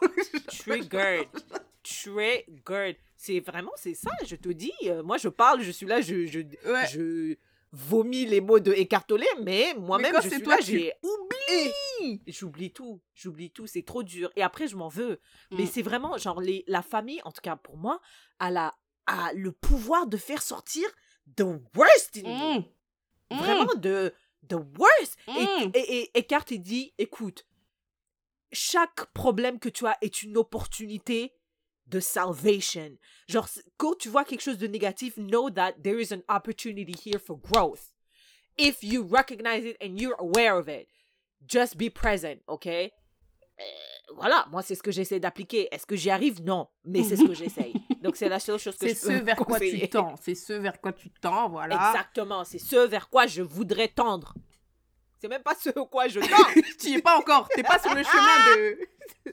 Triggered. 0.49 1.29
Triggered. 1.83 2.97
C'est 3.17 3.41
vraiment, 3.41 3.73
c'est 3.77 3.95
ça, 3.95 4.11
je 4.27 4.37
te 4.37 4.49
dis. 4.51 4.73
euh, 4.85 5.03
moi, 5.03 5.17
je 5.17 5.29
parle, 5.29 5.63
je 5.63 5.71
suis 5.71 5.87
là, 5.87 6.01
je, 6.01 6.27
je, 6.27 6.41
Ouais. 6.71 6.87
je 6.93 7.37
vomis 7.73 8.27
les 8.27 8.41
mots 8.41 8.61
de 8.61 8.73
écartolé, 8.73 9.27
mais 9.43 9.75
moi-même, 9.79 10.15
je 10.17 10.29
c'est 10.29 10.35
suis 10.37 10.43
toi, 10.43 10.57
là, 10.57 10.61
j'ai 10.63 10.93
Oublie 11.03 12.21
J'oublie 12.27 12.73
tout, 12.73 13.01
j'oublie 13.15 13.51
tout, 13.51 13.67
c'est 13.67 13.83
trop 13.85 14.03
dur. 14.03 14.31
Et 14.37 14.43
après, 14.43 14.69
je 14.69 14.77
m'en 14.77 14.89
veux. 14.89 15.21
Mais 15.51 15.65
Mm. 15.65 15.71
c'est 15.73 15.83
vraiment, 15.83 16.17
genre, 16.19 16.41
les, 16.41 16.63
la 16.67 16.83
famille, 16.83 17.21
en 17.25 17.33
tout 17.33 17.41
cas 17.43 17.57
pour 17.57 17.77
moi, 17.77 18.01
a, 18.39 18.51
la, 18.51 18.75
a 19.07 19.33
le 19.35 19.51
pouvoir 19.53 20.07
de 20.07 20.17
faire 20.17 20.43
sortir 20.43 20.87
the 21.37 21.45
worst 21.77 22.19
in. 22.25 22.59
Mm. 22.59 22.65
Mm. 23.31 23.39
Vraiment, 23.39 23.75
de 23.77 24.13
the 24.49 24.55
worst. 24.79 25.17
Mm. 25.27 25.71
Et, 25.75 25.79
et, 25.79 26.03
et 26.03 26.19
Eckhart, 26.19 26.45
il 26.51 26.61
dit, 26.61 26.93
écoute, 26.99 27.47
chaque 28.53 29.07
problème 29.13 29.59
que 29.59 29.69
tu 29.69 29.87
as 29.87 29.97
est 30.03 30.23
une 30.23 30.37
opportunité 30.37 31.33
de 31.87 32.01
salvation. 32.01 32.97
Genre, 33.29 33.49
quand 33.77 33.97
tu 33.99 34.09
vois 34.09 34.25
quelque 34.25 34.43
chose 34.43 34.59
de 34.59 34.67
négatif, 34.67 35.17
know 35.17 35.51
that 35.51 35.73
there 35.83 36.01
is 36.01 36.13
an 36.13 36.23
opportunity 36.29 36.95
here 36.95 37.19
for 37.19 37.37
growth. 37.39 37.93
If 38.59 38.83
you 38.83 39.03
recognize 39.03 39.65
it 39.65 39.77
and 39.83 39.99
you're 39.99 40.17
aware 40.19 40.57
of 40.57 40.69
it, 40.69 40.89
just 41.47 41.77
be 41.77 41.91
present, 41.91 42.39
ok? 42.47 42.67
Euh, 42.67 43.63
voilà, 44.15 44.47
moi, 44.51 44.63
c'est 44.63 44.75
ce 44.75 44.83
que 44.83 44.91
j'essaie 44.91 45.21
d'appliquer. 45.21 45.69
Est-ce 45.73 45.87
que 45.87 45.97
j'y 45.97 46.11
arrive? 46.11 46.43
Non, 46.43 46.69
mais 46.85 47.03
c'est 47.03 47.17
ce 47.17 47.25
que 47.25 47.35
j'essaye. 47.35 47.75
Donc, 48.03 48.17
c'est 48.17 48.29
la 48.29 48.39
seule 48.39 48.59
chose 48.59 48.77
que 48.77 48.87
C'est 48.89 48.95
je 48.95 49.01
ce 49.01 49.07
peux 49.07 49.25
vers 49.25 49.37
quoi 49.37 49.59
tu 49.59 49.89
tends. 49.89 50.15
C'est 50.23 50.35
ce 50.35 50.53
vers 50.53 50.81
quoi 50.81 50.93
tu 50.93 51.11
tends, 51.11 51.49
voilà. 51.49 51.75
Exactement, 51.91 52.45
c'est 52.45 52.59
ce 52.59 52.77
vers 52.87 53.09
quoi 53.09 53.27
je 53.27 53.43
voudrais 53.43 53.89
tendre. 53.89 54.35
C'est 55.19 55.29
même 55.29 55.43
pas 55.43 55.55
ce 55.55 55.71
vers 55.71 55.89
quoi 55.89 56.09
je 56.09 56.21
tends. 56.31 56.61
tu 56.81 56.89
y 56.91 56.95
es 56.95 57.03
pas 57.03 57.17
encore. 57.19 57.49
T'es 57.49 57.63
pas 57.63 57.79
sur 57.79 57.95
le 57.95 58.03
chemin 58.03 58.57
de, 58.57 58.79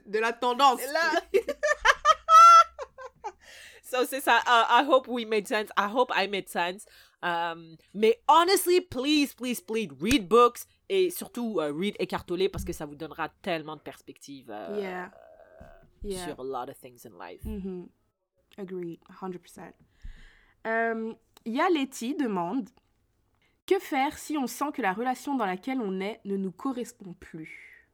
de 0.05 0.19
la 0.19 0.31
tendance. 0.33 0.79
C'est 0.79 0.93
là. 0.93 1.11
so 3.93 4.05
c'est 4.05 4.21
ça. 4.21 4.37
Uh, 4.45 4.81
I 4.81 4.85
hope 4.87 5.07
we 5.07 5.25
made 5.25 5.47
sense. 5.47 5.69
I 5.77 5.87
hope 5.87 6.11
I 6.15 6.27
made 6.27 6.49
sense. 6.49 6.85
Um, 7.21 7.77
mais 7.93 8.19
honestly, 8.27 8.81
please, 8.81 9.33
please, 9.33 9.61
please, 9.61 9.89
read 10.01 10.27
books 10.27 10.65
et 10.89 11.09
surtout 11.09 11.59
uh, 11.61 11.71
read 11.71 11.95
Écartolé 11.99 12.49
parce 12.49 12.65
que 12.65 12.73
ça 12.73 12.85
vous 12.85 12.95
donnera 12.95 13.29
tellement 13.41 13.75
de 13.75 13.81
perspectives 13.81 14.49
uh, 14.49 14.77
Yeah. 14.79 15.11
Yeah. 16.03 16.25
sur 16.25 16.39
a 16.39 16.43
lot 16.43 16.69
of 16.69 16.77
things 16.79 17.05
in 17.05 17.11
life. 17.17 17.43
Mhm. 17.45 17.87
Agreed, 18.57 18.99
100%. 19.21 19.71
Euh, 20.67 21.13
Yaleti 21.45 22.13
demande 22.15 22.69
Que 23.65 23.79
faire 23.79 24.17
si 24.17 24.37
on 24.37 24.45
sent 24.47 24.71
que 24.73 24.81
la 24.81 24.91
relation 24.93 25.35
dans 25.35 25.45
laquelle 25.45 25.79
on 25.79 25.99
est 26.01 26.19
ne 26.25 26.35
nous 26.35 26.51
correspond 26.51 27.13
plus? 27.13 27.87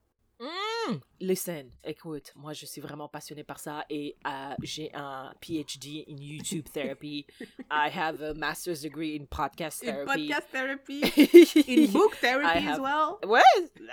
Listen, 1.20 1.70
écoute, 1.84 2.32
moi 2.36 2.54
je 2.54 2.66
suis 2.66 2.82
vraiment 2.82 3.08
passionnée 3.08 3.44
par 3.44 3.60
ça 3.60 3.86
et 3.90 4.16
euh, 4.26 4.56
j'ai 4.64 4.92
un 4.94 5.32
PhD 5.42 6.06
in 6.08 6.18
YouTube 6.18 6.66
therapy. 6.74 7.26
I 7.70 7.90
have 7.90 8.22
a 8.22 8.34
master's 8.34 8.82
degree 8.82 9.16
in 9.16 9.26
podcast 9.26 9.84
In 9.84 9.92
therapy. 9.92 10.30
podcast 10.30 10.48
therapy, 10.52 11.02
in 11.68 11.92
book 11.92 12.16
therapy 12.16 12.68
as 12.68 12.80
well? 12.80 13.20
Ouais, 13.26 13.42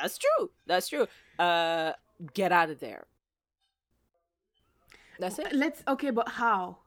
that's 0.01 0.18
true. 0.18 0.51
That's 0.66 0.88
true. 0.88 1.07
Uh, 1.38 1.92
get 2.34 2.53
out 2.53 2.70
of 2.70 2.80
there. 2.80 3.07
That's 5.18 5.38
it. 5.38 5.53
Let's, 5.53 5.82
okay, 5.88 6.11
but 6.11 6.28
how? 6.28 6.78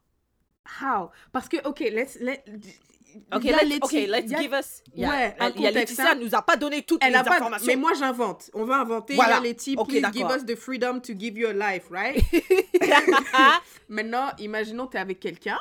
How? 0.63 1.11
Parce 1.33 1.47
que, 1.47 1.57
ok, 1.65 1.89
let's, 1.93 2.17
let, 2.21 2.47
Okay, 3.33 3.49
Yaleti- 3.51 4.07
let's, 4.07 4.31
okay, 4.31 4.41
give 4.43 4.53
us. 4.53 4.83
Yeah, 4.93 5.09
Ouais, 5.09 5.35
un 5.39 5.51
contexte, 5.51 5.73
Laetitia, 5.75 6.03
hein. 6.05 6.09
elle 6.13 6.19
nous 6.25 6.35
a 6.35 6.41
pas 6.41 6.55
donné 6.57 6.83
toutes 6.83 7.03
Elle 7.03 7.13
les 7.13 7.23
pas, 7.23 7.35
informations. 7.35 7.65
mais 7.67 7.75
moi 7.75 7.93
j'invente. 7.93 8.51
On 8.53 8.65
va 8.65 8.77
inventer. 8.81 9.15
Voilà. 9.15 9.35
Yaleti, 9.35 9.75
Ok, 9.77 9.87
please 9.89 10.11
give 10.13 10.27
us 10.29 10.45
the 10.45 10.55
freedom 10.55 10.99
to 11.01 11.13
give 11.17 11.37
you 11.37 11.47
a 11.47 11.53
life, 11.53 11.89
right? 11.89 12.21
Maintenant, 13.89 14.29
imaginons 14.37 14.87
tu 14.87 14.97
es 14.97 14.99
avec 14.99 15.19
quelqu'un. 15.19 15.57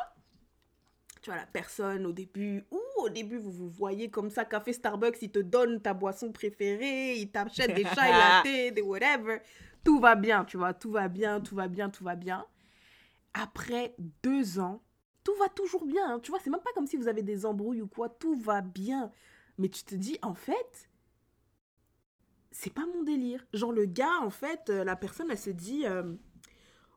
Tu 1.22 1.30
vois, 1.30 1.38
la 1.40 1.46
personne 1.46 2.06
au 2.06 2.12
début, 2.12 2.64
ou 2.70 2.80
au 2.98 3.08
début, 3.08 3.38
vous 3.38 3.50
vous 3.50 3.68
voyez 3.70 4.08
comme 4.08 4.30
ça, 4.30 4.44
café 4.44 4.72
Starbucks, 4.72 5.18
il 5.22 5.30
te 5.30 5.40
donne 5.40 5.80
ta 5.80 5.92
boisson 5.94 6.30
préférée, 6.32 7.14
il 7.16 7.30
t'achète 7.30 7.74
des 7.74 7.82
chai 7.84 7.94
latte, 7.96 8.44
des 8.74 8.82
whatever. 8.82 9.38
Tout 9.84 9.98
va 10.00 10.14
bien, 10.14 10.44
tu 10.44 10.56
vois, 10.58 10.74
tout 10.74 10.90
va 10.92 11.08
bien, 11.08 11.40
tout 11.40 11.56
va 11.56 11.66
bien, 11.66 11.88
tout 11.90 12.04
va 12.04 12.14
bien. 12.14 12.44
Après 13.34 13.94
deux 14.22 14.58
ans, 14.58 14.80
tout 15.24 15.34
va 15.38 15.48
toujours 15.48 15.84
bien. 15.86 16.14
hein. 16.14 16.20
Tu 16.20 16.30
vois, 16.30 16.40
c'est 16.40 16.50
même 16.50 16.60
pas 16.60 16.72
comme 16.74 16.86
si 16.86 16.96
vous 16.96 17.08
avez 17.08 17.22
des 17.22 17.44
embrouilles 17.46 17.82
ou 17.82 17.88
quoi, 17.88 18.08
tout 18.08 18.34
va 18.36 18.60
bien. 18.62 19.12
Mais 19.58 19.68
tu 19.68 19.82
te 19.84 19.94
dis, 19.94 20.18
en 20.22 20.34
fait, 20.34 20.88
c'est 22.50 22.72
pas 22.72 22.86
mon 22.94 23.02
délire. 23.02 23.44
Genre, 23.52 23.72
le 23.72 23.84
gars, 23.86 24.20
en 24.22 24.30
fait, 24.30 24.70
euh, 24.70 24.84
la 24.84 24.96
personne, 24.96 25.28
elle 25.30 25.38
se 25.38 25.50
dit, 25.50 25.86
euh, 25.86 26.14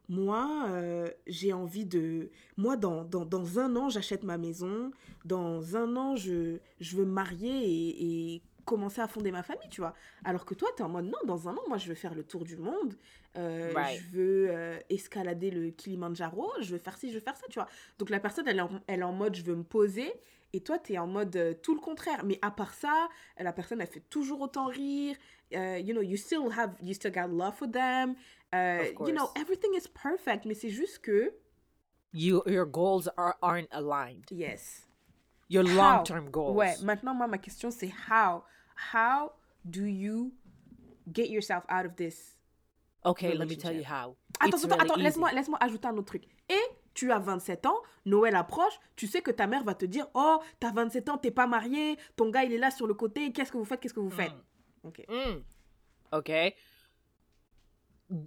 moi, 0.10 0.66
euh, 0.70 1.10
j'ai 1.28 1.54
envie 1.54 1.86
de... 1.86 2.30
Moi, 2.58 2.78
dans, 2.78 3.04
dans, 3.04 3.26
dans 3.26 3.60
un 3.60 3.76
an, 3.76 3.90
j'achète 3.90 4.24
ma 4.24 4.38
maison. 4.38 4.92
Dans 5.26 5.76
un 5.76 5.96
an, 5.96 6.16
je, 6.16 6.60
je 6.80 6.98
veux 6.98 7.06
me 7.06 7.12
marier 7.12 7.64
et, 7.64 8.36
et 8.36 8.44
commencer 8.66 9.02
à 9.02 9.08
fonder 9.08 9.32
ma 9.32 9.44
famille, 9.44 9.70
tu 9.70 9.82
vois. 9.82 9.94
Alors 10.24 10.46
que 10.46 10.54
toi, 10.54 10.70
tu 10.76 10.82
es 10.82 10.86
en 10.86 10.90
mode, 10.90 11.06
non, 11.06 11.18
dans 11.26 11.48
un 11.50 11.54
an, 11.56 11.62
moi, 11.68 11.78
je 11.78 11.88
veux 11.88 11.96
faire 11.96 12.14
le 12.16 12.24
tour 12.24 12.44
du 12.44 12.58
monde. 12.58 12.96
Euh, 13.38 13.72
Right. 13.76 14.00
Je 14.02 14.18
veux 14.18 14.48
euh, 14.50 14.80
escalader 14.90 15.52
le 15.52 15.70
Kilimanjaro. 15.72 16.52
Je 16.62 16.72
veux 16.72 16.78
faire 16.80 16.98
ci, 16.98 17.10
je 17.10 17.16
veux 17.16 17.20
faire 17.22 17.38
ça, 17.38 17.46
tu 17.50 17.60
vois. 17.60 17.68
Donc, 18.00 18.10
la 18.10 18.20
personne, 18.20 18.48
elle 18.48 18.58
est 18.58 18.62
en, 18.62 18.70
elle 18.88 19.00
est 19.02 19.04
en 19.04 19.14
mode, 19.14 19.36
je 19.36 19.44
veux 19.44 19.56
me 19.56 19.64
poser. 19.64 20.12
Et 20.54 20.60
toi, 20.62 20.78
tu 20.80 20.94
es 20.94 20.98
en 20.98 21.08
mode 21.08 21.36
euh, 21.38 21.54
tout 21.54 21.74
le 21.74 21.80
contraire. 21.80 22.26
Mais 22.26 22.38
à 22.42 22.52
part 22.52 22.74
ça, 22.74 23.08
la 23.40 23.54
personne, 23.54 23.80
elle 23.82 23.88
fait 23.88 24.04
toujours 24.10 24.42
autant 24.42 24.66
rire. 24.68 25.16
Euh, 25.54 25.78
you 25.80 25.94
know, 25.94 26.02
you 26.02 26.18
still 26.18 26.50
have, 26.58 26.74
you 26.82 26.94
still 26.94 27.12
got 27.12 27.28
love 27.28 27.56
for 27.56 27.72
them. 27.72 28.16
You 28.54 29.14
know, 29.14 29.30
everything 29.38 29.72
is 29.76 29.88
perfect. 29.88 30.46
Mais 30.46 30.54
c'est 30.54 30.70
juste 30.70 31.00
que, 31.00 31.34
You, 32.14 32.42
your 32.46 32.66
goals 32.66 33.10
are, 33.16 33.36
aren't 33.42 33.70
aligned. 33.72 34.26
yes. 34.32 34.86
Your 35.52 35.66
How? 35.66 35.76
long-term 35.76 36.30
goals. 36.32 36.56
Ouais, 36.56 36.76
maintenant, 36.82 37.14
moi, 37.14 37.28
ma 37.28 37.38
question, 37.38 37.72
c'est 37.72 37.92
how? 38.10 38.44
How 38.94 39.34
do 39.66 39.84
you 39.86 40.32
get 41.14 41.28
yourself 41.30 41.66
out 41.70 41.86
of 41.86 41.96
this? 41.98 42.38
Okay, 43.04 43.34
let 43.36 43.48
me 43.48 43.58
tell 43.58 43.74
you 43.76 43.84
how. 43.84 44.16
Attends, 44.40 44.64
It's 44.64 44.64
attends, 44.64 44.78
really 44.78 44.86
attends, 44.86 44.96
easy. 44.98 45.04
laisse-moi 45.04 45.32
laisse 45.34 45.50
ajouter 45.60 45.88
un 45.88 45.98
autre 45.98 46.06
truc. 46.06 46.24
Et 46.48 46.62
tu 46.94 47.12
as 47.12 47.20
27 47.20 47.66
ans, 47.66 47.78
Noël 48.06 48.36
approche, 48.36 48.80
tu 48.96 49.08
sais 49.08 49.22
que 49.22 49.32
ta 49.32 49.46
mère 49.48 49.64
va 49.64 49.74
te 49.76 49.86
dire 49.86 50.08
Oh, 50.14 50.40
t'as 50.60 50.72
27 50.72 51.10
ans, 51.10 51.18
t'es 51.18 51.32
pas 51.32 51.48
marié, 51.48 51.98
ton 52.16 52.30
gars 52.30 52.44
il 52.44 52.54
est 52.54 52.58
là 52.58 52.72
sur 52.72 52.88
le 52.88 52.94
côté, 52.94 53.32
qu'est-ce 53.34 53.52
que 53.52 53.58
vous 53.58 53.66
faites, 53.66 53.80
qu'est-ce 53.82 53.94
que 53.94 54.00
vous 54.00 54.10
faites? 54.10 54.32
Ok. 54.84 55.04
Mm. 55.10 55.42
OK. 56.14 56.32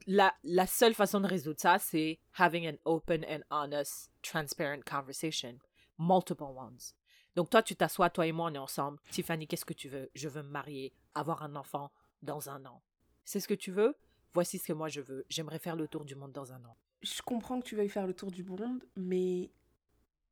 La, 0.07 0.35
la 0.43 0.67
seule 0.67 0.95
façon 0.95 1.21
de 1.21 1.27
résoudre 1.27 1.61
ça, 1.61 1.79
c'est 1.79 2.19
having 2.39 2.67
an 2.69 2.77
open 2.85 3.25
and 3.29 3.41
honest, 3.51 4.11
transparent 4.23 4.81
conversation. 4.85 5.59
Multiple 5.99 6.43
ones. 6.57 6.95
Donc, 7.37 7.51
toi, 7.51 7.63
tu 7.63 7.75
t'assois, 7.75 8.11
toi 8.11 8.27
et 8.27 8.33
moi, 8.33 8.51
on 8.51 8.55
est 8.55 8.59
ensemble. 8.59 8.99
Tiffany, 9.11 9.47
qu'est-ce 9.47 9.65
que 9.65 9.75
tu 9.75 9.89
veux? 9.89 10.11
Je 10.15 10.29
veux 10.29 10.43
me 10.43 10.51
marier, 10.51 10.93
avoir 11.15 11.43
un 11.43 11.57
enfant 11.57 11.91
dans 12.23 12.49
un 12.49 12.65
an. 12.65 12.81
C'est 13.25 13.41
ce 13.41 13.49
que 13.49 13.55
tu 13.55 13.73
veux? 13.73 13.97
Voici 14.35 14.59
ce 14.59 14.67
que 14.67 14.73
moi 14.73 14.89
je 14.89 15.01
veux. 15.01 15.25
J'aimerais 15.29 15.59
faire 15.59 15.77
le 15.77 15.87
tour 15.89 16.05
du 16.05 16.17
monde 16.17 16.33
dans 16.33 16.53
un 16.53 16.65
an. 16.65 16.77
Je 17.03 17.23
comprends 17.23 17.61
que 17.61 17.67
tu 17.67 17.77
veuilles 17.77 17.89
faire 17.89 18.07
le 18.07 18.15
tour 18.15 18.31
du 18.31 18.43
monde, 18.43 18.83
mais 18.97 19.51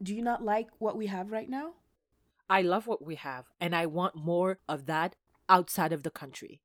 do 0.01 0.13
you 0.13 0.23
not 0.23 0.39
like 0.43 0.69
what 0.81 0.97
we 0.97 1.09
have 1.09 1.31
right 1.31 1.49
now? 1.49 1.75
I 2.51 2.63
love 2.63 2.87
what 2.89 2.99
we 3.01 3.17
have, 3.25 3.45
and 3.61 3.73
I 3.73 3.87
want 3.87 4.13
more 4.15 4.57
of 4.69 4.87
that 4.87 5.11
outside 5.49 5.93
of 5.93 6.03
the 6.03 6.11
country. 6.11 6.61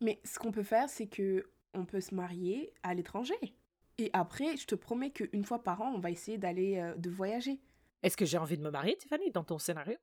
Mais 0.00 0.20
ce 0.24 0.38
qu'on 0.38 0.52
peut 0.52 0.62
faire, 0.62 0.88
c'est 0.88 1.08
que 1.08 1.50
on 1.74 1.84
peut 1.84 2.00
se 2.00 2.14
marier 2.14 2.72
à 2.82 2.94
l'étranger. 2.94 3.34
Et 3.98 4.10
après, 4.12 4.56
je 4.56 4.66
te 4.66 4.76
promets 4.76 5.10
qu'une 5.10 5.44
fois 5.44 5.62
par 5.62 5.82
an, 5.82 5.92
on 5.94 5.98
va 5.98 6.10
essayer 6.10 6.38
d'aller 6.38 6.78
euh, 6.78 6.94
de 6.94 7.10
voyager. 7.10 7.60
Est-ce 8.02 8.16
que 8.16 8.24
j'ai 8.24 8.38
envie 8.38 8.56
de 8.56 8.62
me 8.62 8.70
marier, 8.70 8.96
Tiffany, 8.96 9.30
dans 9.30 9.44
ton 9.44 9.58
scénario? 9.58 9.96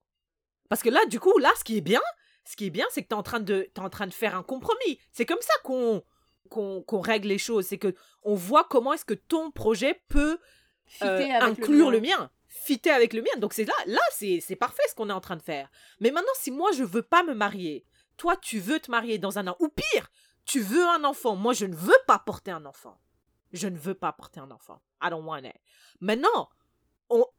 Parce 0.70 0.82
que 0.82 0.90
là, 0.90 1.06
du 1.06 1.20
coup, 1.20 1.38
là, 1.38 1.52
ce 1.58 1.64
qui 1.64 1.78
est 1.78 1.82
bien, 1.82 2.02
ce 2.46 2.56
qui 2.56 2.66
est 2.66 2.72
bien, 2.72 2.86
c'est 2.90 3.04
que 3.04 3.08
tu 3.08 3.16
es 3.16 3.18
en 3.18 3.24
train 3.24 3.40
de 3.40 3.70
en 3.78 3.90
train 3.90 4.08
de 4.08 4.14
faire 4.14 4.36
un 4.36 4.44
compromis. 4.44 5.00
C'est 5.12 5.26
comme 5.26 5.42
ça 5.42 5.54
qu'on 5.64 6.04
qu'on 6.50 7.02
règle 7.02 7.28
les 7.28 7.38
choses, 7.38 7.66
c'est 7.66 7.78
que 7.78 7.96
on 8.24 8.36
voit 8.36 8.66
comment 8.66 8.94
est-ce 8.94 9.06
que 9.06 9.16
ton 9.16 9.52
projet 9.52 10.02
peut 10.10 10.38
euh, 11.02 11.30
inclure 11.42 11.90
le 11.90 12.00
mien. 12.00 12.18
mien, 12.20 12.32
fitter 12.48 12.92
avec 12.92 13.14
le 13.14 13.22
mien. 13.22 13.40
Donc 13.40 13.54
c'est 13.54 13.66
là, 13.66 13.74
là 13.88 14.02
c'est 14.12 14.40
c'est 14.42 14.56
parfait 14.56 14.84
ce 14.90 14.96
qu'on 14.96 15.10
est 15.10 15.14
en 15.14 15.22
train 15.22 15.38
de 15.38 15.42
faire. 15.42 15.70
Mais 16.00 16.12
maintenant, 16.12 16.32
si 16.36 16.52
moi 16.52 16.72
je 16.72 16.84
veux 16.84 17.02
pas 17.02 17.24
me 17.24 17.34
marier, 17.34 17.86
toi 18.18 18.38
tu 18.38 18.60
veux 18.60 18.80
te 18.80 18.92
marier 18.92 19.18
dans 19.18 19.40
un 19.40 19.48
an, 19.48 19.56
ou 19.60 19.70
pire, 19.70 20.12
tu 20.46 20.62
veux 20.62 20.86
un 20.86 21.04
enfant, 21.04 21.36
moi 21.36 21.54
je 21.54 21.66
ne 21.66 21.76
veux 21.76 21.98
pas 22.06 22.20
porter 22.20 22.52
un 22.52 22.66
enfant. 22.66 23.00
Je 23.52 23.68
ne 23.68 23.78
veux 23.78 23.96
pas 23.96 24.12
porter 24.12 24.40
un 24.40 24.52
enfant. 24.52 24.82
I 25.02 25.10
don't 25.10 25.26
want 25.26 25.46
it. 25.46 25.56
Maintenant, 26.02 26.50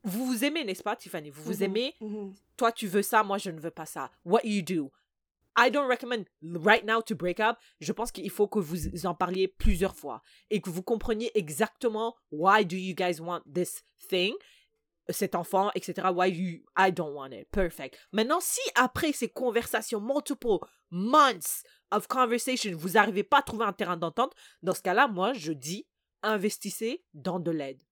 vous 0.06 0.24
vous 0.24 0.44
aimez, 0.44 0.64
n'est-ce 0.64 0.82
pas, 0.82 0.96
Tiffany? 0.96 1.30
Vous 1.30 1.42
vous 1.42 1.58
Mhm, 1.58 1.62
aimez 1.62 1.94
mhm. 2.00 2.34
toi 2.56 2.72
tu 2.72 2.86
veux 2.86 3.02
ça, 3.02 3.22
moi 3.22 3.38
je 3.38 3.50
ne 3.50 3.60
veux 3.60 3.70
pas 3.70 3.86
ça. 3.86 4.10
What 4.24 4.40
you 4.44 4.62
do? 4.62 4.90
I 5.58 5.70
don't 5.70 5.88
recommend 5.88 6.26
right 6.42 6.84
now 6.84 7.00
to 7.02 7.14
break 7.14 7.40
up. 7.40 7.56
Je 7.80 7.92
pense 7.92 8.12
qu'il 8.12 8.28
faut 8.30 8.46
que 8.46 8.58
vous 8.58 9.06
en 9.06 9.14
parliez 9.14 9.48
plusieurs 9.48 9.94
fois 9.96 10.20
et 10.50 10.60
que 10.60 10.68
vous 10.70 10.82
compreniez 10.82 11.30
exactement 11.34 12.14
why 12.30 12.64
do 12.64 12.76
you 12.76 12.94
guys 12.94 13.20
want 13.20 13.40
this 13.50 13.82
thing, 14.10 14.34
cet 15.08 15.34
enfant, 15.34 15.70
etc. 15.74 16.08
Why 16.14 16.28
you, 16.30 16.62
I 16.76 16.92
don't 16.92 17.14
want 17.14 17.30
it. 17.32 17.48
Perfect. 17.52 17.96
Maintenant, 18.12 18.40
si 18.40 18.60
après 18.74 19.12
ces 19.12 19.30
conversations, 19.30 19.98
multiple 19.98 20.58
months 20.90 21.62
of 21.90 22.06
conversation, 22.06 22.76
vous 22.76 22.90
n'arrivez 22.90 23.22
pas 23.24 23.38
à 23.38 23.42
trouver 23.42 23.64
un 23.64 23.72
terrain 23.72 23.96
d'entente, 23.96 24.34
dans 24.62 24.74
ce 24.74 24.82
cas-là, 24.82 25.08
moi, 25.08 25.32
je 25.32 25.52
dis, 25.52 25.86
investissez 26.22 27.02
dans 27.14 27.38
de 27.40 27.50
l'aide. 27.50 27.82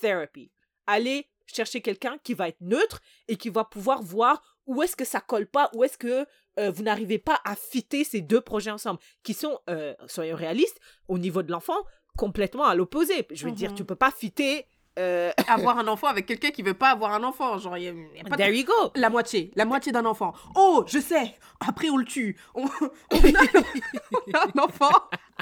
Therapy. 0.00 0.50
Allez 0.88 1.28
chercher 1.46 1.80
quelqu'un 1.80 2.18
qui 2.22 2.34
va 2.34 2.48
être 2.48 2.60
neutre 2.60 3.00
et 3.28 3.36
qui 3.36 3.48
va 3.48 3.64
pouvoir 3.64 4.02
voir 4.02 4.42
où 4.66 4.82
est-ce 4.82 4.96
que 4.96 5.04
ça 5.04 5.20
colle 5.20 5.46
pas, 5.46 5.70
où 5.74 5.84
est-ce 5.84 5.98
que 5.98 6.26
euh, 6.58 6.70
vous 6.70 6.82
n'arrivez 6.82 7.18
pas 7.18 7.40
à 7.44 7.54
fitter 7.56 8.04
ces 8.04 8.20
deux 8.20 8.40
projets 8.40 8.70
ensemble, 8.70 9.00
qui 9.22 9.34
sont, 9.34 9.58
euh, 9.68 9.94
soyons 10.06 10.36
réalistes, 10.36 10.80
au 11.08 11.18
niveau 11.18 11.42
de 11.42 11.50
l'enfant, 11.52 11.78
complètement 12.16 12.64
à 12.64 12.74
l'opposé. 12.74 13.26
Je 13.30 13.44
veux 13.44 13.52
dire, 13.52 13.70
Mhm. 13.70 13.76
tu 13.76 13.84
peux 13.84 13.96
pas 13.96 14.10
fitter... 14.10 14.66
euh, 14.98 15.32
avoir 15.48 15.78
un 15.78 15.86
enfant 15.88 16.06
avec 16.06 16.26
quelqu'un 16.26 16.50
qui 16.50 16.62
veut 16.62 16.74
pas 16.74 16.90
avoir 16.90 17.12
un 17.12 17.22
enfant. 17.24 17.58
Genre, 17.58 17.76
y 17.78 17.88
a, 17.88 17.92
y 17.92 18.20
a 18.20 18.24
pas 18.24 18.36
de- 18.36 18.42
There 18.42 18.54
you 18.56 18.64
go. 18.64 18.92
La 18.94 19.10
moitié, 19.10 19.50
la 19.56 19.64
moitié 19.64 19.90
d'un 19.92 20.04
enfant. 20.04 20.32
Oh, 20.54 20.84
je 20.86 20.98
sais, 20.98 21.36
après 21.60 21.90
on 21.90 21.96
le 21.96 22.04
tue. 22.04 22.36
On, 22.54 22.64
on 22.64 22.66
a, 22.66 22.70
on 24.28 24.32
a 24.32 24.46
un 24.54 24.62
enfant, 24.62 24.92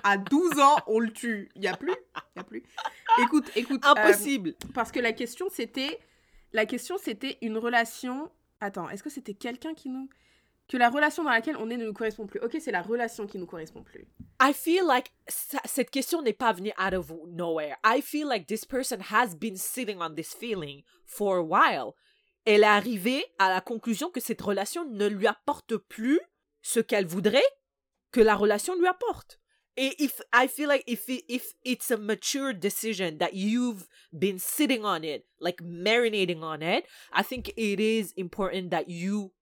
à 0.05 0.17
12 0.17 0.59
ans, 0.61 0.77
on 0.87 0.99
le 1.01 1.13
tue. 1.13 1.51
Il 1.57 1.63
y 1.63 1.69
a 1.69 1.77
plus, 1.77 1.95
il 2.35 2.39
y 2.39 2.41
a 2.41 2.45
plus. 2.45 2.63
Écoute, 3.23 3.51
écoute. 3.57 3.85
euh, 3.85 3.91
Impossible. 3.91 4.55
parce 4.75 4.91
que 4.93 5.01
la 5.01 5.13
question 5.13 5.47
c'était, 5.51 5.99
la 6.53 6.65
question 6.67 6.97
c'était 7.03 7.39
une 7.43 7.59
relation. 7.59 8.31
Attends, 8.61 8.89
est-ce 8.91 9.03
que 9.03 9.11
c'était 9.11 9.35
quelqu'un 9.35 9.75
qui 9.75 9.89
nous, 9.91 10.09
que 10.73 10.79
la 10.79 10.89
relation 10.89 11.23
dans 11.23 11.29
laquelle 11.29 11.59
on 11.59 11.69
est 11.69 11.77
ne 11.77 11.85
nous 11.85 11.93
correspond 11.93 12.27
plus. 12.27 12.41
Ok, 12.41 12.57
c'est 12.59 12.73
la 12.73 12.81
relation 12.81 13.27
qui 13.27 13.37
nous 13.37 13.45
correspond 13.45 13.83
plus. 13.83 14.07
I 14.41 14.55
feel 14.55 14.87
like 14.87 15.13
cette 15.67 15.91
question 15.91 16.23
n'est 16.23 16.33
pas 16.33 16.55
venue 16.55 16.73
out 16.83 16.95
of 16.95 17.13
nowhere. 17.29 17.77
I 17.85 18.01
feel 18.01 18.27
like 18.27 18.47
this 18.47 18.65
person 18.65 18.99
has 19.11 19.35
been 19.35 19.57
sitting 19.57 20.01
on 20.01 20.15
this 20.15 20.33
feeling 20.33 20.83
for 21.05 21.37
a 21.37 21.43
while. 21.43 21.93
Elle 22.47 22.63
est 22.63 22.67
arrivée 22.67 23.23
à 23.39 23.51
la 23.51 23.61
conclusion 23.61 24.09
que 24.11 24.19
cette 24.19 24.41
relation 24.41 24.87
ne 24.87 25.07
lui 25.07 25.27
apporte 25.27 25.77
plus 25.77 26.19
ce 26.63 26.81
qu'elle 26.81 27.05
voudrait 27.05 27.45
que 28.11 28.23
la 28.23 28.35
relation 28.35 28.75
lui 28.75 28.87
apporte. 28.87 29.39
Et 29.77 30.03
if 30.03 30.23
I 30.33 30.49
feel 30.49 30.69
like 30.69 30.85
if 30.87 31.07
it, 31.11 31.23
if 31.29 31.53
it's 31.65 31.91
a 31.91 31.99
mature 31.99 32.55
decision 32.55 33.19
that 33.19 33.35
you've 33.35 33.87
been 34.11 34.39
sitting 34.39 34.87
on 34.87 35.05
it, 35.05 35.27
like 35.39 35.63
marinating 35.63 36.43
on 36.43 36.63
it, 36.63 36.87
I 37.13 37.23
think 37.23 37.53
it 37.59 37.79
is 37.79 38.15
important 38.17 38.71
that 38.71 38.89
you 38.89 39.33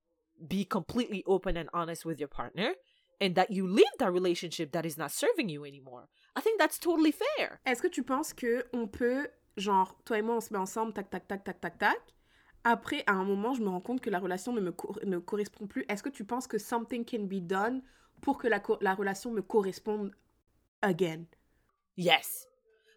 be 0.48 0.64
completely 0.64 1.22
open 1.26 1.56
and 1.56 1.68
honest 1.72 2.04
with 2.04 2.18
your 2.18 2.28
partner 2.28 2.74
and 3.20 3.34
that 3.34 3.50
you 3.50 3.66
leave 3.66 3.92
that 3.98 4.12
relationship 4.12 4.72
that 4.72 4.86
is 4.86 4.96
not 4.96 5.10
serving 5.10 5.48
you 5.48 5.64
anymore. 5.64 6.08
I 6.36 6.40
think 6.40 6.58
that's 6.58 6.78
totally 6.78 7.12
fair. 7.12 7.60
Est-ce 7.66 7.82
que 7.82 7.88
tu 7.88 8.02
penses 8.02 8.32
que 8.32 8.64
on 8.72 8.86
peut, 8.86 9.28
genre, 9.56 9.94
toi 10.04 10.18
et 10.18 10.22
moi, 10.22 10.36
on 10.36 10.40
se 10.40 10.52
met 10.52 10.58
ensemble, 10.58 10.92
tac, 10.92 11.10
tac, 11.10 11.28
tac, 11.28 11.44
tac, 11.44 11.60
tac, 11.60 11.78
tac. 11.78 11.98
Après, 12.64 13.02
à 13.06 13.12
un 13.12 13.24
moment, 13.24 13.54
je 13.54 13.62
me 13.62 13.68
rends 13.68 13.80
compte 13.80 14.00
que 14.00 14.10
la 14.10 14.18
relation 14.18 14.52
ne 14.52 14.60
me 14.60 14.70
co- 14.72 14.94
ne 15.04 15.18
correspond 15.18 15.66
plus. 15.66 15.84
Est-ce 15.88 16.02
que 16.02 16.10
tu 16.10 16.24
penses 16.24 16.46
que 16.46 16.58
something 16.58 17.04
can 17.04 17.24
be 17.24 17.40
done 17.40 17.82
pour 18.20 18.38
que 18.38 18.48
la, 18.48 18.62
la 18.80 18.94
relation 18.94 19.30
me 19.32 19.40
corresponde 19.42 20.12
again? 20.82 21.26
Yes. 21.96 22.46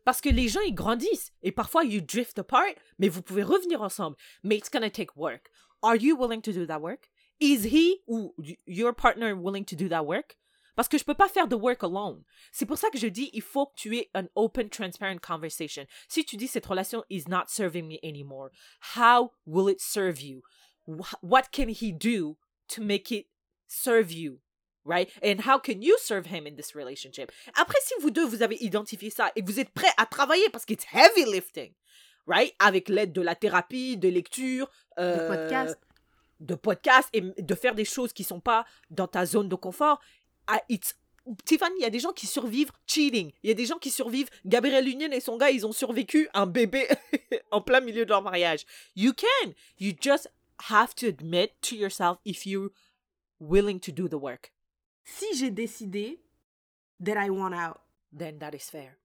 Parce 0.05 0.19
que 0.19 0.29
les 0.29 0.49
gens, 0.49 0.59
ils 0.61 0.75
grandissent. 0.75 1.31
Et 1.43 1.51
parfois, 1.53 1.85
you 1.85 2.01
drift 2.01 2.37
apart, 2.39 2.75
mais 2.99 3.07
vous 3.07 3.21
pouvez 3.21 3.43
revenir 3.43 3.81
ensemble. 3.81 4.17
Mais 4.43 4.57
it's 4.57 4.69
gonna 4.69 4.89
take 4.89 5.15
work. 5.15 5.49
Are 5.81 5.95
you 5.95 6.15
willing 6.15 6.41
to 6.41 6.51
do 6.51 6.65
that 6.65 6.79
work? 6.79 7.09
Is 7.39 7.65
he 7.65 8.01
ou 8.07 8.33
your 8.65 8.93
partner 8.93 9.35
willing 9.35 9.65
to 9.65 9.75
do 9.75 9.87
that 9.89 10.05
work? 10.05 10.37
Parce 10.75 10.87
que 10.87 10.97
je 10.97 11.03
peux 11.03 11.13
pas 11.13 11.27
faire 11.29 11.47
the 11.47 11.53
work 11.57 11.83
alone. 11.83 12.23
C'est 12.51 12.65
pour 12.65 12.77
ça 12.79 12.89
que 12.89 12.97
je 12.97 13.07
dis, 13.07 13.29
il 13.33 13.43
faut 13.43 13.67
que 13.67 13.73
tu 13.75 13.95
aies 13.95 14.09
an 14.15 14.27
open, 14.35 14.69
transparent 14.69 15.19
conversation. 15.21 15.85
Si 16.07 16.23
tu 16.25 16.35
dis 16.35 16.47
cette 16.47 16.65
relation 16.65 17.03
is 17.11 17.25
not 17.27 17.43
serving 17.49 17.87
me 17.87 17.99
anymore, 18.03 18.49
how 18.95 19.31
will 19.45 19.69
it 19.69 19.79
serve 19.79 20.19
you? 20.19 20.41
Wh- 20.87 21.13
What 21.21 21.51
can 21.51 21.69
he 21.69 21.91
do 21.91 22.37
to 22.69 22.81
make 22.81 23.11
it 23.11 23.27
serve 23.67 24.11
you? 24.11 24.39
right? 24.85 25.09
And 25.21 25.39
how 25.47 25.57
can 25.59 25.81
you 25.81 25.97
serve 25.99 26.25
him 26.25 26.45
in 26.45 26.55
this 26.57 26.75
relationship? 26.75 27.31
Après, 27.55 27.79
si 27.85 27.93
vous 28.01 28.09
deux, 28.11 28.25
vous 28.25 28.41
avez 28.41 28.57
identifié 28.61 29.09
ça 29.09 29.31
et 29.35 29.41
vous 29.41 29.57
êtes 29.59 29.69
prêts 29.73 29.93
à 29.97 30.05
travailler 30.05 30.49
parce 30.49 30.65
que 30.65 30.73
it's 30.73 30.83
heavy 30.91 31.23
lifting, 31.23 31.73
right? 32.27 32.53
Avec 32.59 32.89
l'aide 32.89 33.13
de 33.13 33.21
la 33.21 33.33
thérapie, 33.35 33.95
de 33.95 34.09
lecture, 34.09 34.67
De 34.97 35.03
euh, 35.03 35.27
podcast. 35.29 35.79
De 36.43 36.55
podcast 36.55 37.09
et 37.13 37.21
de 37.21 37.55
faire 37.55 37.75
des 37.75 37.85
choses 37.85 38.13
qui 38.13 38.23
sont 38.23 38.39
pas 38.39 38.65
dans 38.89 39.07
ta 39.07 39.25
zone 39.25 39.49
de 39.49 39.55
confort. 39.55 39.99
ah, 40.47 40.61
it's 40.69 40.95
Tiffany, 41.45 41.75
il 41.79 41.83
y 41.83 41.85
a 41.85 41.89
des 41.89 41.99
gens 41.99 42.11
qui 42.11 42.27
survivent 42.27 42.71
cheating. 42.85 43.31
Il 43.43 43.47
y 43.47 43.51
a 43.51 43.53
des 43.53 43.65
gens 43.65 43.77
qui 43.77 43.89
survivent. 43.89 44.29
Gabriel 44.45 44.87
Union 44.87 45.09
et 45.09 45.21
son 45.21 45.37
gars, 45.37 45.51
ils 45.51 45.65
ont 45.65 45.71
survécu 45.71 46.27
un 46.33 46.45
bébé 46.45 46.85
en 47.51 47.61
plein 47.61 47.79
milieu 47.79 48.03
de 48.03 48.09
leur 48.09 48.21
mariage. 48.21 48.65
You 48.95 49.13
can. 49.13 49.53
You 49.79 49.93
just 49.99 50.29
have 50.69 50.93
to 50.95 51.07
admit 51.07 51.53
to 51.61 51.75
yourself 51.75 52.17
if 52.25 52.45
you're 52.45 52.71
willing 53.39 53.79
to 53.79 53.91
do 53.93 54.09
the 54.09 54.15
work. 54.15 54.51
Si 55.05 55.25
j'ai 55.35 55.49
décidé 55.49 56.19
that 56.99 57.15
I 57.15 57.29
want 57.29 57.53
out. 57.53 57.79
Then 58.11 58.37
that 58.39 58.51
is 58.53 58.69
fair. 58.69 58.97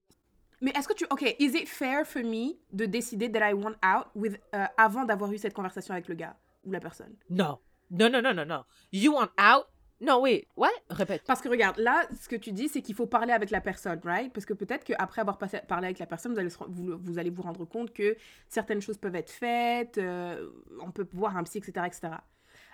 Mais 0.61 0.73
est-ce 0.77 0.89
que 0.89 0.95
tu... 0.95 1.07
Ok, 1.11 1.23
is 1.39 1.55
it 1.55 1.69
fair 1.69 2.05
for 2.05 2.23
me 2.23 2.59
de 2.73 2.85
décider 2.85 3.31
that 3.31 3.49
I 3.49 3.55
want 3.55 3.77
out 3.83 4.09
with, 4.15 4.39
euh, 4.55 4.67
avant 4.77 5.05
d'avoir 5.05 5.31
eu 5.33 5.39
cette 5.39 5.55
conversation 5.55 5.95
avec 5.95 6.09
le 6.09 6.17
gars? 6.17 6.37
Ou 6.65 6.71
la 6.73 6.81
personne? 6.81 7.15
No. 7.31 7.61
No, 7.91 8.09
no, 8.09 8.21
no, 8.21 8.33
no, 8.33 8.45
no. 8.45 8.65
You 8.93 9.13
want 9.15 9.31
out? 9.41 9.65
No, 10.01 10.21
wait. 10.21 10.47
What? 10.57 10.69
Répète. 10.91 11.25
Parce 11.27 11.41
que 11.41 11.49
regarde, 11.49 11.79
là, 11.79 12.07
ce 12.21 12.29
que 12.29 12.37
tu 12.37 12.53
dis, 12.53 12.69
c'est 12.69 12.83
qu'il 12.83 12.95
faut 12.95 13.07
parler 13.07 13.33
avec 13.33 13.51
la 13.51 13.61
personne, 13.61 13.99
right? 14.05 14.33
Parce 14.33 14.47
que 14.47 14.53
peut-être 14.53 14.85
qu'après 14.85 15.23
avoir 15.23 15.39
passé- 15.39 15.63
parlé 15.67 15.87
avec 15.87 15.99
la 15.99 16.07
personne, 16.07 16.33
vous 16.33 16.39
allez, 16.39 16.51
se 16.51 16.59
ren- 16.59 16.67
vous, 16.69 16.97
vous 16.99 17.19
allez 17.19 17.31
vous 17.31 17.43
rendre 17.43 17.65
compte 17.65 17.93
que 17.93 18.17
certaines 18.49 18.81
choses 18.81 18.99
peuvent 18.99 19.17
être 19.17 19.31
faites, 19.31 19.99
euh, 19.99 20.51
on 20.83 20.93
peut 20.93 21.09
voir 21.13 21.37
un 21.37 21.43
psy, 21.43 21.59
etc., 21.59 21.87
etc. 21.87 22.13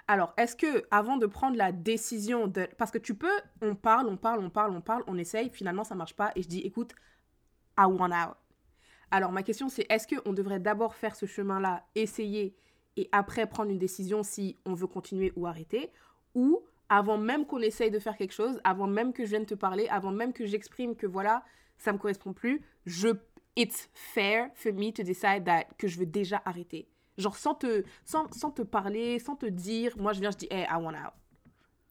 Alors, 0.06 0.34
est-ce 0.36 0.54
que 0.54 0.84
avant 0.90 1.16
de 1.16 1.24
prendre 1.26 1.56
la 1.56 1.72
décision 1.72 2.46
de... 2.46 2.68
Parce 2.76 2.90
que 2.90 2.98
tu 2.98 3.14
peux, 3.14 3.40
on 3.62 3.74
parle, 3.74 4.06
on 4.08 4.18
parle, 4.18 4.40
on 4.44 4.50
parle, 4.50 4.72
on 4.76 4.82
parle, 4.82 5.02
on 5.06 5.16
essaye, 5.16 5.48
finalement 5.48 5.84
ça 5.84 5.94
marche 5.94 6.14
pas, 6.14 6.30
et 6.36 6.42
je 6.42 6.48
dis, 6.48 6.60
écoute, 6.60 6.92
I 7.78 7.84
want 7.86 8.10
out. 8.12 8.36
Alors, 9.10 9.32
ma 9.32 9.42
question, 9.42 9.70
c'est 9.70 9.86
est-ce 9.90 10.06
qu'on 10.06 10.34
devrait 10.34 10.60
d'abord 10.60 10.94
faire 10.94 11.16
ce 11.16 11.24
chemin-là, 11.24 11.86
essayer, 11.94 12.54
et 12.96 13.08
après 13.12 13.46
prendre 13.46 13.70
une 13.70 13.78
décision 13.78 14.22
si 14.22 14.56
on 14.64 14.74
veut 14.74 14.86
continuer 14.86 15.32
ou 15.36 15.46
arrêter 15.46 15.90
Ou 16.34 16.62
avant 16.88 17.18
même 17.18 17.46
qu'on 17.46 17.60
essaye 17.60 17.90
de 17.90 17.98
faire 17.98 18.16
quelque 18.16 18.32
chose, 18.32 18.60
avant 18.64 18.86
même 18.86 19.12
que 19.12 19.24
je 19.24 19.30
vienne 19.30 19.46
te 19.46 19.54
parler, 19.54 19.88
avant 19.88 20.12
même 20.12 20.32
que 20.32 20.46
j'exprime 20.46 20.94
que 20.94 21.06
voilà, 21.06 21.44
ça 21.78 21.92
me 21.92 21.98
correspond 21.98 22.32
plus, 22.32 22.62
je 22.86 23.08
it's 23.56 23.88
fair 23.92 24.50
for 24.54 24.72
me 24.72 24.90
to 24.92 25.02
decide 25.02 25.44
that 25.44 25.64
que 25.78 25.88
je 25.88 25.98
veux 25.98 26.06
déjà 26.06 26.42
arrêter. 26.44 26.88
Genre 27.16 27.36
sans 27.36 27.54
te 27.54 27.84
sans, 28.04 28.30
sans 28.32 28.50
te 28.50 28.62
parler, 28.62 29.18
sans 29.18 29.36
te 29.36 29.46
dire, 29.46 29.96
moi 29.96 30.12
je 30.12 30.20
viens 30.20 30.30
je 30.30 30.38
dis 30.38 30.48
hey, 30.50 30.66
I 30.70 30.76
want 30.76 30.94
out. 30.94 31.12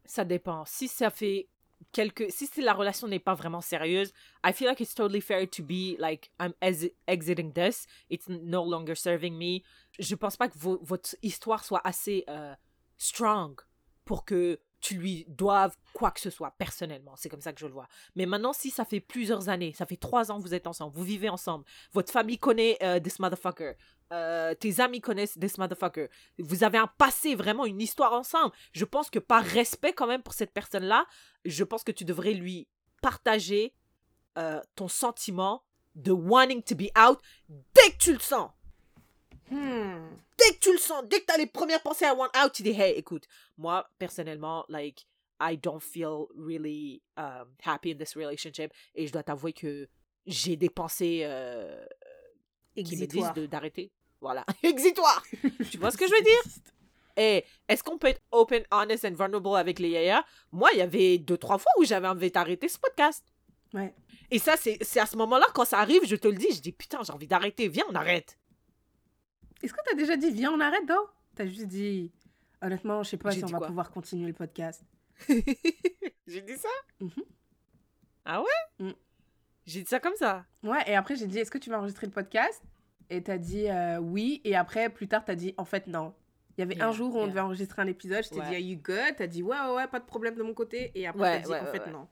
Ça 0.06 0.26
dépend. 0.26 0.66
Si 0.66 0.88
ça 0.88 1.10
fait 1.10 1.47
quelques... 1.91 2.31
Si 2.31 2.47
c'est 2.47 2.61
la 2.61 2.73
relation 2.73 3.07
n'est 3.07 3.19
pas 3.19 3.34
vraiment 3.34 3.61
sérieuse, 3.61 4.13
I 4.45 4.53
feel 4.53 4.67
like 4.67 4.79
it's 4.79 4.95
totally 4.95 5.21
fair 5.21 5.47
to 5.49 5.63
be 5.63 5.95
like, 5.99 6.31
I'm 6.39 6.53
exi- 6.61 6.93
exiting 7.07 7.51
this. 7.53 7.86
It's 8.09 8.27
no 8.29 8.63
longer 8.63 8.95
serving 8.95 9.38
me. 9.38 9.61
Je 9.99 10.15
pense 10.15 10.38
pas 10.38 10.47
que 10.49 10.57
vo- 10.57 10.79
votre 10.81 11.15
histoire 11.21 11.63
soit 11.63 11.81
assez 11.84 12.23
euh, 12.29 12.55
strong 12.97 13.55
pour 14.05 14.25
que 14.25 14.59
tu 14.84 14.95
lui 14.95 15.25
doives 15.29 15.75
quoi 15.93 16.11
que 16.11 16.19
ce 16.19 16.29
soit, 16.29 16.51
personnellement. 16.57 17.15
C'est 17.15 17.29
comme 17.29 17.39
ça 17.39 17.53
que 17.53 17.59
je 17.59 17.65
le 17.65 17.71
vois. 17.71 17.88
Mais 18.15 18.25
maintenant, 18.25 18.51
si 18.51 18.69
ça 18.69 18.84
fait 18.84 18.99
plusieurs 18.99 19.47
années, 19.47 19.73
ça 19.73 19.86
fait 19.86 19.95
trois 19.95 20.29
ans 20.29 20.38
que 20.38 20.43
vous 20.43 20.53
êtes 20.53 20.67
ensemble, 20.67 20.93
vous 20.93 21.05
vivez 21.05 21.29
ensemble, 21.29 21.63
votre 21.93 22.11
famille 22.11 22.38
connaît 22.38 22.77
euh, 22.84 22.99
this 22.99 23.17
motherfucker, 23.17 23.75
euh, 24.11 24.53
tes 24.55 24.81
amis 24.81 24.99
connaissent 24.99 25.39
this 25.39 25.57
motherfucker, 25.57 26.09
vous 26.38 26.65
avez 26.65 26.77
un 26.77 26.88
passé, 26.97 27.34
vraiment 27.34 27.65
une 27.65 27.79
histoire 27.79 28.11
ensemble, 28.11 28.53
je 28.73 28.84
pense 28.84 29.09
que 29.09 29.19
par 29.19 29.41
respect 29.41 29.93
quand 29.93 30.05
même 30.05 30.21
pour 30.21 30.34
cette 30.34 30.51
personne-là, 30.51 31.05
je 31.45 31.63
pense 31.63 31.86
que 31.86 31.93
tu 31.93 32.03
devrais 32.03 32.34
lui 32.34 32.67
partager 33.01 33.73
euh, 34.38 34.59
ton 34.75 34.89
sentiment 34.89 35.63
de 35.95 36.11
wanting 36.11 36.61
to 36.61 36.75
be 36.75 36.89
out 36.99 37.19
dès 37.47 37.91
que 37.93 37.97
tu 37.99 38.11
le 38.11 38.19
sens. 38.19 38.51
Hmm. 39.50 40.10
Dès 40.38 40.56
que 40.56 40.60
tu 40.60 40.72
le 40.72 40.80
sens, 40.80 41.04
dès 41.08 41.20
que 41.22 41.26
tu 41.26 41.34
as 41.34 41.38
les 41.38 41.46
premières 41.46 41.82
pensées 41.82 42.06
à 42.06 42.14
want 42.14 42.30
out, 42.44 42.52
tu 42.54 42.64
dis, 42.64 42.72
hey, 42.72 42.98
écoute, 42.98 43.28
moi, 43.58 43.88
personnellement, 44.00 44.66
like, 44.70 45.06
I 45.39 45.58
don't 45.58 45.82
feel 45.82 46.28
really 46.36 47.02
um, 47.18 47.48
happy 47.64 47.91
in 47.91 47.98
this 47.98 48.16
relationship. 48.16 48.74
Et 48.96 49.08
je 49.08 49.12
dois 49.12 49.24
t'avouer 49.24 49.54
que 49.54 49.88
j'ai 50.26 50.56
des 50.56 50.70
pensées 50.70 51.22
euh, 51.24 51.86
qui 52.76 52.98
me 52.98 53.06
disent 53.06 53.34
d'arrêter. 53.50 53.91
Voilà. 54.22 54.46
Exitoire. 54.64 55.24
tu 55.70 55.78
vois 55.78 55.91
ce 55.91 55.98
que 55.98 56.08
je 56.08 56.14
veux 56.14 56.22
dire? 56.22 56.41
Et 57.16 57.46
est-ce 57.68 57.84
qu'on 57.84 58.00
peut 58.00 58.08
être 58.08 58.22
open, 58.32 58.64
honest 58.72 59.06
and 59.06 59.12
vulnerable 59.12 59.56
avec 59.56 59.78
les 59.78 59.89
yaya? 59.89 60.26
Moi, 60.52 60.70
il 60.74 60.80
y 60.80 60.82
avait 60.82 61.20
deux, 61.20 61.38
trois 61.38 61.60
fois 61.60 61.72
où 61.78 61.86
j'avais 61.86 62.08
envie 62.08 62.32
d'arrêter 62.32 62.68
ce 62.68 62.80
podcast. 62.80 63.24
Ouais. 63.72 63.94
Et 64.32 64.39
ça, 64.39 64.56
c'est 64.58 65.00
à 65.00 65.06
ce 65.06 65.16
moment-là, 65.18 65.46
quand 65.54 65.66
ça 65.66 65.78
arrive, 65.78 66.02
je 66.06 66.16
te 66.16 66.28
le 66.28 66.38
dis, 66.38 66.48
je 66.52 66.60
dis, 66.60 66.72
putain, 66.72 67.04
j'ai 67.04 67.14
envie 67.14 67.28
d'arrêter, 67.28 67.68
viens, 67.68 67.86
on 67.89 67.94
arrête. 67.94 68.39
Est-ce 69.64 69.74
que 69.74 69.80
t'as 69.86 69.95
déjà 69.95 70.18
dit 70.18 70.30
viens 70.32 70.51
on 70.51 70.59
arrête 70.59 70.86
donc? 70.86 71.07
T'as 71.36 71.45
juste 71.45 71.68
dit 71.68 72.11
honnêtement 72.61 73.01
je 73.03 73.09
sais 73.11 73.18
pas 73.18 73.32
si 73.32 73.43
on 73.43 73.47
va 73.47 73.61
pouvoir 73.61 73.89
continuer 73.91 74.28
le 74.28 74.34
podcast. 74.34 74.84
j'ai 76.28 76.41
dit 76.41 76.57
ça? 76.57 76.70
Mhm. 76.99 77.11
Ah 78.26 78.41
ouais? 78.41 78.86
Mm. 78.86 78.91
J'ai 79.66 79.82
dit 79.82 79.89
ça 79.89 79.99
comme 79.99 80.16
ça. 80.16 80.45
Ouais, 80.64 80.84
et 80.88 80.95
après 80.95 81.16
j'ai 81.16 81.28
dit, 81.28 81.39
est-ce 81.39 81.51
que 81.51 81.57
tu 81.57 81.70
vas 81.70 81.78
enregistrer 81.80 82.07
le 82.07 82.11
podcast? 82.11 82.61
Et 83.09 83.22
t'as 83.24 83.38
dit 83.38 83.70
euh, 83.70 83.99
oui, 83.99 84.41
et 84.43 84.55
après 84.55 84.89
plus 84.89 85.07
tard 85.07 85.24
t'as 85.26 85.36
dit, 85.36 85.53
en 85.57 85.66
fait 85.66 85.88
non. 85.88 86.14
Il 86.57 86.61
y 86.61 86.64
avait 86.64 86.82
un 86.82 86.91
jour 86.91 87.16
où 87.16 87.20
on 87.20 87.28
devait 87.28 87.39
enregistrer 87.39 87.82
un 87.82 87.88
épisode, 87.88 88.24
je 88.24 88.30
t'ai 88.30 88.39
Ouais. 88.39 88.49
dit, 88.49 88.55
are 88.55 88.59
you 88.61 88.78
good? 88.78 89.16
T'as 89.18 89.28
dit, 89.28 89.41
ouais, 89.41 89.57
ouais, 89.57 89.74
ouais, 89.76 89.88
pas 89.88 89.99
de 89.99 90.05
problème 90.05 90.36
de 90.36 90.43
mon 90.43 90.53
côté, 90.53 90.91
et 90.93 91.07
après 91.07 91.22
Ouais, 91.22 91.38
t'as 91.41 91.45
dit, 91.47 91.51
ouais, 91.51 91.59
en 91.61 91.66
fait 91.66 91.88
non. 91.88 92.07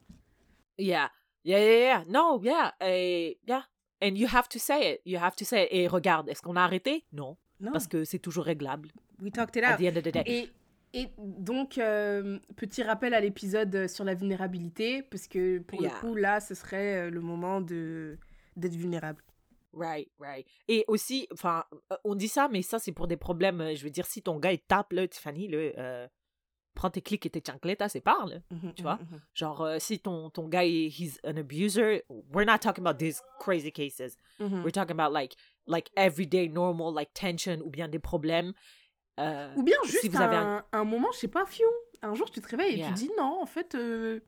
Yeah. 0.79 1.11
Yeah, 1.43 1.59
yeah, 1.59 1.79
yeah. 1.79 2.05
No, 2.07 2.41
yeah. 2.41 2.73
eh, 2.81 3.39
yeah. 3.47 3.65
And 4.01 4.15
you 4.15 4.27
have 4.31 4.47
to 4.49 4.59
say 4.59 4.93
it. 4.95 5.01
You 5.05 5.19
have 5.19 5.35
to 5.35 5.45
say 5.45 5.63
it. 5.65 5.69
Et 5.71 5.87
regarde, 5.87 6.29
est-ce 6.29 6.41
qu'on 6.41 6.55
a 6.55 6.61
arrêté? 6.63 7.05
Non. 7.13 7.37
Non, 7.59 7.71
Parce 7.71 7.87
que 7.87 8.03
c'est 8.03 8.19
toujours 8.19 8.45
réglable. 8.45 8.89
we 9.21 9.31
talked 9.31 9.55
it 9.55 9.63
At 9.63 9.73
out. 9.75 9.79
the 9.79 9.83
end 9.83 9.97
of 9.97 10.03
the 10.03 10.11
day. 10.11 10.23
Et, 10.25 10.49
et 10.93 11.07
donc, 11.19 11.77
euh, 11.77 12.39
petit 12.55 12.81
rappel 12.81 13.13
à 13.13 13.19
l'épisode 13.21 13.87
sur 13.87 14.03
la 14.03 14.15
vulnérabilité, 14.15 15.03
parce 15.03 15.27
que 15.27 15.59
pour 15.59 15.79
Yeah. 15.81 15.91
le 15.93 15.99
coup, 15.99 16.15
là, 16.15 16.39
ce 16.39 16.55
serait 16.55 16.95
euh, 16.95 17.09
le 17.11 17.21
moment 17.21 17.61
de 17.61 18.17
d'être 18.57 18.75
vulnérable. 18.75 19.23
Right, 19.73 20.09
right. 20.19 20.45
Et 20.67 20.83
aussi, 20.87 21.27
enfin, 21.31 21.63
euh, 21.93 21.95
on 22.03 22.15
dit 22.15 22.27
ça, 22.27 22.49
mais 22.51 22.61
ça, 22.61 22.79
c'est 22.79 22.91
pour 22.91 23.07
des 23.07 23.15
problèmes. 23.15 23.73
Je 23.75 23.83
veux 23.83 23.89
dire, 23.89 24.05
si 24.05 24.21
ton 24.21 24.37
gars, 24.39 24.51
il 24.51 24.59
tape, 24.59 24.91
là, 24.91 25.07
Tiffany, 25.07 25.49
euh, 25.53 26.07
prends 26.73 26.89
tes 26.89 27.01
clics 27.01 27.25
et 27.25 27.29
tes 27.29 27.41
chancletas 27.45 27.91
et 27.95 28.01
parle. 28.01 28.41
Mhm, 28.51 28.73
Tu 28.75 28.81
vois? 28.83 28.95
mhm, 28.95 29.07
mhm. 29.11 29.19
Genre, 29.35 29.61
euh, 29.61 29.79
si 29.79 29.99
ton, 29.99 30.29
ton 30.29 30.47
gars, 30.47 30.63
il- 30.65 30.89
he's 30.89 31.19
an 31.23 31.37
abuser, 31.37 32.01
we're 32.09 32.45
not 32.45 32.59
talking 32.59 32.83
about 32.85 32.97
these 32.99 33.21
crazy 33.39 33.71
cases. 33.71 34.15
Mhm. 34.39 34.63
We're 34.63 34.71
talking 34.71 34.97
about, 34.99 35.11
like, 35.13 35.35
like 35.67 35.89
everyday, 35.95 36.47
normal, 36.47 36.93
like, 36.93 37.11
tension 37.13 37.59
ou 37.61 37.69
bien 37.69 37.87
des 37.89 37.99
problèmes. 37.99 38.53
Euh, 39.19 39.53
Ou 39.57 39.63
bien 39.63 39.75
si 39.83 39.91
juste 39.91 40.15
avez 40.15 40.37
un, 40.37 40.63
un 40.71 40.83
moment, 40.85 41.11
je 41.11 41.19
sais 41.19 41.27
pas, 41.27 41.45
fion. 41.45 41.69
Un 42.01 42.15
jour, 42.15 42.29
tu 42.31 42.41
te 42.41 42.47
réveilles 42.47 42.75
et 42.75 42.77
Yeah. 42.79 42.87
tu 42.87 42.93
dis 42.93 43.11
non, 43.17 43.41
en 43.41 43.45
fait, 43.45 43.75
euh, 43.75 44.19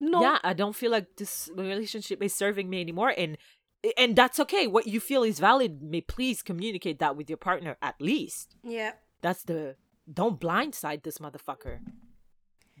non. 0.00 0.20
yeah 0.20 0.38
i 0.44 0.54
don't 0.54 0.74
feel 0.74 0.92
like 0.92 1.16
this 1.16 1.50
relationship 1.56 2.22
is 2.22 2.28
serving 2.32 2.68
me 2.68 2.80
anymore 2.80 3.12
and 3.18 3.36
and 3.98 4.14
that's 4.14 4.38
okay 4.38 4.68
what 4.68 4.86
you 4.86 5.00
feel 5.00 5.24
is 5.24 5.40
valid 5.40 5.82
may 5.82 6.00
please 6.00 6.40
communicate 6.44 7.00
that 7.00 7.16
with 7.16 7.28
your 7.28 7.36
partner 7.36 7.76
at 7.82 7.96
least 8.00 8.54
Yeah. 8.62 8.92
that's 9.22 9.42
the 9.44 9.74
don't 10.12 10.40
blindside 10.40 11.02
this 11.02 11.18
motherfucker 11.18 11.78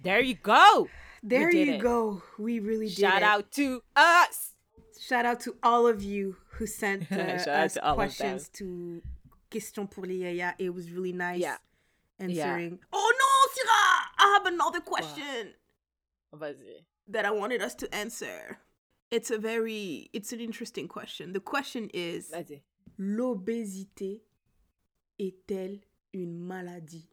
there 0.02 0.20
you 0.20 0.34
go 0.34 0.88
There 1.22 1.50
you 1.50 1.72
it. 1.74 1.80
go. 1.80 2.22
We 2.38 2.60
really 2.60 2.86
did 2.88 2.98
shout 2.98 3.22
it. 3.22 3.24
out 3.24 3.50
to 3.52 3.82
us 3.96 4.54
Shout 5.00 5.26
out 5.26 5.40
to 5.40 5.56
all 5.62 5.86
of 5.88 6.02
you 6.02 6.36
who 6.52 6.66
sent 6.66 7.10
uh, 7.12 7.16
us 7.16 7.74
to 7.74 7.80
questions 7.94 8.48
to 8.60 9.02
questions 9.50 9.88
pour 9.90 10.04
les 10.06 10.14
yaya. 10.14 10.54
It 10.58 10.70
was 10.74 10.90
really 10.92 11.12
nice 11.12 11.40
Yeah. 11.40 11.56
answering. 12.20 12.78
Oh 12.92 13.12
no, 13.22 13.30
Syrah! 13.54 13.98
I 14.18 14.26
have 14.34 14.46
another 14.54 14.80
question 14.80 15.54
vas-y 16.32 16.84
that 17.08 17.24
I 17.24 17.30
wanted 17.32 17.60
us 17.62 17.74
to 17.76 17.92
answer. 17.94 18.58
It's 19.10 19.30
a 19.30 19.38
very, 19.38 20.10
it's 20.12 20.32
an 20.32 20.40
interesting 20.40 20.86
question. 20.88 21.32
The 21.32 21.40
question 21.40 21.90
is, 21.94 22.30
vas-y 22.30 22.62
l'obésité 22.98 24.22
est-elle 25.18 25.80
une 26.14 26.38
maladie? 26.38 27.08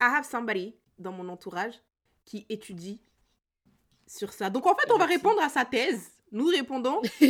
I 0.00 0.04
have 0.04 0.24
somebody 0.24 0.74
dans 0.98 1.12
mon 1.12 1.28
entourage 1.28 1.74
qui 2.24 2.46
étudie 2.48 3.00
sur 4.06 4.32
ça. 4.32 4.50
Donc 4.50 4.66
en 4.66 4.74
fait, 4.74 4.90
on 4.92 4.98
va 4.98 5.06
répondre 5.06 5.40
à 5.42 5.48
sa 5.48 5.64
thèse. 5.64 6.10
Nous 6.30 6.46
répondons. 6.46 7.00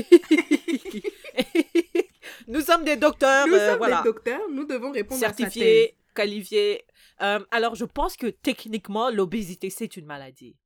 nous 2.49 2.61
sommes 2.61 2.85
des 2.85 2.97
docteurs 2.97 3.47
Nous 3.47 3.55
euh, 3.55 3.71
sommes 3.71 3.79
voilà 3.79 4.03
des 4.03 4.09
docteurs, 4.09 4.49
nous 4.51 4.65
devons 4.65 4.91
répondre 4.91 5.23
à 5.25 5.29
sa 5.29 5.35
thèse. 5.35 5.45
certifiés 5.53 5.97
qualifiés 6.15 6.85
Euh, 7.21 7.45
alors 7.51 7.75
je 7.75 7.85
pense 7.85 8.17
que 8.17 8.29
techniquement 8.29 9.11
l'obésité 9.11 9.71
c'est 9.71 9.97
une 9.97 10.07
maladie 10.07 10.57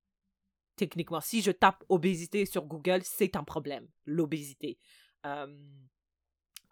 techniquement 0.76 1.22
si 1.22 1.40
je 1.40 1.50
tape 1.50 1.82
obésité 1.88 2.44
sur 2.44 2.66
Google 2.66 3.00
c'est 3.04 3.36
un 3.36 3.44
problème 3.44 3.88
l'obésité 4.04 4.78
Euh, 5.24 5.46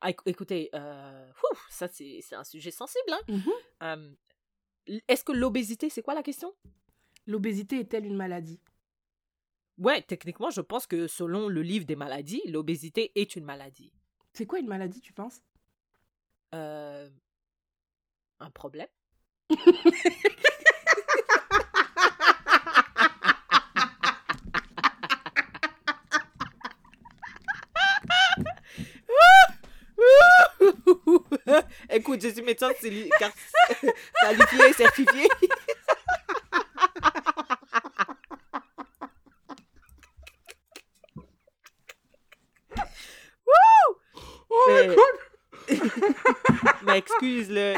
éc- 0.03 0.21
écoutez 0.27 0.69
euh, 0.75 1.31
ouf, 1.51 1.67
ça 1.71 1.89
c'est 1.89 2.21
un 2.35 2.45
sujet 2.45 2.71
sensible 2.73 3.11
hein. 3.13 3.21
Mhm. 3.29 3.53
Est-ce 5.09 5.25
que 5.25 5.33
l'obésité 5.33 5.91
c'est 5.91 6.03
quoi 6.03 6.15
la 6.15 6.23
question? 6.23 6.55
L'obésité 7.27 7.81
est-elle 7.81 8.07
une 8.07 8.17
maladie? 8.17 8.61
Ouais 9.79 10.03
techniquement 10.03 10.51
je 10.51 10.61
pense 10.61 10.87
que 10.87 11.07
selon 11.07 11.49
le 11.49 11.63
livre 11.63 11.87
des 11.87 11.97
maladies 11.97 12.43
l'obésité 12.47 13.13
est 13.15 13.37
une 13.37 13.45
maladie. 13.45 13.93
C'est 14.33 14.47
quoi 14.47 14.59
une 14.61 14.69
maladie, 14.69 15.01
tu 15.01 15.13
penses? 15.13 15.43
Euh, 16.55 17.09
un 18.39 18.51
problème 18.51 18.89
Écoute, 32.11 32.23
je 32.23 32.29
suis 32.31 32.43
médecin 32.43 32.71
car- 33.21 33.31
qualifié, 34.21 34.73
certifié. 34.73 35.29
Oh 44.51 44.67
my 44.69 44.89
my 44.89 44.95
god 44.95 45.17
Mais 46.83 46.99
excuse-le. 46.99 47.75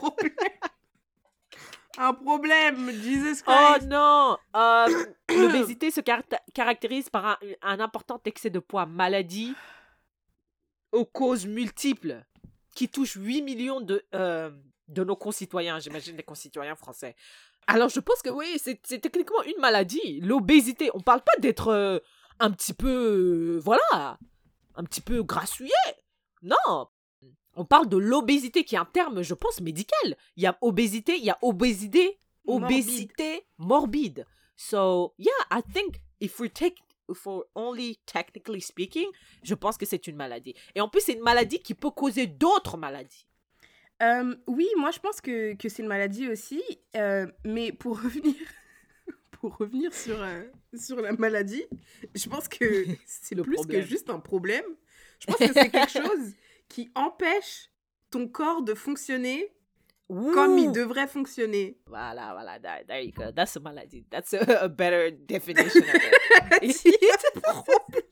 god 0.00 0.28
Un 1.98 2.14
problème, 2.14 2.90
Jesus 2.92 3.42
Oh 3.46 3.74
non! 3.86 4.36
Euh, 4.54 4.86
L'obésité 5.30 5.90
se 5.90 6.00
caractérise 6.54 7.10
par 7.10 7.26
un, 7.26 7.38
un 7.62 7.80
important 7.80 8.20
excès 8.24 8.50
de 8.50 8.60
poids, 8.60 8.86
maladie 8.86 9.54
aux 10.92 11.04
causes 11.04 11.44
multiples 11.46 12.24
qui 12.78 12.88
touche 12.88 13.14
8 13.16 13.42
millions 13.42 13.80
de, 13.80 14.06
euh, 14.14 14.52
de 14.86 15.02
nos 15.02 15.16
concitoyens, 15.16 15.80
j'imagine 15.80 16.14
des 16.14 16.22
concitoyens 16.22 16.76
français. 16.76 17.16
Alors 17.66 17.88
je 17.88 17.98
pense 17.98 18.22
que 18.22 18.30
oui, 18.30 18.46
c'est 18.62 19.00
techniquement 19.00 19.42
une 19.42 19.60
maladie. 19.60 20.20
L'obésité, 20.20 20.88
on 20.94 21.00
parle 21.00 21.22
pas 21.22 21.36
d'être 21.40 21.72
euh, 21.72 21.98
un 22.38 22.52
petit 22.52 22.74
peu, 22.74 23.56
euh, 23.56 23.58
voilà, 23.58 24.16
un 24.76 24.84
petit 24.84 25.00
peu 25.00 25.24
grassouillet. 25.24 25.72
Non, 26.42 26.86
on 27.56 27.64
parle 27.64 27.88
de 27.88 27.96
l'obésité 27.96 28.62
qui 28.62 28.76
est 28.76 28.78
un 28.78 28.84
terme, 28.84 29.22
je 29.22 29.34
pense, 29.34 29.60
médical. 29.60 30.16
Il 30.36 30.44
y 30.44 30.46
a 30.46 30.56
obésité, 30.60 31.16
il 31.18 31.24
y 31.24 31.30
a 31.30 31.38
obésité, 31.42 32.20
Morbide. 32.46 32.62
obésité 32.64 33.46
morbide. 33.58 34.24
So, 34.56 35.14
yeah, 35.18 35.32
I 35.50 35.62
think 35.72 36.00
if 36.20 36.38
we 36.38 36.48
take 36.52 36.76
we're 37.08 37.42
only 37.54 37.98
technically 38.06 38.60
speaking, 38.60 39.06
je 39.42 39.54
pense 39.54 39.76
que 39.76 39.86
c'est 39.86 40.06
une 40.06 40.16
maladie. 40.16 40.54
Et 40.74 40.80
en 40.80 40.88
plus, 40.88 41.00
c'est 41.00 41.14
une 41.14 41.22
maladie 41.22 41.60
qui 41.60 41.74
peut 41.74 41.90
causer 41.90 42.26
d'autres 42.26 42.76
maladies. 42.76 43.26
Euh, 44.02 44.36
oui, 44.46 44.68
moi 44.76 44.90
je 44.92 45.00
pense 45.00 45.20
que, 45.20 45.54
que 45.54 45.68
c'est 45.68 45.82
une 45.82 45.88
maladie 45.88 46.28
aussi, 46.28 46.62
euh, 46.94 47.26
mais 47.44 47.72
pour 47.72 48.00
revenir, 48.00 48.34
pour 49.32 49.56
revenir 49.56 49.92
sur, 49.92 50.22
euh, 50.22 50.44
sur 50.74 51.00
la 51.00 51.12
maladie, 51.12 51.64
je 52.14 52.28
pense 52.28 52.46
que 52.46 52.86
c'est 53.06 53.34
plus 53.34 53.54
problème. 53.56 53.82
que 53.82 53.86
juste 53.86 54.08
un 54.10 54.20
problème. 54.20 54.64
Je 55.18 55.26
pense 55.26 55.36
que 55.38 55.52
c'est 55.52 55.70
quelque 55.70 55.90
chose 55.90 56.32
qui 56.68 56.90
empêche 56.94 57.70
ton 58.10 58.28
corps 58.28 58.62
de 58.62 58.74
fonctionner 58.74 59.52
comme 60.08 60.58
il 60.58 60.72
devrait 60.72 61.06
fonctionner. 61.06 61.78
Voilà, 61.86 62.32
voilà, 62.32 62.58
there, 62.58 62.84
there 62.86 63.02
you 63.04 63.12
go. 63.12 63.30
That's 63.32 63.56
a 63.56 63.60
maladie. 63.60 64.04
That's 64.10 64.32
a, 64.34 64.64
a 64.64 64.68
better 64.68 65.10
definition 65.10 65.82
of 65.82 66.62
it. 66.62 66.72
C'est 66.74 67.46
un 67.46 67.62
problème. 67.62 68.02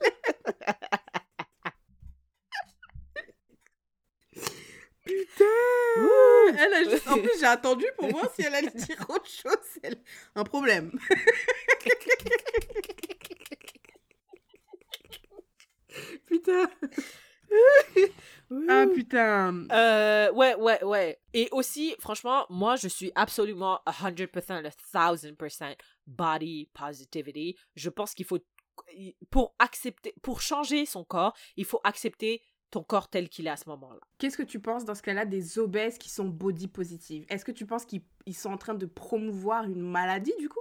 Putain 5.05 5.45
Elle 6.59 6.75
a 6.75 6.85
juste... 6.91 7.07
En 7.09 7.19
plus, 7.19 7.31
j'ai 7.39 7.47
attendu 7.47 7.87
pour 7.97 8.09
voir 8.09 8.31
si 8.35 8.43
elle 8.43 8.55
allait 8.55 8.71
dire 8.71 9.05
autre 9.09 9.27
chose. 9.29 9.57
Elle- 9.83 10.03
Un 10.35 10.45
problème. 10.45 10.93
Putain. 16.27 16.69
Ah 18.69 18.87
putain. 18.95 19.67
Euh, 19.73 20.33
ouais, 20.33 20.55
ouais, 20.55 20.85
ouais. 20.85 21.19
Et 21.35 21.49
aussi, 21.51 21.97
franchement, 21.99 22.47
moi, 22.49 22.77
je 22.77 22.87
suis 22.87 23.11
absolument 23.17 23.81
100%, 23.89 24.29
1000% 24.95 25.77
body 26.07 26.71
positivity. 26.73 27.57
Je 27.75 27.91
pense 27.91 28.15
qu'il 28.15 28.25
faut, 28.25 28.39
pour 29.31 29.57
accepter, 29.59 30.15
pour 30.23 30.41
changer 30.41 30.87
son 30.87 31.03
corps, 31.03 31.35
il 31.57 31.65
faut 31.65 31.81
accepter 31.83 32.41
ton 32.71 32.85
corps 32.85 33.09
tel 33.09 33.29
qu'il 33.29 33.49
est 33.49 33.51
à 33.51 33.57
ce 33.57 33.69
moment-là. 33.69 34.01
Qu'est-ce 34.19 34.37
que 34.37 34.43
tu 34.45 34.61
penses 34.61 34.85
dans 34.85 34.95
ce 34.95 35.03
cas-là 35.03 35.25
des 35.25 35.59
obèses 35.59 35.99
qui 35.99 36.09
sont 36.09 36.27
body 36.27 36.69
positive 36.69 37.25
Est-ce 37.29 37.45
que 37.45 37.53
tu 37.53 37.67
penses 37.67 37.85
qu'ils 37.85 38.03
ils 38.27 38.35
sont 38.35 38.51
en 38.51 38.59
train 38.59 38.75
de 38.75 38.87
promouvoir 38.87 39.65
une 39.65 39.81
maladie 39.81 40.35
du 40.39 40.49
coup? 40.49 40.61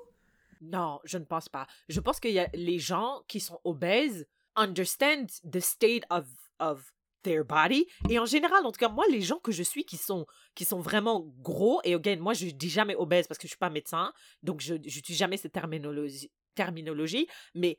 Non, 0.62 1.00
je 1.04 1.18
ne 1.18 1.26
pense 1.26 1.50
pas. 1.50 1.68
Je 1.90 2.00
pense 2.00 2.20
qu'il 2.20 2.32
y 2.32 2.40
a 2.40 2.50
les 2.54 2.80
gens 2.80 3.22
qui 3.28 3.40
sont 3.40 3.60
obèses 3.64 4.28
understand 4.56 5.28
the 5.44 5.60
state 5.60 6.06
of, 6.10 6.26
of 6.60 6.92
their 7.24 7.44
body. 7.44 7.88
Et 8.10 8.20
en 8.20 8.26
général, 8.26 8.66
en 8.66 8.72
tout 8.72 8.80
cas, 8.80 8.90
moi, 8.90 9.06
les 9.10 9.22
gens 9.22 9.40
que 9.40 9.52
je 9.52 9.64
suis 9.64 9.84
qui 9.84 9.98
sont, 9.98 10.26
qui 10.54 10.64
sont 10.66 10.80
vraiment 10.80 11.26
gros, 11.40 11.82
et 11.84 11.96
again, 11.96 12.18
moi, 12.18 12.34
je 12.34 12.48
dis 12.48 12.70
jamais 12.70 12.96
obèse 12.96 13.28
parce 13.28 13.38
que 13.38 13.48
je 13.48 13.52
suis 13.52 13.58
pas 13.58 13.70
médecin, 13.70 14.14
donc 14.44 14.62
je 14.62 14.76
n'utilise 14.76 15.18
jamais 15.18 15.38
cette 15.38 15.54
terminologie, 15.54 16.32
terminologie 16.54 17.28
mais 17.54 17.78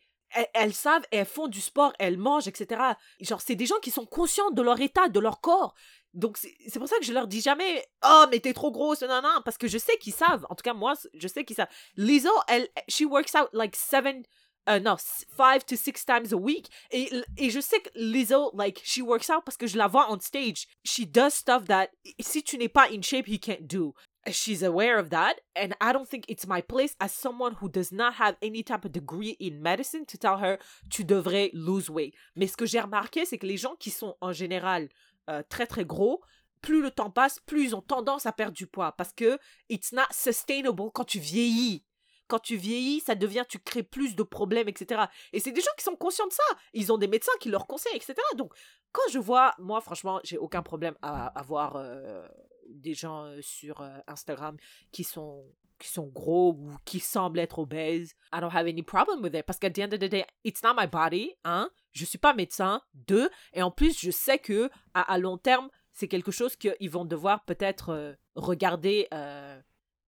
elles, 0.55 0.75
savent, 0.75 1.05
elles 1.11 1.27
font 1.27 1.49
du 1.49 1.61
sport, 1.61 1.93
elles 1.99 2.19
mangent, 2.19 2.49
etc. 2.49 2.83
Genre, 3.21 3.41
c'est 3.41 3.55
des 3.55 3.67
gens 3.67 3.79
qui 3.81 3.91
sont 3.91 4.07
conscients 4.07 4.51
de 4.51 4.63
leur 4.63 4.81
état, 4.81 5.09
de 5.09 5.21
leur 5.21 5.41
corps. 5.41 5.75
Donc, 6.15 6.39
c'est 6.39 6.79
pour 6.79 6.89
ça 6.89 6.99
que 6.99 7.05
je 7.05 7.13
leur 7.13 7.27
dis 7.27 7.41
jamais, 7.41 7.87
oh, 8.05 8.25
mais 8.31 8.41
t'es 8.41 8.53
trop 8.53 8.73
grosse, 8.73 9.03
non, 9.03 9.21
non, 9.23 9.43
parce 9.45 9.59
que 9.59 9.69
je 9.69 9.79
sais 9.79 9.97
qu'ils 9.99 10.15
savent. 10.15 10.47
En 10.49 10.55
tout 10.55 10.63
cas, 10.63 10.73
moi, 10.73 10.95
je 11.15 11.29
sais 11.29 11.45
qu'ils 11.45 11.57
savent. 11.57 11.69
Lizzo, 11.97 12.31
elle, 12.49 12.69
she 12.89 13.03
works 13.03 13.35
out 13.35 13.49
like 13.53 13.77
seven, 13.77 14.25
uh, 14.67 14.79
no, 14.79 14.97
five 15.29 15.65
to 15.67 15.77
six 15.77 16.05
times 16.05 16.33
a 16.33 16.37
week. 16.37 16.69
Et, 16.91 17.11
et 17.37 17.51
je 17.51 17.61
sais 17.61 17.81
que 17.81 17.91
Lizzo, 17.95 18.51
like, 18.55 18.81
she 18.85 19.01
works 19.01 19.31
out 19.31 19.45
parce 19.45 19.57
que 19.57 19.67
je 19.67 19.77
la 19.77 19.89
vois 19.89 20.07
on 20.11 20.21
stage. 20.21 20.67
She 20.85 21.07
does 21.07 21.35
stuff 21.35 21.67
that, 21.67 21.91
si 22.21 22.43
tu 22.43 22.59
n'es 22.59 22.69
pas 22.69 22.89
in 22.91 23.03
shape, 23.03 23.29
you 23.29 23.39
can't 23.39 23.67
do. 23.67 23.95
She's 24.29 24.65
aware 24.65 24.99
of 24.99 25.11
that. 25.11 25.37
And 25.55 25.75
I 25.81 25.93
don't 25.93 26.09
think 26.09 26.25
it's 26.29 26.47
my 26.49 26.61
place 26.61 26.97
as 26.99 27.13
someone 27.13 27.55
who 27.61 27.69
does 27.69 27.93
not 27.93 28.15
have 28.15 28.37
any 28.43 28.65
type 28.65 28.85
of 28.85 28.93
degree 28.93 29.37
in 29.39 29.63
medicine 29.63 30.05
to 30.07 30.19
tell 30.19 30.39
her, 30.39 30.59
tu 30.91 31.05
devrais 31.05 31.51
lose 31.53 31.89
weight. 31.89 32.15
Mais 32.35 32.49
ce 32.49 32.57
que 32.57 32.67
j'ai 32.67 32.81
remarqué, 32.81 33.25
c'est 33.25 33.39
que 33.39 33.47
les 33.47 33.57
gens 33.57 33.77
qui 33.79 33.91
sont 33.91 34.17
en 34.21 34.33
général 34.33 34.89
euh, 35.31 35.43
très 35.49 35.67
très 35.67 35.85
gros, 35.85 36.23
plus 36.61 36.83
le 36.83 36.91
temps 36.91 37.11
passe, 37.11 37.39
plus 37.47 37.67
ils 37.67 37.77
ont 37.77 37.83
tendance 37.83 38.27
à 38.27 38.33
perdre 38.33 38.57
du 38.57 38.67
poids 38.67 38.93
parce 38.93 39.13
que 39.13 39.39
it's 39.69 39.93
not 39.93 40.03
sustainable 40.11 40.91
quand 40.93 41.05
tu 41.05 41.21
vieillis 41.21 41.85
quand 42.29 42.39
tu 42.39 42.57
vieillis, 42.57 43.01
ça 43.01 43.15
devient, 43.15 43.45
tu 43.49 43.59
crées 43.59 43.83
plus 43.83 44.17
de 44.17 44.23
problèmes, 44.23 44.69
etc. 44.69 45.05
Et 45.33 45.41
c'est 45.41 45.53
des 45.53 45.61
gens 45.61 45.71
qui 45.77 45.85
sont 45.85 45.97
conscients 45.97 46.27
de 46.27 46.33
ça. 46.33 46.43
Ils 46.73 46.93
ont 46.93 46.99
des 46.99 47.09
médecins 47.09 47.33
qui 47.41 47.49
leur 47.49 47.67
conseillent, 47.67 47.97
etc. 47.97 48.15
Donc, 48.37 48.53
quand 48.93 49.11
je 49.11 49.19
vois, 49.19 49.55
moi, 49.59 49.81
franchement, 49.81 50.21
j'ai 50.25 50.39
aucun 50.39 50.63
problème 50.63 50.95
à, 51.03 51.27
avoir 51.39 51.77
euh, 51.77 52.27
des 52.69 52.95
gens 52.95 53.25
euh, 53.25 53.41
sur 53.43 53.81
euh, 53.81 53.99
Instagram 54.07 54.57
qui 54.93 55.05
sont 55.05 55.45
qui 55.79 55.89
sont 55.89 56.07
gros 56.07 56.53
ou 56.53 56.75
qui 56.87 57.01
semblent 57.01 57.39
être 57.39 57.59
obèses. 57.59 58.15
I 58.33 58.41
don't 58.41 58.51
have 58.51 58.67
any 58.67 58.83
problem 58.83 59.23
with 59.23 59.35
it 59.35 59.45
parce 59.45 59.59
qu'à 59.59 59.69
the 59.69 59.81
end 59.81 59.93
of 59.93 59.99
the 59.99 60.09
day, 60.09 60.25
it's 60.43 60.63
not 60.63 60.73
my 60.75 60.87
body, 60.87 61.35
hein. 61.45 61.69
Je 61.93 62.07
suis 62.07 62.17
pas 62.17 62.33
médecin, 62.33 62.81
deux, 62.95 63.29
et 63.53 63.63
en 63.63 63.71
plus, 63.71 63.99
je 64.01 64.11
sais 64.11 64.39
que 64.39 64.71
à, 64.95 65.19
long 65.19 65.37
terme, 65.37 65.69
c'est 65.93 66.09
quelque 66.09 66.31
chose 66.31 66.57
qu'ils 66.57 66.91
vont 66.91 67.05
devoir 67.05 67.45
peut-être 67.45 68.17
regarder 68.35 69.07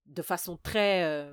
de 0.07 0.23
façon 0.23 0.59
très 0.63 1.31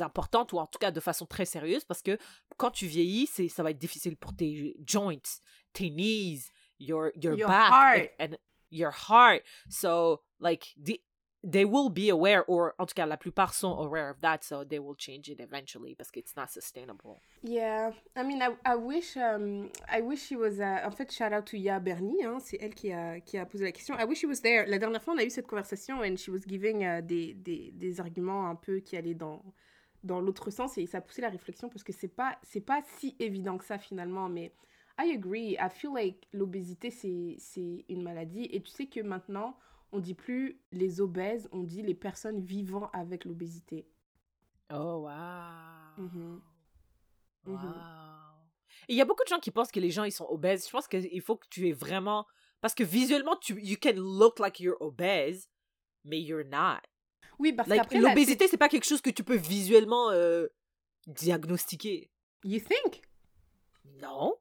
importantes 0.00 0.52
ou 0.52 0.58
en 0.58 0.66
tout 0.66 0.78
cas 0.78 0.90
de 0.90 1.00
façon 1.00 1.26
très 1.26 1.44
sérieuse 1.44 1.84
parce 1.84 2.02
que 2.02 2.18
quand 2.56 2.70
tu 2.70 2.86
vieillis, 2.86 3.26
c'est 3.26 3.48
ça 3.48 3.62
va 3.62 3.70
être 3.70 3.78
difficile 3.78 4.16
pour 4.16 4.34
tes 4.34 4.76
joints, 4.86 5.40
tes 5.72 5.90
knees, 5.90 6.50
your 6.78 7.10
your, 7.16 7.36
back 7.36 7.72
heart. 7.72 8.10
And, 8.20 8.36
your 8.70 8.90
heart. 8.90 9.42
So 9.68 10.22
like 10.40 10.74
the 10.76 11.00
they 11.48 11.64
will 11.64 11.90
be 11.90 12.08
aware, 12.08 12.44
or 12.48 12.74
en 12.78 12.86
tout 12.86 12.94
cas 12.94 13.06
la 13.06 13.16
plupart 13.16 13.54
sont 13.54 13.78
aware 13.78 14.10
of 14.10 14.20
that, 14.20 14.42
so 14.42 14.64
they 14.64 14.80
will 14.80 14.96
change 14.96 15.28
it 15.28 15.40
eventually 15.40 15.94
parce 15.94 16.10
que 16.10 16.18
it's 16.18 16.34
not 16.36 16.50
sustainable. 16.50 17.20
Yeah, 17.42 17.92
I 18.16 18.24
mean, 18.24 18.42
I, 18.42 18.56
I 18.64 18.74
wish, 18.74 19.16
um, 19.16 19.70
I 19.88 20.00
wish 20.00 20.28
he 20.28 20.36
was. 20.36 20.58
Uh, 20.58 20.80
en 20.84 20.90
fait, 20.90 21.12
shout 21.12 21.32
out 21.32 21.46
to 21.46 21.56
Ya 21.56 21.78
Bernie, 21.78 22.24
hein, 22.24 22.38
c'est 22.40 22.58
elle 22.60 22.74
qui 22.74 22.92
a 22.92 23.20
qui 23.20 23.38
a 23.38 23.46
posé 23.46 23.64
la 23.64 23.72
question. 23.72 23.94
I 23.96 24.04
wish 24.04 24.22
he 24.22 24.26
was 24.26 24.40
there. 24.40 24.66
La 24.66 24.78
dernière 24.78 25.00
fois, 25.00 25.14
on 25.14 25.18
a 25.18 25.24
eu 25.24 25.30
cette 25.30 25.46
conversation 25.46 26.02
and 26.02 26.16
she 26.16 26.30
was 26.30 26.40
giving 26.46 26.82
uh, 26.82 27.00
des, 27.00 27.34
des 27.34 27.70
des 27.72 28.00
arguments 28.00 28.48
un 28.48 28.56
peu 28.56 28.80
qui 28.80 28.96
allaient 28.96 29.14
dans 29.14 29.42
dans 30.06 30.20
l'autre 30.20 30.50
sens 30.50 30.78
et 30.78 30.86
ça 30.86 30.98
a 30.98 31.00
poussé 31.00 31.20
la 31.20 31.28
réflexion 31.28 31.68
parce 31.68 31.84
que 31.84 31.92
c'est 31.92 32.08
pas 32.08 32.38
c'est 32.42 32.60
pas 32.60 32.82
si 32.98 33.16
évident 33.18 33.58
que 33.58 33.64
ça 33.64 33.78
finalement 33.78 34.28
mais 34.28 34.54
I 34.98 35.12
agree. 35.12 35.56
I 35.60 35.68
feel 35.70 35.90
like 35.94 36.26
l'obésité 36.32 36.90
c'est 36.90 37.36
c'est 37.38 37.84
une 37.88 38.02
maladie 38.02 38.48
et 38.50 38.62
tu 38.62 38.70
sais 38.70 38.86
que 38.86 39.00
maintenant 39.00 39.58
on 39.92 40.00
dit 40.00 40.14
plus 40.14 40.60
les 40.72 41.00
obèses 41.00 41.48
on 41.52 41.62
dit 41.62 41.82
les 41.82 41.94
personnes 41.94 42.40
vivant 42.40 42.90
avec 42.92 43.24
l'obésité. 43.24 43.86
Oh 44.72 45.04
wow 45.04 46.04
mm-hmm. 46.04 46.40
Mm-hmm. 47.46 47.64
wow 47.64 48.26
il 48.88 48.96
y 48.96 49.00
a 49.00 49.04
beaucoup 49.04 49.24
de 49.24 49.28
gens 49.28 49.38
qui 49.38 49.50
pensent 49.50 49.72
que 49.72 49.80
les 49.80 49.90
gens 49.90 50.04
ils 50.04 50.12
sont 50.12 50.26
obèses. 50.28 50.66
Je 50.66 50.70
pense 50.70 50.88
qu'il 50.88 51.20
faut 51.20 51.36
que 51.36 51.46
tu 51.50 51.68
es 51.68 51.72
vraiment 51.72 52.26
parce 52.60 52.74
que 52.74 52.84
visuellement 52.84 53.36
tu 53.36 53.60
you 53.60 53.76
can 53.80 53.94
look 53.96 54.38
like 54.38 54.60
you're 54.60 54.80
obese 54.80 55.48
mais 56.04 56.20
you're 56.20 56.44
not 56.44 56.80
oui, 57.38 57.52
parce 57.52 57.68
qu'après... 57.68 57.98
L'obésité, 57.98 58.48
c'est 58.48 58.56
pas 58.56 58.68
quelque 58.68 58.86
chose 58.86 59.00
que 59.00 59.10
tu 59.10 59.24
peux 59.24 59.36
visuellement 59.36 60.10
euh, 60.10 60.46
diagnostiquer. 61.06 62.10
You 62.44 62.60
think? 62.60 63.02
Non. 64.00 64.34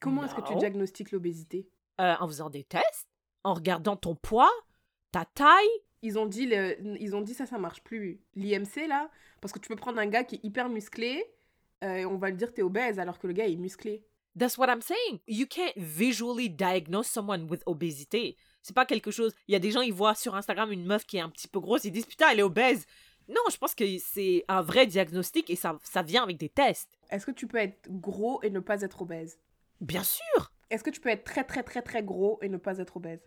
Comment 0.00 0.24
est-ce 0.24 0.34
que 0.34 0.40
tu 0.40 0.54
diagnostiques 0.56 1.12
l'obésité? 1.12 1.68
Euh, 2.00 2.14
En 2.20 2.26
faisant 2.26 2.50
des 2.50 2.64
tests, 2.64 3.08
en 3.44 3.54
regardant 3.54 3.96
ton 3.96 4.14
poids, 4.14 4.50
ta 5.12 5.24
taille. 5.24 5.68
Ils 6.02 6.18
ont 6.18 6.26
dit, 6.26 6.46
le... 6.46 6.76
ils 7.00 7.14
ont 7.14 7.20
dit 7.20 7.34
ça, 7.34 7.46
ça 7.46 7.58
marche 7.58 7.82
plus. 7.82 8.20
L'IMC, 8.34 8.86
là, 8.88 9.10
parce 9.40 9.52
que 9.52 9.58
tu 9.58 9.68
peux 9.68 9.76
prendre 9.76 9.98
un 9.98 10.06
gars 10.06 10.24
qui 10.24 10.36
est 10.36 10.40
hyper 10.44 10.68
musclé, 10.68 11.24
euh, 11.84 11.96
et 11.96 12.06
on 12.06 12.16
va 12.16 12.30
lui 12.30 12.36
dire 12.36 12.52
t'es 12.54 12.62
obèse, 12.62 12.98
alors 12.98 13.18
que 13.18 13.26
le 13.26 13.32
gars 13.34 13.46
est 13.46 13.56
musclé. 13.56 14.04
That's 14.38 14.56
what 14.56 14.68
I'm 14.68 14.80
saying. 14.80 15.20
You 15.26 15.46
can't 15.46 15.76
visually 15.76 16.48
diagnose 16.48 17.06
someone 17.06 17.48
with 17.50 17.62
obesity. 17.66 18.36
C'est 18.62 18.74
pas 18.74 18.86
quelque 18.86 19.10
chose. 19.10 19.34
Il 19.48 19.52
y 19.52 19.56
a 19.56 19.58
des 19.58 19.70
gens, 19.70 19.80
ils 19.80 19.92
voient 19.92 20.14
sur 20.14 20.34
Instagram 20.34 20.70
une 20.72 20.84
meuf 20.84 21.06
qui 21.06 21.16
est 21.16 21.20
un 21.20 21.30
petit 21.30 21.48
peu 21.48 21.60
grosse, 21.60 21.84
ils 21.84 21.90
disent 21.90 22.06
putain, 22.06 22.30
elle 22.30 22.40
est 22.40 22.44
obèse. 22.44 22.86
Non, 23.28 23.40
je 23.50 23.56
pense 23.56 23.74
que 23.74 23.84
c'est 23.98 24.44
un 24.48 24.60
vrai 24.60 24.86
diagnostic 24.86 25.50
et 25.50 25.56
ça, 25.56 25.78
ça 25.84 26.02
vient 26.02 26.24
avec 26.24 26.36
des 26.36 26.48
tests. 26.48 26.98
Est-ce 27.10 27.26
que 27.26 27.30
tu 27.30 27.46
peux 27.46 27.58
être 27.58 27.88
gros 27.88 28.42
et 28.42 28.50
ne 28.50 28.60
pas 28.60 28.82
être 28.82 29.02
obèse? 29.02 29.38
Bien 29.80 30.02
sûr. 30.02 30.52
Est-ce 30.68 30.84
que 30.84 30.90
tu 30.90 31.00
peux 31.00 31.08
être 31.08 31.24
très 31.24 31.44
très 31.44 31.62
très 31.62 31.82
très 31.82 32.02
gros 32.02 32.38
et 32.42 32.48
ne 32.48 32.56
pas 32.56 32.78
être 32.78 32.96
obèse? 32.96 33.20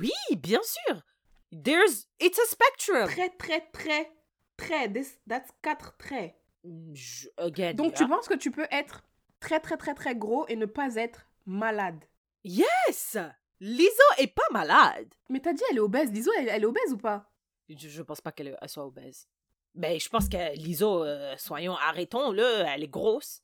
Oui, 0.00 0.12
bien 0.36 0.60
sûr. 0.62 1.02
There's 1.50 2.08
it's 2.20 2.38
a 2.38 2.46
spectrum. 2.46 3.06
Très 3.06 3.30
très 3.30 3.60
très 3.72 4.10
très 4.56 4.92
this, 4.92 5.18
that's 5.28 5.50
quatre 5.62 5.96
traits. 5.98 6.34
again, 7.38 7.74
Donc 7.74 7.94
tu 7.94 8.08
penses 8.08 8.26
que 8.26 8.34
tu 8.34 8.50
peux 8.50 8.66
être 8.70 9.04
très 9.40 9.60
très 9.60 9.76
très 9.76 9.94
très 9.94 10.16
gros 10.16 10.46
et 10.48 10.56
ne 10.56 10.66
pas 10.66 10.96
être 10.96 11.26
malade? 11.46 12.04
Yes 12.42 13.16
Liso 13.60 14.02
est 14.18 14.34
pas 14.34 14.48
malade. 14.52 15.12
Mais 15.28 15.40
t'as 15.40 15.52
dit 15.52 15.62
elle 15.70 15.76
est 15.76 15.80
obèse. 15.80 16.10
Liso, 16.10 16.30
elle, 16.38 16.48
est 16.48 16.64
obèse 16.64 16.92
ou 16.92 16.98
pas? 16.98 17.30
Je, 17.68 17.88
je, 17.88 18.02
pense 18.02 18.20
pas 18.20 18.32
qu'elle 18.32 18.56
soit 18.66 18.86
obèse. 18.86 19.28
Mais 19.74 19.98
je 19.98 20.08
pense 20.08 20.28
que 20.28 20.56
Liso, 20.56 21.04
euh, 21.04 21.34
soyons, 21.36 21.76
arrêtons-le, 21.76 22.64
elle 22.66 22.84
est 22.84 22.88
grosse. 22.88 23.42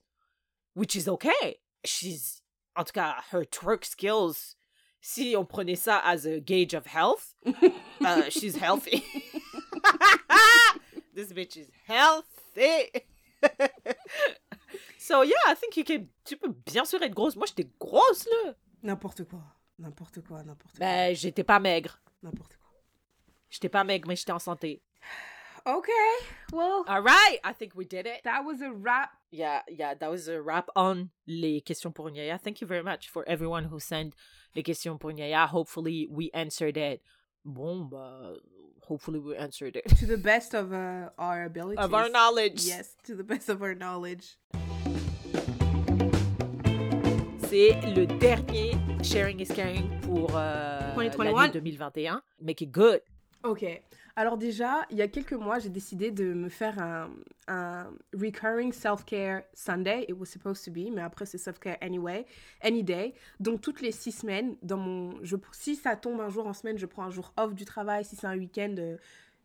Which 0.76 0.94
is 0.94 1.08
okay. 1.08 1.60
She's, 1.84 2.42
en 2.76 2.84
tout 2.84 2.92
cas, 2.92 3.16
her 3.32 3.44
twerk 3.44 3.84
skills, 3.84 4.56
si 5.00 5.34
on 5.36 5.44
prenait 5.44 5.76
ça 5.76 6.00
as 6.04 6.26
a 6.26 6.38
gauge 6.38 6.74
of 6.74 6.86
health, 6.86 7.34
uh, 7.46 8.30
she's 8.30 8.56
healthy. 8.56 9.02
This 11.14 11.32
bitch 11.32 11.56
is 11.56 11.68
healthy. 11.86 12.90
so 14.98 15.22
yeah, 15.22 15.34
I 15.46 15.54
think 15.54 15.76
you 15.76 15.84
can, 15.84 16.08
tu 16.24 16.36
peux 16.36 16.54
bien 16.64 16.84
sûr 16.84 17.02
être 17.02 17.14
grosse. 17.14 17.36
Moi, 17.36 17.46
j'étais 17.46 17.68
grosse, 17.80 18.26
là. 18.26 18.54
N'importe 18.82 19.24
quoi. 19.24 19.42
N'importe 19.80 20.20
quoi, 20.20 20.42
n'importe 20.44 20.76
quoi. 20.76 20.86
Ben, 20.86 21.14
j'étais 21.14 21.42
pas 21.42 21.58
maigre. 21.58 21.98
N'importe 22.22 22.56
quoi. 22.56 22.70
J'étais 23.48 23.70
pas 23.70 23.82
maigre, 23.82 24.06
mais 24.06 24.14
j'étais 24.14 24.32
en 24.32 24.38
santé. 24.38 24.82
Okay, 25.66 25.92
well. 26.52 26.84
All 26.86 27.02
right, 27.02 27.38
I 27.44 27.52
think 27.52 27.74
we 27.74 27.84
did 27.86 28.06
it. 28.06 28.22
That 28.24 28.44
was 28.44 28.62
a 28.62 28.72
wrap. 28.72 29.10
Yeah, 29.30 29.60
yeah, 29.68 29.94
that 29.94 30.10
was 30.10 30.28
a 30.28 30.40
wrap 30.40 30.68
on 30.74 31.10
les 31.26 31.60
questions 31.60 31.92
pour 31.92 32.10
Nyaya. 32.10 32.38
Thank 32.38 32.60
you 32.60 32.66
very 32.66 32.82
much 32.82 33.08
for 33.08 33.28
everyone 33.28 33.64
who 33.64 33.78
sent 33.78 34.14
les 34.54 34.62
questions 34.62 34.98
pour 34.98 35.12
Nyaya. 35.12 35.46
Hopefully, 35.48 36.08
we 36.10 36.30
answered 36.32 36.76
it. 36.76 37.02
Bon, 37.44 37.88
bah, 37.90 38.36
hopefully 38.82 39.18
we 39.18 39.36
answered 39.36 39.76
it. 39.76 39.86
To 39.98 40.06
the 40.06 40.16
best 40.16 40.54
of 40.54 40.72
uh, 40.72 41.10
our 41.18 41.44
abilities. 41.44 41.78
Of 41.78 41.94
our 41.94 42.08
knowledge. 42.08 42.64
Yes, 42.64 42.96
to 43.04 43.14
the 43.14 43.24
best 43.24 43.48
of 43.48 43.62
our 43.62 43.74
knowledge. 43.74 44.38
C'est 47.50 47.80
le 47.96 48.06
dernier 48.06 48.74
Sharing 49.02 49.40
is 49.40 49.48
Caring 49.48 49.90
pour 50.02 50.36
euh, 50.36 50.94
l'année 50.96 51.50
2021. 51.52 52.22
Make 52.40 52.60
it 52.60 52.70
good. 52.70 53.00
Ok. 53.42 53.64
Alors 54.14 54.38
déjà, 54.38 54.86
il 54.88 54.98
y 54.98 55.02
a 55.02 55.08
quelques 55.08 55.32
mois, 55.32 55.58
j'ai 55.58 55.68
décidé 55.68 56.12
de 56.12 56.32
me 56.32 56.48
faire 56.48 56.80
un, 56.80 57.10
un 57.48 57.90
recurring 58.14 58.72
self-care 58.72 59.42
Sunday. 59.52 60.04
It 60.08 60.16
was 60.16 60.26
supposed 60.26 60.64
to 60.64 60.70
be, 60.70 60.94
mais 60.94 61.02
après 61.02 61.26
c'est 61.26 61.38
self-care 61.38 61.76
anyway, 61.80 62.24
any 62.62 62.84
day. 62.84 63.14
Donc 63.40 63.62
toutes 63.62 63.80
les 63.80 63.90
six 63.90 64.12
semaines, 64.12 64.54
dans 64.62 64.76
mon, 64.76 65.18
je, 65.24 65.34
si 65.50 65.74
ça 65.74 65.96
tombe 65.96 66.20
un 66.20 66.28
jour 66.28 66.46
en 66.46 66.52
semaine, 66.52 66.78
je 66.78 66.86
prends 66.86 67.02
un 67.02 67.10
jour 67.10 67.32
off 67.36 67.52
du 67.52 67.64
travail. 67.64 68.04
Si 68.04 68.14
c'est 68.14 68.28
un 68.28 68.38
week-end, 68.38 68.76
euh, 68.78 68.96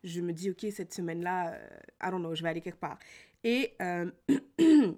je 0.04 0.20
me 0.20 0.32
dis 0.32 0.48
ok 0.52 0.64
cette 0.70 0.94
semaine-là, 0.94 1.54
euh, 1.54 1.68
I 2.04 2.12
don't 2.12 2.20
know, 2.20 2.36
je 2.36 2.44
vais 2.44 2.50
aller 2.50 2.60
quelque 2.60 2.78
part. 2.78 3.00
Et 3.42 3.74
euh, 3.82 4.12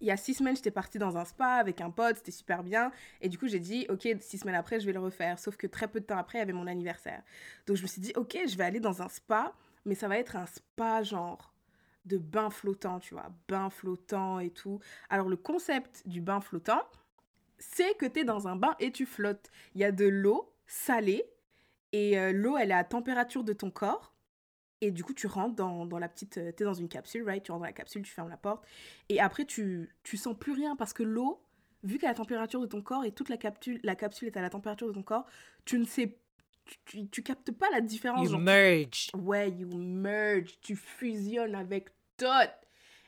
il 0.00 0.06
y 0.06 0.10
a 0.10 0.16
six 0.16 0.34
semaines, 0.34 0.56
j'étais 0.56 0.70
partie 0.70 0.98
dans 0.98 1.16
un 1.16 1.24
spa 1.24 1.54
avec 1.54 1.80
un 1.80 1.90
pote, 1.90 2.16
c'était 2.16 2.30
super 2.30 2.62
bien. 2.62 2.90
Et 3.20 3.28
du 3.28 3.38
coup, 3.38 3.48
j'ai 3.48 3.58
dit, 3.58 3.86
ok, 3.88 4.08
six 4.20 4.38
semaines 4.38 4.54
après, 4.54 4.80
je 4.80 4.86
vais 4.86 4.92
le 4.92 5.00
refaire. 5.00 5.38
Sauf 5.38 5.56
que 5.56 5.66
très 5.66 5.88
peu 5.88 6.00
de 6.00 6.06
temps 6.06 6.18
après, 6.18 6.38
il 6.38 6.40
y 6.40 6.42
avait 6.42 6.52
mon 6.52 6.66
anniversaire. 6.66 7.22
Donc, 7.66 7.76
je 7.76 7.82
me 7.82 7.86
suis 7.86 8.00
dit, 8.00 8.12
ok, 8.16 8.38
je 8.46 8.56
vais 8.56 8.64
aller 8.64 8.80
dans 8.80 9.02
un 9.02 9.08
spa, 9.08 9.52
mais 9.84 9.94
ça 9.94 10.08
va 10.08 10.18
être 10.18 10.36
un 10.36 10.46
spa 10.46 11.02
genre 11.02 11.54
de 12.06 12.16
bain 12.18 12.50
flottant, 12.50 12.98
tu 12.98 13.14
vois, 13.14 13.30
bain 13.48 13.68
flottant 13.70 14.40
et 14.40 14.50
tout. 14.50 14.80
Alors, 15.10 15.28
le 15.28 15.36
concept 15.36 16.02
du 16.06 16.20
bain 16.20 16.40
flottant, 16.40 16.82
c'est 17.58 17.94
que 17.96 18.06
tu 18.06 18.20
es 18.20 18.24
dans 18.24 18.48
un 18.48 18.56
bain 18.56 18.74
et 18.80 18.90
tu 18.90 19.04
flottes. 19.06 19.50
Il 19.74 19.80
y 19.80 19.84
a 19.84 19.92
de 19.92 20.06
l'eau 20.06 20.52
salée 20.66 21.24
et 21.92 22.18
euh, 22.18 22.32
l'eau, 22.32 22.56
elle 22.56 22.70
est 22.70 22.74
à 22.74 22.84
température 22.84 23.44
de 23.44 23.52
ton 23.52 23.70
corps. 23.70 24.14
Et 24.80 24.90
du 24.90 25.04
coup, 25.04 25.12
tu 25.14 25.26
rentres 25.26 25.56
dans, 25.56 25.84
dans 25.86 25.98
la 25.98 26.08
petite... 26.08 26.34
Tu 26.34 26.40
es 26.40 26.64
dans 26.64 26.74
une 26.74 26.88
capsule, 26.88 27.22
right 27.24 27.42
Tu 27.42 27.50
rentres 27.52 27.60
dans 27.60 27.66
la 27.66 27.72
capsule, 27.72 28.02
tu 28.02 28.10
fermes 28.12 28.30
la 28.30 28.36
porte. 28.36 28.64
Et 29.08 29.20
après, 29.20 29.44
tu, 29.44 29.90
tu 30.02 30.16
sens 30.16 30.36
plus 30.38 30.52
rien 30.52 30.74
parce 30.76 30.92
que 30.92 31.02
l'eau, 31.02 31.42
vu 31.82 31.98
qu'à 31.98 32.08
la 32.08 32.14
température 32.14 32.60
de 32.60 32.66
ton 32.66 32.80
corps 32.82 33.04
et 33.04 33.12
toute 33.12 33.28
la 33.28 33.36
capsule, 33.36 33.80
la 33.82 33.94
capsule 33.94 34.28
est 34.28 34.36
à 34.36 34.42
la 34.42 34.50
température 34.50 34.86
de 34.88 34.92
ton 34.92 35.02
corps, 35.02 35.26
tu 35.64 35.78
ne 35.78 35.84
sais 35.84 36.16
tu, 36.84 37.08
tu, 37.08 37.22
captes 37.22 37.50
pas 37.50 37.66
la 37.72 37.80
différence. 37.80 38.28
You 38.30 38.38
merge. 38.38 39.08
Ouais, 39.14 39.50
you 39.50 39.68
merge. 39.76 40.60
Tu 40.60 40.76
fusionnes 40.76 41.54
avec 41.56 41.88
tout. 42.16 42.26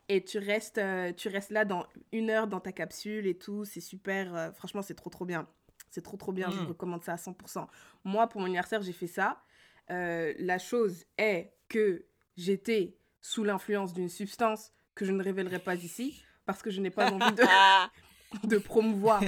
Et 0.09 0.25
tu 0.25 0.39
restes, 0.39 0.79
euh, 0.79 1.13
tu 1.13 1.29
restes 1.29 1.51
là 1.51 1.65
dans 1.65 1.87
une 2.11 2.29
heure 2.29 2.49
dans 2.49 2.59
ta 2.61 2.73
capsule 2.73 3.27
et 3.27 3.39
tout. 3.39 3.65
C'est 3.65 3.81
super. 3.81 4.35
euh, 4.35 4.53
franchement, 4.53 4.83
c'est 4.83 4.95
trop, 4.97 5.11
trop 5.11 5.25
bien. 5.25 5.47
C'est 5.91 6.03
trop, 6.03 6.17
trop 6.17 6.33
bien. 6.33 6.51
Je 6.51 6.57
Mm. 6.57 6.63
vous 6.63 6.69
recommande 6.71 7.05
ça 7.05 7.13
à 7.13 7.17
100%. 7.17 7.69
Moi, 8.05 8.27
pour 8.27 8.41
mon 8.41 8.47
anniversaire, 8.47 8.83
j'ai 8.83 8.93
fait 8.93 9.07
ça. 9.07 9.43
Euh, 9.91 10.33
la 10.39 10.59
chose 10.59 11.05
est 11.19 11.53
que 11.73 12.05
j'étais 12.37 12.95
sous 13.21 13.45
l'influence 13.45 13.93
d'une 13.95 14.09
substance 14.11 14.71
que 14.95 15.05
je 15.07 15.13
ne 15.13 15.23
révélerai 15.23 15.59
pas 15.59 15.75
ici 15.75 16.23
parce 16.45 16.61
que 16.63 16.71
je 16.71 16.81
n'ai 16.81 16.91
pas 16.91 17.11
envie 17.11 17.35
de, 17.35 17.45
de 18.49 18.59
promouvoir 18.59 19.23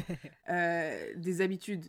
euh, 0.50 1.12
des 1.16 1.40
habitudes. 1.40 1.86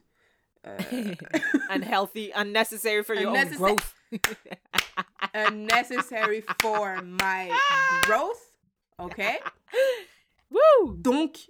euh, 0.65 0.77
unhealthy, 1.69 2.31
unnecessary 2.33 3.03
for 3.03 3.15
your 3.15 3.29
own 3.31 3.35
Unnecessary- 3.37 3.75
growth. 3.75 3.93
unnecessary 5.33 6.41
for 6.61 7.01
my 7.03 7.51
growth. 8.03 8.41
Okay? 8.99 9.39
Woo! 10.49 10.95
Donc, 10.97 11.49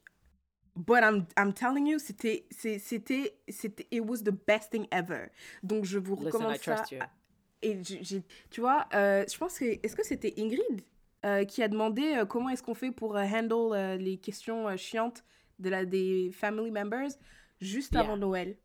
but 0.75 1.03
I'm, 1.03 1.27
I'm 1.37 1.53
telling 1.53 1.85
you, 1.85 1.99
c'était, 1.99 2.45
c'était, 2.51 3.33
c'était, 3.49 3.85
it 3.91 4.01
was 4.05 4.23
the 4.23 4.31
best 4.31 4.71
thing 4.71 4.87
ever. 4.91 5.29
Donc, 5.63 5.85
je 5.85 5.99
vous 5.99 6.15
Listen, 6.15 6.25
recommande 6.25 6.55
I 6.55 6.57
ça. 6.57 6.75
trust 6.75 6.91
you. 6.91 6.99
Et 7.65 7.77
j'ai, 7.83 8.23
tu 8.51 8.61
vois, 8.61 8.85
euh, 8.93 9.25
je 9.31 9.37
pense 9.37 9.57
que, 9.59 9.65
est-ce 9.65 9.95
que 9.95 10.05
c'était 10.05 10.33
Ingrid 10.37 10.81
euh, 11.25 11.43
qui 11.45 11.63
a 11.63 11.67
demandé 11.67 12.03
euh, 12.15 12.25
comment 12.25 12.49
est-ce 12.49 12.61
qu'on 12.63 12.75
fait 12.75 12.91
pour 12.91 13.15
handle 13.15 13.97
les 13.99 14.17
questions 14.17 14.75
chiantes 14.77 15.23
de 15.59 15.69
la, 15.69 15.83
des 15.85 16.31
family 16.31 16.69
members 16.71 17.09
juste 17.59 17.93
Yeah. 17.93 18.01
avant 18.03 18.17
Noël? 18.17 18.57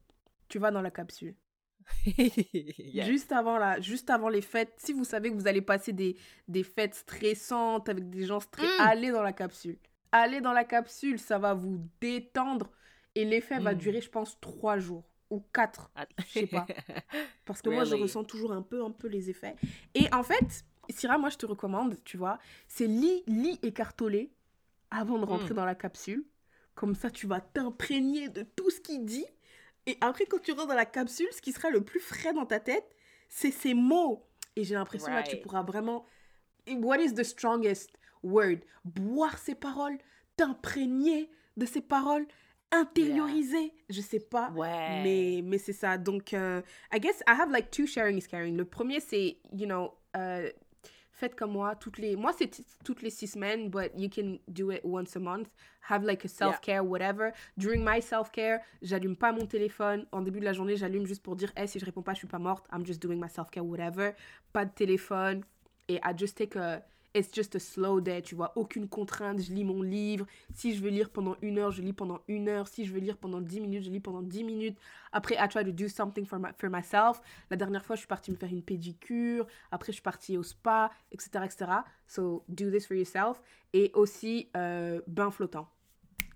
Tu 0.49 0.59
vas 0.59 0.71
dans 0.71 0.83
la 0.83 0.91
capsule. 0.91 1.35
Yeah. 2.07 3.05
Juste 3.07 3.33
avant 3.33 3.57
la, 3.59 3.81
juste 3.81 4.11
avant 4.11 4.29
les 4.29 4.43
fêtes, 4.43 4.75
si 4.79 4.93
vous 4.93 5.05
savez 5.05 5.31
que 5.31 5.35
vous 5.37 5.49
allez 5.49 5.63
passer 5.63 5.93
des, 5.93 6.17
des 6.49 6.63
fêtes 6.63 6.95
stressantes 6.95 7.89
avec 7.89 8.11
des 8.11 8.25
gens 8.27 8.41
stressés, 8.41 8.69
Mm. 8.79 8.81
allez 8.83 9.11
dans 9.11 9.23
la 9.23 9.33
capsule. 9.33 9.79
Allez 10.13 10.41
dans 10.41 10.53
la 10.53 10.65
capsule, 10.65 11.19
ça 11.19 11.39
va 11.39 11.55
vous 11.55 11.81
détendre 12.01 12.71
et 13.15 13.25
l'effet 13.25 13.59
va 13.59 13.73
Mm. 13.75 13.79
durer, 13.79 14.01
je 14.01 14.11
pense, 14.11 14.39
trois 14.41 14.79
jours 14.79 15.05
ou 15.31 15.41
quatre, 15.53 15.91
Ah. 15.95 16.07
je 16.27 16.41
sais 16.41 16.47
pas. 16.47 16.67
parce 17.45 17.63
que 17.63 17.71
moi 17.71 17.85
je 17.85 17.95
ressens 17.95 18.25
toujours 18.25 18.53
un 18.53 18.63
peu, 18.63 18.85
un 18.85 18.91
peu 18.91 19.09
les 19.09 19.31
effets. 19.31 19.55
Et 19.95 20.13
en 20.13 20.23
fait, 20.23 20.65
Syrah, 20.89 21.19
moi 21.19 21.31
je 21.31 21.37
te 21.39 21.47
recommande, 21.47 21.97
tu 22.05 22.17
vois, 22.17 22.39
c'est 22.69 22.87
lit, 22.87 23.23
lit 23.27 23.59
écartolé 23.63 24.33
avant 24.91 25.19
de 25.19 25.25
rentrer 25.25 25.51
Mm. 25.55 25.57
dans 25.57 25.65
la 25.65 25.75
capsule. 25.77 26.25
Comme 26.75 26.95
ça, 26.95 27.11
tu 27.11 27.27
vas 27.27 27.41
t'imprégner 27.41 28.29
de 28.29 28.43
tout 28.43 28.71
ce 28.71 28.81
qu'il 28.81 29.05
dit. 29.05 29.27
Et 29.87 29.97
après, 30.01 30.25
quand 30.27 30.39
tu 30.41 30.53
rentres 30.53 30.69
dans 30.69 30.75
la 30.75 30.87
capsule, 30.87 31.29
ce 31.33 31.41
qui 31.41 31.53
sera 31.53 31.71
le 31.71 31.83
plus 31.85 32.01
frais 32.01 32.33
dans 32.33 32.47
ta 32.47 32.59
tête, 32.61 32.91
c'est 33.29 33.51
ces 33.51 33.75
mots. 33.75 34.27
Et 34.57 34.65
j'ai 34.65 34.75
l'impression 34.75 35.13
là, 35.13 35.23
tu 35.23 35.31
Right. 35.37 35.43
pourras 35.43 35.63
vraiment. 35.63 36.07
What 36.69 36.99
is 36.99 37.15
the 37.15 37.23
strongest 37.23 37.91
word? 38.23 38.59
Boire 38.85 39.39
ces 39.39 39.55
paroles, 39.55 39.99
t'imprégner 40.37 41.31
de 41.57 41.67
ces 41.67 41.81
paroles, 41.81 42.27
intérioriser. 42.73 43.73
Je 43.89 44.01
sais 44.01 44.21
pas. 44.21 44.51
Ouais. 44.51 45.03
Mais, 45.03 45.43
mais 45.45 45.59
c'est 45.59 45.73
ça. 45.73 45.99
Donc, 45.99 46.35
euh, 46.35 46.63
I 46.93 47.01
guess 47.01 47.21
I 47.27 47.33
have 47.33 47.51
like 47.51 47.71
two 47.71 47.87
sharing 47.87 48.17
is 48.19 48.27
caring. 48.27 48.57
Le 48.57 48.65
premier, 48.65 49.01
c'est, 49.01 49.39
you 49.53 49.67
know, 49.67 49.93
euh, 50.17 50.51
faites 51.13 51.35
comme 51.35 51.53
moi. 51.53 51.75
Toutes 51.77 51.99
les, 51.99 52.17
moi, 52.17 52.33
c'est 52.37 52.51
toutes 52.85 53.03
les 53.03 53.11
six 53.11 53.29
semaines, 53.29 53.69
but 53.71 53.91
you 53.97 54.09
can 54.09 54.39
do 54.49 54.71
it 54.71 54.81
once 54.85 55.17
a 55.17 55.21
month. 55.21 55.49
Have 55.89 56.05
like 56.05 56.25
a 56.25 56.29
self-care, 56.29 56.85
whatever. 56.85 57.33
During 57.57 57.85
my 57.85 58.01
self-care, 58.01 58.61
j'allume 58.83 59.17
pas 59.17 59.33
mon 59.33 59.47
téléphone. 59.47 60.07
En 60.13 60.21
début 60.21 60.39
de 60.39 60.45
la 60.45 60.53
journée, 60.53 60.77
j'allume 60.77 61.07
juste 61.07 61.23
pour 61.23 61.37
dire, 61.37 61.53
hey, 61.57 61.67
si 61.67 61.79
je 61.79 61.85
réponds 61.85 62.03
pas, 62.03 62.13
je 62.13 62.19
suis 62.19 62.29
pas 62.29 62.39
morte. 62.39 62.67
I'm 62.73 62.87
just 62.87 63.03
doing 63.03 63.17
my 63.17 63.29
self-care, 63.29 63.65
whatever. 63.65 64.13
Pas 64.53 64.65
de 64.65 64.71
téléphone. 64.71 65.43
Et 65.89 65.97
I 65.97 66.13
just 66.17 66.37
take 66.37 66.57
a... 66.57 66.83
It's 67.13 67.33
just 67.35 67.57
a 67.57 67.59
slow 67.59 68.01
day, 68.01 68.23
tu 68.23 68.37
vois. 68.37 68.53
Aucune 68.57 68.89
contrainte. 68.89 69.41
Je 69.41 69.53
lis 69.53 69.65
mon 69.65 69.83
livre. 69.83 70.27
Si 70.55 70.75
je 70.75 70.81
veux 70.81 70.91
lire 70.91 71.11
pendant 71.11 71.37
une 71.43 71.59
heure, 71.59 71.73
je 71.73 71.83
lis 71.83 71.93
pendant 71.93 72.21
une 72.29 72.49
heure. 72.49 72.69
Si 72.69 72.85
je 72.85 72.93
veux 72.93 73.01
lire 73.01 73.17
pendant 73.17 73.41
dix 73.41 73.61
minutes, 73.61 73.83
je 73.83 73.91
lis 73.91 73.99
pendant 73.99 74.23
dix 74.23 74.45
minutes. 74.45 74.79
Après, 75.13 75.35
I 75.35 75.49
try 75.49 75.65
to 75.65 75.73
do 75.73 75.89
something 75.89 76.25
for, 76.25 76.39
my, 76.39 76.51
for 76.57 76.71
myself. 76.71 77.21
La 77.51 77.57
dernière 77.57 77.85
fois, 77.85 77.97
je 77.97 78.01
suis 78.01 78.07
partie 78.07 78.31
me 78.31 78.37
faire 78.37 78.51
une 78.51 78.63
pédicure. 78.63 79.45
Après, 79.73 79.91
je 79.91 79.95
suis 79.97 80.03
partie 80.03 80.39
au 80.39 80.45
spa, 80.45 80.93
etc., 81.11 81.31
etc. 81.45 81.67
So, 82.07 82.45
do 82.49 82.71
this 82.71 82.87
for 82.87 82.97
yourself. 82.97 83.43
Et 83.73 83.91
aussi, 83.95 84.49
euh, 84.57 85.01
bain 85.09 85.33
flottant. 85.33 85.69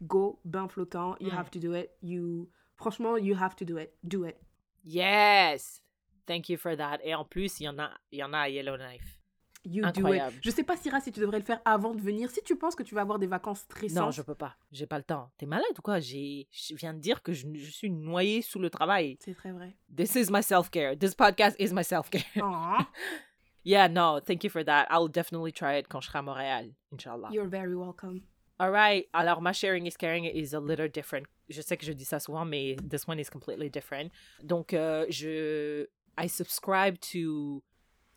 Go, 0.02 0.40
bain 0.44 0.66
flottant. 0.66 1.14
You 1.20 1.28
Mm. 1.30 1.36
have 1.38 1.50
to 1.52 1.60
do 1.60 1.74
it. 1.76 1.90
You... 2.02 2.48
Franchement, 2.76 3.16
you 3.16 3.36
have 3.40 3.54
to 3.56 3.64
do 3.64 3.78
it. 3.78 3.92
Do 4.02 4.24
it. 4.26 4.36
Yes. 4.82 5.80
Thank 6.26 6.48
you 6.48 6.56
for 6.58 6.76
that. 6.76 6.98
Et 7.04 7.14
en 7.14 7.24
plus, 7.24 7.60
il 7.60 7.64
y 7.64 7.68
en 7.68 7.78
a, 7.78 7.90
il 8.10 8.18
y 8.18 8.24
en 8.24 8.32
a 8.32 8.38
à 8.40 8.48
Yellowknife. 8.48 9.20
You 9.64 9.82
do 9.82 9.88
Incroyable. 9.88 10.36
it. 10.36 10.44
Je 10.44 10.50
sais 10.50 10.62
pas, 10.62 10.76
Syrah, 10.76 11.00
si 11.00 11.10
tu 11.10 11.20
devrais 11.20 11.38
le 11.38 11.44
faire 11.44 11.60
avant 11.64 11.94
de 11.94 12.00
venir. 12.00 12.30
Si 12.30 12.42
tu 12.42 12.56
penses 12.56 12.74
que 12.74 12.82
tu 12.82 12.94
vas 12.94 13.00
avoir 13.00 13.18
des 13.18 13.26
vacances 13.26 13.60
stressantes. 13.60 14.04
Non, 14.04 14.10
je 14.10 14.22
peux 14.22 14.34
pas. 14.34 14.56
J'ai 14.72 14.86
pas 14.86 14.98
le 14.98 15.04
temps. 15.04 15.30
T'es 15.38 15.46
malade 15.46 15.66
ou 15.78 15.82
quoi? 15.82 16.00
J'ai, 16.00 16.48
je 16.52 16.74
viens 16.74 16.92
de 16.92 16.98
dire 17.00 17.22
que 17.22 17.32
je, 17.32 17.46
je 17.54 17.70
suis 17.70 17.90
noyée 17.90 18.42
sous 18.42 18.58
le 18.58 18.68
travail. 18.68 19.16
C'est 19.20 19.34
très 19.34 19.52
vrai. 19.52 19.74
This 19.94 20.14
is 20.16 20.30
my 20.30 20.42
self 20.42 20.70
care. 20.70 20.96
This 20.98 21.14
podcast 21.14 21.56
is 21.58 21.72
my 21.72 21.82
self 21.84 22.10
care. 22.10 22.22
Aw, 22.42 22.84
yeah, 23.64 23.88
no, 23.88 24.20
thank 24.20 24.44
you 24.44 24.50
for 24.50 24.62
that. 24.64 24.86
I'll 24.90 25.08
definitely 25.08 25.52
try 25.52 25.78
it 25.78 25.88
quand 25.88 26.00
je 26.02 26.08
serai 26.08 26.18
à 26.18 26.22
Montréal, 26.22 26.74
inshallah. 26.92 27.30
you're 27.32 27.48
very 27.48 27.74
welcome. 27.74 28.20
All 28.58 28.70
right. 28.70 29.08
Alors, 29.12 29.40
ma 29.40 29.52
sharing 29.52 29.86
is 29.86 29.96
caring 29.96 30.24
is 30.26 30.54
a 30.54 30.60
little 30.60 30.88
different. 30.88 31.26
Je 31.48 31.60
sais 31.60 31.76
que 31.76 31.84
je 31.84 31.92
dis 31.92 32.04
ça 32.04 32.20
souvent, 32.20 32.44
mais 32.44 32.76
this 32.88 33.08
one 33.08 33.18
is 33.18 33.28
completely 33.30 33.68
different. 33.70 34.12
Donc, 34.42 34.72
euh, 34.74 35.06
je, 35.08 35.86
I 36.16 36.28
subscribe 36.28 36.98
to 37.12 37.62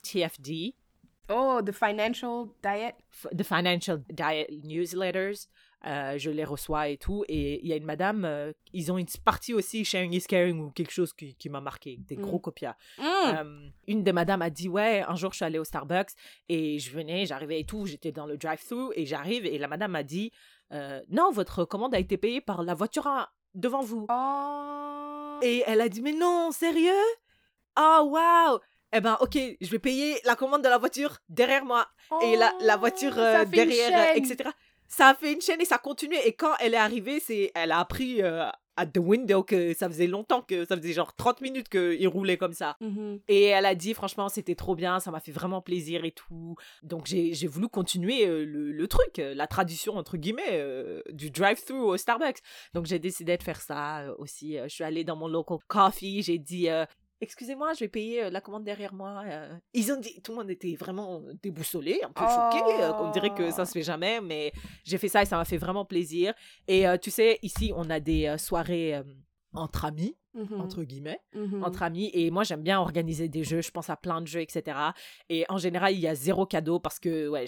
TFD, 0.04 0.76
Oh, 1.30 1.62
the 1.64 1.72
financial 1.74 2.48
diet? 2.64 2.96
the 3.36 3.44
financial 3.44 3.98
diet 4.10 4.48
newsletters. 4.64 5.48
Euh, 5.86 6.18
je 6.18 6.32
les 6.32 6.44
reçois 6.44 6.88
et 6.90 6.98
tout. 6.98 7.24
Et 7.28 7.60
il 7.64 7.68
y 7.70 7.74
a 7.74 7.76
une 7.76 7.86
madame, 7.86 8.26
euh, 8.26 8.52
ils 8.74 8.92
ont 8.92 8.98
une 8.98 9.06
partie 9.24 9.54
aussi, 9.54 9.86
sharing 9.86 10.12
is 10.14 10.24
caring 10.24 10.60
ou 10.60 10.72
quelque 10.72 10.92
chose 10.92 11.14
qui, 11.14 11.36
qui 11.36 11.50
m'a 11.50 11.62
marqué, 11.62 11.98
des 12.00 12.18
Mm. 12.18 12.22
gros 12.22 12.40
copias. 12.40 12.76
Mm. 12.98 13.04
Euh, 13.04 13.70
une 13.88 14.04
des 14.04 14.12
madames 14.12 14.42
a 14.42 14.50
dit 14.50 14.68
ouais 14.70 15.04
un 15.08 15.16
jour 15.16 15.32
je 15.34 15.38
suis 15.38 15.46
allée 15.46 15.60
au 15.60 15.64
Starbucks 15.64 16.10
et 16.50 16.80
je 16.80 16.92
venais 16.92 17.26
j'arrivais 17.28 17.60
et 17.60 17.64
tout 17.66 17.86
j'étais 17.86 18.12
dans 18.12 18.26
le 18.26 18.38
drive-thru 18.38 18.92
et 18.96 19.06
j'arrive 19.06 19.46
et 19.46 19.58
la 19.60 19.68
madame 19.68 19.96
a 19.96 20.04
dit 20.04 20.32
non 21.10 21.32
votre 21.32 21.64
commande 21.64 21.94
a 21.94 22.00
été 22.00 22.18
payée 22.18 22.42
par 22.42 22.64
la 22.64 22.74
voiture 22.74 23.06
à- 23.08 23.30
devant 23.54 23.82
vous 23.82 24.08
Oh. 24.10 25.40
et 25.44 25.64
elle 25.68 25.82
a 25.82 25.90
dit 25.90 26.02
mais 26.02 26.14
non 26.14 26.52
sérieux? 26.52 26.92
Oh 27.80 28.10
waouh 28.12 28.60
eh 28.94 29.02
ben 29.02 29.18
ok 29.22 29.38
je 29.60 29.70
vais 29.70 29.80
payer 29.80 30.18
la 30.26 30.36
commande 30.36 30.64
de 30.64 30.70
la 30.70 30.78
voiture 30.78 31.18
derrière 31.30 31.66
moi 31.66 31.88
et 32.24 32.36
la, 32.38 32.54
la 32.62 32.78
voiture 32.78 33.14
Oh, 33.16 33.20
euh, 33.20 33.46
derrière 33.46 34.12
euh, 34.12 34.14
etc 34.16 34.50
ça 34.88 35.10
a 35.10 35.16
fait 35.16 35.34
une 35.34 35.42
chaîne 35.42 35.60
et 35.60 35.66
ça 35.66 35.78
continuait 35.78 36.26
et 36.28 36.34
quand 36.34 36.54
elle 36.62 36.74
est 36.74 36.78
arrivée 36.78 37.20
c'est 37.20 37.52
elle 37.56 37.72
a 37.74 37.80
appris 37.80 38.22
euh, 38.22 38.46
à 38.80 38.86
the 38.86 39.00
window 39.00 39.44
que 39.44 39.74
ça 39.74 39.90
faisait 39.90 40.06
longtemps 40.08 40.42
que 40.44 40.64
ça 40.64 40.78
faisait 40.78 40.94
genre 40.94 41.14
30 41.16 41.42
minutes 41.42 41.68
qu'il 41.68 42.08
roulait 42.08 42.38
comme 42.38 42.54
ça 42.54 42.78
Mhm. 42.80 43.20
et 43.28 43.46
elle 43.46 43.66
a 43.66 43.74
dit, 43.74 43.96
franchement, 43.96 44.30
c'était 44.30 44.54
trop 44.54 44.76
bien, 44.76 45.00
ça 45.00 45.10
m'a 45.10 45.20
fait 45.20 45.32
vraiment 45.32 45.62
plaisir 45.64 46.06
et 46.06 46.12
tout. 46.12 46.56
Donc 46.84 47.08
j'ai 47.08 47.34
j'ai 47.34 47.48
voulu 47.48 47.70
continuer 47.70 48.28
euh, 48.28 48.46
le, 48.46 48.72
le 48.72 48.88
truc, 48.88 49.18
euh, 49.18 49.34
la 49.34 49.48
tradition, 49.48 49.98
entre 49.98 50.16
guillemets, 50.18 50.44
euh, 50.52 51.02
du 51.10 51.32
drive-thru 51.32 51.80
au 51.80 51.98
Starbucks. 51.98 52.38
Donc 52.76 52.86
j'ai 52.86 53.00
décidé 53.00 53.36
de 53.36 53.42
faire 53.42 53.62
ça 53.62 54.02
euh, 54.02 54.14
aussi. 54.20 54.60
Euh, 54.60 54.66
je 54.70 54.76
suis 54.76 54.84
allée 54.84 55.04
dans 55.04 55.16
mon 55.16 55.28
local 55.28 55.58
coffee, 55.68 56.22
j'ai 56.22 56.38
dit... 56.38 56.68
Excusez-moi, 57.20 57.74
je 57.74 57.80
vais 57.80 57.88
payer 57.88 58.24
euh, 58.26 58.30
la 58.30 58.42
commande 58.42 58.64
derrière 58.64 58.94
moi. 58.94 59.24
euh. 59.26 59.58
Ils 59.74 59.92
ont 59.92 60.00
dit, 60.00 60.22
tout 60.22 60.34
le 60.34 60.38
monde 60.38 60.52
était 60.52 60.76
vraiment 60.76 61.24
déboussolé, 61.42 62.00
un 62.04 62.12
peu 62.12 62.24
choqué. 62.28 62.84
euh, 62.84 62.94
on 63.00 63.10
dirait 63.12 63.34
que 63.34 63.50
ça 63.52 63.66
se 63.66 63.72
fait 63.72 63.82
jamais, 63.82 64.22
mais 64.22 64.52
j'ai 64.84 64.98
fait 64.98 65.08
ça 65.08 65.24
et 65.24 65.26
ça 65.26 65.38
m'a 65.38 65.46
fait 65.46 65.58
vraiment 65.58 65.86
plaisir. 65.86 66.34
Et 66.68 66.86
tu 67.02 67.10
sais, 67.10 67.40
ici, 67.42 67.72
on 67.76 67.90
a 67.90 68.00
des 68.00 68.36
soirées 68.38 69.02
entre 69.54 69.86
amis, 69.86 70.16
Mhm. 70.34 70.62
entre 70.62 70.84
guillemets 70.84 71.20
Mhm. 71.34 71.64
entre 71.64 71.82
amis. 71.82 72.12
Et 72.14 72.30
moi 72.30 72.44
j'aime 72.44 72.62
bien 72.62 72.80
organiser 72.80 73.28
des 73.28 73.44
jeux. 73.44 73.62
Je 73.62 73.72
pense 73.72 73.90
à 73.90 73.96
plein 73.96 74.22
de 74.22 74.28
jeux 74.28 74.42
etc 74.42 74.78
et 75.30 75.46
en 75.50 75.58
général 75.58 75.94
il 75.94 76.00
y 76.00 76.08
a 76.08 76.14
zéro 76.14 76.46
cadeau 76.46 76.80
parce 76.80 77.00
que 77.00 77.28
ouais 77.28 77.46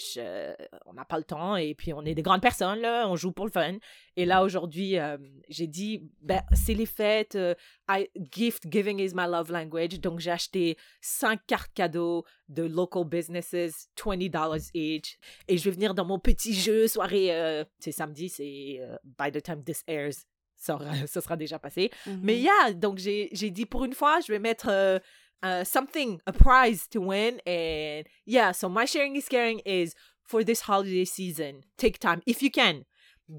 on 0.87 0.93
n'a 0.93 1.05
pas 1.05 1.17
le 1.19 1.23
temps. 1.23 1.55
Et 1.55 1.75
puis 1.75 1.93
on 1.93 2.01
est 2.03 2.15
des 2.15 2.23
grandes 2.23 2.41
personnes 2.41 2.79
là. 2.79 3.07
On 3.07 3.15
joue 3.15 3.31
pour 3.31 3.45
le 3.45 3.51
fun. 3.51 3.77
Et 4.15 4.25
là 4.25 4.43
aujourd'hui 4.43 4.97
euh, 4.97 5.17
j'ai 5.49 5.67
dit 5.67 6.09
ben 6.21 6.41
c'est 6.53 6.73
les 6.73 6.87
fêtes 6.87 7.35
euh, 7.35 7.53
I, 7.87 8.07
gift 8.31 8.63
giving 8.71 8.99
is 8.99 9.13
my 9.13 9.27
love 9.29 9.51
language. 9.51 9.99
Donc 9.99 10.19
j'ai 10.19 10.31
acheté 10.31 10.75
cinq 11.01 11.41
cartes 11.45 11.73
cadeaux 11.75 12.23
de 12.47 12.63
local 12.63 13.03
businesses 13.05 13.89
20 14.03 14.29
dollars 14.31 14.55
each. 14.73 15.19
Et 15.47 15.57
je 15.57 15.65
vais 15.65 15.71
venir 15.71 15.93
dans 15.93 16.05
mon 16.05 16.17
petit 16.17 16.53
jeu 16.55 16.87
soirée 16.87 17.35
euh, 17.35 17.63
c'est 17.77 17.91
samedi 17.91 18.29
c'est 18.29 18.77
euh, 18.79 18.95
by 19.03 19.31
the 19.31 19.43
time 19.43 19.63
this 19.63 19.83
airs 19.87 20.25
ça, 20.59 20.75
aura- 20.75 21.07
ça 21.07 21.21
sera 21.21 21.35
déjà 21.37 21.57
passé. 21.59 21.89
Mais 22.21 22.37
yeah, 22.37 22.73
donc 22.73 22.97
j'ai 22.99 23.29
dit 23.51 23.65
pour 23.65 23.85
une 23.85 23.93
fois, 23.93 24.19
je 24.19 24.31
vais 24.31 24.39
mettre 24.39 24.67
euh, 24.69 24.99
euh, 25.45 25.63
something, 25.63 26.19
a 26.25 26.31
prize 26.33 26.87
to 26.89 26.99
win. 27.01 27.39
And 27.47 28.03
yeah, 28.27 28.53
so 28.53 28.69
my 28.69 28.85
sharing 28.85 29.15
is 29.15 29.27
caring 29.29 29.61
is 29.65 29.93
for 30.23 30.43
this 30.43 30.61
holiday 30.67 31.05
season. 31.05 31.61
Take 31.77 31.97
time 31.99 32.21
if 32.27 32.41
you 32.41 32.51
can. 32.51 32.83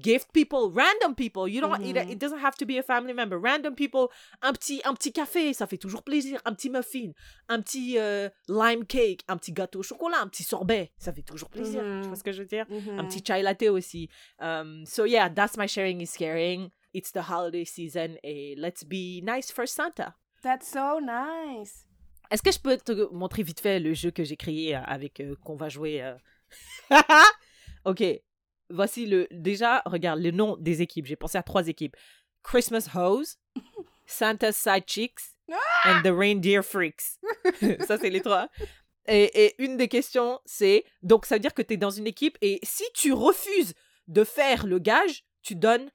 Gift 0.01 0.31
people, 0.31 0.71
random 0.73 1.13
people. 1.15 1.49
You 1.49 1.59
don't. 1.59 1.81
it- 1.83 1.93
Mhm. 1.97 2.11
It, 2.13 2.17
doesn't 2.17 2.39
have 2.39 2.55
to 2.59 2.65
be 2.65 2.77
a 2.77 2.81
family 2.81 3.13
member. 3.13 3.37
Random 3.37 3.75
people. 3.75 4.07
Un 4.41 4.53
petit, 4.53 4.81
un 4.85 4.93
petit 4.93 5.11
café, 5.11 5.51
ça 5.53 5.67
fait 5.67 5.77
toujours 5.77 6.01
plaisir. 6.03 6.39
Un 6.45 6.53
petit 6.53 6.69
muffin, 6.69 7.11
un 7.49 7.59
petit 7.61 7.97
euh, 7.97 8.29
lime 8.47 8.85
cake, 8.85 9.19
un 9.27 9.35
petit 9.35 9.51
gâteau 9.51 9.79
au 9.79 9.83
chocolat, 9.83 10.19
un 10.21 10.29
petit 10.29 10.43
sorbet, 10.43 10.93
ça 10.97 11.11
fait 11.11 11.23
toujours 11.23 11.49
plaisir. 11.49 11.81
Tu 11.81 11.87
Mhm. 11.89 12.01
vois 12.03 12.15
ce 12.15 12.23
que 12.23 12.31
je 12.31 12.39
veux 12.41 12.47
dire? 12.47 12.65
Un 12.97 13.03
petit 13.03 13.21
chai 13.21 13.41
latte 13.41 13.63
aussi. 13.63 14.07
Um, 14.39 14.85
so 14.85 15.03
yeah, 15.05 15.29
that's 15.29 15.57
my 15.57 15.67
sharing 15.67 15.99
is 15.99 16.13
caring. 16.17 16.69
It's 16.93 17.11
the 17.11 17.29
holiday 17.29 17.65
season 17.65 18.17
et 18.23 18.55
let's 18.57 18.83
be 18.83 19.21
nice 19.23 19.51
for 19.51 19.65
Santa. 19.65 20.15
That's 20.43 20.67
so 20.67 20.99
nice. 20.99 21.85
Est-ce 22.31 22.41
que 22.41 22.51
je 22.51 22.59
peux 22.59 22.77
te 22.77 23.13
montrer 23.13 23.43
vite 23.43 23.59
fait 23.59 23.79
le 23.79 23.93
jeu 23.93 24.11
que 24.11 24.23
j'ai 24.23 24.37
créé 24.37 24.75
euh, 24.75 24.81
avec 24.85 25.19
euh, 25.19 25.35
qu'on 25.43 25.55
va 25.55 25.69
jouer 25.69 26.01
euh? 26.01 26.15
Ok, 27.85 28.03
voici 28.69 29.05
le. 29.05 29.27
Déjà, 29.31 29.81
regarde 29.85 30.19
le 30.19 30.31
nom 30.31 30.55
des 30.57 30.81
équipes. 30.81 31.05
J'ai 31.05 31.15
pensé 31.15 31.37
à 31.37 31.43
trois 31.43 31.67
équipes 31.67 31.95
Christmas 32.43 32.89
Hose, 32.95 33.37
Santa's 34.05 34.55
Side 34.55 34.85
Chicks 34.87 35.21
and 35.85 36.01
the 36.03 36.13
Reindeer 36.13 36.63
Freaks. 36.63 37.19
ça, 37.87 37.97
c'est 37.97 38.09
les 38.09 38.21
trois. 38.21 38.49
Et, 39.07 39.45
et 39.45 39.63
une 39.63 39.77
des 39.77 39.87
questions, 39.87 40.39
c'est 40.45 40.85
donc 41.01 41.25
ça 41.25 41.35
veut 41.35 41.39
dire 41.39 41.53
que 41.53 41.61
tu 41.61 41.73
es 41.73 41.77
dans 41.77 41.89
une 41.89 42.07
équipe 42.07 42.37
et 42.41 42.59
si 42.63 42.83
tu 42.93 43.13
refuses 43.13 43.73
de 44.07 44.23
faire 44.23 44.67
le 44.67 44.79
gage, 44.79 45.25
tu 45.41 45.55
donnes 45.55 45.89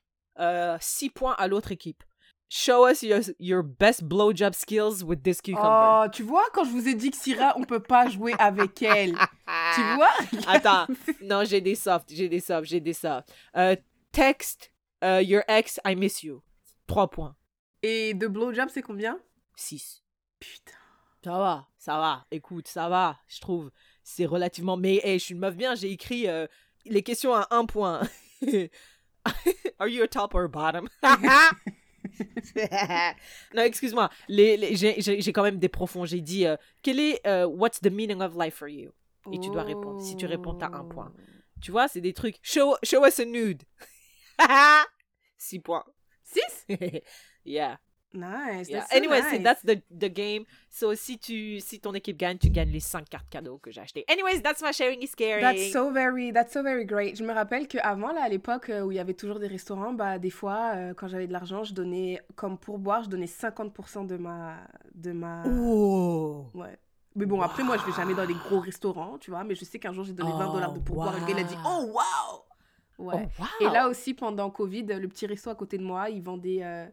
6 0.81 1.11
points 1.11 1.35
à 1.39 1.49
l'autre 1.49 1.73
équipe. 1.73 2.03
Show 2.49 2.87
us 2.87 3.03
your, 3.03 3.21
your 3.41 3.65
best 3.65 4.05
blowjob 4.05 4.55
skills 4.55 5.03
with 5.03 5.25
this 5.25 5.41
cucumber. 5.41 6.05
Oh, 6.05 6.07
tu 6.13 6.23
vois, 6.23 6.45
quand 6.53 6.65
je 6.65 6.71
vous 6.71 6.87
ai 6.87 6.95
dit 6.95 7.11
que 7.11 7.17
Syrah, 7.17 7.55
on 7.57 7.65
peut 7.65 7.83
pas 7.83 8.09
jouer 8.09 8.35
avec 8.39 8.81
elle. 8.83 9.17
tu 9.75 9.83
vois? 9.97 10.13
Attends, 10.47 10.87
non, 11.23 11.43
j'ai 11.45 11.61
des 11.61 11.75
softs, 11.75 12.09
j'ai 12.13 12.29
des 12.29 12.39
softs, 12.39 12.69
j'ai 12.69 12.79
des 12.81 12.93
softs. 12.93 13.29
Euh, 13.57 13.75
text 14.13 14.71
euh, 15.03 15.21
your 15.23 15.43
ex, 15.49 15.81
I 15.85 15.97
miss 15.97 16.23
you. 16.23 16.41
3 16.87 17.11
points. 17.11 17.35
Et 17.83 18.15
de 18.15 18.29
blowjob, 18.29 18.69
c'est 18.73 18.83
combien? 18.83 19.19
6. 19.57 20.05
Putain. 20.39 20.73
Ça 21.25 21.39
va, 21.39 21.67
ça 21.77 21.99
va. 21.99 22.27
Écoute, 22.31 22.69
ça 22.69 22.89
va, 22.89 23.19
je 23.27 23.41
trouve. 23.41 23.73
C'est 24.05 24.27
relativement. 24.27 24.77
Mais 24.77 25.01
hey, 25.03 25.19
je 25.19 25.25
suis 25.25 25.35
une 25.35 25.41
meuf 25.41 25.57
bien, 25.57 25.75
j'ai 25.75 25.91
écrit 25.91 26.29
euh, 26.29 26.47
les 26.85 27.03
questions 27.03 27.35
à 27.35 27.49
un 27.51 27.67
point. 27.67 28.03
Are 29.79 29.89
you 29.89 30.03
a 30.03 30.09
top 30.09 30.35
or 30.35 30.45
a 30.45 30.49
bottom? 30.49 30.89
non, 33.55 33.63
excuse-moi. 33.63 34.11
Les, 34.29 34.57
les- 34.57 34.77
j'ai- 34.77 35.33
quand 35.33 35.43
même 35.43 35.59
des 35.59 35.69
profonds. 35.69 36.05
J'ai 36.05 36.21
dit, 36.21 36.47
euh, 36.47 36.57
quel 36.83 37.01
est, 37.01 37.27
euh, 37.27 37.47
what's 37.47 37.81
the 37.81 37.91
meaning 37.91 38.23
of 38.23 38.37
life 38.37 38.55
for 38.55 38.69
you? 38.69 38.91
Et 39.33 39.41
tu 39.41 39.51
dois 39.51 39.65
répondre. 39.65 40.01
Si 40.01 40.17
tu 40.17 40.27
réponds, 40.27 40.55
t'as 40.55 40.69
un 40.69 40.85
point. 40.85 41.13
Tu 41.61 41.73
vois, 41.73 41.89
c'est 41.89 42.01
des 42.01 42.13
trucs. 42.13 42.37
Show, 42.43 42.77
show 42.85 43.05
us 43.05 43.19
a 43.19 43.25
nude. 43.25 43.65
6 45.37 45.59
points. 45.61 45.85
6 46.23 46.67
yeah. 47.45 47.81
Nice. 48.17 48.69
Yeah. 48.69 48.81
That's 48.81 48.91
so 48.91 48.97
Anyways, 48.97 49.23
nice. 49.33 49.43
that's 49.43 49.63
the, 49.63 49.83
the 49.91 50.09
game. 50.09 50.45
So, 50.71 50.95
si, 50.95 51.19
tu, 51.19 51.61
si 51.61 51.79
ton 51.81 51.93
équipe 51.95 52.17
gagne, 52.17 52.39
tu 52.39 52.51
gagnes 52.51 52.71
les 52.71 52.81
5 52.81 53.09
cartes 53.09 53.29
cadeaux 53.29 53.59
que 53.59 53.71
j'ai 53.71 53.81
achetées. 53.81 54.05
Anyways, 54.09 54.41
that's 54.43 54.63
my 54.63 54.73
sharing 54.73 55.03
is 55.03 55.09
scary. 55.09 55.41
That's 55.41 55.73
so 55.73 55.91
very, 55.93 56.33
that's 56.33 56.53
so 56.53 56.63
very 56.63 56.85
great. 56.85 57.17
Je 57.17 57.25
me 57.25 57.33
rappelle 57.33 57.69
qu'avant, 57.69 58.13
là, 58.13 58.23
à 58.23 58.29
l'époque 58.29 58.71
euh, 58.71 58.83
où 58.83 58.93
il 58.93 58.97
y 58.97 59.01
avait 59.01 59.15
toujours 59.15 59.39
des 59.39 59.47
restaurants, 59.49 59.93
bah, 59.93 60.19
des 60.19 60.31
fois, 60.31 60.73
euh, 60.77 60.95
quand 60.95 61.09
j'avais 61.09 61.27
de 61.27 61.33
l'argent, 61.33 61.65
je 61.65 61.75
donnais, 61.75 62.21
comme 62.35 62.59
pourboire, 62.59 63.05
je 63.05 63.09
donnais 63.09 63.27
50% 63.27 64.07
de 64.07 64.17
ma, 64.17 64.57
de 64.95 65.13
ma, 65.13 65.45
Oh. 65.47 66.47
ouais. 66.55 66.77
Mais 67.15 67.25
bon, 67.25 67.41
après, 67.41 67.63
moi, 67.63 67.79
je 67.79 67.85
vais 67.87 67.93
jamais 67.97 68.13
dans 68.15 68.27
des 68.27 68.35
gros 68.35 68.61
restaurants, 68.61 69.17
tu 69.19 69.31
vois, 69.31 69.43
mais 69.43 69.55
je 69.55 69.65
sais 69.65 69.79
qu'un 69.79 69.93
jour, 69.93 70.05
j'ai 70.05 70.13
donné 70.13 70.31
20 70.31 70.53
dollars 70.53 70.73
de 70.73 70.79
Oh, 70.79 70.83
pourboire 70.83 71.17
et 71.17 71.21
le 71.21 71.27
gars, 71.27 71.33
il 71.33 71.41
a 71.41 71.45
dit, 71.45 71.57
oh, 71.67 71.87
wow! 71.95 72.43
Ouais. 72.99 73.29
Oh, 73.39 73.43
wow. 73.43 73.69
Et 73.69 73.73
là 73.73 73.89
aussi, 73.89 74.13
pendant 74.13 74.51
Covid, 74.51 74.83
le 74.85 75.09
petit 75.09 75.27
resto 75.27 75.49
à 75.51 75.55
côté 75.55 75.79
de 75.79 75.83
moi, 75.83 76.11
ils 76.11 76.23
vendaient 76.23 76.61
euh, 76.63 76.87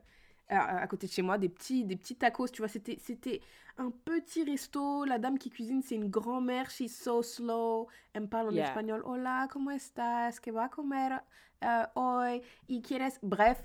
à, 0.50 0.88
côté 0.88 1.08
de 1.08 1.12
chez 1.12 1.22
moi 1.22 1.38
des 1.38 1.50
petits, 1.50 1.84
des 1.84 1.96
petits 1.96 2.16
tacos. 2.16 2.48
Tu 2.48 2.62
vois, 2.62 2.68
c'était, 2.68 2.98
c'était 3.00 3.42
un 3.78 3.92
petit 3.92 4.44
resto. 4.44 5.06
La 5.06 5.20
dame 5.20 5.38
qui 5.38 5.50
cuisine, 5.50 5.82
c'est 5.82 5.96
une 5.96 6.10
grand-mère. 6.10 6.70
She's 6.70 6.96
so 6.96 7.22
slow. 7.22 7.88
Elle 8.14 8.24
me 8.24 8.28
parle 8.28 8.50
en 8.50 8.52
Yeah. 8.52 8.68
espagnol. 8.68 9.02
Hola, 9.06 9.48
¿cómo 9.52 9.72
estás? 9.72 10.40
¿Qué 10.40 10.52
va 10.52 10.66
a 10.66 10.70
comer 10.70 11.22
euh, 11.64 11.86
hoy? 11.96 12.42
¿Y 12.68 12.82
quieres? 12.82 13.20
Bref. 13.22 13.64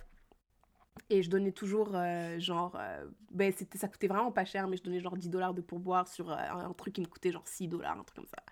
Et 1.10 1.22
je 1.22 1.30
donnais 1.30 1.52
toujours, 1.52 1.92
euh, 1.94 2.38
genre, 2.38 2.76
euh, 2.78 3.06
ben, 3.30 3.52
c'était, 3.56 3.78
ça 3.78 3.88
coûtait 3.88 4.08
vraiment 4.08 4.32
pas 4.32 4.44
cher, 4.44 4.68
mais 4.68 4.76
je 4.76 4.82
donnais 4.82 5.00
genre 5.00 5.16
10 5.16 5.30
dollars 5.30 5.54
de 5.54 5.62
pourboire 5.62 6.06
sur 6.06 6.30
euh, 6.30 6.36
un, 6.36 6.72
truc 6.74 6.94
qui 6.94 7.00
me 7.00 7.06
coûtait 7.06 7.30
genre 7.30 7.46
6 7.46 7.68
dollars, 7.68 7.98
un 7.98 8.04
truc 8.04 8.16
comme 8.16 8.26
ça. 8.26 8.42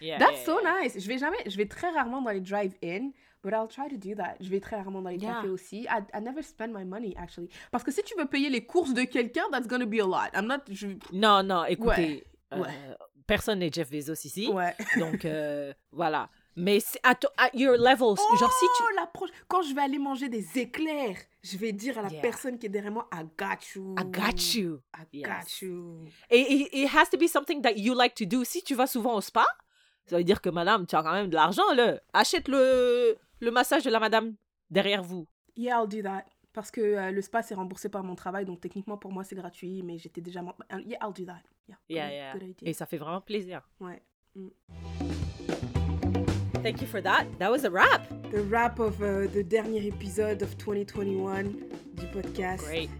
Yeah, 0.00 0.18
That's 0.18 0.38
yeah, 0.38 0.44
so 0.44 0.60
nice. 0.60 0.98
Je 0.98 1.06
vais 1.06 1.18
jamais, 1.18 1.38
je 1.46 1.56
vais 1.56 1.66
très 1.66 1.90
rarement 1.90 2.22
dans 2.22 2.30
les 2.30 2.40
drive-in, 2.40 3.10
but 3.42 3.52
I'll 3.52 3.68
try 3.68 3.88
to 3.88 3.96
do 3.96 4.14
that. 4.16 4.36
Je 4.40 4.48
vais 4.48 4.60
très 4.60 4.76
rarement 4.76 5.02
dans 5.02 5.10
les 5.10 5.16
Yeah. 5.18 5.34
cafés 5.36 5.48
aussi. 5.48 5.82
I, 5.84 6.00
I 6.14 6.20
never 6.20 6.42
spend 6.42 6.72
my 6.72 6.84
money 6.84 7.14
actually. 7.16 7.48
Parce 7.70 7.84
que 7.84 7.90
si 7.90 8.02
tu 8.02 8.14
veux 8.18 8.26
payer 8.26 8.48
les 8.50 8.64
courses 8.64 8.94
de 8.94 9.02
quelqu'un, 9.04 9.44
that's 9.50 9.66
gonna 9.66 9.86
be 9.86 10.00
a 10.00 10.06
lot. 10.06 10.30
I'm 10.34 10.46
not. 10.46 10.60
Je... 10.70 10.88
Non, 11.12 11.42
non, 11.42 11.64
écoutez. 11.64 12.24
Ouais. 12.52 12.58
euh, 12.58 12.94
Personne 13.26 13.60
n'est 13.60 13.70
Jeff 13.72 13.88
Bezos 13.90 14.14
ici. 14.24 14.48
Ouais. 14.48 14.74
Donc, 14.98 15.24
euh, 15.24 15.72
voilà. 15.92 16.28
Mais 16.56 16.78
à, 17.04 17.14
your 17.54 17.76
level, 17.76 18.16
genre 18.16 18.52
si 18.52 18.66
tu... 18.76 18.82
Oh, 18.82 18.96
la. 18.96 19.10
Quand 19.46 19.62
je 19.62 19.72
vais 19.72 19.82
aller 19.82 19.98
manger 20.00 20.28
des 20.28 20.58
éclairs, 20.58 21.16
je 21.44 21.56
vais 21.56 21.70
dire 21.72 21.96
à 21.98 22.02
la 22.02 22.08
Yeah. 22.10 22.20
personne 22.22 22.58
qui 22.58 22.66
est 22.66 22.68
derrière 22.70 22.90
moi, 22.90 23.08
I 23.12 23.22
got 23.38 23.60
you. 23.76 23.94
I 23.98 24.04
got 24.04 24.58
you. 24.58 24.80
I 24.98 25.04
Yes. 25.12 25.28
got 25.28 25.64
you. 25.66 26.00
Et 26.28 26.40
it, 26.54 26.68
it 26.72 26.88
has 26.92 27.08
to 27.10 27.16
be 27.16 27.28
something 27.28 27.62
that 27.62 27.74
you 27.76 27.94
like 27.94 28.14
to 28.16 28.24
do. 28.24 28.42
Si 28.44 28.62
tu 28.64 28.74
vas 28.74 28.88
souvent 28.88 29.14
au 29.14 29.20
spa, 29.20 29.46
ça 30.06 30.16
veut 30.16 30.24
dire 30.24 30.40
que 30.42 30.50
madame, 30.50 30.84
tu 30.86 30.96
as 30.96 31.02
quand 31.04 31.12
même 31.12 31.28
de 31.30 31.36
l'argent, 31.36 31.72
là. 31.76 32.00
Achète 32.12 32.48
le, 32.48 33.16
le 33.40 33.50
massage 33.50 33.84
de 33.84 33.90
la 33.90 33.98
madame 34.00 34.34
derrière 34.70 35.02
vous. 35.02 35.26
Yeah, 35.56 35.80
I'll 35.82 35.88
do 35.88 36.02
that. 36.02 36.24
Parce 36.52 36.70
que 36.70 36.80
euh, 36.80 37.10
le 37.12 37.22
spa, 37.22 37.42
c'est 37.42 37.54
remboursé 37.54 37.88
par 37.88 38.02
mon 38.02 38.14
travail, 38.16 38.44
donc 38.44 38.60
techniquement 38.60 38.96
pour 38.96 39.12
moi, 39.12 39.22
c'est 39.24 39.36
gratuit, 39.36 39.82
mais 39.84 39.98
j'étais 39.98 40.20
déjà. 40.20 40.40
Yeah, 40.86 40.98
I'll 41.00 41.12
do 41.12 41.24
that. 41.24 41.42
Yeah, 41.68 41.76
Yeah, 41.88 42.06
good- 42.08 42.12
yeah. 42.12 42.32
good 42.32 42.42
idea. 42.42 42.68
Et 42.68 42.72
ça 42.72 42.86
fait 42.86 42.98
vraiment 42.98 43.20
plaisir. 43.20 43.62
Ouais. 43.80 44.02
Thank 46.62 46.82
you 46.82 46.86
for 46.86 47.00
that. 47.02 47.26
That 47.38 47.50
was 47.50 47.64
a 47.64 47.70
wrap. 47.70 48.06
The 48.30 48.42
wrap 48.48 48.78
of 48.80 49.00
uh, 49.00 49.26
the 49.32 49.42
dernier 49.42 49.86
épisode 49.86 50.42
of 50.42 50.56
2021 50.58 51.44
du 51.94 52.06
podcast. 52.12 52.64
Great. 52.66 52.90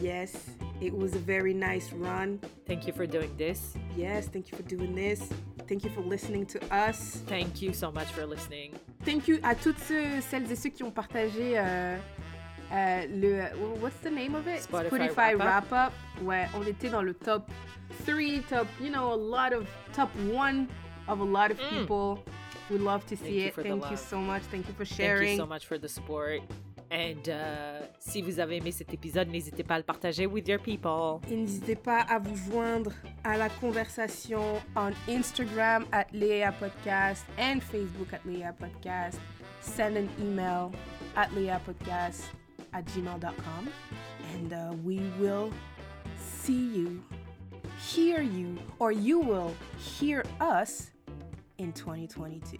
Yes, 0.00 0.46
it 0.82 0.92
was 0.92 1.14
a 1.14 1.18
very 1.18 1.54
nice 1.54 1.92
run. 1.92 2.40
Thank 2.66 2.86
you 2.86 2.92
for 2.92 3.06
doing 3.06 3.30
this. 3.36 3.74
Yes, 3.96 4.26
thank 4.26 4.50
you 4.50 4.56
for 4.56 4.64
doing 4.64 4.94
this. 4.94 5.20
Thank 5.68 5.84
you 5.84 5.90
for 5.90 6.00
listening 6.02 6.44
to 6.46 6.58
us. 6.74 7.22
Thank 7.28 7.62
you 7.62 7.72
so 7.72 7.90
much 7.92 8.08
for 8.08 8.26
listening. 8.26 8.72
Thank 9.04 9.28
you 9.28 9.38
à 9.42 9.54
toutes 9.54 9.78
ceux, 9.78 10.20
celles 10.20 10.50
et 10.50 10.56
ceux 10.56 10.70
qui 10.70 10.82
ont 10.82 10.90
partagé 10.90 11.56
euh, 11.56 11.96
euh, 12.72 13.06
le. 13.08 13.56
What's 13.80 14.00
the 14.02 14.10
name 14.10 14.34
of 14.34 14.46
it? 14.48 14.62
Spotify 14.62 15.34
Wrap 15.36 15.72
Up. 15.72 15.92
Ouais, 16.24 16.48
on 16.54 16.62
était 16.66 16.90
dans 16.90 17.02
le 17.02 17.14
top 17.14 17.48
3, 18.04 18.42
top, 18.48 18.66
you 18.80 18.90
know, 18.90 19.12
a 19.12 19.16
lot 19.16 19.52
of, 19.52 19.66
top 19.94 20.10
1 20.16 20.66
of 21.08 21.20
a 21.20 21.24
lot 21.24 21.50
of 21.52 21.58
Mm. 21.58 21.78
people. 21.80 22.24
We 22.70 22.78
love 22.78 23.04
to 23.06 23.16
see 23.16 23.40
you 23.42 23.46
it. 23.48 23.54
Thank 23.54 23.66
you 23.84 23.90
love. 23.90 23.98
so 23.98 24.18
much. 24.18 24.42
Thank 24.50 24.66
you 24.66 24.74
for 24.74 24.84
sharing. 24.84 25.18
Thank 25.20 25.38
you 25.38 25.44
so 25.44 25.46
much 25.46 25.66
for 25.66 25.78
the 25.78 25.88
support. 25.88 26.40
And 26.92 27.26
uh, 27.28 27.86
si 27.98 28.20
vous 28.20 28.38
avez 28.38 28.58
aimé 28.58 28.70
cet 28.70 28.92
épisode, 28.92 29.28
n'hésitez 29.28 29.64
pas 29.64 29.76
à 29.76 29.78
le 29.78 29.84
partager 29.84 30.26
with 30.26 30.46
your 30.46 30.60
people. 30.60 31.20
Et 31.30 31.36
n'hésitez 31.36 31.74
pas 31.74 32.00
à 32.02 32.18
vous 32.18 32.36
joindre 32.36 32.92
à 33.24 33.38
la 33.38 33.48
conversation 33.48 34.60
on 34.76 34.90
Instagram 35.08 35.86
at 35.90 36.04
Léa 36.12 36.52
Podcast 36.52 37.24
and 37.38 37.60
Facebook 37.62 38.12
at 38.12 38.20
Léa 38.26 38.52
Podcast. 38.52 39.18
Send 39.62 39.96
an 39.96 40.08
email 40.20 40.70
at 41.16 41.28
Léa 41.34 41.58
Podcast 41.60 42.24
at 42.74 42.82
gmail.com. 42.82 43.68
And 44.34 44.52
uh, 44.52 44.74
we 44.84 45.00
will 45.18 45.50
see 46.18 46.76
you, 46.76 47.02
hear 47.78 48.20
you, 48.20 48.58
or 48.78 48.92
you 48.92 49.18
will 49.18 49.54
hear 49.78 50.24
us 50.42 50.90
in 51.56 51.72
2022. 51.72 52.58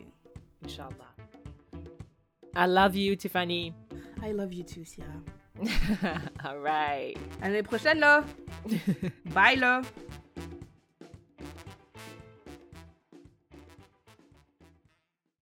Inshallah. 0.62 1.11
I 2.54 2.66
love 2.66 2.94
you, 2.94 3.16
Tiffany. 3.16 3.74
I 4.22 4.32
love 4.32 4.52
you 4.52 4.62
too, 4.62 4.84
Sierra. 4.84 5.20
All 6.44 6.58
right. 6.58 7.16
À 7.40 7.48
l'année 7.48 7.62
prochaine, 7.62 7.98
là! 8.00 8.24
Bye, 9.34 9.56
là! 9.56 9.82